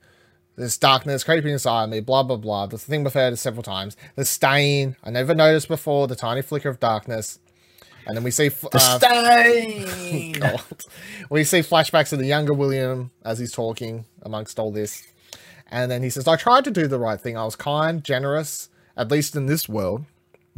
There's 0.57 0.77
darkness 0.77 1.23
creeping 1.23 1.51
inside 1.53 1.89
me. 1.89 1.99
Blah 1.99 2.23
blah 2.23 2.35
blah. 2.37 2.65
The 2.65 2.77
thing 2.79 3.03
we've 3.03 3.13
heard 3.13 3.37
several 3.37 3.63
times. 3.63 3.95
The 4.15 4.25
stain. 4.25 4.95
I 5.03 5.11
never 5.11 5.35
noticed 5.35 5.67
before. 5.67 6.07
The 6.07 6.15
tiny 6.15 6.41
flicker 6.41 6.69
of 6.69 6.79
darkness. 6.79 7.39
And 8.07 8.15
then 8.17 8.23
we 8.23 8.31
see 8.31 8.47
f- 8.47 8.61
The 8.61 8.77
uh, 8.77 8.99
stain. 8.99 10.31
God. 10.39 10.61
We 11.29 11.43
see 11.43 11.59
flashbacks 11.59 12.11
of 12.11 12.19
the 12.19 12.25
younger 12.25 12.53
William 12.53 13.11
as 13.23 13.37
he's 13.37 13.51
talking 13.51 14.05
amongst 14.23 14.57
all 14.59 14.71
this. 14.71 15.03
And 15.69 15.91
then 15.91 16.01
he 16.01 16.09
says, 16.09 16.27
I 16.27 16.37
tried 16.37 16.63
to 16.63 16.71
do 16.71 16.87
the 16.87 16.97
right 16.99 17.19
thing. 17.19 17.37
I 17.37 17.43
was 17.43 17.55
kind, 17.57 18.03
generous, 18.03 18.69
at 18.95 19.11
least 19.11 19.35
in 19.35 19.45
this 19.45 19.67
world, 19.67 20.05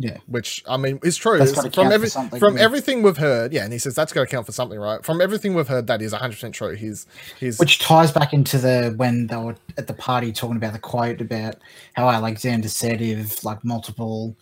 Yeah, 0.02 0.18
which 0.28 0.64
I 0.66 0.78
mean 0.78 0.98
is 1.04 1.18
true. 1.18 1.38
That's 1.38 1.52
From 1.54 1.64
count 1.64 1.90
for 1.90 1.94
every 1.94 2.08
something, 2.08 2.40
from 2.40 2.56
yeah. 2.56 2.64
everything 2.64 3.02
we've 3.02 3.18
heard, 3.18 3.52
yeah, 3.52 3.66
and 3.66 3.74
he 3.74 3.80
says 3.80 3.96
that's 3.96 4.14
gotta 4.14 4.28
count 4.28 4.46
for 4.46 4.54
something, 4.54 4.80
right? 4.80 5.04
From 5.04 5.20
everything 5.20 5.56
we've 5.56 5.68
heard, 5.68 5.88
that 5.88 6.02
is 6.02 6.14
hundred 6.14 6.36
percent 6.36 6.56
true. 6.56 6.74
He's 6.74 7.06
he's 7.38 7.60
which 7.60 7.80
ties 7.80 8.10
back 8.10 8.32
into 8.32 8.58
the 8.58 8.94
when 8.96 9.28
they 9.28 9.36
were 9.36 9.58
at 9.78 9.88
the 9.88 9.94
party 9.94 10.32
talking 10.32 10.56
about 10.56 10.72
the 10.72 10.80
quote 10.80 11.20
about 11.20 11.58
how 11.96 12.10
Alexander 12.10 12.70
said 12.70 13.02
if 13.02 13.44
like 13.44 13.66
multiple 13.66 14.38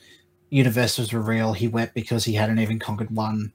universes 0.51 1.11
were 1.11 1.21
real, 1.21 1.53
he 1.53 1.67
wept 1.67 1.95
because 1.95 2.23
he 2.23 2.35
hadn't 2.35 2.59
even 2.59 2.77
conquered 2.77 3.09
one, 3.09 3.51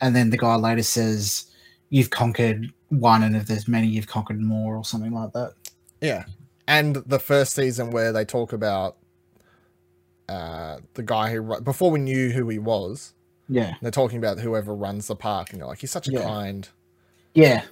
and 0.00 0.16
then 0.16 0.30
the 0.30 0.38
guy 0.38 0.54
later 0.54 0.82
says, 0.82 1.44
"You've 1.90 2.08
conquered 2.08 2.72
one, 2.88 3.22
and 3.22 3.36
if 3.36 3.44
there's 3.44 3.68
many, 3.68 3.88
you've 3.88 4.08
conquered 4.08 4.40
more," 4.40 4.76
or 4.76 4.84
something 4.84 5.12
like 5.12 5.34
that. 5.34 5.52
Yeah. 6.00 6.24
And 6.66 6.96
the 6.96 7.18
first 7.18 7.52
season 7.52 7.90
where 7.90 8.12
they 8.12 8.24
talk 8.24 8.54
about 8.54 8.96
uh 10.28 10.78
the 10.94 11.02
guy 11.02 11.30
who 11.32 11.60
before 11.60 11.90
we 11.90 11.98
knew 12.00 12.30
who 12.30 12.48
he 12.48 12.58
was, 12.58 13.12
Yeah, 13.48 13.74
they're 13.82 13.90
talking 13.90 14.18
about 14.18 14.38
whoever 14.38 14.74
runs 14.74 15.06
the 15.06 15.16
park, 15.16 15.50
and 15.50 15.58
you're 15.58 15.68
like, 15.68 15.80
he's 15.80 15.90
such 15.90 16.08
a 16.08 16.12
Yeah. 16.12 16.22
kind, 16.22 16.68
yeah. 17.34 17.62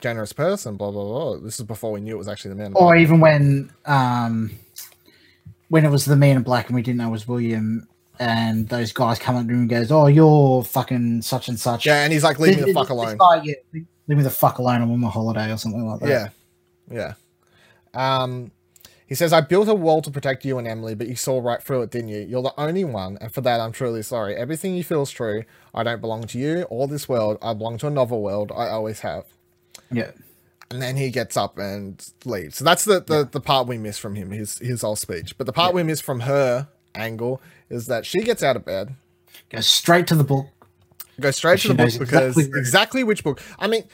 generous 0.00 0.32
person, 0.32 0.76
blah 0.76 0.90
blah 0.90 1.04
blah. 1.04 1.36
This 1.38 1.60
is 1.60 1.66
before 1.66 1.92
we 1.92 2.00
knew 2.00 2.14
it 2.14 2.18
was 2.18 2.28
actually 2.28 2.50
the 2.50 2.56
man. 2.56 2.72
Or 2.74 2.96
even 2.96 3.20
when 3.20 3.70
um 3.86 4.50
when 5.68 5.84
it 5.84 5.90
was 5.90 6.04
the 6.04 6.16
man 6.16 6.36
in 6.36 6.42
black 6.42 6.66
and 6.66 6.74
we 6.74 6.82
didn't 6.82 6.98
know 6.98 7.08
it 7.08 7.12
was 7.12 7.28
William 7.28 7.86
and 8.18 8.68
those 8.68 8.92
guys 8.92 9.18
come 9.18 9.36
up 9.36 9.46
to 9.46 9.52
him 9.52 9.60
and 9.60 9.68
goes, 9.68 9.92
Oh, 9.92 10.06
you're 10.08 10.64
fucking 10.64 11.22
such 11.22 11.48
and 11.48 11.58
such. 11.58 11.86
Yeah, 11.86 12.02
and 12.02 12.12
he's 12.12 12.24
like, 12.24 12.38
leave 12.40 12.56
me 12.58 12.64
the 12.64 12.74
fuck 12.74 12.88
alone. 12.90 13.16
guy, 13.16 13.42
yeah, 13.44 13.54
leave 13.72 13.86
me 14.18 14.22
the 14.22 14.30
fuck 14.30 14.58
alone. 14.58 14.82
I'm 14.82 14.90
on 14.90 15.00
my 15.00 15.08
holiday 15.08 15.52
or 15.52 15.56
something 15.56 15.86
like 15.86 16.00
that. 16.00 16.08
Yeah, 16.90 17.14
yeah. 17.94 18.22
Um, 18.22 18.50
he 19.10 19.16
says, 19.16 19.32
"I 19.32 19.40
built 19.40 19.68
a 19.68 19.74
wall 19.74 20.00
to 20.02 20.10
protect 20.10 20.44
you 20.44 20.56
and 20.56 20.68
Emily, 20.68 20.94
but 20.94 21.08
you 21.08 21.16
saw 21.16 21.40
right 21.40 21.60
through 21.60 21.82
it, 21.82 21.90
didn't 21.90 22.10
you? 22.10 22.20
You're 22.20 22.44
the 22.44 22.54
only 22.56 22.84
one, 22.84 23.18
and 23.20 23.34
for 23.34 23.40
that, 23.40 23.60
I'm 23.60 23.72
truly 23.72 24.02
sorry. 24.02 24.36
Everything 24.36 24.76
you 24.76 24.84
feel 24.84 25.02
is 25.02 25.10
true. 25.10 25.42
I 25.74 25.82
don't 25.82 26.00
belong 26.00 26.28
to 26.28 26.38
you 26.38 26.62
or 26.70 26.86
this 26.86 27.08
world. 27.08 27.36
I 27.42 27.52
belong 27.52 27.76
to 27.78 27.88
another 27.88 28.14
world. 28.14 28.52
I 28.54 28.68
always 28.68 29.00
have." 29.00 29.24
Yeah. 29.90 30.12
And 30.70 30.80
then 30.80 30.96
he 30.96 31.10
gets 31.10 31.36
up 31.36 31.58
and 31.58 32.00
leaves. 32.24 32.58
So 32.58 32.64
that's 32.64 32.84
the 32.84 33.00
the, 33.00 33.28
the 33.28 33.40
part 33.40 33.66
we 33.66 33.78
miss 33.78 33.98
from 33.98 34.14
him, 34.14 34.30
his 34.30 34.58
his 34.58 34.82
whole 34.82 34.94
speech. 34.94 35.36
But 35.36 35.46
the 35.46 35.52
part 35.52 35.74
we 35.74 35.82
miss 35.82 36.00
from 36.00 36.20
her 36.20 36.68
angle 36.94 37.42
is 37.68 37.86
that 37.86 38.06
she 38.06 38.20
gets 38.20 38.44
out 38.44 38.54
of 38.54 38.64
bed, 38.64 38.94
goes 39.48 39.66
straight 39.66 40.06
to 40.06 40.14
the 40.14 40.22
book. 40.22 40.46
Go 41.18 41.32
straight 41.32 41.58
to 41.60 41.68
the 41.68 41.74
book 41.74 41.98
because 41.98 42.38
exactly 42.38 42.60
exactly, 42.60 43.04
which 43.04 43.24
book. 43.24 43.42
I 43.58 43.66
mean, 43.66 43.84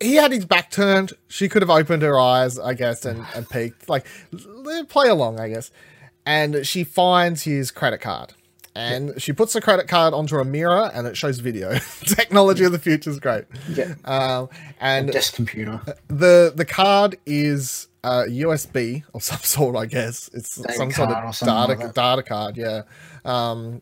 he 0.00 0.14
had 0.16 0.32
his 0.32 0.44
back 0.44 0.70
turned. 0.70 1.12
She 1.28 1.48
could 1.48 1.62
have 1.62 1.70
opened 1.70 2.02
her 2.02 2.18
eyes, 2.18 2.58
I 2.58 2.74
guess, 2.74 3.04
and, 3.04 3.24
and 3.34 3.48
peeked. 3.50 3.88
Like, 3.88 4.06
play 4.88 5.08
along, 5.08 5.40
I 5.40 5.48
guess. 5.48 5.70
And 6.24 6.66
she 6.66 6.84
finds 6.84 7.42
his 7.42 7.70
credit 7.70 8.00
card. 8.00 8.34
And 8.74 9.20
she 9.22 9.32
puts 9.32 9.54
the 9.54 9.62
credit 9.62 9.88
card 9.88 10.12
onto 10.12 10.36
a 10.38 10.44
mirror 10.44 10.90
and 10.92 11.06
it 11.06 11.16
shows 11.16 11.38
video. 11.38 11.78
Technology 12.02 12.64
of 12.64 12.72
the 12.72 12.78
future 12.78 13.08
is 13.08 13.18
great. 13.18 13.44
Yeah. 13.70 13.94
Um, 14.04 14.50
and 14.78 15.10
Desk 15.10 15.32
computer. 15.34 15.80
the 16.08 16.52
the 16.54 16.66
card 16.66 17.16
is 17.24 17.88
uh, 18.04 18.24
USB 18.28 19.02
of 19.14 19.22
some 19.22 19.38
sort, 19.42 19.76
I 19.76 19.86
guess. 19.86 20.28
It's 20.34 20.56
Data 20.56 20.74
some 20.74 20.90
sort 20.90 21.10
of 21.10 21.38
data 21.38 21.72
like 21.72 21.94
data 21.94 22.22
card, 22.22 22.58
yeah. 22.58 22.82
Um, 23.24 23.80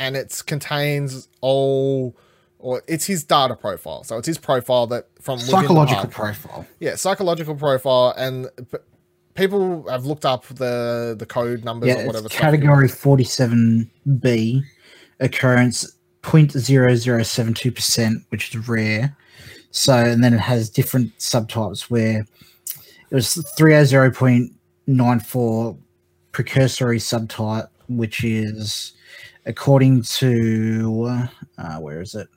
and 0.00 0.16
it 0.16 0.42
contains 0.46 1.28
all, 1.40 2.16
or 2.62 2.82
it's 2.86 3.04
his 3.04 3.24
data 3.24 3.54
profile. 3.54 4.02
So 4.04 4.16
it's 4.18 4.26
his 4.26 4.38
profile 4.38 4.86
that 4.88 5.08
from 5.20 5.38
Psychological 5.38 6.06
profile. 6.08 6.66
yeah, 6.80 6.94
psychological 6.96 7.54
profile, 7.54 8.14
and 8.16 8.48
people 9.34 9.88
have 9.90 10.06
looked 10.06 10.24
up 10.24 10.46
the 10.46 11.14
the 11.18 11.26
code 11.26 11.64
numbers 11.64 11.88
Yeah, 11.88 12.02
or 12.02 12.06
whatever. 12.06 12.28
category 12.28 12.88
47B, 12.88 14.62
occurrence 15.20 15.92
0.0072%, 16.22 18.14
which 18.30 18.54
is 18.54 18.68
rare. 18.68 19.16
So, 19.70 19.94
and 19.96 20.22
then 20.22 20.34
it 20.34 20.40
has 20.40 20.68
different 20.70 21.16
subtypes 21.18 21.90
where 21.90 22.26
it 23.10 23.14
was 23.14 23.34
300.94 23.58 25.78
precursory 26.32 26.98
subtype, 26.98 27.68
which 27.88 28.22
is 28.24 28.92
according 29.46 30.02
to, 30.02 31.26
uh, 31.58 31.76
where 31.78 32.00
is 32.00 32.14
it? 32.14 32.28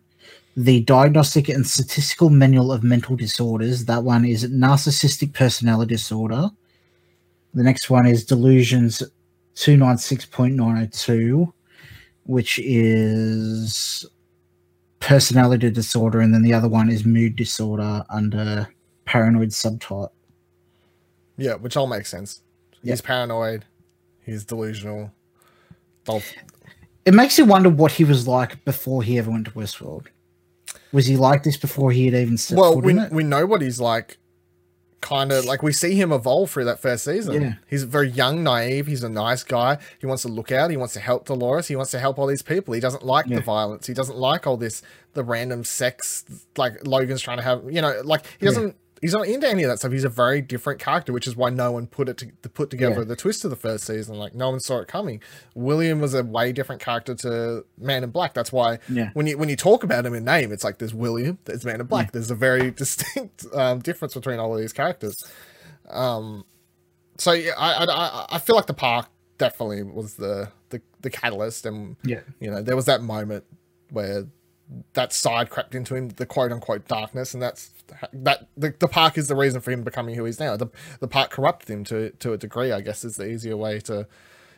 The 0.56 0.82
Diagnostic 0.82 1.50
and 1.50 1.68
Statistical 1.68 2.30
Manual 2.30 2.72
of 2.72 2.84
Mental 2.84 3.16
Disorders. 3.16 3.86
That 3.86 4.04
one 4.04 4.24
is 4.26 4.46
narcissistic 4.50 5.34
personality 5.34 5.96
disorder 5.96 6.50
The 7.54 7.64
next 7.64 7.90
one 7.90 8.06
is 8.06 8.26
Delusions 8.26 9.02
296.902, 9.56 11.52
which 12.26 12.60
is 12.60 14.06
personality 15.00 15.70
disorder, 15.70 16.20
and 16.20 16.34
then 16.34 16.42
the 16.42 16.54
other 16.54 16.68
one 16.68 16.90
is 16.90 17.06
mood 17.06 17.36
disorder 17.38 18.04
under 18.10 18.68
paranoid 19.06 19.50
subtype. 19.50 20.10
Yeah, 21.38 21.56
which 21.56 21.78
all 21.78 21.88
makes 21.88 22.10
sense. 22.10 22.42
He's 22.84 23.02
paranoid. 23.02 23.66
He's 24.22 24.44
delusional. 24.44 25.12
They'll- 26.06 26.24
It 27.06 27.14
makes 27.14 27.38
you 27.38 27.46
wonder 27.46 27.70
what 27.70 27.92
he 27.94 28.04
was 28.04 28.28
like 28.28 28.66
before 28.66 29.04
he 29.04 29.18
ever 29.18 29.30
went 29.32 29.46
to 29.46 29.52
Westworld. 29.52 30.08
Was 30.96 31.06
he 31.08 31.18
like 31.18 31.44
this 31.44 31.58
before 31.58 31.92
he 31.92 32.06
had 32.06 32.16
even 32.16 32.38
set 32.38 32.58
well, 32.58 32.80
we 32.80 32.98
we 33.12 33.24
know 33.24 33.46
what 33.46 33.62
he's 33.62 33.80
like. 33.82 34.18
Kind 35.02 35.32
of 35.32 35.46
like 35.46 35.62
we 35.62 35.72
see 35.72 35.94
him 35.94 36.12
evolve 36.12 36.50
through 36.50 36.66
that 36.66 36.80
first 36.80 37.04
season. 37.04 37.40
Yeah. 37.40 37.54
He's 37.68 37.84
very 37.84 38.10
young, 38.10 38.44
naive. 38.44 38.88
He's 38.88 39.04
a 39.04 39.10
nice 39.10 39.44
guy. 39.44 39.78
He 40.00 40.08
wants 40.08 40.24
to 40.24 40.30
look 40.30 40.52
out. 40.52 40.72
He 40.72 40.78
wants 40.78 40.94
to 40.96 41.00
help 41.00 41.26
Dolores. 41.26 41.68
He 41.68 41.76
wants 41.76 41.92
to 41.92 42.00
help 42.00 42.18
all 42.18 42.26
these 42.26 42.42
people. 42.42 42.74
He 42.74 42.80
doesn't 42.80 43.04
like 43.06 43.28
Yeah. 43.28 43.36
the 43.36 43.42
violence. 43.44 43.86
He 43.86 43.94
doesn't 43.94 44.18
like 44.18 44.48
all 44.48 44.58
this 44.58 44.82
the 45.14 45.24
random 45.24 45.64
sex 45.64 46.24
like 46.58 46.88
Logan's 46.88 47.22
trying 47.22 47.38
to 47.38 47.44
have. 47.44 47.62
You 47.70 47.82
know, 47.82 48.02
like 48.04 48.26
he 48.40 48.46
doesn't. 48.46 48.68
Yeah. 48.68 48.72
He's 49.02 49.14
not 49.14 49.28
into 49.28 49.48
any 49.48 49.64
of 49.64 49.70
that 49.70 49.80
stuff. 49.80 49.92
He's 49.92 50.06
a 50.06 50.10
very 50.10 50.42
different 50.42 50.80
character, 50.80 51.12
which 51.12 51.28
is 51.28 51.36
why 51.36 51.50
no 51.50 51.72
one 51.74 51.86
put 51.86 52.08
it 52.10 52.18
to, 52.20 52.32
to 52.44 52.50
put 52.50 52.70
together 52.70 53.00
Yeah. 53.00 53.04
the 53.06 53.16
twist 53.16 53.44
of 53.44 53.50
the 53.50 53.56
first 53.58 53.84
season. 53.86 54.16
Like 54.18 54.34
no 54.34 54.50
one 54.50 54.60
saw 54.62 54.80
it 54.80 54.88
coming. 54.88 55.22
William 55.54 56.00
was 56.00 56.14
a 56.14 56.24
way 56.24 56.52
different 56.54 56.82
character 56.82 57.14
to 57.16 57.66
Man 57.78 58.04
in 58.04 58.10
Black. 58.12 58.34
That's 58.34 58.52
why 58.54 58.80
Yeah. 58.90 59.10
when 59.14 59.28
you 59.28 59.38
when 59.38 59.50
you 59.50 59.56
talk 59.58 59.84
about 59.84 60.06
him 60.06 60.14
in 60.14 60.24
name, 60.24 60.52
it's 60.52 60.64
like 60.64 60.78
there's 60.78 60.94
William, 60.94 61.38
there's 61.46 61.66
Man 61.66 61.82
in 61.82 61.88
Black. 61.88 62.14
There's 62.14 62.32
a 62.32 62.36
very 62.36 62.72
distinct 62.84 63.46
um, 63.54 63.80
difference 63.80 64.14
between 64.14 64.40
all 64.40 64.54
of 64.56 64.60
these 64.62 64.74
characters. 64.74 65.16
Um, 65.90 66.46
so 67.18 67.32
yeah, 67.34 67.52
I, 67.58 67.84
I 67.84 67.86
I- 67.86 68.26
I 68.32 68.40
feel 68.40 68.56
like 68.56 68.68
the 68.68 68.74
park 68.74 69.08
definitely 69.38 69.84
was 69.84 70.16
the 70.16 70.50
the, 70.70 70.82
the 71.02 71.10
catalyst, 71.10 71.66
and 71.66 71.96
Yeah. 72.04 72.22
you 72.40 72.50
know 72.50 72.62
there 72.62 72.76
was 72.76 72.86
that 72.86 73.02
moment 73.02 73.44
where 73.92 74.26
that 74.94 75.14
side 75.14 75.50
crept 75.50 75.76
into 75.76 75.96
him, 75.96 76.10
the 76.10 76.26
quote 76.26 76.52
unquote 76.52 76.88
darkness, 76.88 77.34
and 77.34 77.42
that's 77.44 77.70
that 78.14 78.48
the, 78.58 78.74
the 78.80 78.88
park 78.88 79.18
is 79.18 79.28
the 79.28 79.36
reason 79.36 79.62
for 79.62 79.72
him 79.72 79.84
becoming 79.84 80.16
who 80.16 80.26
he's 80.26 80.40
now. 80.40 80.58
The 80.58 80.68
the 81.00 81.08
park 81.08 81.30
corrupted 81.32 81.70
him 81.70 81.84
to 81.86 82.10
to 82.12 82.34
a 82.34 82.38
degree, 82.38 82.72
I 82.72 82.82
guess, 82.82 83.04
is 83.06 83.18
the 83.18 83.28
easier 83.28 83.56
way 83.58 83.80
to 83.82 84.08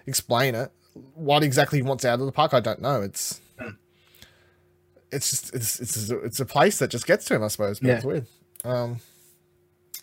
explain 0.05 0.55
it. 0.55 0.72
What 1.14 1.43
exactly 1.43 1.80
he 1.80 1.84
wants 1.84 2.05
out 2.05 2.20
of 2.20 2.26
the 2.26 2.32
park, 2.32 2.53
I 2.53 2.60
don't 2.60 2.82
know. 2.82 3.01
It's 3.01 3.41
it's 5.12 5.30
just 5.30 5.53
it's 5.55 5.80
it's 5.80 6.10
it's 6.10 6.39
a 6.39 6.45
place 6.45 6.80
that 6.80 6.89
just 6.89 7.05
gets 7.08 7.26
to 7.26 7.36
him, 7.36 7.43
I 7.43 7.47
suppose. 7.47 7.80
But 7.80 7.88
Yeah. 7.88 7.95
it's 7.95 8.05
weird. 8.05 8.26
Um, 8.64 8.97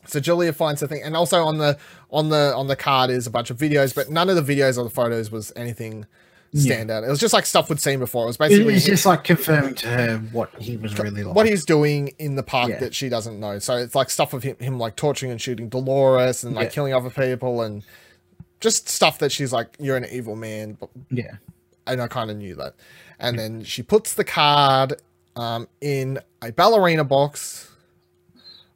so 0.07 0.21
Julia 0.21 0.53
finds 0.53 0.81
the 0.81 0.89
thing, 0.89 1.03
and 1.03 1.17
also 1.17 1.45
on 1.45 1.59
the 1.59 1.79
on 2.11 2.29
the 2.29 2.55
on 2.55 2.67
the 2.67 2.77
card 2.77 3.11
is 3.11 3.27
a 3.27 3.31
bunch 3.31 3.51
of 3.51 3.57
videos, 3.59 3.95
but 3.95 4.11
none 4.11 4.29
of 4.29 4.37
the 4.37 4.43
videos 4.57 4.79
or 4.79 4.85
the 4.85 4.91
photos 4.91 5.31
was 5.31 5.53
anything 5.57 6.07
stand 6.55 6.91
out. 6.91 7.05
It 7.05 7.09
was 7.09 7.19
just 7.21 7.35
like 7.35 7.47
stuff 7.47 7.69
we'd 7.69 7.81
seen 7.81 7.99
before. 7.99 8.25
It 8.25 8.27
was 8.29 8.37
basically 8.37 8.73
It 8.73 8.75
was 8.75 8.85
just 8.85 9.05
like 9.07 9.25
confirming 9.25 9.75
to 9.77 9.89
her 9.89 10.19
what 10.33 10.51
he 10.61 10.77
was 10.77 10.97
really 10.99 11.25
like. 11.25 11.35
what 11.35 11.47
he's 11.47 11.65
doing 11.65 12.09
in 12.19 12.37
the 12.37 12.43
park 12.43 12.71
Yeah. 12.71 12.79
that 12.81 12.95
she 12.95 13.09
doesn't 13.09 13.41
know. 13.41 13.59
So 13.59 13.77
it's 13.77 13.95
like 13.95 14.09
stuff 14.11 14.33
of 14.33 14.43
him, 14.43 14.57
him 14.59 14.79
like 14.79 14.97
torturing 14.97 15.33
and 15.33 15.41
shooting 15.41 15.69
Dolores 15.69 16.45
and 16.45 16.55
like 16.55 16.67
Yeah. 16.67 16.75
killing 16.75 16.95
other 16.95 17.11
people 17.11 17.63
and 17.63 17.83
just 18.61 18.89
stuff 18.89 19.19
that 19.19 19.33
she's 19.33 19.53
like, 19.53 19.75
you're 19.79 19.97
an 19.97 20.07
evil 20.11 20.37
man. 20.37 20.79
Yeah. 21.11 21.37
and 21.87 22.01
I 22.01 22.07
kind 22.09 22.31
of 22.31 22.37
knew 22.39 22.55
that. 22.55 22.75
And 23.21 23.39
then 23.39 23.63
she 23.65 23.83
puts 23.83 24.15
the 24.15 24.25
card 24.25 24.95
um, 25.37 25.69
in 25.81 26.19
a 26.41 26.51
ballerina 26.53 27.05
box, 27.05 27.71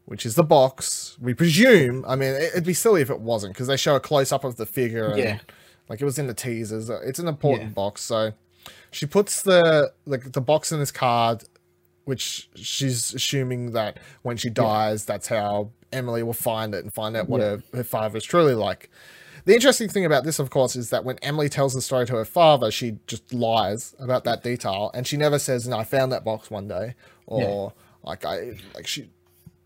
which 0.05 0.27
is 0.27 0.35
the 0.35 0.43
box 0.43 1.17
we 1.21 1.33
presume. 1.35 2.05
I 2.09 2.17
mean, 2.17 2.31
it- 2.35 2.51
it'd 2.53 2.65
be 2.65 2.75
silly 2.75 3.01
if 3.03 3.11
it 3.11 3.21
wasn't 3.21 3.55
because 3.55 3.67
they 3.69 3.77
show 3.77 3.95
a 3.95 4.01
close 4.01 4.33
up 4.33 4.45
of 4.45 4.57
the 4.57 4.67
figure. 4.67 5.07
And, 5.11 5.19
Yeah. 5.19 5.39
Like 5.89 6.01
it 6.01 6.05
was 6.05 6.19
in 6.19 6.27
the 6.27 6.35
teasers. 6.35 6.89
It's 6.91 7.19
an 7.19 7.29
important 7.29 7.71
Yeah. 7.71 7.75
box. 7.75 8.03
So 8.03 8.33
she 8.91 9.07
puts 9.07 9.43
the 9.43 9.93
like 10.07 10.33
the 10.33 10.41
box 10.41 10.73
in 10.73 10.79
this 10.79 10.91
card, 10.93 11.45
which 12.05 12.49
she's 12.55 13.15
assuming 13.15 13.73
that 13.73 13.99
when 14.23 14.37
she 14.37 14.51
dies, 14.51 15.05
that's 15.05 15.29
how 15.29 15.71
Emily 15.93 16.23
will 16.23 16.33
find 16.33 16.75
it 16.75 16.85
and 16.85 16.93
find 16.93 17.17
out 17.17 17.29
what 17.29 17.41
Yeah. 17.41 17.49
her, 17.49 17.63
her 17.77 17.85
father 17.85 18.19
is 18.19 18.25
truly 18.25 18.55
like. 18.55 18.91
The 19.45 19.55
interesting 19.55 19.89
thing 19.89 20.05
about 20.05 20.25
this, 20.25 20.39
of 20.39 20.51
course, 20.51 20.77
is 20.77 20.91
that 20.91 21.05
when 21.05 21.19
Emily 21.23 21.49
tells 21.49 21.73
the 21.73 21.81
story 21.81 22.05
to 22.07 22.17
her 22.17 22.25
father, 22.27 22.71
she 22.71 22.99
just 23.07 23.33
lies 23.33 23.95
about 23.99 24.25
that 24.25 24.43
detail, 24.43 24.91
and 24.93 25.07
she 25.07 25.17
never 25.17 25.39
says, 25.39 25.67
"No, 25.67 25.79
I 25.79 25.85
found 25.85 26.13
that 26.13 26.23
box 26.25 26.51
one 26.51 26.69
day," 26.69 26.95
or 27.27 27.73
like 28.03 28.27
I 28.27 28.59
like 28.75 28.87
she 28.87 29.09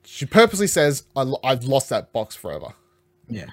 she 0.05 0.25
purposely 0.27 0.69
says, 0.69 1.05
I, 1.17 1.33
"I've 1.43 1.65
lost 1.65 1.89
that 1.89 2.13
box 2.13 2.37
forever." 2.37 2.75
Yeah. 3.29 3.47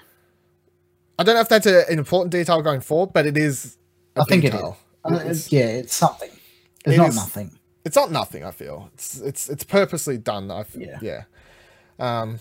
I 1.20 1.22
don't 1.22 1.34
know 1.34 1.42
if 1.42 1.48
that's 1.50 1.66
a, 1.66 1.86
an 1.90 1.98
important 1.98 2.32
detail 2.32 2.62
going 2.62 2.80
forward, 2.80 3.12
but 3.12 3.26
it 3.26 3.36
is. 3.36 3.76
a 4.16 4.22
I 4.22 4.24
think 4.24 4.44
it 4.44 4.52
detail. 4.52 4.78
is. 5.06 5.12
Uh, 5.12 5.22
It's, 5.26 5.52
yeah, 5.52 5.66
it's 5.66 5.94
something. 5.94 6.30
It's 6.86 6.94
It 6.94 6.96
not 6.96 7.08
is- 7.10 7.16
nothing. 7.16 7.58
it's 7.84 7.96
not 7.96 8.10
nothing. 8.10 8.42
I 8.44 8.50
feel 8.52 8.90
it's 8.94 9.20
it's 9.20 9.48
it's 9.50 9.64
purposely 9.64 10.16
done. 10.16 10.50
I 10.50 10.60
f- 10.60 10.74
Yeah. 10.76 10.98
yeah. 11.02 11.22
Um, 11.98 12.40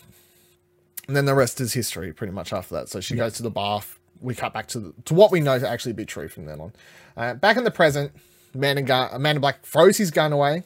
and 1.08 1.16
then 1.18 1.26
the 1.26 1.34
rest 1.36 1.60
is 1.60 1.74
history, 1.74 2.14
pretty 2.14 2.32
much 2.34 2.54
after 2.54 2.76
that. 2.76 2.88
So 2.90 3.02
she 3.02 3.16
goes 3.16 3.34
to 3.34 3.44
the 3.44 3.50
bath. 3.50 4.00
We 4.22 4.34
cut 4.36 4.54
back 4.54 4.68
to 4.68 4.80
the, 4.80 4.94
to 5.06 5.14
what 5.14 5.32
we 5.32 5.40
know 5.42 5.58
to 5.60 5.68
actually 5.68 5.94
be 5.94 6.06
true 6.06 6.28
from 6.30 6.46
then 6.46 6.60
on. 6.62 6.74
Uh, 7.18 7.34
back 7.34 7.58
in 7.58 7.64
the 7.66 7.72
present, 7.72 8.12
man 8.54 8.78
in 8.78 8.86
gun, 8.86 9.22
man 9.22 9.36
in 9.38 9.42
black 9.42 9.64
throws 9.66 9.98
his 9.98 10.12
gun 10.12 10.32
away, 10.34 10.64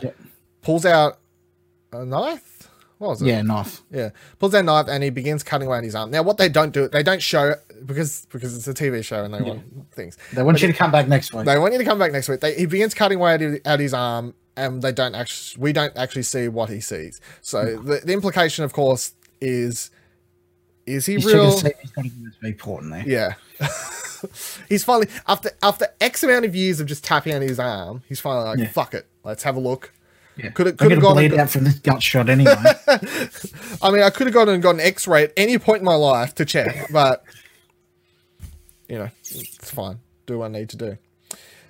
Yeah. 0.00 0.10
pulls 0.62 0.84
out 0.84 1.18
a 1.92 2.04
knife. 2.04 2.68
What 3.04 3.10
was 3.10 3.22
it? 3.22 3.26
Yeah, 3.26 3.42
knife. 3.42 3.82
Yeah, 3.90 4.10
pulls 4.38 4.54
out 4.54 4.64
knife 4.64 4.86
and 4.88 5.04
he 5.04 5.10
begins 5.10 5.42
cutting 5.42 5.68
away 5.68 5.76
on 5.76 5.84
his 5.84 5.94
arm. 5.94 6.10
Now, 6.10 6.22
what 6.22 6.38
they 6.38 6.48
don't 6.48 6.72
do, 6.72 6.88
they 6.88 7.02
don't 7.02 7.20
show 7.22 7.54
because 7.84 8.26
because 8.32 8.56
it's 8.56 8.66
a 8.66 8.72
TV 8.72 9.04
show 9.04 9.24
and 9.24 9.34
they 9.34 9.42
want 9.42 9.62
things. 9.92 10.16
They 10.32 10.42
want 10.42 10.62
you 10.62 10.68
to 10.68 10.74
come 10.74 10.90
back 10.90 11.06
next 11.06 11.34
week. 11.34 11.44
They 11.44 11.58
want 11.58 11.74
you 11.74 11.78
to 11.78 11.84
come 11.84 11.98
back 11.98 12.12
next 12.12 12.30
week. 12.30 12.40
They, 12.40 12.54
he 12.54 12.64
begins 12.64 12.94
cutting 12.94 13.18
away 13.18 13.34
at 13.34 13.40
his, 13.40 13.60
at 13.66 13.80
his 13.80 13.92
arm, 13.92 14.32
and 14.56 14.80
they 14.80 14.90
don't 14.90 15.14
actually. 15.14 15.62
We 15.62 15.74
don't 15.74 15.94
actually 15.98 16.22
see 16.22 16.48
what 16.48 16.70
he 16.70 16.80
sees. 16.80 17.20
So 17.42 17.76
hmm. 17.76 17.86
the, 17.86 18.00
the 18.06 18.12
implication, 18.14 18.64
of 18.64 18.72
course, 18.72 19.12
is 19.42 19.90
is 20.86 21.04
he 21.04 21.16
He's 21.16 21.26
real? 21.26 21.50
he's 21.50 21.62
got 21.62 22.06
a 22.06 22.08
USB 22.08 22.58
port 22.58 22.84
in 22.84 22.90
there. 22.90 23.04
Yeah. 23.06 23.34
he's 24.70 24.82
finally 24.82 25.08
after 25.28 25.50
after 25.62 25.88
X 26.00 26.22
amount 26.22 26.46
of 26.46 26.56
years 26.56 26.80
of 26.80 26.86
just 26.86 27.04
tapping 27.04 27.34
on 27.34 27.42
his 27.42 27.60
arm, 27.60 28.02
he's 28.08 28.20
finally 28.20 28.46
like, 28.46 28.58
Yeah. 28.60 28.68
"Fuck 28.68 28.94
it, 28.94 29.06
let's 29.24 29.42
have 29.42 29.56
a 29.56 29.60
look." 29.60 29.92
Yeah. 30.36 30.50
Could 30.50 30.66
it 30.66 30.70
I'm 30.72 30.76
could 30.78 30.90
have 30.92 31.00
gone? 31.00 31.14
bleed 31.14 31.34
out 31.34 31.50
from 31.50 31.64
this 31.64 31.78
gut 31.78 32.02
shot 32.02 32.28
anyway. 32.28 32.54
I 33.82 33.90
mean, 33.90 34.02
I 34.02 34.10
could 34.10 34.26
have 34.26 34.34
gone 34.34 34.48
and 34.48 34.62
got 34.62 34.74
an 34.74 34.80
X-ray 34.80 35.24
at 35.24 35.32
any 35.36 35.58
point 35.58 35.78
in 35.80 35.84
my 35.84 35.94
life 35.94 36.34
to 36.36 36.44
check, 36.44 36.88
but 36.92 37.22
you 38.88 38.98
know, 38.98 39.08
it's 39.22 39.70
fine. 39.70 40.00
Do 40.26 40.38
what 40.38 40.46
I 40.46 40.48
need 40.48 40.68
to 40.70 40.76
do. 40.76 40.98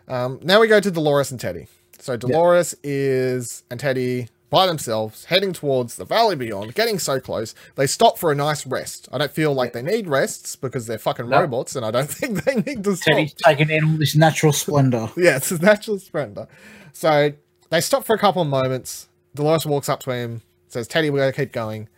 Um, 0.09 0.41
now 0.43 0.61
we 0.61 0.67
go 0.69 0.81
to 0.81 0.91
Dolores 0.91 1.31
and 1.31 1.41
Teddy. 1.41 1.67
So 1.99 2.17
Dolores 2.17 2.75
is 2.83 3.63
and 3.71 3.81
Teddy 3.81 4.29
by 4.51 4.67
themselves 4.67 5.25
heading 5.25 5.53
towards 5.53 5.97
the 5.97 6.05
valley 6.05 6.37
beyond, 6.37 6.75
getting 6.75 6.99
so 6.99 7.19
close. 7.19 7.55
They 7.77 7.87
stop 7.87 8.19
for 8.19 8.31
a 8.31 8.35
nice 8.35 8.67
rest. 8.67 9.09
I 9.11 9.19
don't 9.19 9.31
feel 9.33 9.53
like 9.55 9.73
they 9.73 9.83
need 9.83 10.07
rests 10.07 10.55
because 10.55 10.87
they're 10.87 10.99
fucking 10.99 11.29
No. 11.29 11.41
robots, 11.41 11.75
and 11.77 11.85
I 11.85 11.91
don't 11.91 12.09
think 12.11 12.45
they 12.45 12.57
need 12.57 12.85
to 12.85 12.97
stop. 12.97 13.15
Teddy's 13.15 13.35
taking 13.35 13.71
in 13.71 13.85
all 13.85 13.97
this 13.97 14.15
natural 14.15 14.53
splendor. 14.53 15.09
Yeah, 15.17 15.37
it's 15.37 15.51
natural 15.61 15.99
splendor. 15.99 16.47
So 16.93 17.33
they 17.75 17.81
stop 17.81 18.05
for 18.05 18.15
a 18.15 18.19
couple 18.19 18.41
of 18.43 18.49
moments. 18.49 19.09
Dolores 19.35 19.67
walks 19.67 19.89
up 19.89 20.01
to 20.01 20.13
him, 20.13 20.43
says, 20.69 20.87
Teddy, 20.87 21.11
we're 21.11 21.19
going 21.19 21.33
to 21.33 21.37
keep 21.37 21.53
going. 21.53 21.89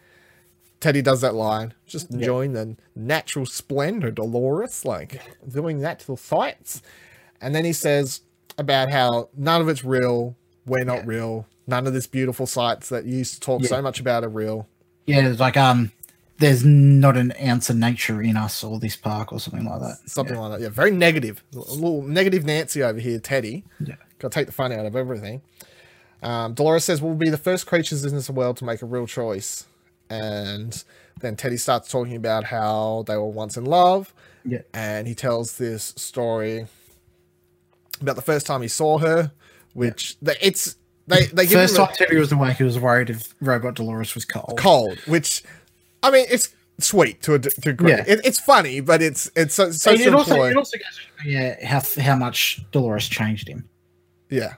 Teddy 0.81 1.03
does 1.03 1.21
that 1.21 1.35
line, 1.35 1.75
just 1.87 2.11
enjoying 2.11 2.53
the 2.53 2.77
natural 2.95 3.45
splendor, 3.47 4.11
Dolores, 4.11 4.85
like 4.85 5.21
doing 5.47 5.81
natural 5.81 6.17
sights. 6.17 6.81
And 7.41 7.55
then 7.55 7.65
he 7.65 7.73
says 7.73 8.23
about 8.59 8.91
how 8.91 9.29
none 9.37 9.61
of 9.61 9.69
it's 9.69 9.85
real, 9.85 10.35
we're 10.67 10.85
not 10.85 10.99
Yeah. 10.99 11.03
real, 11.07 11.47
none 11.67 11.87
of 11.87 11.93
this 11.93 12.07
beautiful 12.07 12.47
sights 12.47 12.89
that 12.91 13.05
you 13.05 13.19
used 13.19 13.35
to 13.35 13.41
talk 13.41 13.63
Yeah. 13.63 13.69
so 13.69 13.83
much 13.83 14.01
about 14.01 14.25
are 14.25 14.29
real. 14.29 14.67
Yeah, 15.07 15.29
it's 15.29 15.41
like 15.41 15.57
um, 15.57 15.93
there's 16.39 16.65
not 16.65 17.17
an 17.17 17.33
ounce 17.43 17.71
of 17.71 17.77
nature 17.77 18.21
in 18.23 18.37
us 18.37 18.63
or 18.63 18.79
this 18.79 18.97
park 18.97 19.33
or 19.33 19.41
something 19.41 19.65
like 19.65 19.81
that. 19.81 19.99
Something 20.07 20.37
like 20.37 20.53
that. 20.53 20.61
Yeah, 20.61 20.69
very 20.69 20.91
negative. 20.91 21.43
A 21.55 21.59
little 21.59 22.03
negative 22.03 22.45
Nancy 22.45 22.83
over 22.83 22.99
here, 22.99 23.19
Teddy. 23.19 23.65
Yeah. 23.81 23.95
Got 24.19 24.33
to 24.33 24.35
take 24.35 24.47
the 24.47 24.53
fun 24.53 24.73
out 24.73 24.87
of 24.87 24.97
everything. 24.97 25.43
Um, 26.23 26.55
Dolores 26.55 26.85
says 26.85 27.01
we'll 27.01 27.15
be 27.15 27.31
the 27.31 27.39
first 27.39 27.67
creatures 27.67 28.05
in 28.05 28.15
this 28.15 28.29
world 28.29 28.57
to 28.59 28.65
make 28.65 28.83
a 28.83 28.87
real 28.87 29.07
choice. 29.07 29.67
And 30.11 30.83
then 31.21 31.37
Teddy 31.37 31.57
starts 31.57 31.91
talking 31.91 32.17
about 32.17 32.45
how 32.45 33.05
they 33.07 33.17
were 33.17 33.29
once 33.29 33.57
in 33.57 33.65
love. 33.65 34.13
Yeah. 34.45 34.63
And 34.75 35.09
he 35.09 35.15
tells 35.15 35.59
this 35.59 35.95
story 35.97 36.67
about 38.01 38.17
the 38.17 38.23
first 38.23 38.47
time 38.47 38.63
he 38.63 38.69
saw 38.69 38.99
her, 38.99 39.33
which 39.73 40.17
the, 40.21 40.37
it's 40.47 40.77
they 41.07 41.27
they 41.27 41.47
give 41.47 41.61
First 41.61 41.77
time 41.77 41.89
Teddy 41.95 42.17
was 42.17 42.33
awake, 42.33 42.57
he 42.57 42.65
was 42.65 42.79
worried 42.79 43.11
if 43.11 43.35
Robot 43.41 43.75
Dolores 43.75 44.15
was 44.15 44.25
cold. 44.25 44.59
cold, 44.59 44.99
which 45.07 45.43
I 46.07 46.11
mean 46.11 46.27
it's 46.29 46.55
sweet 46.79 47.23
to 47.23 47.35
a 47.35 47.39
degree. 47.39 47.91
Yeah. 47.91 48.05
It, 48.07 48.21
it's 48.25 48.39
funny, 48.39 48.81
but 48.81 49.03
it's 49.03 49.31
it's 49.37 49.55
so, 49.55 49.71
so 49.71 49.93
it 49.93 50.15
also, 50.15 50.43
it 50.43 50.57
also 50.57 50.77
goes 50.79 51.01
show 51.25 51.55
how 51.67 51.81
how 52.03 52.17
much 52.17 52.65
Dolores 52.71 53.09
changed 53.09 53.49
him. 53.49 53.69
Yeah, 54.29 54.55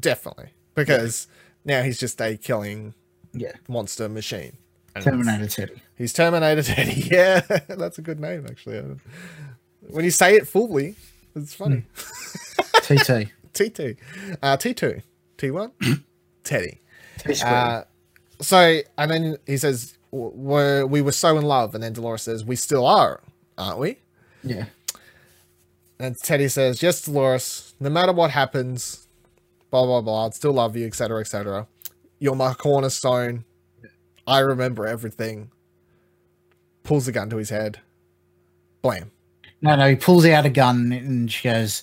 definitely. 0.00 0.50
Because 0.74 1.28
now 1.64 1.82
he's 1.82 1.98
just 1.98 2.20
a 2.20 2.36
killing 2.36 2.94
Yeah, 3.32 3.52
monster 3.68 4.08
machine. 4.08 4.56
And 4.94 5.04
Terminator 5.04 5.46
Teddy. 5.46 5.82
He's 5.96 6.12
Terminator 6.12 6.62
Teddy. 6.62 7.02
Yeah, 7.10 7.40
that's 7.68 7.98
a 7.98 8.02
good 8.02 8.20
name 8.20 8.46
actually. 8.48 8.82
When 9.88 10.04
you 10.04 10.10
say 10.10 10.34
it 10.34 10.48
fully, 10.48 10.96
it's 11.34 11.54
funny. 11.54 11.84
TT. 12.82 13.30
T2, 13.56 13.96
uh, 14.42 14.56
T2, 14.58 15.02
T1, 15.38 15.70
Teddy. 16.44 16.80
T 17.18 17.34
squared. 17.34 17.54
Uh, 17.56 17.84
so, 18.40 18.80
and 18.98 19.10
then 19.10 19.36
he 19.46 19.56
says, 19.56 19.92
"W- 19.92 19.95
we're, 20.34 20.86
we 20.86 21.00
were 21.02 21.12
so 21.12 21.36
in 21.38 21.44
love. 21.44 21.74
And 21.74 21.82
then 21.82 21.92
Dolores 21.92 22.22
says, 22.22 22.44
we 22.44 22.56
still 22.56 22.86
are, 22.86 23.20
aren't 23.58 23.78
we? 23.78 23.96
yeah. 24.42 24.66
And 25.98 26.14
Teddy 26.22 26.48
says, 26.48 26.82
yes, 26.82 27.02
Dolores, 27.06 27.74
no 27.80 27.88
matter 27.88 28.12
what 28.12 28.30
happens, 28.30 29.08
blah, 29.70 29.84
blah, 29.86 30.02
blah, 30.02 30.26
I'd 30.26 30.34
still 30.34 30.52
love 30.52 30.76
you, 30.76 30.86
etc., 30.86 31.20
etc. 31.20 31.66
You're 32.18 32.36
my 32.36 32.52
cornerstone. 32.52 33.44
I 34.26 34.40
remember 34.40 34.86
everything. 34.86 35.50
Pulls 36.82 37.06
the 37.06 37.12
gun 37.12 37.30
to 37.30 37.36
his 37.38 37.48
head. 37.50 37.80
Blam. 38.82 39.10
No, 39.62 39.74
no, 39.74 39.88
he 39.88 39.96
pulls 39.96 40.26
out 40.26 40.44
a 40.44 40.50
gun 40.50 40.92
and 40.92 41.32
she 41.32 41.48
goes, 41.48 41.82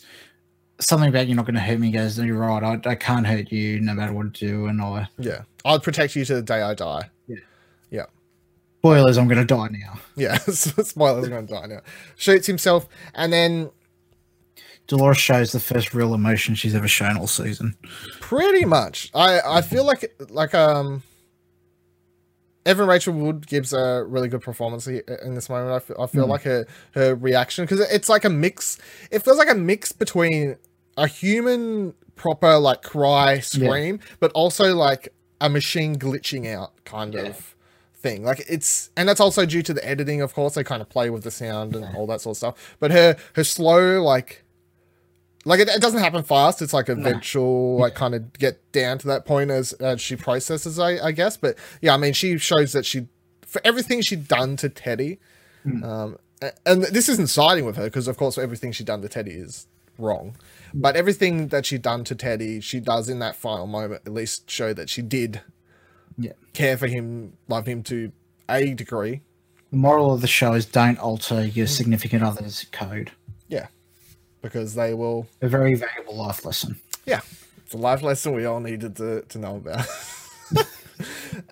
something 0.79 1.09
about 1.09 1.27
you're 1.27 1.35
not 1.35 1.45
going 1.45 1.55
to 1.55 1.61
hurt 1.61 1.79
me. 1.79 1.87
He 1.87 1.93
goes, 1.93 2.17
no, 2.19 2.23
you're 2.25 2.37
right. 2.37 2.63
I, 2.63 2.89
I 2.91 2.95
can't 2.95 3.25
hurt 3.25 3.51
you 3.51 3.79
no 3.79 3.93
matter 3.95 4.13
what 4.13 4.27
I 4.27 4.29
do. 4.29 4.67
And 4.67 4.79
I, 4.81 5.07
Yeah. 5.17 5.41
I'll 5.65 5.79
protect 5.79 6.15
you 6.15 6.23
to 6.25 6.35
the 6.35 6.41
day 6.41 6.61
I 6.61 6.73
die. 6.75 7.09
Yeah. 8.83 8.89
Yeah. 8.89 8.95
spoilers, 8.99 9.17
I'm 9.17 9.27
going 9.27 9.39
to 9.39 9.45
die 9.45 9.67
now. 9.71 9.99
Yeah. 10.15 10.37
Spoilers, 10.37 11.25
are 11.27 11.29
going 11.29 11.47
to 11.47 11.53
die 11.53 11.65
now. 11.67 11.81
Shoots 12.17 12.47
himself. 12.47 12.87
And 13.15 13.31
then 13.31 13.71
Dolores 14.87 15.17
shows 15.17 15.51
the 15.53 15.59
first 15.59 15.93
real 15.93 16.13
emotion 16.13 16.55
she's 16.55 16.75
ever 16.75 16.87
shown 16.87 17.17
all 17.17 17.27
season. 17.27 17.75
Pretty 18.19 18.65
much. 18.65 19.09
I 19.15 19.39
I 19.45 19.61
feel 19.61 19.85
like 19.85 20.13
like 20.29 20.53
um 20.53 21.03
Evan 22.65 22.87
Rachel 22.87 23.13
Wood 23.13 23.45
gives 23.47 23.73
a 23.73 24.03
really 24.07 24.27
good 24.29 24.41
performance 24.41 24.87
in 24.87 25.35
this 25.35 25.49
moment. 25.49 25.71
I 25.73 25.79
feel, 25.79 25.97
I 26.01 26.07
feel 26.07 26.25
Mm. 26.25 26.29
like 26.29 26.43
her 26.43 26.65
her 26.93 27.15
reaction 27.15 27.65
because 27.65 27.79
it's 27.91 28.09
like 28.09 28.23
a 28.25 28.29
mix. 28.29 28.77
It 29.11 29.19
feels 29.23 29.37
like 29.37 29.49
a 29.49 29.55
mix 29.55 29.91
between 29.91 30.57
a 30.97 31.07
human 31.07 31.93
proper 32.15 32.57
like 32.59 32.81
cry 32.81 33.39
scream, 33.39 33.99
but 34.19 34.31
also 34.33 34.75
like 34.75 35.09
a 35.41 35.49
machine 35.49 35.95
glitching 35.97 36.45
out 36.53 36.71
kind 36.85 37.13
Yeah. 37.13 37.21
of 37.21 37.52
thing. 38.03 38.23
Like 38.23 38.45
it's 38.47 38.91
and 38.95 39.09
that's 39.09 39.19
also 39.19 39.45
due 39.45 39.63
to 39.63 39.73
the 39.73 39.87
editing. 39.87 40.21
Of 40.21 40.35
course, 40.35 40.53
they 40.53 40.63
kind 40.63 40.81
of 40.81 40.89
play 40.89 41.09
with 41.09 41.23
the 41.23 41.31
sound 41.31 41.75
and 41.75 41.95
all 41.95 42.05
that 42.07 42.21
sort 42.21 42.33
of 42.33 42.37
stuff. 42.37 42.75
But 42.79 42.91
her 42.91 43.15
her 43.33 43.43
slow 43.43 44.03
like 44.03 44.43
like 45.45 45.59
it, 45.59 45.69
it 45.69 45.81
doesn't 45.81 45.99
happen 45.99 46.23
fast. 46.23 46.61
It's 46.61 46.73
like 46.73 46.89
eventual, 46.89 47.77
like 47.77 47.95
kind 47.95 48.15
of 48.15 48.31
get 48.33 48.71
down 48.71 48.97
to 48.99 49.07
that 49.07 49.25
point 49.25 49.51
as, 49.51 49.73
as 49.73 49.99
she 49.99 50.15
processes, 50.15 50.79
I, 50.79 51.07
I 51.07 51.11
guess. 51.11 51.37
But 51.37 51.57
yeah, 51.81 51.93
I 51.93 51.97
mean, 51.97 52.13
she 52.13 52.37
shows 52.37 52.73
that 52.73 52.85
she 52.85 53.07
for 53.41 53.61
everything 53.65 54.01
she'd 54.01 54.27
done 54.27 54.55
to 54.57 54.69
Teddy, 54.69 55.19
um, 55.65 56.17
and 56.65 56.83
this 56.83 57.09
isn't 57.09 57.27
siding 57.27 57.65
with 57.65 57.75
her 57.75 57.85
because, 57.85 58.07
of 58.07 58.17
course, 58.17 58.37
everything 58.37 58.71
she'd 58.71 58.87
done 58.87 59.01
to 59.01 59.09
Teddy 59.09 59.31
is 59.31 59.67
wrong. 59.97 60.35
But 60.73 60.95
everything 60.95 61.49
that 61.49 61.65
she'd 61.65 61.81
done 61.81 62.03
to 62.05 62.15
Teddy, 62.15 62.59
she 62.59 62.79
does 62.79 63.09
in 63.09 63.19
that 63.19 63.35
final 63.35 63.67
moment 63.67 64.01
at 64.05 64.13
least 64.13 64.49
show 64.49 64.73
that 64.73 64.89
she 64.89 65.01
did 65.01 65.41
Yeah. 66.17 66.33
care 66.53 66.77
for 66.77 66.87
him, 66.87 67.33
love 67.47 67.65
him 67.67 67.83
to 67.83 68.11
a 68.49 68.73
degree. 68.73 69.21
The 69.71 69.77
moral 69.77 70.13
of 70.13 70.21
the 70.21 70.27
show 70.27 70.53
is 70.53 70.65
don't 70.65 70.99
alter 70.99 71.45
your 71.45 71.67
significant 71.67 72.23
other's 72.23 72.65
code. 72.71 73.11
Yeah, 73.47 73.67
because 74.41 74.75
they 74.75 74.93
will 74.93 75.27
A 75.41 75.47
very 75.47 75.73
valuable 75.75 76.15
life 76.15 76.45
lesson. 76.45 76.79
yeah, 77.05 77.21
it's 77.65 77.73
a 77.73 77.77
life 77.77 78.01
lesson 78.03 78.33
we 78.35 78.45
all 78.45 78.59
needed 78.59 78.95
to, 78.97 79.21
to 79.23 79.37
know 79.39 79.55
about. 79.55 79.85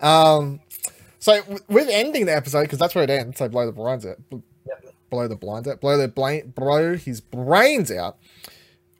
um, 0.00 0.60
so 1.18 1.38
w- 1.40 1.58
with 1.68 1.88
ending 1.90 2.26
the 2.26 2.34
episode 2.36 2.62
because 2.62 2.78
that's 2.78 2.94
where 2.94 3.04
it 3.04 3.10
ends. 3.10 3.38
So 3.38 3.48
blow 3.48 3.66
the 3.66 3.72
blinds 3.72 4.06
out, 4.06 4.16
bl- 4.30 4.38
blow 5.10 5.28
the 5.28 5.36
blinds 5.36 5.68
out, 5.68 5.80
blow 5.80 5.96
the 5.98 6.08
bla- 6.08 6.44
blow 6.44 6.96
his 6.96 7.20
brains 7.20 7.90
out. 7.90 8.16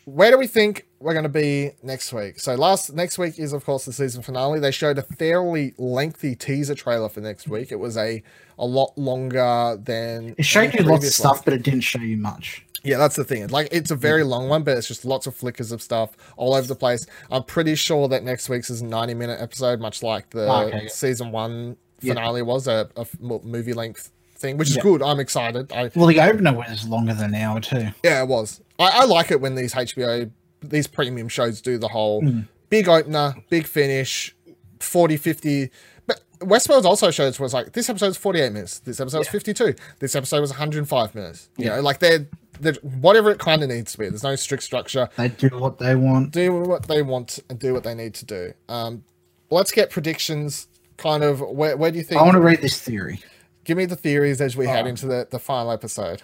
Where 0.05 0.31
do 0.33 0.39
we 0.39 0.47
think 0.49 0.87
we're 0.99 1.13
going 1.13 1.23
to 1.25 1.29
be 1.29 1.71
next 1.83 2.13
week? 2.13 2.41
So 2.41 2.55
last 2.57 2.93
next 2.93 3.19
week 3.19 3.39
is 3.39 3.53
of 3.53 3.65
course 3.65 3.85
the 3.85 3.93
season 3.93 4.23
finale. 4.23 4.59
They 4.59 4.73
showed 4.73 4.99
a 4.99 5.03
fairly 5.03 5.75
lengthy 5.79 6.35
teaser 6.35 6.75
trailer 6.75 7.09
for 7.09 7.21
next 7.21 7.47
week. 7.49 7.71
It 7.71 7.79
was 7.79 7.97
a 7.97 8.23
a 8.59 8.67
lot 8.67 8.97
longer 8.99 9.79
than 9.83 10.35
It 10.39 10.45
showed 10.45 10.75
you 10.75 10.85
lots 10.85 11.07
of 11.07 11.13
stuff, 11.13 11.37
one. 11.37 11.43
but 11.45 11.55
it 11.55 11.63
didn't 11.63 11.83
show 11.83 12.01
you 12.01 12.17
much. 12.17 12.65
Yeah, 12.85 12.99
that's 12.99 13.15
the 13.15 13.23
thing. 13.25 13.47
Like 13.49 13.69
it's 13.71 13.93
a 13.93 13.97
very 13.97 14.25
long 14.25 14.49
one, 14.49 14.65
but 14.65 14.77
it's 14.77 14.89
just 14.89 15.05
lots 15.05 15.29
of 15.29 15.37
flickers 15.37 15.71
of 15.71 15.81
stuff 15.81 16.17
all 16.37 16.55
over 16.55 16.67
the 16.67 16.75
place. 16.75 17.07
I'm 17.31 17.45
pretty 17.45 17.77
sure 17.77 18.09
that 18.09 18.25
next 18.25 18.49
week's 18.49 18.71
is 18.71 18.81
a 18.83 18.87
90 18.87 19.15
minute 19.15 19.41
episode, 19.41 19.79
much 19.81 20.03
like 20.03 20.31
the 20.31 20.49
Ah, 20.49 20.63
okay, 20.65 20.83
yeah. 20.85 20.89
season 20.89 21.31
one 21.31 21.77
Yeah. 22.01 22.15
finale 22.15 22.43
was 22.43 22.67
a, 22.67 22.89
mo- 23.21 23.41
movie 23.45 23.73
length 23.73 24.11
thing, 24.43 24.59
which 24.59 24.69
is 24.69 24.77
Yeah. 24.77 24.83
good. 24.83 25.03
I'm 25.03 25.19
excited. 25.21 25.73
I 25.73 25.91
Well, 25.95 26.07
the 26.09 26.21
opener 26.21 26.53
was 26.53 26.87
longer 26.87 27.15
than 27.15 27.35
an 27.35 27.41
hour 27.41 27.61
too. 27.61 27.89
yeah, 28.05 28.23
it 28.23 28.29
was. 28.29 28.61
I, 28.79 28.91
I 29.03 29.05
like 29.07 29.31
it 29.31 29.41
when 29.41 29.55
these 29.55 29.73
HBO 29.75 30.31
these 30.63 30.87
premium 30.87 31.29
shows 31.29 31.61
do 31.61 31.79
the 31.79 31.89
whole 31.89 32.23
big 32.69 32.89
opener, 32.89 33.35
big 33.51 33.67
finish, 33.67 34.35
40, 34.81 35.17
50. 35.17 35.71
But 36.07 36.21
Westworld 36.41 36.85
also 36.85 37.11
shows 37.11 37.41
was 37.41 37.53
like 37.55 37.73
this 37.73 37.89
episode's 37.91 38.17
48 38.17 38.53
minutes, 38.53 38.79
this 38.81 39.01
episode's 39.01 39.29
52, 39.29 39.75
this 39.99 40.15
episode 40.15 40.41
was 40.41 40.51
105 40.51 41.15
minutes. 41.17 41.49
You 41.57 41.65
Yeah. 41.67 41.77
know, 41.77 41.83
like 41.83 41.99
they're, 41.99 42.27
they're 42.61 42.75
whatever 42.83 43.31
it 43.33 43.39
kind 43.41 43.63
of 43.65 43.71
needs 43.71 43.91
to 43.93 43.99
be. 43.99 44.09
There's 44.09 44.23
no 44.23 44.37
strict 44.37 44.63
structure. 44.63 45.09
They 45.17 45.29
do 45.29 45.49
what 45.59 45.79
they 45.79 45.97
want. 45.97 46.31
Do 46.33 46.53
what 46.61 46.87
they 46.87 47.03
want 47.03 47.41
and 47.51 47.59
do 47.59 47.73
what 47.73 47.83
they 47.83 47.95
need 47.95 48.15
to 48.15 48.25
do. 48.25 48.53
Um, 48.69 49.03
let's 49.51 49.73
get 49.73 49.91
predictions. 49.91 50.69
Kind 50.97 51.25
of 51.25 51.41
where, 51.41 51.77
where 51.77 51.91
do 51.91 51.99
you 51.99 52.05
think? 52.05 52.21
I 52.21 52.25
want 52.25 52.35
to 52.37 52.41
read 52.41 52.61
this 52.61 52.79
theory. 52.81 53.19
Give 53.65 53.77
me 53.77 53.85
the 53.87 53.97
theories 53.97 54.41
as 54.41 54.57
we 54.57 54.67
head 54.67 54.87
Oh. 54.87 54.89
into 54.89 55.07
the, 55.07 55.27
the 55.31 55.39
final 55.39 55.71
episode. 55.71 56.23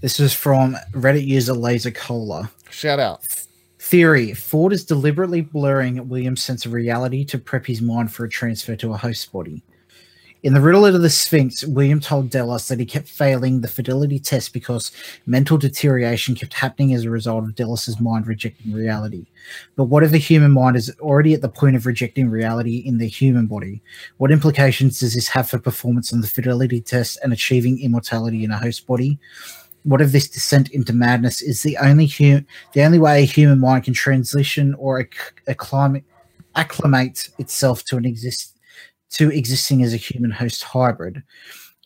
This 0.00 0.18
is 0.18 0.32
from 0.34 0.76
Reddit 0.92 1.26
user 1.26 1.52
Laser 1.52 1.90
Cola. 1.90 2.50
Shout 2.70 2.98
out. 2.98 3.24
Theory 3.78 4.32
Ford 4.32 4.72
is 4.72 4.84
deliberately 4.84 5.40
blurring 5.42 6.08
William's 6.08 6.42
sense 6.42 6.64
of 6.66 6.72
reality 6.72 7.24
to 7.26 7.38
prep 7.38 7.66
his 7.66 7.82
mind 7.82 8.12
for 8.12 8.24
a 8.24 8.28
transfer 8.28 8.74
to 8.76 8.92
a 8.92 8.96
host 8.96 9.30
body. 9.32 9.62
In 10.42 10.54
the 10.54 10.60
riddle 10.60 10.84
of 10.84 11.00
the 11.00 11.08
Sphinx, 11.08 11.62
William 11.62 12.00
told 12.00 12.28
Delos 12.28 12.66
that 12.66 12.80
he 12.80 12.84
kept 12.84 13.06
failing 13.06 13.60
the 13.60 13.68
fidelity 13.68 14.18
test 14.18 14.52
because 14.52 14.90
mental 15.24 15.56
deterioration 15.56 16.34
kept 16.34 16.54
happening 16.54 16.92
as 16.92 17.04
a 17.04 17.10
result 17.10 17.44
of 17.44 17.54
Delos's 17.54 18.00
mind 18.00 18.26
rejecting 18.26 18.72
reality. 18.72 19.26
But 19.76 19.84
what 19.84 20.02
if 20.02 20.10
the 20.10 20.18
human 20.18 20.50
mind 20.50 20.74
is 20.74 20.92
already 20.98 21.32
at 21.32 21.42
the 21.42 21.48
point 21.48 21.76
of 21.76 21.86
rejecting 21.86 22.28
reality 22.28 22.78
in 22.78 22.98
the 22.98 23.06
human 23.06 23.46
body? 23.46 23.82
What 24.16 24.32
implications 24.32 24.98
does 24.98 25.14
this 25.14 25.28
have 25.28 25.48
for 25.48 25.60
performance 25.60 26.12
on 26.12 26.22
the 26.22 26.26
fidelity 26.26 26.80
test 26.80 27.20
and 27.22 27.32
achieving 27.32 27.80
immortality 27.80 28.42
in 28.42 28.50
a 28.50 28.58
host 28.58 28.84
body? 28.84 29.20
What 29.84 30.00
if 30.00 30.10
this 30.10 30.28
descent 30.28 30.72
into 30.72 30.92
madness 30.92 31.40
is 31.40 31.62
the 31.62 31.76
only 31.76 32.06
hu- 32.06 32.42
the 32.72 32.82
only 32.82 32.98
way 32.98 33.22
a 33.22 33.26
human 33.26 33.60
mind 33.60 33.84
can 33.84 33.94
transition 33.94 34.74
or 34.74 34.98
acc- 34.98 35.40
acclimate, 35.46 36.04
acclimate 36.56 37.28
itself 37.38 37.84
to 37.84 37.96
an 37.96 38.04
exist 38.04 38.51
to 39.12 39.30
existing 39.30 39.82
as 39.82 39.92
a 39.92 39.98
human 39.98 40.30
host 40.30 40.62
hybrid. 40.62 41.22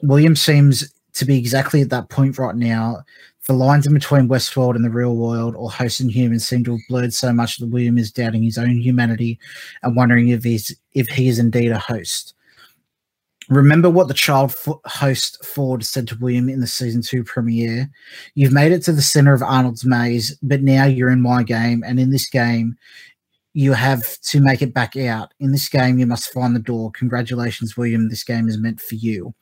William 0.03 0.37
seems 0.37 0.93
to 1.15 1.25
be 1.25 1.39
exactly 1.39 1.81
at 1.81 1.91
that 1.91 2.09
point 2.09 2.39
right 2.39 2.57
now. 2.57 3.03
The 3.47 3.53
lines 3.53 3.87
in 3.87 3.95
between 3.95 4.29
Westworld 4.29 4.75
and 4.75 4.85
the 4.85 4.91
real 4.91 5.15
world, 5.15 5.55
or 5.55 5.71
host 5.71 6.01
and 6.01 6.11
human, 6.11 6.41
seem 6.41 6.65
to 6.65 6.73
have 6.73 6.81
blurred 6.89 7.15
so 7.15 7.33
much 7.33 7.59
that 7.59 7.69
William 7.69 7.97
is 7.97 8.11
doubting 8.11 8.43
his 8.43 8.59
own 8.59 8.81
humanity 8.81 9.39
and 9.83 9.95
wondering 9.95 10.29
if 10.29 10.43
he's 10.43 10.77
if 10.95 11.07
he 11.09 11.29
is 11.29 11.39
indeed 11.39 11.71
a 11.71 11.79
host. 11.79 12.35
Remember 13.49 13.89
what 13.89 14.09
the 14.09 14.15
child 14.15 14.53
fo- 14.53 14.81
host 14.85 15.45
Ford 15.45 15.85
said 15.85 16.09
to 16.09 16.19
William 16.19 16.49
in 16.49 16.61
the 16.61 16.67
season 16.67 17.03
two 17.03 17.23
premiere. 17.23 17.89
You've 18.35 18.53
made 18.53 18.73
it 18.73 18.83
to 18.83 18.93
the 18.93 19.03
center 19.03 19.33
of 19.33 19.43
Arnold's 19.43 19.85
maze, 19.85 20.37
but 20.43 20.63
now 20.63 20.85
you're 20.85 21.11
in 21.11 21.23
my 21.23 21.45
game, 21.45 21.85
and 21.87 22.01
in 22.01 22.11
this 22.11 22.29
game, 22.29 22.77
you 23.57 23.73
have 23.73 24.21
to 24.21 24.39
make 24.39 24.61
it 24.61 24.75
back 24.75 24.99
out. 24.99 25.33
In 25.41 25.51
this 25.51 25.71
game, 25.71 25.99
you 25.99 26.07
must 26.07 26.31
find 26.31 26.55
the 26.55 26.61
door. 26.61 26.91
Congratulations, 26.91 27.75
William. 27.75 28.11
This 28.11 28.23
game 28.23 28.49
is 28.49 28.59
meant 28.59 28.83
for 28.83 28.97
you. 28.97 29.35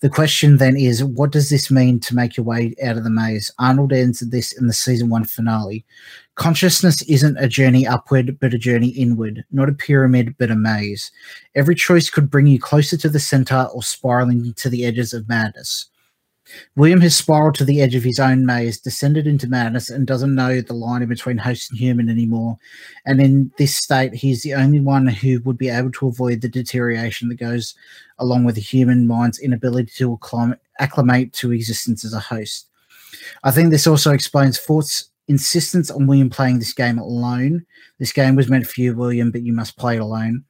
The 0.00 0.10
question 0.10 0.58
then 0.58 0.76
is, 0.76 1.02
what 1.02 1.32
does 1.32 1.48
this 1.48 1.70
mean 1.70 1.98
to 2.00 2.14
make 2.14 2.36
your 2.36 2.44
way 2.44 2.74
out 2.84 2.98
of 2.98 3.04
the 3.04 3.08
maze? 3.08 3.50
Arnold 3.58 3.94
ends 3.94 4.20
this 4.20 4.52
in 4.52 4.66
the 4.66 4.74
season 4.74 5.08
one 5.08 5.24
finale. 5.24 5.86
Consciousness 6.34 7.00
isn't 7.08 7.38
a 7.38 7.48
journey 7.48 7.86
upward, 7.86 8.38
but 8.40 8.52
a 8.52 8.58
journey 8.58 8.88
inward, 8.88 9.42
not 9.50 9.70
a 9.70 9.72
pyramid, 9.72 10.34
but 10.38 10.50
a 10.50 10.54
maze. 10.54 11.10
Every 11.54 11.74
choice 11.74 12.10
could 12.10 12.28
bring 12.28 12.46
you 12.46 12.60
closer 12.60 12.98
to 12.98 13.08
the 13.08 13.18
center 13.18 13.68
or 13.72 13.82
spiraling 13.82 14.52
to 14.52 14.68
the 14.68 14.84
edges 14.84 15.14
of 15.14 15.30
madness. 15.30 15.86
William 16.76 17.00
has 17.00 17.16
spiraled 17.16 17.54
to 17.56 17.64
the 17.64 17.80
edge 17.80 17.94
of 17.94 18.04
his 18.04 18.20
own 18.20 18.46
maze, 18.46 18.78
descended 18.78 19.26
into 19.26 19.48
madness, 19.48 19.90
and 19.90 20.06
doesn't 20.06 20.34
know 20.34 20.60
the 20.60 20.74
line 20.74 21.02
in 21.02 21.08
between 21.08 21.38
host 21.38 21.70
and 21.70 21.78
human 21.78 22.08
anymore. 22.08 22.58
And 23.04 23.20
in 23.20 23.50
this 23.58 23.74
state, 23.74 24.14
he's 24.14 24.42
the 24.42 24.54
only 24.54 24.80
one 24.80 25.06
who 25.06 25.40
would 25.40 25.58
be 25.58 25.68
able 25.68 25.90
to 25.92 26.06
avoid 26.08 26.40
the 26.40 26.48
deterioration 26.48 27.28
that 27.28 27.36
goes 27.36 27.74
along 28.18 28.44
with 28.44 28.54
the 28.54 28.60
human 28.60 29.06
mind's 29.06 29.38
inability 29.38 29.92
to 29.96 30.18
acclimate 30.78 31.32
to 31.34 31.52
existence 31.52 32.04
as 32.04 32.12
a 32.12 32.20
host. 32.20 32.68
I 33.42 33.50
think 33.50 33.70
this 33.70 33.86
also 33.86 34.12
explains 34.12 34.58
Ford's 34.58 35.10
insistence 35.28 35.90
on 35.90 36.06
William 36.06 36.30
playing 36.30 36.60
this 36.60 36.72
game 36.72 36.98
alone. 36.98 37.66
This 37.98 38.12
game 38.12 38.36
was 38.36 38.48
meant 38.48 38.66
for 38.66 38.80
you, 38.80 38.94
William, 38.94 39.30
but 39.30 39.42
you 39.42 39.52
must 39.52 39.76
play 39.76 39.96
it 39.96 40.00
alone. 40.00 40.44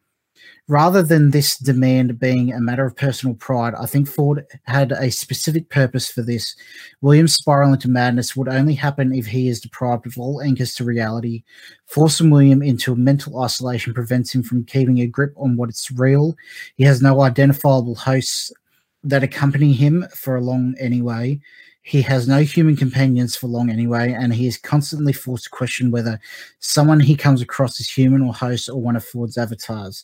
Rather 0.69 1.01
than 1.01 1.31
this 1.31 1.57
demand 1.57 2.19
being 2.19 2.53
a 2.53 2.61
matter 2.61 2.85
of 2.85 2.97
personal 2.97 3.37
pride, 3.37 3.73
I 3.75 3.87
think 3.87 4.09
Ford 4.09 4.45
had 4.65 4.91
a 4.91 5.13
specific 5.13 5.69
purpose 5.71 6.11
for 6.11 6.23
this. 6.23 6.57
William's 7.01 7.35
spiral 7.35 7.73
into 7.73 7.89
madness 7.89 8.35
would 8.35 8.49
only 8.49 8.75
happen 8.75 9.15
if 9.15 9.27
he 9.27 9.49
is 9.49 9.61
deprived 9.61 10.09
of 10.09 10.19
all 10.19 10.43
anchors 10.43 10.75
to 10.75 10.85
reality. 10.85 11.45
Forcing 11.87 12.31
William 12.31 12.63
into 12.63 12.97
mental 12.97 13.41
isolation 13.43 13.95
prevents 13.95 14.35
him 14.35 14.43
from 14.43 14.65
keeping 14.65 14.99
a 14.99 15.07
grip 15.07 15.35
on 15.37 15.57
what 15.57 15.71
is 15.71 15.89
real. 15.95 16.35
He 16.75 16.83
has 16.83 17.01
no 17.01 17.21
identifiable 17.21 17.95
hosts 17.95 18.51
that 19.05 19.23
accompany 19.23 19.73
him 19.73 20.05
for 20.17 20.35
a 20.35 20.41
long 20.41 20.75
anyway. 20.81 21.41
He 21.87 22.03
has 22.03 22.27
no 22.27 22.41
human 22.43 22.75
companions 22.75 23.37
for 23.37 23.47
long 23.47 23.71
anyway, 23.71 24.13
and 24.13 24.35
he 24.35 24.49
is 24.49 24.59
constantly 24.59 25.13
forced 25.13 25.45
to 25.45 25.51
question 25.51 25.93
whether 25.93 26.19
someone 26.59 26.99
he 26.99 27.15
comes 27.15 27.41
across 27.41 27.79
is 27.79 27.89
human 27.89 28.23
or 28.23 28.35
host 28.35 28.69
or 28.69 28.81
one 28.81 28.97
of 28.97 29.05
Ford's 29.05 29.39
avatars. 29.39 30.03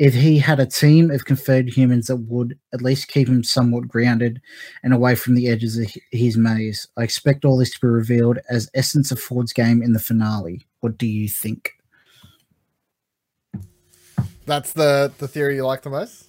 If 0.00 0.14
he 0.14 0.38
had 0.38 0.58
a 0.58 0.64
team 0.64 1.10
of 1.10 1.26
conferred 1.26 1.68
humans 1.68 2.06
that 2.06 2.16
would 2.16 2.58
at 2.72 2.80
least 2.80 3.08
keep 3.08 3.28
him 3.28 3.44
somewhat 3.44 3.86
grounded 3.86 4.40
and 4.82 4.94
away 4.94 5.14
from 5.14 5.34
the 5.34 5.46
edges 5.48 5.76
of 5.76 5.92
his 6.10 6.38
maze, 6.38 6.88
I 6.96 7.02
expect 7.02 7.44
all 7.44 7.58
this 7.58 7.70
to 7.74 7.80
be 7.82 7.86
revealed 7.86 8.38
as 8.48 8.70
essence 8.72 9.12
of 9.12 9.20
Ford's 9.20 9.52
game 9.52 9.82
in 9.82 9.92
the 9.92 9.98
finale. 9.98 10.66
What 10.80 10.96
do 10.96 11.06
you 11.06 11.28
think? 11.28 11.72
That's 14.46 14.72
the 14.72 15.12
the 15.18 15.28
theory 15.28 15.56
you 15.56 15.66
like 15.66 15.82
the 15.82 15.90
most. 15.90 16.28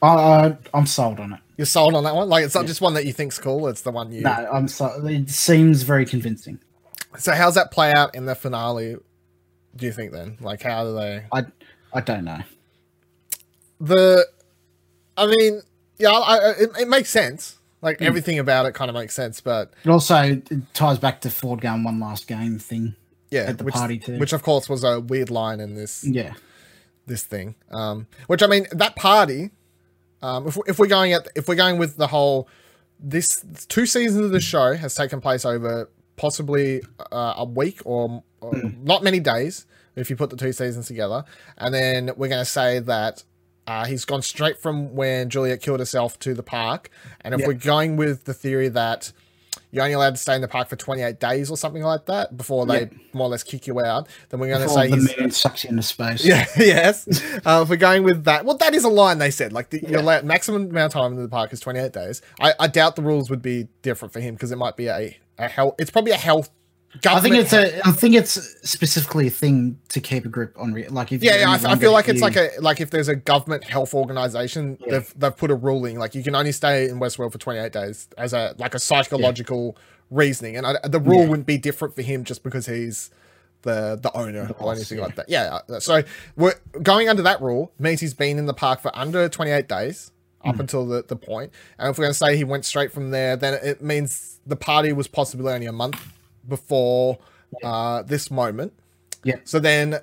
Uh, 0.00 0.52
I'm 0.72 0.86
sold 0.86 1.18
on 1.18 1.32
it. 1.32 1.40
You're 1.58 1.66
sold 1.66 1.96
on 1.96 2.04
that 2.04 2.14
one. 2.14 2.28
Like 2.28 2.44
it's 2.44 2.54
not 2.54 2.62
Yeah. 2.62 2.68
just 2.68 2.80
one 2.80 2.94
that 2.94 3.06
you 3.06 3.12
think's 3.12 3.40
cool. 3.40 3.66
It's 3.66 3.82
the 3.82 3.90
one 3.90 4.12
you. 4.12 4.22
No, 4.22 4.30
I'm 4.30 4.68
so. 4.68 5.04
It 5.04 5.28
seems 5.30 5.82
very 5.82 6.06
convincing. 6.06 6.60
So 7.18 7.32
how's 7.32 7.56
that 7.56 7.72
play 7.72 7.92
out 7.92 8.14
in 8.14 8.24
the 8.26 8.36
finale? 8.36 8.96
Do 9.74 9.86
you 9.86 9.92
think 9.92 10.12
then? 10.12 10.36
Like 10.40 10.62
how 10.62 10.84
do 10.84 10.94
they? 10.94 11.24
I 11.32 11.44
I 11.92 12.00
don't 12.02 12.24
know. 12.24 12.38
The, 13.80 14.26
I 15.16 15.26
mean, 15.26 15.62
yeah, 15.98 16.10
I, 16.10 16.36
I, 16.36 16.50
it, 16.50 16.70
it 16.80 16.88
makes 16.88 17.10
sense. 17.10 17.56
Like 17.82 17.98
Hmm. 17.98 18.04
everything 18.04 18.38
about 18.38 18.66
it 18.66 18.74
kind 18.74 18.90
of 18.90 18.94
makes 18.94 19.14
sense, 19.14 19.40
but 19.40 19.72
It 19.84 19.88
also 19.90 20.16
it 20.22 20.48
ties 20.74 20.98
back 20.98 21.22
to 21.22 21.30
Ford 21.30 21.60
going 21.62 21.82
one 21.82 21.98
last 21.98 22.26
game 22.26 22.58
thing. 22.58 22.94
yeah, 23.30 23.42
At 23.48 23.58
the 23.58 23.64
which, 23.64 23.74
party 23.74 23.98
too. 23.98 24.18
which 24.18 24.34
of 24.34 24.42
course 24.42 24.68
was 24.68 24.84
a 24.84 25.00
weird 25.00 25.30
line 25.30 25.60
in 25.60 25.74
this 25.76 26.04
Yeah. 26.04 26.34
this 27.06 27.22
thing. 27.22 27.54
Um, 27.70 28.06
which 28.26 28.42
I 28.42 28.46
mean, 28.48 28.66
that 28.72 28.96
party. 28.96 29.50
Um, 30.22 30.46
if 30.46 30.58
if 30.66 30.78
we're 30.78 30.88
going 30.88 31.14
at 31.14 31.26
if 31.34 31.48
we're 31.48 31.54
going 31.54 31.78
with 31.78 31.96
the 31.96 32.08
whole, 32.08 32.46
this 32.98 33.42
two 33.68 33.86
seasons 33.86 34.26
of 34.26 34.30
the 34.32 34.40
show 34.40 34.74
has 34.74 34.94
taken 34.94 35.22
place 35.22 35.46
over 35.46 35.88
possibly 36.16 36.82
uh, 37.10 37.32
a 37.38 37.44
week 37.46 37.80
or, 37.86 38.22
or 38.42 38.54
not 38.82 39.02
many 39.02 39.20
days 39.20 39.64
if 39.96 40.10
you 40.10 40.16
put 40.16 40.28
the 40.28 40.36
two 40.36 40.52
seasons 40.52 40.86
together, 40.86 41.24
and 41.56 41.72
then 41.72 42.10
we're 42.18 42.28
going 42.28 42.44
to 42.44 42.50
say 42.50 42.78
that. 42.80 43.24
Uh, 43.70 43.84
he's 43.84 44.04
gone 44.04 44.20
straight 44.20 44.58
from 44.58 44.96
when 44.96 45.30
Juliet 45.30 45.60
killed 45.62 45.78
herself 45.78 46.18
to 46.20 46.34
the 46.34 46.42
park. 46.42 46.90
And 47.20 47.32
if 47.34 47.40
Yeah. 47.40 47.46
we're 47.46 47.52
going 47.54 47.96
with 47.96 48.24
the 48.24 48.34
theory 48.34 48.68
that 48.70 49.12
you're 49.70 49.84
only 49.84 49.94
allowed 49.94 50.16
to 50.16 50.20
stay 50.20 50.34
in 50.34 50.40
the 50.40 50.48
park 50.48 50.68
for 50.68 50.74
28 50.74 51.20
days 51.20 51.48
or 51.52 51.56
something 51.56 51.84
like 51.84 52.06
that 52.06 52.36
before 52.36 52.66
they 52.66 52.80
Yeah. 52.80 52.86
more 53.12 53.26
or 53.28 53.30
less 53.30 53.44
kick 53.44 53.68
you 53.68 53.78
out, 53.80 54.08
then 54.28 54.40
we're 54.40 54.48
going 54.48 54.62
to 54.66 54.68
say 54.68 54.88
the 54.88 54.96
he's. 54.96 55.16
moon 55.16 55.30
sucks 55.30 55.62
you 55.62 55.70
into 55.70 55.84
space. 55.84 56.24
Yeah, 56.24 56.46
yes. 56.58 57.06
Uh, 57.46 57.60
if 57.62 57.68
we're 57.68 57.76
going 57.76 58.02
with 58.02 58.24
that, 58.24 58.44
well, 58.44 58.56
that 58.56 58.74
is 58.74 58.82
a 58.82 58.88
line 58.88 59.18
they 59.18 59.30
said. 59.30 59.52
Like 59.52 59.70
the 59.70 59.80
Yeah. 59.82 59.90
your 59.90 60.02
la- 60.02 60.22
maximum 60.22 60.68
amount 60.70 60.86
of 60.92 61.00
time 61.00 61.12
in 61.12 61.22
the 61.22 61.28
park 61.28 61.52
is 61.52 61.60
28 61.60 61.92
days. 61.92 62.22
I, 62.40 62.54
I 62.58 62.66
doubt 62.66 62.96
the 62.96 63.02
rules 63.02 63.30
would 63.30 63.42
be 63.42 63.68
different 63.82 64.12
for 64.12 64.18
him 64.18 64.34
because 64.34 64.50
it 64.50 64.58
might 64.58 64.76
be 64.76 64.88
a, 64.88 65.16
a 65.38 65.46
health. 65.46 65.76
It's 65.78 65.92
probably 65.92 66.10
a 66.12 66.16
health. 66.16 66.50
I 67.06 67.20
think 67.20 67.36
it's 67.36 67.52
a. 67.52 67.86
I 67.86 67.92
think 67.92 68.14
it's 68.16 68.32
specifically 68.68 69.28
a 69.28 69.30
thing 69.30 69.78
to 69.90 70.00
keep 70.00 70.24
a 70.24 70.28
grip 70.28 70.54
on. 70.58 70.72
Re- 70.72 70.88
like 70.88 71.12
if 71.12 71.22
Yeah, 71.22 71.36
yeah. 71.36 71.50
I, 71.50 71.54
only 71.56 71.66
I 71.70 71.76
feel 71.76 71.92
like 71.92 72.08
it's 72.08 72.16
you- 72.18 72.24
like 72.24 72.36
a 72.36 72.50
like 72.60 72.80
if 72.80 72.90
there's 72.90 73.08
a 73.08 73.14
government 73.14 73.64
health 73.64 73.94
organization, 73.94 74.76
Yeah. 74.80 74.92
they've 74.98 75.14
they've 75.16 75.36
put 75.36 75.50
a 75.50 75.54
ruling 75.54 75.98
like 75.98 76.14
you 76.14 76.22
can 76.24 76.34
only 76.34 76.52
stay 76.52 76.88
in 76.88 76.98
Westworld 76.98 77.32
for 77.32 77.38
28 77.38 77.72
days 77.72 78.08
as 78.18 78.32
a 78.32 78.54
like 78.58 78.74
a 78.74 78.78
psychological 78.80 79.76
reasoning, 80.10 80.56
and 80.56 80.66
I, 80.66 80.78
the 80.88 80.98
rule 80.98 81.20
Yeah. 81.22 81.28
wouldn't 81.28 81.46
be 81.46 81.58
different 81.58 81.94
for 81.94 82.02
him 82.02 82.24
just 82.24 82.42
because 82.42 82.66
he's 82.66 83.10
the 83.62 83.96
the 84.02 84.10
owner 84.16 84.46
The 84.46 84.54
or 84.54 84.72
anything 84.72 84.98
yeah. 84.98 85.04
like 85.04 85.14
that. 85.16 85.28
Yeah. 85.28 85.60
uh, 85.68 85.78
So 85.80 86.02
we're 86.36 86.54
going 86.82 87.08
under 87.08 87.22
that 87.22 87.40
rule 87.40 87.72
means 87.78 88.00
he's 88.00 88.14
been 88.14 88.36
in 88.38 88.46
the 88.46 88.54
park 88.54 88.80
for 88.80 88.90
under 88.98 89.28
28 89.28 89.68
days 89.68 90.10
up 90.44 90.54
Hmm. 90.56 90.60
until 90.62 90.86
the, 90.86 91.04
the. 91.06 91.16
And 91.78 91.90
if 91.90 91.98
we're 91.98 92.04
going 92.04 92.12
to 92.12 92.14
say 92.14 92.36
he 92.36 92.44
went 92.44 92.64
straight 92.64 92.90
from 92.90 93.10
there, 93.10 93.36
then 93.36 93.54
it 93.62 93.82
means 93.82 94.40
the 94.46 94.56
party 94.56 94.92
was 94.92 95.06
possibly 95.06 95.52
only 95.52 95.66
a 95.66 95.72
month 95.72 96.00
before 96.50 97.18
uh, 97.64 98.02
this 98.02 98.30
moment. 98.30 98.74
Yeah. 99.24 99.36
So 99.44 99.58
then, 99.58 99.98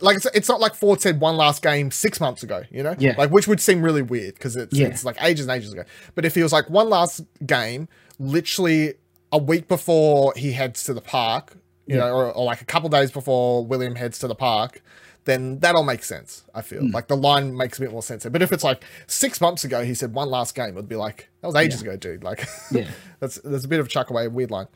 like 0.00 0.16
it's, 0.16 0.26
it's 0.26 0.48
not 0.48 0.60
like 0.60 0.74
Ford 0.74 1.00
said 1.00 1.20
one 1.20 1.36
last 1.36 1.62
game 1.62 1.90
six 1.90 2.20
months 2.20 2.42
ago, 2.44 2.62
you 2.70 2.82
know, 2.84 2.94
Yeah. 2.98 3.14
like 3.18 3.30
which 3.30 3.48
would 3.48 3.60
seem 3.60 3.82
really 3.82 4.02
weird 4.02 4.34
because 4.34 4.54
it's 4.56 4.72
Yeah. 4.78 4.86
it's 4.86 5.04
like 5.04 5.16
ages 5.22 5.46
and 5.46 5.56
ages 5.56 5.72
ago. 5.72 5.84
But 6.14 6.24
if 6.24 6.34
he 6.36 6.42
was 6.42 6.52
like 6.52 6.70
one 6.70 6.88
last 6.88 7.22
game, 7.44 7.88
literally 8.18 8.94
a 9.32 9.38
week 9.38 9.66
before 9.68 10.32
he 10.36 10.52
heads 10.52 10.84
to 10.84 10.94
the 10.94 11.00
park, 11.00 11.56
you 11.86 11.96
Yeah. 11.96 12.02
know, 12.04 12.14
or, 12.14 12.32
or 12.32 12.44
like 12.44 12.60
a 12.60 12.64
couple 12.64 12.88
days 12.88 13.10
before 13.10 13.64
William 13.66 13.96
heads 13.96 14.18
to 14.20 14.28
the 14.28 14.34
park, 14.34 14.82
then 15.24 15.58
that'll 15.60 15.84
make 15.84 16.02
sense. 16.02 16.42
I 16.54 16.62
feel 16.62 16.80
Hmm. 16.80 16.90
like 16.90 17.06
the 17.08 17.16
line 17.16 17.56
makes 17.56 17.78
a 17.78 17.80
bit 17.82 17.92
more 17.92 18.02
sense. 18.02 18.24
But 18.28 18.42
if 18.42 18.50
it's 18.52 18.64
like 18.64 18.84
six 19.06 19.40
months 19.40 19.62
ago, 19.64 19.84
he 19.84 19.94
said 19.94 20.14
one 20.14 20.28
last 20.30 20.54
game, 20.54 20.70
it'd 20.70 20.88
be 20.88 20.96
like 20.96 21.28
that 21.40 21.46
was 21.48 21.56
ages 21.56 21.80
ago, 21.82 21.96
dude. 21.96 22.24
Like, 22.24 22.46
Yeah. 22.72 22.88
that's 23.20 23.36
that's 23.44 23.64
a 23.64 23.68
bit 23.68 23.78
of 23.80 23.86
a 23.86 23.88
chuck 23.88 24.10
away, 24.10 24.26
weird 24.28 24.50
line. 24.50 24.66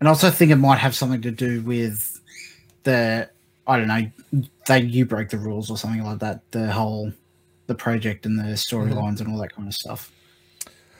And 0.00 0.08
I 0.08 0.10
also 0.10 0.30
think 0.30 0.50
it 0.50 0.56
might 0.56 0.78
have 0.78 0.94
something 0.94 1.22
to 1.22 1.30
do 1.30 1.60
with 1.62 2.20
the 2.84 3.28
I 3.66 3.76
don't 3.76 3.88
know, 3.88 4.46
they 4.66 4.80
you 4.80 5.04
broke 5.04 5.28
the 5.28 5.38
rules 5.38 5.70
or 5.70 5.76
something 5.76 6.02
like 6.02 6.20
that. 6.20 6.40
The 6.52 6.70
whole 6.72 7.12
the 7.66 7.74
project 7.74 8.24
and 8.24 8.38
the 8.38 8.44
storylines 8.54 9.20
and 9.20 9.28
all 9.30 9.38
that 9.38 9.54
kind 9.54 9.68
of 9.68 9.74
stuff. 9.74 10.10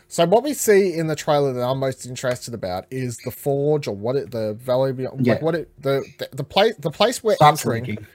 So 0.09 0.25
what 0.27 0.43
we 0.43 0.55
see 0.55 0.95
in 0.95 1.07
the 1.07 1.16
trailer 1.16 1.53
that 1.53 1.62
I'm 1.62 1.79
most 1.79 2.07
interested 2.07 2.55
about 2.55 2.87
is 2.91 3.19
the 3.25 3.31
forge 3.31 3.87
or 3.87 3.95
what 3.95 4.16
it 4.16 4.31
the 4.31 4.55
valley 4.55 4.93
beyond 4.93 5.25
Yeah. 5.27 5.35
like 5.35 5.43
what 5.43 5.55
it 5.55 5.70
the 5.83 6.03
the, 6.19 6.29
the 6.33 6.45
place 6.45 6.75
the 6.79 6.91
place 6.91 7.23
we're 7.23 7.37
Starts 7.37 7.65
entering 7.65 8.07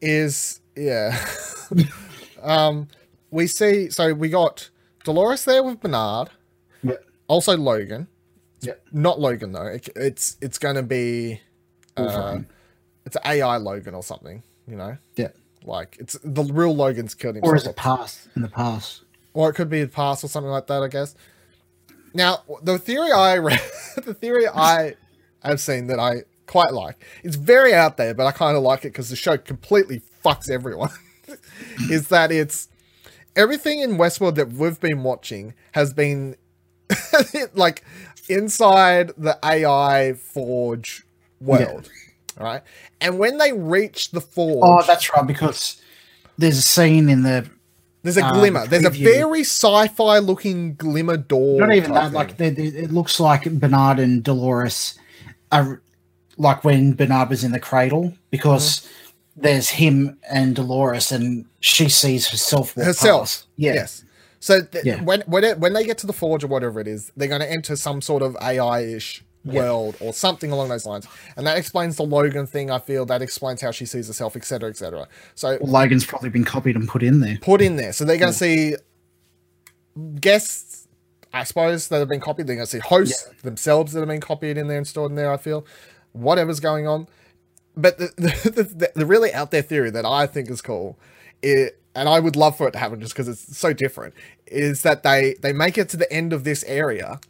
is 0.00 0.60
yeah. 0.76 1.16
um 2.42 2.88
we 3.30 3.46
see 3.46 3.90
so 3.90 4.12
we 4.14 4.28
got 4.28 4.68
Dolores 5.04 5.44
there 5.44 5.62
with 5.64 5.80
Bernard, 5.80 6.30
Yeah. 6.82 6.94
also 7.28 7.56
Logan. 7.56 8.06
Yeah. 8.62 8.74
Not 8.92 9.20
Logan 9.20 9.52
though. 9.52 9.66
It, 9.66 9.88
it's 9.96 10.36
it's 10.40 10.58
going 10.58 10.76
to 10.76 10.82
be 10.82 11.40
uh, 11.96 12.38
it's 13.04 13.16
AI 13.24 13.56
Logan 13.56 13.94
or 13.94 14.02
something, 14.02 14.42
you 14.66 14.76
know? 14.76 14.96
Yeah. 15.16 15.28
Like 15.64 15.96
it's 16.00 16.18
the 16.24 16.44
real 16.44 16.74
Logan's 16.74 17.14
killed 17.14 17.36
himself. 17.36 17.52
Or 17.52 17.56
is 17.56 17.66
it 17.66 17.76
past 17.76 18.28
in 18.34 18.42
the 18.42 18.48
past? 18.48 19.02
or 19.34 19.50
it 19.50 19.54
could 19.54 19.70
be 19.70 19.82
the 19.82 19.88
past 19.88 20.24
or 20.24 20.28
something 20.28 20.50
like 20.50 20.66
that. 20.66 20.82
I 20.82 20.88
guess. 20.88 21.14
Now, 22.14 22.42
the 22.62 22.78
theory 22.78 23.12
I 23.12 23.36
read, 23.38 23.60
the 23.96 24.14
theory 24.14 24.46
I 24.46 24.94
have 25.42 25.60
seen 25.60 25.86
that 25.86 25.98
I 25.98 26.22
quite 26.46 26.72
like, 26.72 27.02
it's 27.22 27.36
very 27.36 27.74
out 27.74 27.96
there, 27.96 28.14
but 28.14 28.26
I 28.26 28.32
kind 28.32 28.56
of 28.56 28.62
like 28.62 28.80
it 28.80 28.88
because 28.88 29.08
the 29.08 29.16
show 29.16 29.36
completely 29.36 30.02
fucks 30.24 30.50
everyone. 30.50 30.90
is 31.90 32.08
that 32.08 32.30
it's 32.30 32.68
everything 33.34 33.80
in 33.80 33.96
Westworld 33.96 34.34
that 34.34 34.52
we've 34.52 34.80
been 34.80 35.02
watching 35.02 35.54
has 35.72 35.94
been 35.94 36.36
like 37.54 37.84
inside 38.28 39.12
the 39.18 39.38
AI 39.44 40.14
Forge 40.14 41.04
world, 41.40 41.90
right? 42.38 42.62
And 43.00 43.18
when 43.18 43.38
they 43.38 43.52
reach 43.52 44.10
the 44.10 44.20
Forge, 44.20 44.60
Oh, 44.62 44.82
that's 44.86 45.12
right, 45.14 45.26
because 45.26 45.80
there's 46.38 46.58
a 46.58 46.62
scene 46.62 47.08
in 47.08 47.22
the 47.22 47.48
There's 48.02 48.16
a 48.16 48.24
Uh, 48.24 48.32
glimmer. 48.34 48.66
There's 48.66 48.84
a 48.84 48.90
very 48.90 49.40
sci-fi 49.42 50.18
looking 50.18 50.74
glimmer 50.74 51.16
door. 51.16 51.60
not 51.60 51.74
even 51.74 51.92
that, 51.94 52.12
like 52.12 52.36
they, 52.36 52.50
they- 52.50 52.64
it 52.84 52.92
looks 52.92 53.20
like 53.20 53.44
Bernard 53.60 53.98
and 54.00 54.22
Dolores 54.24 54.98
are 55.52 55.80
like 56.36 56.64
when 56.64 56.94
Bernard 56.94 57.28
was 57.28 57.44
in 57.44 57.52
the 57.52 57.60
cradle 57.60 58.14
because 58.30 58.80
Mm-hmm. 58.80 59.42
there's 59.42 59.68
him 59.70 60.18
and 60.30 60.54
Dolores 60.56 61.10
and 61.12 61.44
she 61.60 61.88
sees 61.88 62.28
herself 62.28 62.74
herself. 62.74 63.20
past. 63.22 63.46
Yeah. 63.56 63.74
Yes. 63.74 64.04
So 64.42 64.60
th- 64.60 64.84
Yeah. 64.84 65.00
when 65.04 65.20
when 65.26 65.44
it, 65.44 65.58
when 65.60 65.72
they 65.72 65.84
get 65.84 65.98
to 65.98 66.06
the 66.08 66.12
forge 66.12 66.42
or 66.42 66.48
whatever 66.48 66.80
it 66.80 66.88
is, 66.88 67.12
they're 67.16 67.28
going 67.28 67.40
to 67.42 67.50
enter 67.50 67.76
some 67.76 68.02
sort 68.02 68.22
of 68.24 68.36
AI-ish 68.42 69.24
world 69.44 69.96
or 70.00 70.12
something 70.12 70.50
along 70.50 70.68
those 70.68 70.84
lines, 70.84 71.06
and 71.36 71.46
that 71.46 71.56
explains 71.56 71.94
the 71.96 72.02
Logan 72.02 72.46
thing. 72.48 72.68
I 72.70 72.80
feel 72.80 73.06
that 73.06 73.22
explains 73.22 73.60
how 73.60 73.70
she 73.70 73.86
sees 73.86 74.08
herself, 74.08 74.34
etc., 74.34 74.70
etc. 74.70 75.06
So 75.36 75.58
Well, 75.60 75.70
Logan's 75.72 76.04
probably 76.04 76.30
been 76.30 76.44
copied 76.44 76.74
and 76.74 76.88
put 76.88 77.04
in 77.04 77.20
there. 77.20 77.38
put 77.40 77.60
in 77.62 77.76
there. 77.76 77.92
So 77.92 78.04
they're 78.04 78.18
going 78.18 78.32
to 78.32 78.38
see 78.38 78.74
guests, 80.20 80.88
I 81.32 81.44
suppose, 81.44 81.88
that 81.88 81.98
have 81.98 82.08
been 82.08 82.20
copied. 82.20 82.46
They're 82.48 82.56
going 82.56 82.66
to 82.66 82.70
see 82.70 82.78
hosts 82.80 83.28
themselves 83.42 83.92
that 83.92 84.00
have 84.00 84.08
been 84.08 84.20
copied 84.20 84.58
in 84.58 84.66
there 84.68 84.78
and 84.78 84.86
stored 84.86 85.10
in 85.12 85.16
there. 85.16 85.32
I 85.32 85.36
feel 85.36 85.66
whatever's 86.12 86.60
going 86.60 86.86
on. 86.86 87.06
But 87.76 87.98
the 87.98 88.08
the, 88.16 88.62
the, 88.62 88.92
the 88.94 89.06
really 89.06 89.32
out 89.32 89.50
there 89.50 89.62
theory 89.62 89.90
that 89.90 90.04
I 90.04 90.26
think 90.26 90.50
is 90.50 90.60
cool, 90.62 90.98
it, 91.42 91.80
and 91.94 92.08
I 92.08 92.20
would 92.20 92.36
love 92.36 92.56
for 92.56 92.68
it 92.68 92.72
to 92.72 92.78
happen 92.78 93.00
just 93.00 93.12
because 93.12 93.28
it's 93.28 93.56
so 93.56 93.72
different, 93.72 94.14
is 94.46 94.82
that 94.82 95.02
they 95.02 95.36
they 95.40 95.52
make 95.52 95.78
it 95.78 95.88
to 95.90 95.96
the 95.96 96.10
end 96.12 96.32
of 96.32 96.44
this 96.44 96.64
area. 96.64 97.20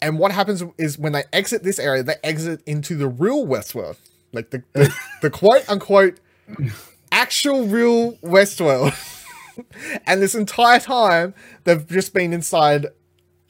And 0.00 0.18
what 0.18 0.32
happens 0.32 0.62
is 0.76 0.98
when 0.98 1.12
they 1.12 1.24
exit 1.32 1.62
this 1.62 1.78
area, 1.78 2.02
they 2.02 2.16
exit 2.22 2.62
into 2.66 2.96
the 2.96 3.08
real 3.08 3.46
Westworld, 3.46 3.96
like 4.32 4.50
the 4.50 4.62
the, 4.72 4.94
the 5.22 5.30
quote 5.30 5.68
unquote 5.68 6.18
actual 7.12 7.66
real 7.66 8.12
Westworld. 8.16 8.94
and 10.06 10.20
this 10.20 10.34
entire 10.34 10.80
time, 10.80 11.34
they've 11.64 11.86
just 11.86 12.12
been 12.12 12.32
inside 12.32 12.86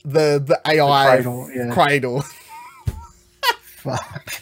the 0.04 0.42
the 0.44 0.60
AI 0.66 1.16
cradle, 1.16 1.50
yeah. 1.54 1.70
cradle. 1.72 2.22
Fuck. 3.62 4.34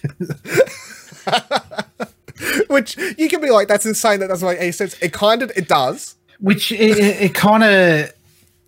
Which 2.69 2.97
you 2.97 3.29
can 3.29 3.41
be 3.41 3.51
like, 3.51 3.69
that's 3.69 3.87
insane. 3.87 4.21
That 4.21 4.29
doesn't 4.29 4.47
make 4.47 4.61
any 4.61 4.73
sense. 4.73 5.01
It 5.01 5.13
kind 5.13 5.43
of 5.43 5.51
it 5.57 5.69
does. 5.69 6.17
Which 6.41 6.73
it, 6.73 6.81
it, 6.99 7.23
it 7.23 7.35
kind 7.35 7.63
of 7.63 8.13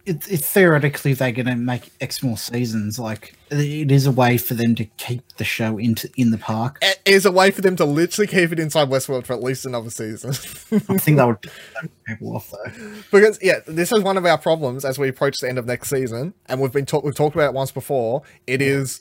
it, 0.07 0.31
it 0.31 0.41
theoretically 0.41 1.15
they're 1.15 1.33
going 1.33 1.47
to 1.47 1.57
make 1.57 1.91
X 2.01 2.23
more 2.23 2.37
seasons. 2.37 2.99
Like 2.99 3.35
it 3.51 3.91
is 3.91 4.07
a 4.07 4.13
way 4.13 4.37
for 4.37 4.55
them 4.55 4.75
to 4.75 4.85
keep 4.85 5.23
the 5.37 5.45
show 5.45 5.79
into 5.79 6.11
in 6.17 6.31
the 6.31 6.39
park. 6.39 6.79
It 6.83 7.01
is 7.05 7.25
a 7.25 7.33
way 7.33 7.51
for 7.51 7.63
them 7.63 7.77
to 7.77 7.85
literally 7.85 8.27
keep 8.27 8.53
it 8.53 8.59
inside 8.59 8.89
Westworld 8.89 9.27
for 9.27 9.33
at 9.33 9.43
least 9.43 9.65
another 9.65 9.91
season. 9.91 10.31
I 10.31 10.99
think 10.99 11.17
that 11.17 11.27
would 11.27 11.41
people 12.07 12.37
off 12.37 12.51
though. 12.51 12.93
because 13.11 13.39
yeah, 13.43 13.61
this 13.67 13.93
is 13.93 14.03
one 14.03 14.17
of 14.17 14.27
our 14.27 14.39
problems 14.39 14.85
as 14.85 14.99
we 14.99 15.09
approach 15.09 15.39
the 15.39 15.49
end 15.49 15.59
of 15.59 15.67
next 15.67 15.89
season, 15.89 16.35
and 16.47 16.61
we've 16.61 16.73
been 16.73 16.87
talk- 16.87 17.05
we've 17.05 17.15
talked 17.15 17.35
about 17.35 17.47
it 17.47 17.55
once 17.55 17.73
before. 17.73 18.23
It 18.47 18.61
is 18.61 19.01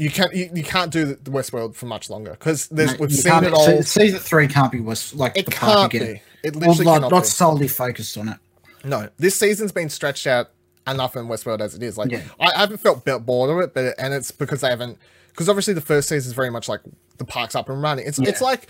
you 0.00 0.10
can't 0.10 0.34
you, 0.34 0.50
you 0.54 0.62
can't 0.64 0.90
do 0.90 1.04
the 1.14 1.30
Westworld 1.30 1.74
for 1.74 1.86
much 1.86 2.08
longer 2.08 2.30
because 2.32 2.68
there's 2.68 2.98
we've 2.98 3.12
seen 3.12 3.44
it 3.44 3.52
all. 3.52 3.82
Season 3.82 4.18
three 4.18 4.48
can't 4.48 4.72
be 4.72 4.80
was 4.80 5.12
like 5.14 5.36
it 5.36 5.44
the 5.46 5.52
park 5.52 5.92
can't 5.92 5.94
again. 5.94 6.14
be. 6.14 6.22
It 6.48 6.56
Well, 6.56 6.70
literally 6.70 6.84
not, 6.86 6.94
cannot 6.94 7.10
not 7.12 7.22
be. 7.22 7.28
solely 7.28 7.68
focused 7.68 8.16
on 8.16 8.28
it. 8.30 8.38
No, 8.82 9.10
this 9.18 9.38
season's 9.38 9.72
been 9.72 9.90
stretched 9.90 10.26
out 10.26 10.50
enough 10.88 11.16
in 11.16 11.26
Westworld 11.26 11.60
as 11.60 11.74
it 11.74 11.82
is. 11.82 11.98
Like, 11.98 12.10
Yeah. 12.10 12.22
I, 12.40 12.46
I 12.46 12.58
haven't 12.60 12.78
felt 12.78 13.04
bored 13.04 13.50
of 13.50 13.58
it, 13.58 13.74
but 13.74 13.94
and 13.98 14.14
it's 14.14 14.30
because 14.30 14.62
they 14.62 14.70
haven't. 14.70 14.96
Because 15.28 15.48
obviously 15.50 15.74
the 15.74 15.82
first 15.82 16.08
season 16.08 16.30
is 16.30 16.34
very 16.34 16.50
much 16.50 16.66
like 16.68 16.80
the 17.18 17.24
park's 17.26 17.54
up 17.54 17.68
and 17.68 17.82
running. 17.82 18.06
It's 18.06 18.18
it's 18.18 18.40
like 18.40 18.68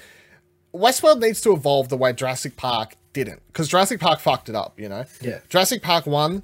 Westworld 0.75 1.21
needs 1.21 1.41
to 1.43 1.53
evolve 1.53 1.89
the 1.89 1.97
way 1.97 2.13
Jurassic 2.13 2.57
Park 2.57 2.97
didn't, 3.13 3.41
because 3.49 3.69
Jurassic 3.69 4.01
Park 4.01 4.19
fucked 4.21 4.49
it 4.49 4.57
up. 4.57 4.79
You 4.79 4.89
know. 4.89 5.05
Yeah. 5.21 5.39
Jurassic 5.49 5.83
Park 5.83 6.07
one, 6.07 6.43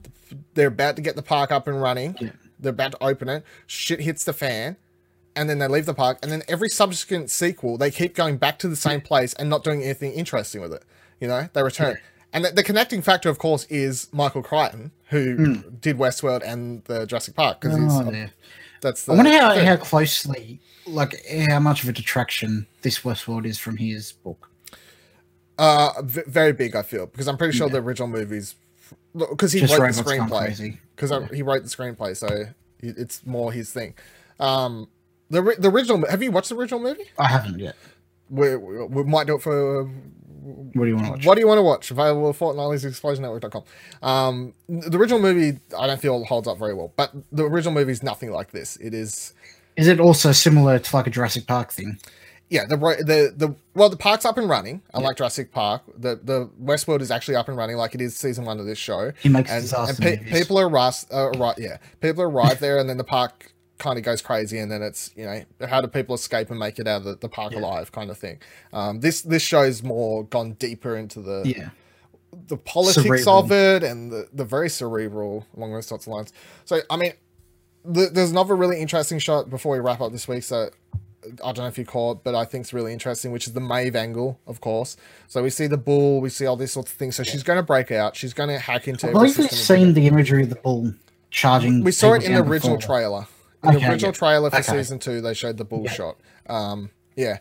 they're 0.55 0.69
about 0.69 0.95
to 0.97 1.03
get 1.03 1.17
the 1.17 1.23
park 1.23 1.51
up 1.51 1.67
and 1.67 1.81
running. 1.83 2.17
Yeah. 2.21 2.31
They're 2.59 2.71
about 2.71 2.93
to 2.93 3.05
open 3.05 3.29
it. 3.29 3.45
Shit 3.67 4.01
hits 4.01 4.25
the 4.25 4.33
fan. 4.33 4.77
And 5.39 5.51
then 5.51 5.59
they 5.59 5.69
leave 5.69 5.85
the 5.85 5.93
park, 5.93 6.19
and 6.23 6.33
then 6.33 6.43
every 6.49 6.71
subsequent 6.71 7.31
sequel, 7.31 7.77
they 7.77 7.91
keep 7.91 8.15
going 8.15 8.39
back 8.39 8.59
to 8.61 8.69
the 8.69 8.75
same 8.75 9.03
place 9.03 9.35
and 9.35 9.51
not 9.51 9.63
doing 9.63 9.83
anything 9.83 10.13
interesting 10.13 10.63
with 10.63 10.73
it. 10.73 10.83
You 11.21 11.29
know, 11.29 11.51
they 11.53 11.63
return. 11.63 11.99
And 12.33 12.47
the, 12.47 12.53
the 12.53 12.63
connecting 12.63 13.03
factor, 13.03 13.29
of 13.29 13.39
course, 13.39 13.67
is 13.69 14.09
Michael 14.13 14.43
Crichton, 14.43 14.93
who 15.11 15.59
did 15.79 15.99
Westworld 15.99 16.43
and 16.43 16.83
the 16.85 17.05
Jurassic 17.05 17.35
Park. 17.35 17.61
Because. 17.61 17.77
Oh, 17.79 18.05
he's 18.05 18.15
yeah. 18.15 18.29
that's. 18.81 19.05
The 19.05 19.13
I 19.13 19.17
wonder 19.17 19.31
how, 19.31 19.55
thing. 19.55 19.67
how 19.67 19.77
closely, 19.77 20.59
like, 20.87 21.23
how 21.51 21.61
much 21.61 21.83
of 21.83 21.91
a 21.91 21.93
detraction 21.93 22.67
this 22.81 23.01
Westworld 23.01 23.45
is 23.45 23.59
from 23.59 23.77
his 23.77 24.13
book. 24.13 24.49
uh, 25.59 25.93
v- 26.03 26.23
very 26.27 26.53
big. 26.53 26.75
I 26.77 26.83
feel 26.83 27.07
because 27.07 27.29
I'm 27.29 27.37
pretty 27.37 27.57
sure 27.57 27.69
the 27.69 27.79
original 27.79 28.09
movies, 28.09 28.55
because 29.17 29.53
he 29.53 29.61
wrote 29.61 29.95
the 29.95 30.03
screenplay. 30.03 30.79
Because 30.95 31.31
he 31.31 31.43
wrote 31.43 31.63
the 31.63 31.69
screenplay, 31.69 32.17
so 32.17 32.47
it's 32.81 33.25
more 33.27 33.53
his 33.53 33.73
thing. 33.73 33.95
Um, 34.39 34.89
the 35.31 35.57
the 35.59 35.71
original. 35.71 36.07
Have 36.09 36.23
you 36.23 36.31
watched 36.31 36.51
the 36.51 36.57
original 36.57 36.81
movie? 36.81 37.05
I 37.19 37.29
haven't 37.29 37.59
yet. 37.59 37.77
We, 38.29 38.57
we, 38.57 39.05
might 39.05 39.29
do 39.29 39.37
it 39.37 39.43
for 39.43 39.85
What 39.85 40.85
do 40.85 40.87
you 40.89 40.97
want 40.97 41.07
to 41.07 41.13
watch? 41.13 41.27
What 41.27 41.35
do 41.37 41.41
you 41.41 41.47
want 41.47 41.59
to 41.59 41.63
watch? 41.63 41.91
Available 41.93 42.29
at 42.31 42.37
Fortnightly's 42.37 42.85
ExplosionNetwork.com. 42.85 43.63
Um, 44.03 44.53
the 44.69 44.99
original 44.99 45.21
movie, 45.21 45.61
I 45.79 45.87
don't 45.87 46.01
feel 46.01 46.25
holds 46.25 46.49
up 46.49 46.59
very 46.59 46.75
well, 46.75 46.93
but 46.97 47.13
the 47.31 47.45
original 47.45 47.73
movie 47.73 47.93
is 47.93 48.03
nothing 48.03 48.33
like 48.33 48.51
this. 48.51 48.77
It 48.79 48.95
is, 48.95 49.33
Is 49.77 49.87
it 49.87 50.01
also 50.01 50.33
similar 50.33 50.81
to 50.81 50.97
like 50.97 51.07
a 51.07 51.11
Jurassic 51.11 51.47
Park 51.47 51.71
thing? 51.71 52.01
Yeah, 52.49 52.65
the 52.67 52.77
the 52.77 53.35
the 53.37 53.55
well, 53.75 53.89
the 53.89 53.97
park's 53.97 54.25
up 54.25 54.39
and 54.39 54.49
running. 54.49 54.83
Unlike 54.95 55.17
Jurassic 55.19 55.53
Park, 55.53 55.83
the 55.99 56.21
the 56.23 56.49
Westworld 56.63 57.01
is 57.01 57.11
actually 57.11 57.37
up 57.37 57.49
and 57.49 57.57
running, 57.57 57.77
like 57.77 57.95
it 57.95 58.01
is 58.01 58.17
season 58.17 58.45
one 58.45 58.61
of 58.61 58.67
this 58.67 58.79
show. 58.79 59.13
He 59.21 59.29
makes 59.29 59.51
and, 59.51 59.63
disaster 59.63 60.07
and 60.09 60.21
pe- 60.23 60.31
people 60.31 60.59
are 60.59 60.69
rust, 60.69 61.13
uh, 61.13 61.31
right, 61.31 61.57
yeah, 61.59 61.79
people 62.01 62.23
arrive 62.23 62.61
there, 62.61 62.79
and 62.79 62.89
then 62.89 62.97
the 62.99 63.05
park 63.05 63.53
kind 63.79 63.99
of 63.99 64.05
goes 64.05 64.23
crazy, 64.23 64.59
and 64.59 64.71
then 64.71 64.81
it's 64.83 65.11
you 65.17 65.25
know 65.25 65.43
how 65.69 65.81
do 65.81 65.89
people 65.89 66.15
escape 66.15 66.51
and 66.51 66.59
make 66.59 66.79
it 66.79 66.87
out 66.87 66.99
of 66.99 67.05
the, 67.05 67.17
the 67.17 67.29
park 67.29 67.53
alive, 67.53 67.91
kind 67.93 68.11
of 68.11 68.17
thing. 68.19 68.39
Um, 68.73 69.01
this 69.01 69.23
this 69.23 69.43
show's 69.43 69.83
more 69.83 70.25
gone 70.25 70.53
deeper 70.53 70.97
into 70.97 71.21
the 71.21 71.43
Yeah. 71.45 71.71
the 72.49 72.57
politics 72.57 73.05
Cerebral. 73.05 73.39
of 73.39 73.51
it 73.53 73.83
and 73.83 74.13
the, 74.13 74.29
the 74.33 74.45
very 74.45 74.69
cerebral 74.69 75.47
along 75.57 75.73
those 75.73 75.87
sorts 75.87 76.07
of 76.07 76.13
lines. 76.13 76.33
So, 76.65 76.81
I 76.91 76.97
mean, 76.97 77.13
th- 77.93 78.11
there's 78.13 78.31
another 78.31 78.55
really 78.55 78.81
interesting 78.81 79.19
shot 79.19 79.51
before 79.51 79.73
we 79.73 79.81
wrap 79.81 80.01
up 80.01 80.13
this 80.13 80.29
week. 80.29 80.43
So, 80.43 80.71
I 81.45 81.53
don't 81.53 81.59
know 81.59 81.67
if 81.67 81.79
you 81.79 81.85
call 81.85 82.13
it, 82.13 82.19
but 82.25 82.35
I 82.35 82.45
think 82.45 82.63
it's 82.63 82.73
really 82.73 82.93
interesting, 82.93 83.33
which 83.33 83.47
is 83.47 83.53
the 83.53 83.61
Maeve 83.61 83.97
angle, 83.97 84.41
of 84.47 84.61
course. 84.61 84.97
So, 85.29 85.43
we 85.43 85.51
see 85.51 85.67
the 85.67 85.77
bull, 85.79 86.21
we 86.21 86.29
see 86.29 86.47
all 86.47 86.57
these 86.57 86.73
sorts 86.73 86.91
of 86.93 86.97
things. 86.99 87.17
So, 87.17 87.23
she's 87.23 87.43
going 87.43 87.59
to 87.59 87.63
break 87.63 87.91
out. 87.93 88.17
She's 88.17 88.33
going 88.35 88.49
to 88.51 88.59
hack 88.59 88.89
into 88.89 89.09
I 89.09 89.13
believe 89.13 89.37
we've 89.39 89.51
seen 89.51 89.95
the 89.95 90.07
imagery 90.07 90.43
of 90.43 90.51
the 90.51 90.57
bull 90.57 90.93
charging. 91.31 91.83
we 91.85 91.93
saw 91.93 92.13
it 92.15 92.25
in 92.25 92.35
the 92.35 92.43
original 92.43 92.77
before. 92.77 92.89
trailer. 92.97 93.27
In 93.65 93.73
the 93.75 93.91
original 93.91 94.11
yeah. 94.11 94.13
trailer 94.13 94.51
for 94.51 94.57
Okay. 94.57 94.73
season 94.79 94.99
two, 94.99 95.21
they 95.21 95.35
showed 95.35 95.57
the 95.57 95.65
bull 95.65 95.83
Yeah. 95.85 95.93
shot. 95.93 96.17
Um, 96.49 96.91
yeah, 97.17 97.39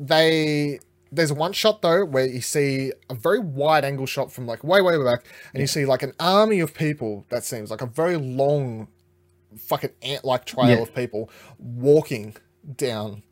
they 0.00 0.80
there's 1.12 1.32
one 1.32 1.52
shot 1.52 1.82
though 1.82 2.04
where 2.04 2.26
you 2.26 2.40
see 2.40 2.92
a 3.08 3.14
very 3.14 3.38
wide 3.38 3.84
angle 3.84 4.06
shot 4.06 4.32
from 4.32 4.46
like 4.46 4.64
way 4.64 4.80
way 4.80 4.96
back, 5.02 5.24
and 5.52 5.60
you 5.60 5.66
see 5.66 5.84
like 5.86 6.02
an 6.02 6.12
army 6.18 6.60
of 6.60 6.74
people. 6.74 7.24
That 7.28 7.44
seems 7.44 7.70
like 7.70 7.82
a 7.82 7.86
very 7.86 8.16
long, 8.16 8.88
fucking 9.56 9.90
ant 10.02 10.24
like 10.24 10.44
trail 10.46 10.68
Yeah. 10.68 10.76
of 10.82 10.94
people 10.94 11.30
walking 11.58 12.36
down 12.76 13.22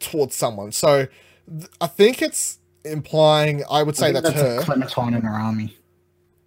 towards 0.00 0.34
someone. 0.34 0.72
So 0.72 1.06
th- 1.48 1.70
I 1.80 1.86
think 1.86 2.22
it's 2.22 2.58
implying. 2.84 3.62
I 3.70 3.82
would 3.82 3.96
I 3.96 3.98
say 3.98 4.12
think 4.12 4.24
that's, 4.24 4.34
that's 4.34 4.40
her. 4.48 4.60
a 4.60 4.64
Clementine 4.64 5.14
and 5.14 5.24
her 5.24 5.34
army. 5.34 5.76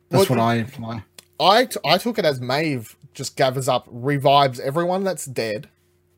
That's 0.09 0.29
Well, 0.29 0.39
what 0.39 0.43
I 0.43 0.55
imply. 0.55 1.03
I, 1.39 1.65
t- 1.65 1.79
I 1.85 1.97
took 1.97 2.19
it 2.19 2.25
as 2.25 2.39
Maeve 2.39 2.95
just 3.13 3.35
gathers 3.35 3.67
up, 3.67 3.87
revives 3.89 4.59
everyone 4.59 5.03
that's 5.03 5.25
dead, 5.25 5.69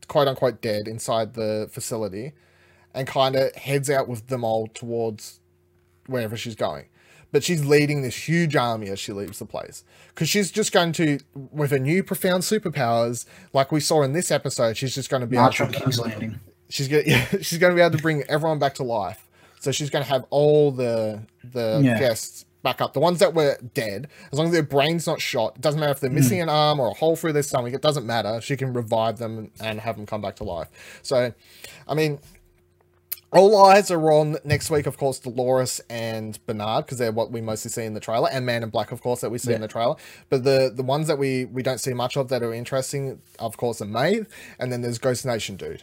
quote 0.07 0.27
unquote 0.27 0.61
dead, 0.61 0.88
inside 0.88 1.34
the 1.34 1.69
facility, 1.72 2.34
and 2.93 3.07
kind 3.07 3.35
of 3.35 3.55
heads 3.55 3.89
out 3.89 4.07
with 4.07 4.27
them 4.27 4.43
all 4.43 4.68
towards 4.68 5.39
wherever 6.07 6.35
she's 6.35 6.55
going. 6.55 6.85
But 7.31 7.43
she's 7.43 7.65
leading 7.65 8.03
this 8.03 8.27
huge 8.27 8.55
army 8.55 8.89
as 8.89 8.99
she 8.99 9.11
leaves 9.11 9.39
the 9.39 9.45
place. 9.45 9.84
Because 10.10 10.30
she's 10.30 10.51
just 10.51 10.72
going 10.72 10.91
to, 10.93 11.18
with 11.34 11.72
her 11.72 11.80
new 11.80 12.03
profound 12.03 12.43
superpowers, 12.43 13.26
like 13.53 13.72
we 13.72 13.80
saw 13.80 14.03
in 14.03 14.14
this 14.14 14.30
episode, 14.30 14.77
she's 14.77 14.93
just 14.93 15.10
going 15.10 15.22
to 15.22 15.27
be 15.27 15.38
March 15.38 15.60
on 15.60 15.72
King's 15.72 15.99
Landing. 15.99 16.39
She's 16.69 16.88
gonna 16.88 17.03
yeah, 17.07 17.26
she's 17.41 17.57
gonna 17.60 17.76
be 17.76 17.81
able 17.81 17.95
to 17.98 18.02
bring 18.02 18.23
everyone 18.23 18.60
back 18.60 18.76
to 18.76 18.84
life. 18.84 19.27
So 19.60 19.72
she's 19.72 19.90
gonna 19.90 20.06
have 20.06 20.26
all 20.30 20.72
the 20.72 21.22
the 21.44 21.81
Yeah. 21.84 21.99
guests 21.99 22.45
back 22.64 22.80
up. 22.80 22.94
The 22.94 22.99
ones 23.02 23.19
that 23.19 23.34
were 23.34 23.57
dead, 23.73 24.07
as 24.31 24.38
long 24.40 24.48
as 24.48 24.53
their 24.53 24.64
brain's 24.64 25.06
not 25.06 25.19
shot, 25.19 25.56
it 25.57 25.61
doesn't 25.61 25.80
matter 25.81 25.91
if 25.91 25.99
they're 25.99 26.10
missing 26.10 26.38
Hmm. 26.38 26.44
an 26.44 26.49
arm 26.49 26.80
or 26.80 26.88
a 26.91 26.94
hole 26.94 27.15
through 27.18 27.34
their 27.34 27.44
stomach. 27.44 27.73
It 27.73 27.81
doesn't 27.81 28.06
matter. 28.06 28.40
She 28.40 28.56
can 28.56 28.72
revive 28.73 29.18
them 29.18 29.52
and 29.60 29.81
have 29.81 29.98
them 29.98 30.06
come 30.06 30.22
back 30.22 30.38
to 30.38 30.45
life. 30.45 30.69
So, 31.02 31.34
I 31.88 31.94
mean, 31.94 32.19
all 33.34 33.65
eyes 33.65 33.90
are 33.90 34.11
on 34.11 34.38
next 34.45 34.69
week, 34.69 34.85
of 34.85 34.95
course, 34.98 35.18
Dolores 35.19 35.81
and 35.90 36.40
Bernard, 36.45 36.85
because 36.85 36.99
they're 36.99 37.11
what 37.11 37.31
we 37.31 37.41
mostly 37.41 37.72
see 37.72 37.84
in 37.84 37.95
the 37.95 37.99
trailer, 37.99 38.30
and 38.31 38.45
Man 38.45 38.61
in 38.64 38.69
Black, 38.69 38.91
of 38.91 39.02
course, 39.02 39.22
that 39.22 39.31
we 39.31 39.40
see 39.40 39.53
in 39.53 39.61
the 39.61 39.68
trailer. 39.68 39.95
But 40.30 40.44
the 40.44 40.72
the 40.73 40.84
ones 40.84 41.07
that 41.07 41.18
we 41.18 41.45
we 41.45 41.64
don't 41.64 41.80
see 41.80 41.94
much 41.94 42.15
of 42.15 42.27
that 42.30 42.44
are 42.44 42.53
interesting, 42.53 43.19
of 43.40 43.57
course, 43.57 43.81
are 43.81 43.85
Maeve, 43.85 44.27
and 44.60 44.72
then 44.72 44.81
there's 44.81 44.99
Ghost 44.99 45.26
Nation 45.26 45.56
dude, 45.56 45.81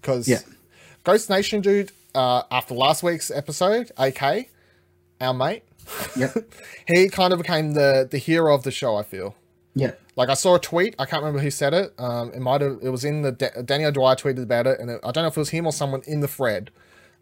because 0.00 0.28
Yeah. 0.28 0.40
Ghost 1.04 1.30
Nation 1.30 1.60
dude, 1.60 1.92
uh, 2.14 2.42
after 2.50 2.74
last 2.74 3.02
week's 3.02 3.30
episode, 3.30 3.90
AK, 3.96 4.48
our 5.20 5.34
mate, 5.34 5.62
Yep. 6.16 6.36
he 6.86 7.08
kind 7.08 7.32
of 7.32 7.38
became 7.38 7.72
the 7.72 8.06
the 8.10 8.18
hero 8.18 8.54
of 8.54 8.62
the 8.62 8.70
show. 8.70 8.96
I 8.96 9.02
feel. 9.02 9.34
Yep. 9.74 10.00
Like 10.16 10.28
I 10.28 10.34
saw 10.34 10.56
a 10.56 10.58
tweet, 10.58 10.94
I 10.98 11.06
can't 11.06 11.22
remember 11.22 11.40
who 11.40 11.50
said 11.50 11.72
it. 11.72 11.94
Um, 11.98 12.32
it 12.34 12.40
might 12.40 12.60
have, 12.60 12.78
it 12.82 12.88
was 12.88 13.04
in 13.04 13.22
the 13.22 13.30
Da- 13.32 13.62
Danny 13.64 13.84
O'Dwyer 13.84 14.16
tweeted 14.16 14.42
about 14.42 14.66
it, 14.66 14.80
and 14.80 14.90
it, 14.90 15.00
I 15.04 15.12
don't 15.12 15.22
know 15.22 15.28
if 15.28 15.36
it 15.36 15.40
was 15.40 15.50
him 15.50 15.66
or 15.66 15.72
someone 15.72 16.02
in 16.06 16.18
the 16.20 16.26
thread 16.26 16.70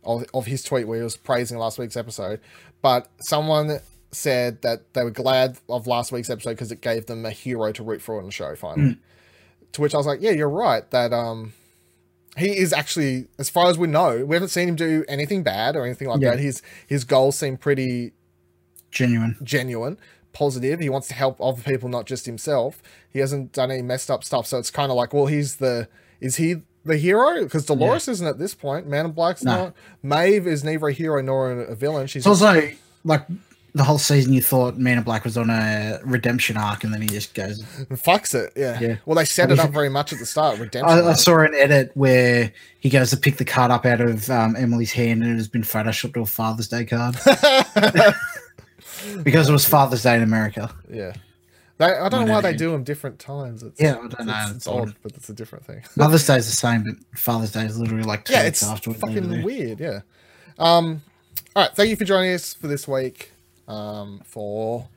of, 0.03 0.25
of 0.33 0.47
his 0.47 0.63
tweet 0.63 0.89
where 0.89 0.97
he 0.99 1.05
was 1.05 1.17
praising 1.19 1.59
last 1.59 1.79
week's 1.79 1.97
episode. 1.99 2.41
But 2.81 3.09
someone 3.21 3.81
said 4.11 4.63
that 4.63 4.95
they 4.95 5.05
were 5.05 5.11
glad 5.11 5.59
of 5.69 5.87
last 5.87 6.11
week's 6.13 6.31
episode 6.31 6.51
because 6.53 6.73
it 6.73 6.81
gave 6.81 7.05
them 7.07 7.27
a 7.27 7.31
hero 7.31 7.73
to 7.73 7.83
root 7.83 8.01
for 8.01 8.19
on 8.19 8.25
the 8.25 8.33
show 8.33 8.55
finally. 8.57 8.97
To 9.73 9.81
which 9.83 9.95
I 9.95 9.99
was 9.99 10.07
like, 10.07 10.23
yeah, 10.23 10.31
you're 10.31 10.49
right. 10.49 10.89
That 10.93 11.13
um, 11.13 11.53
he 12.37 12.57
is 12.57 12.73
actually, 12.73 13.27
as 13.39 13.49
far 13.49 13.69
as 13.71 13.79
we 13.79 13.87
know, 13.89 14.25
we 14.25 14.37
haven't 14.37 14.49
seen 14.51 14.69
him 14.69 14.77
do 14.77 15.05
anything 15.09 15.43
bad 15.43 15.77
or 15.77 15.85
anything 15.85 16.09
like 16.09 16.21
Yeah. 16.21 16.33
that. 16.33 16.39
His 16.41 16.63
his 16.87 17.05
goals 17.05 17.37
seem 17.39 17.57
pretty 17.57 18.13
Genuine. 18.91 19.37
genuine, 19.43 19.99
positive. 20.33 20.81
He 20.81 20.89
wants 20.89 21.09
to 21.09 21.15
help 21.15 21.41
other 21.41 21.63
people, 21.63 21.89
not 21.89 22.07
just 22.07 22.27
himself. 22.27 22.83
He 23.09 23.19
hasn't 23.19 23.53
done 23.53 23.71
any 23.71 23.83
messed 23.83 24.11
up 24.11 24.25
stuff. 24.25 24.47
So 24.47 24.59
it's 24.59 24.71
kind 24.71 24.91
of 24.91 24.97
like, 24.97 25.13
well, 25.13 25.27
he's 25.27 25.57
the 25.57 25.89
is 26.21 26.37
he 26.37 26.63
the 26.85 26.97
hero? 26.97 27.43
Because 27.43 27.67
Dolores 27.67 28.07
isn't 28.09 28.27
at 28.27 28.39
this 28.39 28.55
point. 28.55 28.87
Man 28.87 29.07
in 29.07 29.13
Black's 29.13 29.43
No. 29.43 29.57
not. 29.57 29.75
Maeve 30.03 30.47
is 30.47 30.63
neither 30.65 30.89
a 30.89 30.93
hero 30.93 31.21
nor 31.21 31.51
a, 31.53 31.59
a 31.73 31.75
villain. 31.75 32.07
She's 32.07 32.21
It's 32.21 32.27
also 32.43 32.71
like 33.05 33.27
the 33.77 33.85
whole 33.85 33.99
season 33.99 34.33
you 34.33 34.41
thought 34.41 34.79
Man 34.79 34.97
in 34.97 35.05
Black 35.05 35.25
was 35.25 35.37
on 35.37 35.51
a 35.51 36.01
redemption 36.03 36.57
arc, 36.57 36.83
and 36.83 36.95
then 36.95 37.03
he 37.03 37.09
just 37.09 37.35
goes. 37.35 37.59
And 37.59 37.91
fucks 37.91 38.35
it. 38.35 38.55
Yeah. 38.57 38.81
Yeah. 38.81 38.97
Well, 39.05 39.17
they 39.17 39.27
set 39.27 39.51
it 39.51 39.59
up 39.59 39.71
very 39.71 39.91
much 39.91 40.15
at 40.15 40.19
the 40.19 40.25
start. 40.25 40.59
Redemption. 40.59 40.99
I, 40.99 41.11
I 41.11 41.13
saw 41.13 41.41
an 41.41 41.55
edit 41.55 41.91
where 41.93 42.51
he 42.81 42.89
goes 42.89 43.11
to 43.11 43.19
pick 43.19 43.37
the 43.37 43.45
card 43.45 43.71
up 43.71 43.85
out 43.85 44.01
of 44.01 44.31
um, 44.31 44.57
Emily's 44.57 44.93
hand, 44.93 45.23
and 45.23 45.31
it 45.31 45.37
has 45.37 45.47
been 45.49 45.61
photoshopped 45.61 46.15
to 46.15 46.21
a 46.21 46.27
Father's 46.27 46.69
Day 46.69 46.87
card 46.87 47.17
because 49.23 49.51
it 49.51 49.53
was 49.53 49.69
Father's 49.69 50.03
Day 50.03 50.17
in 50.17 50.23
America. 50.23 50.75
yeah. 50.91 51.13
They, 51.79 51.85
I 51.85 52.09
don't 52.09 52.27
know 52.27 52.33
why 52.33 52.41
they 52.41 52.57
do 52.57 52.71
them 52.71 52.85
different 52.85 53.19
times. 53.19 53.63
It's, 53.63 53.79
Yeah, 53.79 53.97
I 53.97 54.09
don't 54.09 54.27
know. 54.27 54.45
It's, 54.47 54.57
it's 54.57 54.67
odd. 54.67 54.95
but 55.03 55.13
it's 55.15 55.29
a 55.29 55.35
different 55.35 55.67
thing. 55.67 55.83
Mother's 55.97 56.27
Day 56.27 56.37
is 56.37 56.47
the 56.47 56.57
same, 56.57 56.83
but 56.85 56.95
Father's 57.19 57.53
Day 57.53 57.67
is 57.67 57.79
literally 57.79 58.05
like 58.05 58.25
two 58.25 58.33
yeah, 58.33 58.45
weeks 58.45 58.63
it's 58.63 58.71
afterwards. 58.71 59.03
fucking 59.03 59.43
weird. 59.43 59.79
Yeah. 59.79 60.01
Um. 60.59 61.03
All 61.55 61.65
right. 61.65 61.77
Thank 61.77 61.91
you 61.91 61.97
for 61.97 62.07
joining 62.07 62.33
us 62.33 62.55
for 62.55 62.69
this 62.69 62.89
week. 62.89 63.33
Um. 63.69 64.21
For 64.25 64.89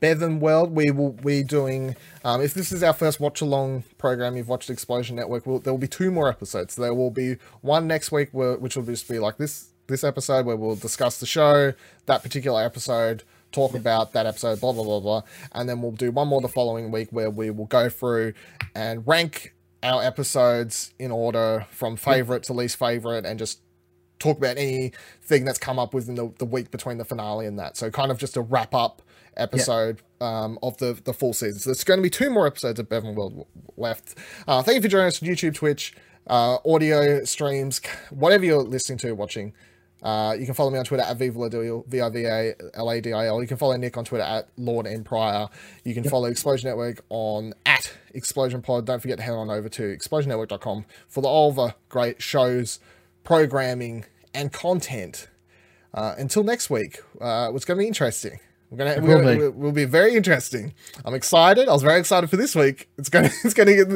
BevanWorld, 0.00 0.70
we 0.70 0.90
will 0.90 1.12
be 1.12 1.42
doing. 1.42 1.96
Um, 2.24 2.40
if 2.40 2.54
this 2.54 2.70
is 2.72 2.82
our 2.82 2.92
first 2.92 3.20
watch 3.20 3.40
along 3.40 3.84
program, 3.98 4.36
you've 4.36 4.48
watched 4.48 4.70
Explosion 4.70 5.16
Network. 5.16 5.46
We'll, 5.46 5.58
there 5.58 5.72
will 5.72 5.78
be 5.78 5.88
two 5.88 6.10
more 6.10 6.28
episodes. 6.28 6.76
There 6.76 6.94
will 6.94 7.10
be 7.10 7.36
one 7.62 7.86
next 7.86 8.12
week, 8.12 8.28
where, 8.32 8.56
which 8.56 8.76
will 8.76 8.84
just 8.84 9.08
be 9.08 9.18
like 9.18 9.38
this 9.38 9.68
this 9.88 10.04
episode 10.04 10.46
where 10.46 10.56
we'll 10.56 10.76
discuss 10.76 11.18
the 11.18 11.26
show, 11.26 11.72
that 12.06 12.22
particular 12.22 12.62
episode, 12.62 13.24
talk 13.50 13.74
about 13.74 14.12
that 14.12 14.26
episode, 14.26 14.60
blah 14.60 14.72
blah 14.72 14.84
blah 14.84 15.00
blah, 15.00 15.22
and 15.52 15.68
then 15.68 15.82
we'll 15.82 15.90
do 15.92 16.10
one 16.10 16.28
more 16.28 16.40
the 16.40 16.48
following 16.48 16.90
week 16.90 17.08
where 17.10 17.30
we 17.30 17.50
will 17.50 17.66
go 17.66 17.88
through 17.88 18.32
and 18.74 19.06
rank 19.06 19.54
our 19.82 20.02
episodes 20.02 20.94
in 20.98 21.10
order 21.10 21.66
from 21.70 21.96
favorite 21.96 22.44
to 22.44 22.52
least 22.52 22.78
favorite, 22.78 23.26
and 23.26 23.38
just 23.38 23.60
talk 24.22 24.38
about 24.38 24.56
anything 24.56 25.44
that's 25.44 25.58
come 25.58 25.78
up 25.78 25.94
within 25.94 26.14
the, 26.14 26.32
the 26.38 26.44
week 26.44 26.70
between 26.70 26.98
the 26.98 27.04
finale 27.04 27.46
and 27.46 27.58
that. 27.58 27.76
So 27.76 27.90
kind 27.90 28.10
of 28.10 28.18
just 28.18 28.36
a 28.36 28.40
wrap 28.40 28.74
up 28.74 29.02
episode 29.36 30.02
um, 30.20 30.58
of 30.62 30.76
the 30.78 30.98
the 31.04 31.12
full 31.12 31.32
season. 31.32 31.60
So 31.60 31.70
there's 31.70 31.84
going 31.84 31.98
to 31.98 32.02
be 32.02 32.10
two 32.10 32.30
more 32.30 32.46
episodes 32.46 32.78
of 32.78 32.88
BevanWorld 32.88 33.46
left. 33.76 34.16
Uh, 34.46 34.62
thank 34.62 34.76
you 34.76 34.82
for 34.82 34.88
joining 34.88 35.08
us 35.08 35.22
on 35.22 35.28
YouTube, 35.28 35.54
Twitch, 35.54 35.94
uh, 36.26 36.58
audio 36.66 37.24
streams, 37.24 37.80
whatever 38.10 38.44
you're 38.44 38.62
listening 38.62 38.98
to, 38.98 39.12
watching. 39.12 39.52
Uh, 40.02 40.34
you 40.36 40.44
can 40.44 40.54
follow 40.54 40.70
me 40.70 40.78
on 40.78 40.84
Twitter 40.84 41.04
at 41.04 41.16
Viva 41.16 41.38
Ladil, 41.38 41.86
V 41.86 42.00
I 42.00 42.08
V 42.08 42.24
A 42.24 42.54
L 42.74 42.90
A 42.90 43.00
D 43.00 43.12
I 43.12 43.26
L. 43.28 43.40
You 43.40 43.46
can 43.46 43.56
follow 43.56 43.76
Nick 43.76 43.96
on 43.96 44.04
Twitter 44.04 44.24
at 44.24 44.54
LordNPrior. 44.56 45.48
You 45.84 45.94
can 45.94 46.02
follow 46.04 46.26
Explosion 46.26 46.68
Network 46.68 47.04
on 47.08 47.54
at 47.66 47.92
Explosion 48.12 48.62
Pod. 48.62 48.84
Don't 48.84 49.00
forget 49.00 49.18
to 49.18 49.22
head 49.22 49.34
on 49.34 49.48
over 49.48 49.68
to 49.68 49.96
explosionnetwork.com 49.96 50.86
for 51.08 51.20
the, 51.20 51.28
all 51.28 51.52
the 51.52 51.74
great 51.88 52.20
shows, 52.20 52.80
programming, 53.24 54.04
and 54.34 54.52
content. 54.52 55.28
Uh, 55.94 56.14
until 56.18 56.42
next 56.42 56.70
week, 56.70 57.00
uh, 57.20 57.50
it's 57.54 57.64
going 57.64 57.78
to 57.78 57.82
be 57.82 57.86
interesting. 57.86 58.40
We're 58.70 58.78
gonna, 58.78 58.90
It 58.92 59.02
we're 59.02 59.08
will 59.18 59.22
gonna 59.24 59.36
be. 59.36 59.44
it 59.44 59.54
will 59.54 59.72
be 59.72 59.84
very 59.84 60.14
interesting. 60.14 60.72
I'm 61.04 61.12
excited. 61.12 61.68
I 61.68 61.72
was 61.74 61.82
very 61.82 62.00
excited 62.00 62.30
for 62.30 62.38
this 62.38 62.56
week. 62.56 62.88
It's 62.96 63.10
gonna 63.10 63.28
it's 63.44 63.52
gonna 63.52 63.74
get 63.74 63.88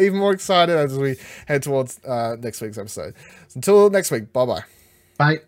even 0.00 0.18
more 0.20 0.32
excited 0.32 0.76
as 0.76 0.96
we 0.96 1.16
head 1.46 1.64
towards 1.64 1.98
uh, 2.04 2.36
next 2.38 2.60
week's 2.60 2.78
episode. 2.78 3.14
So 3.48 3.56
until 3.56 3.90
next 3.90 4.12
week, 4.12 4.32
bye 4.32 4.46
bye. 4.46 4.62
Bye. 5.18 5.40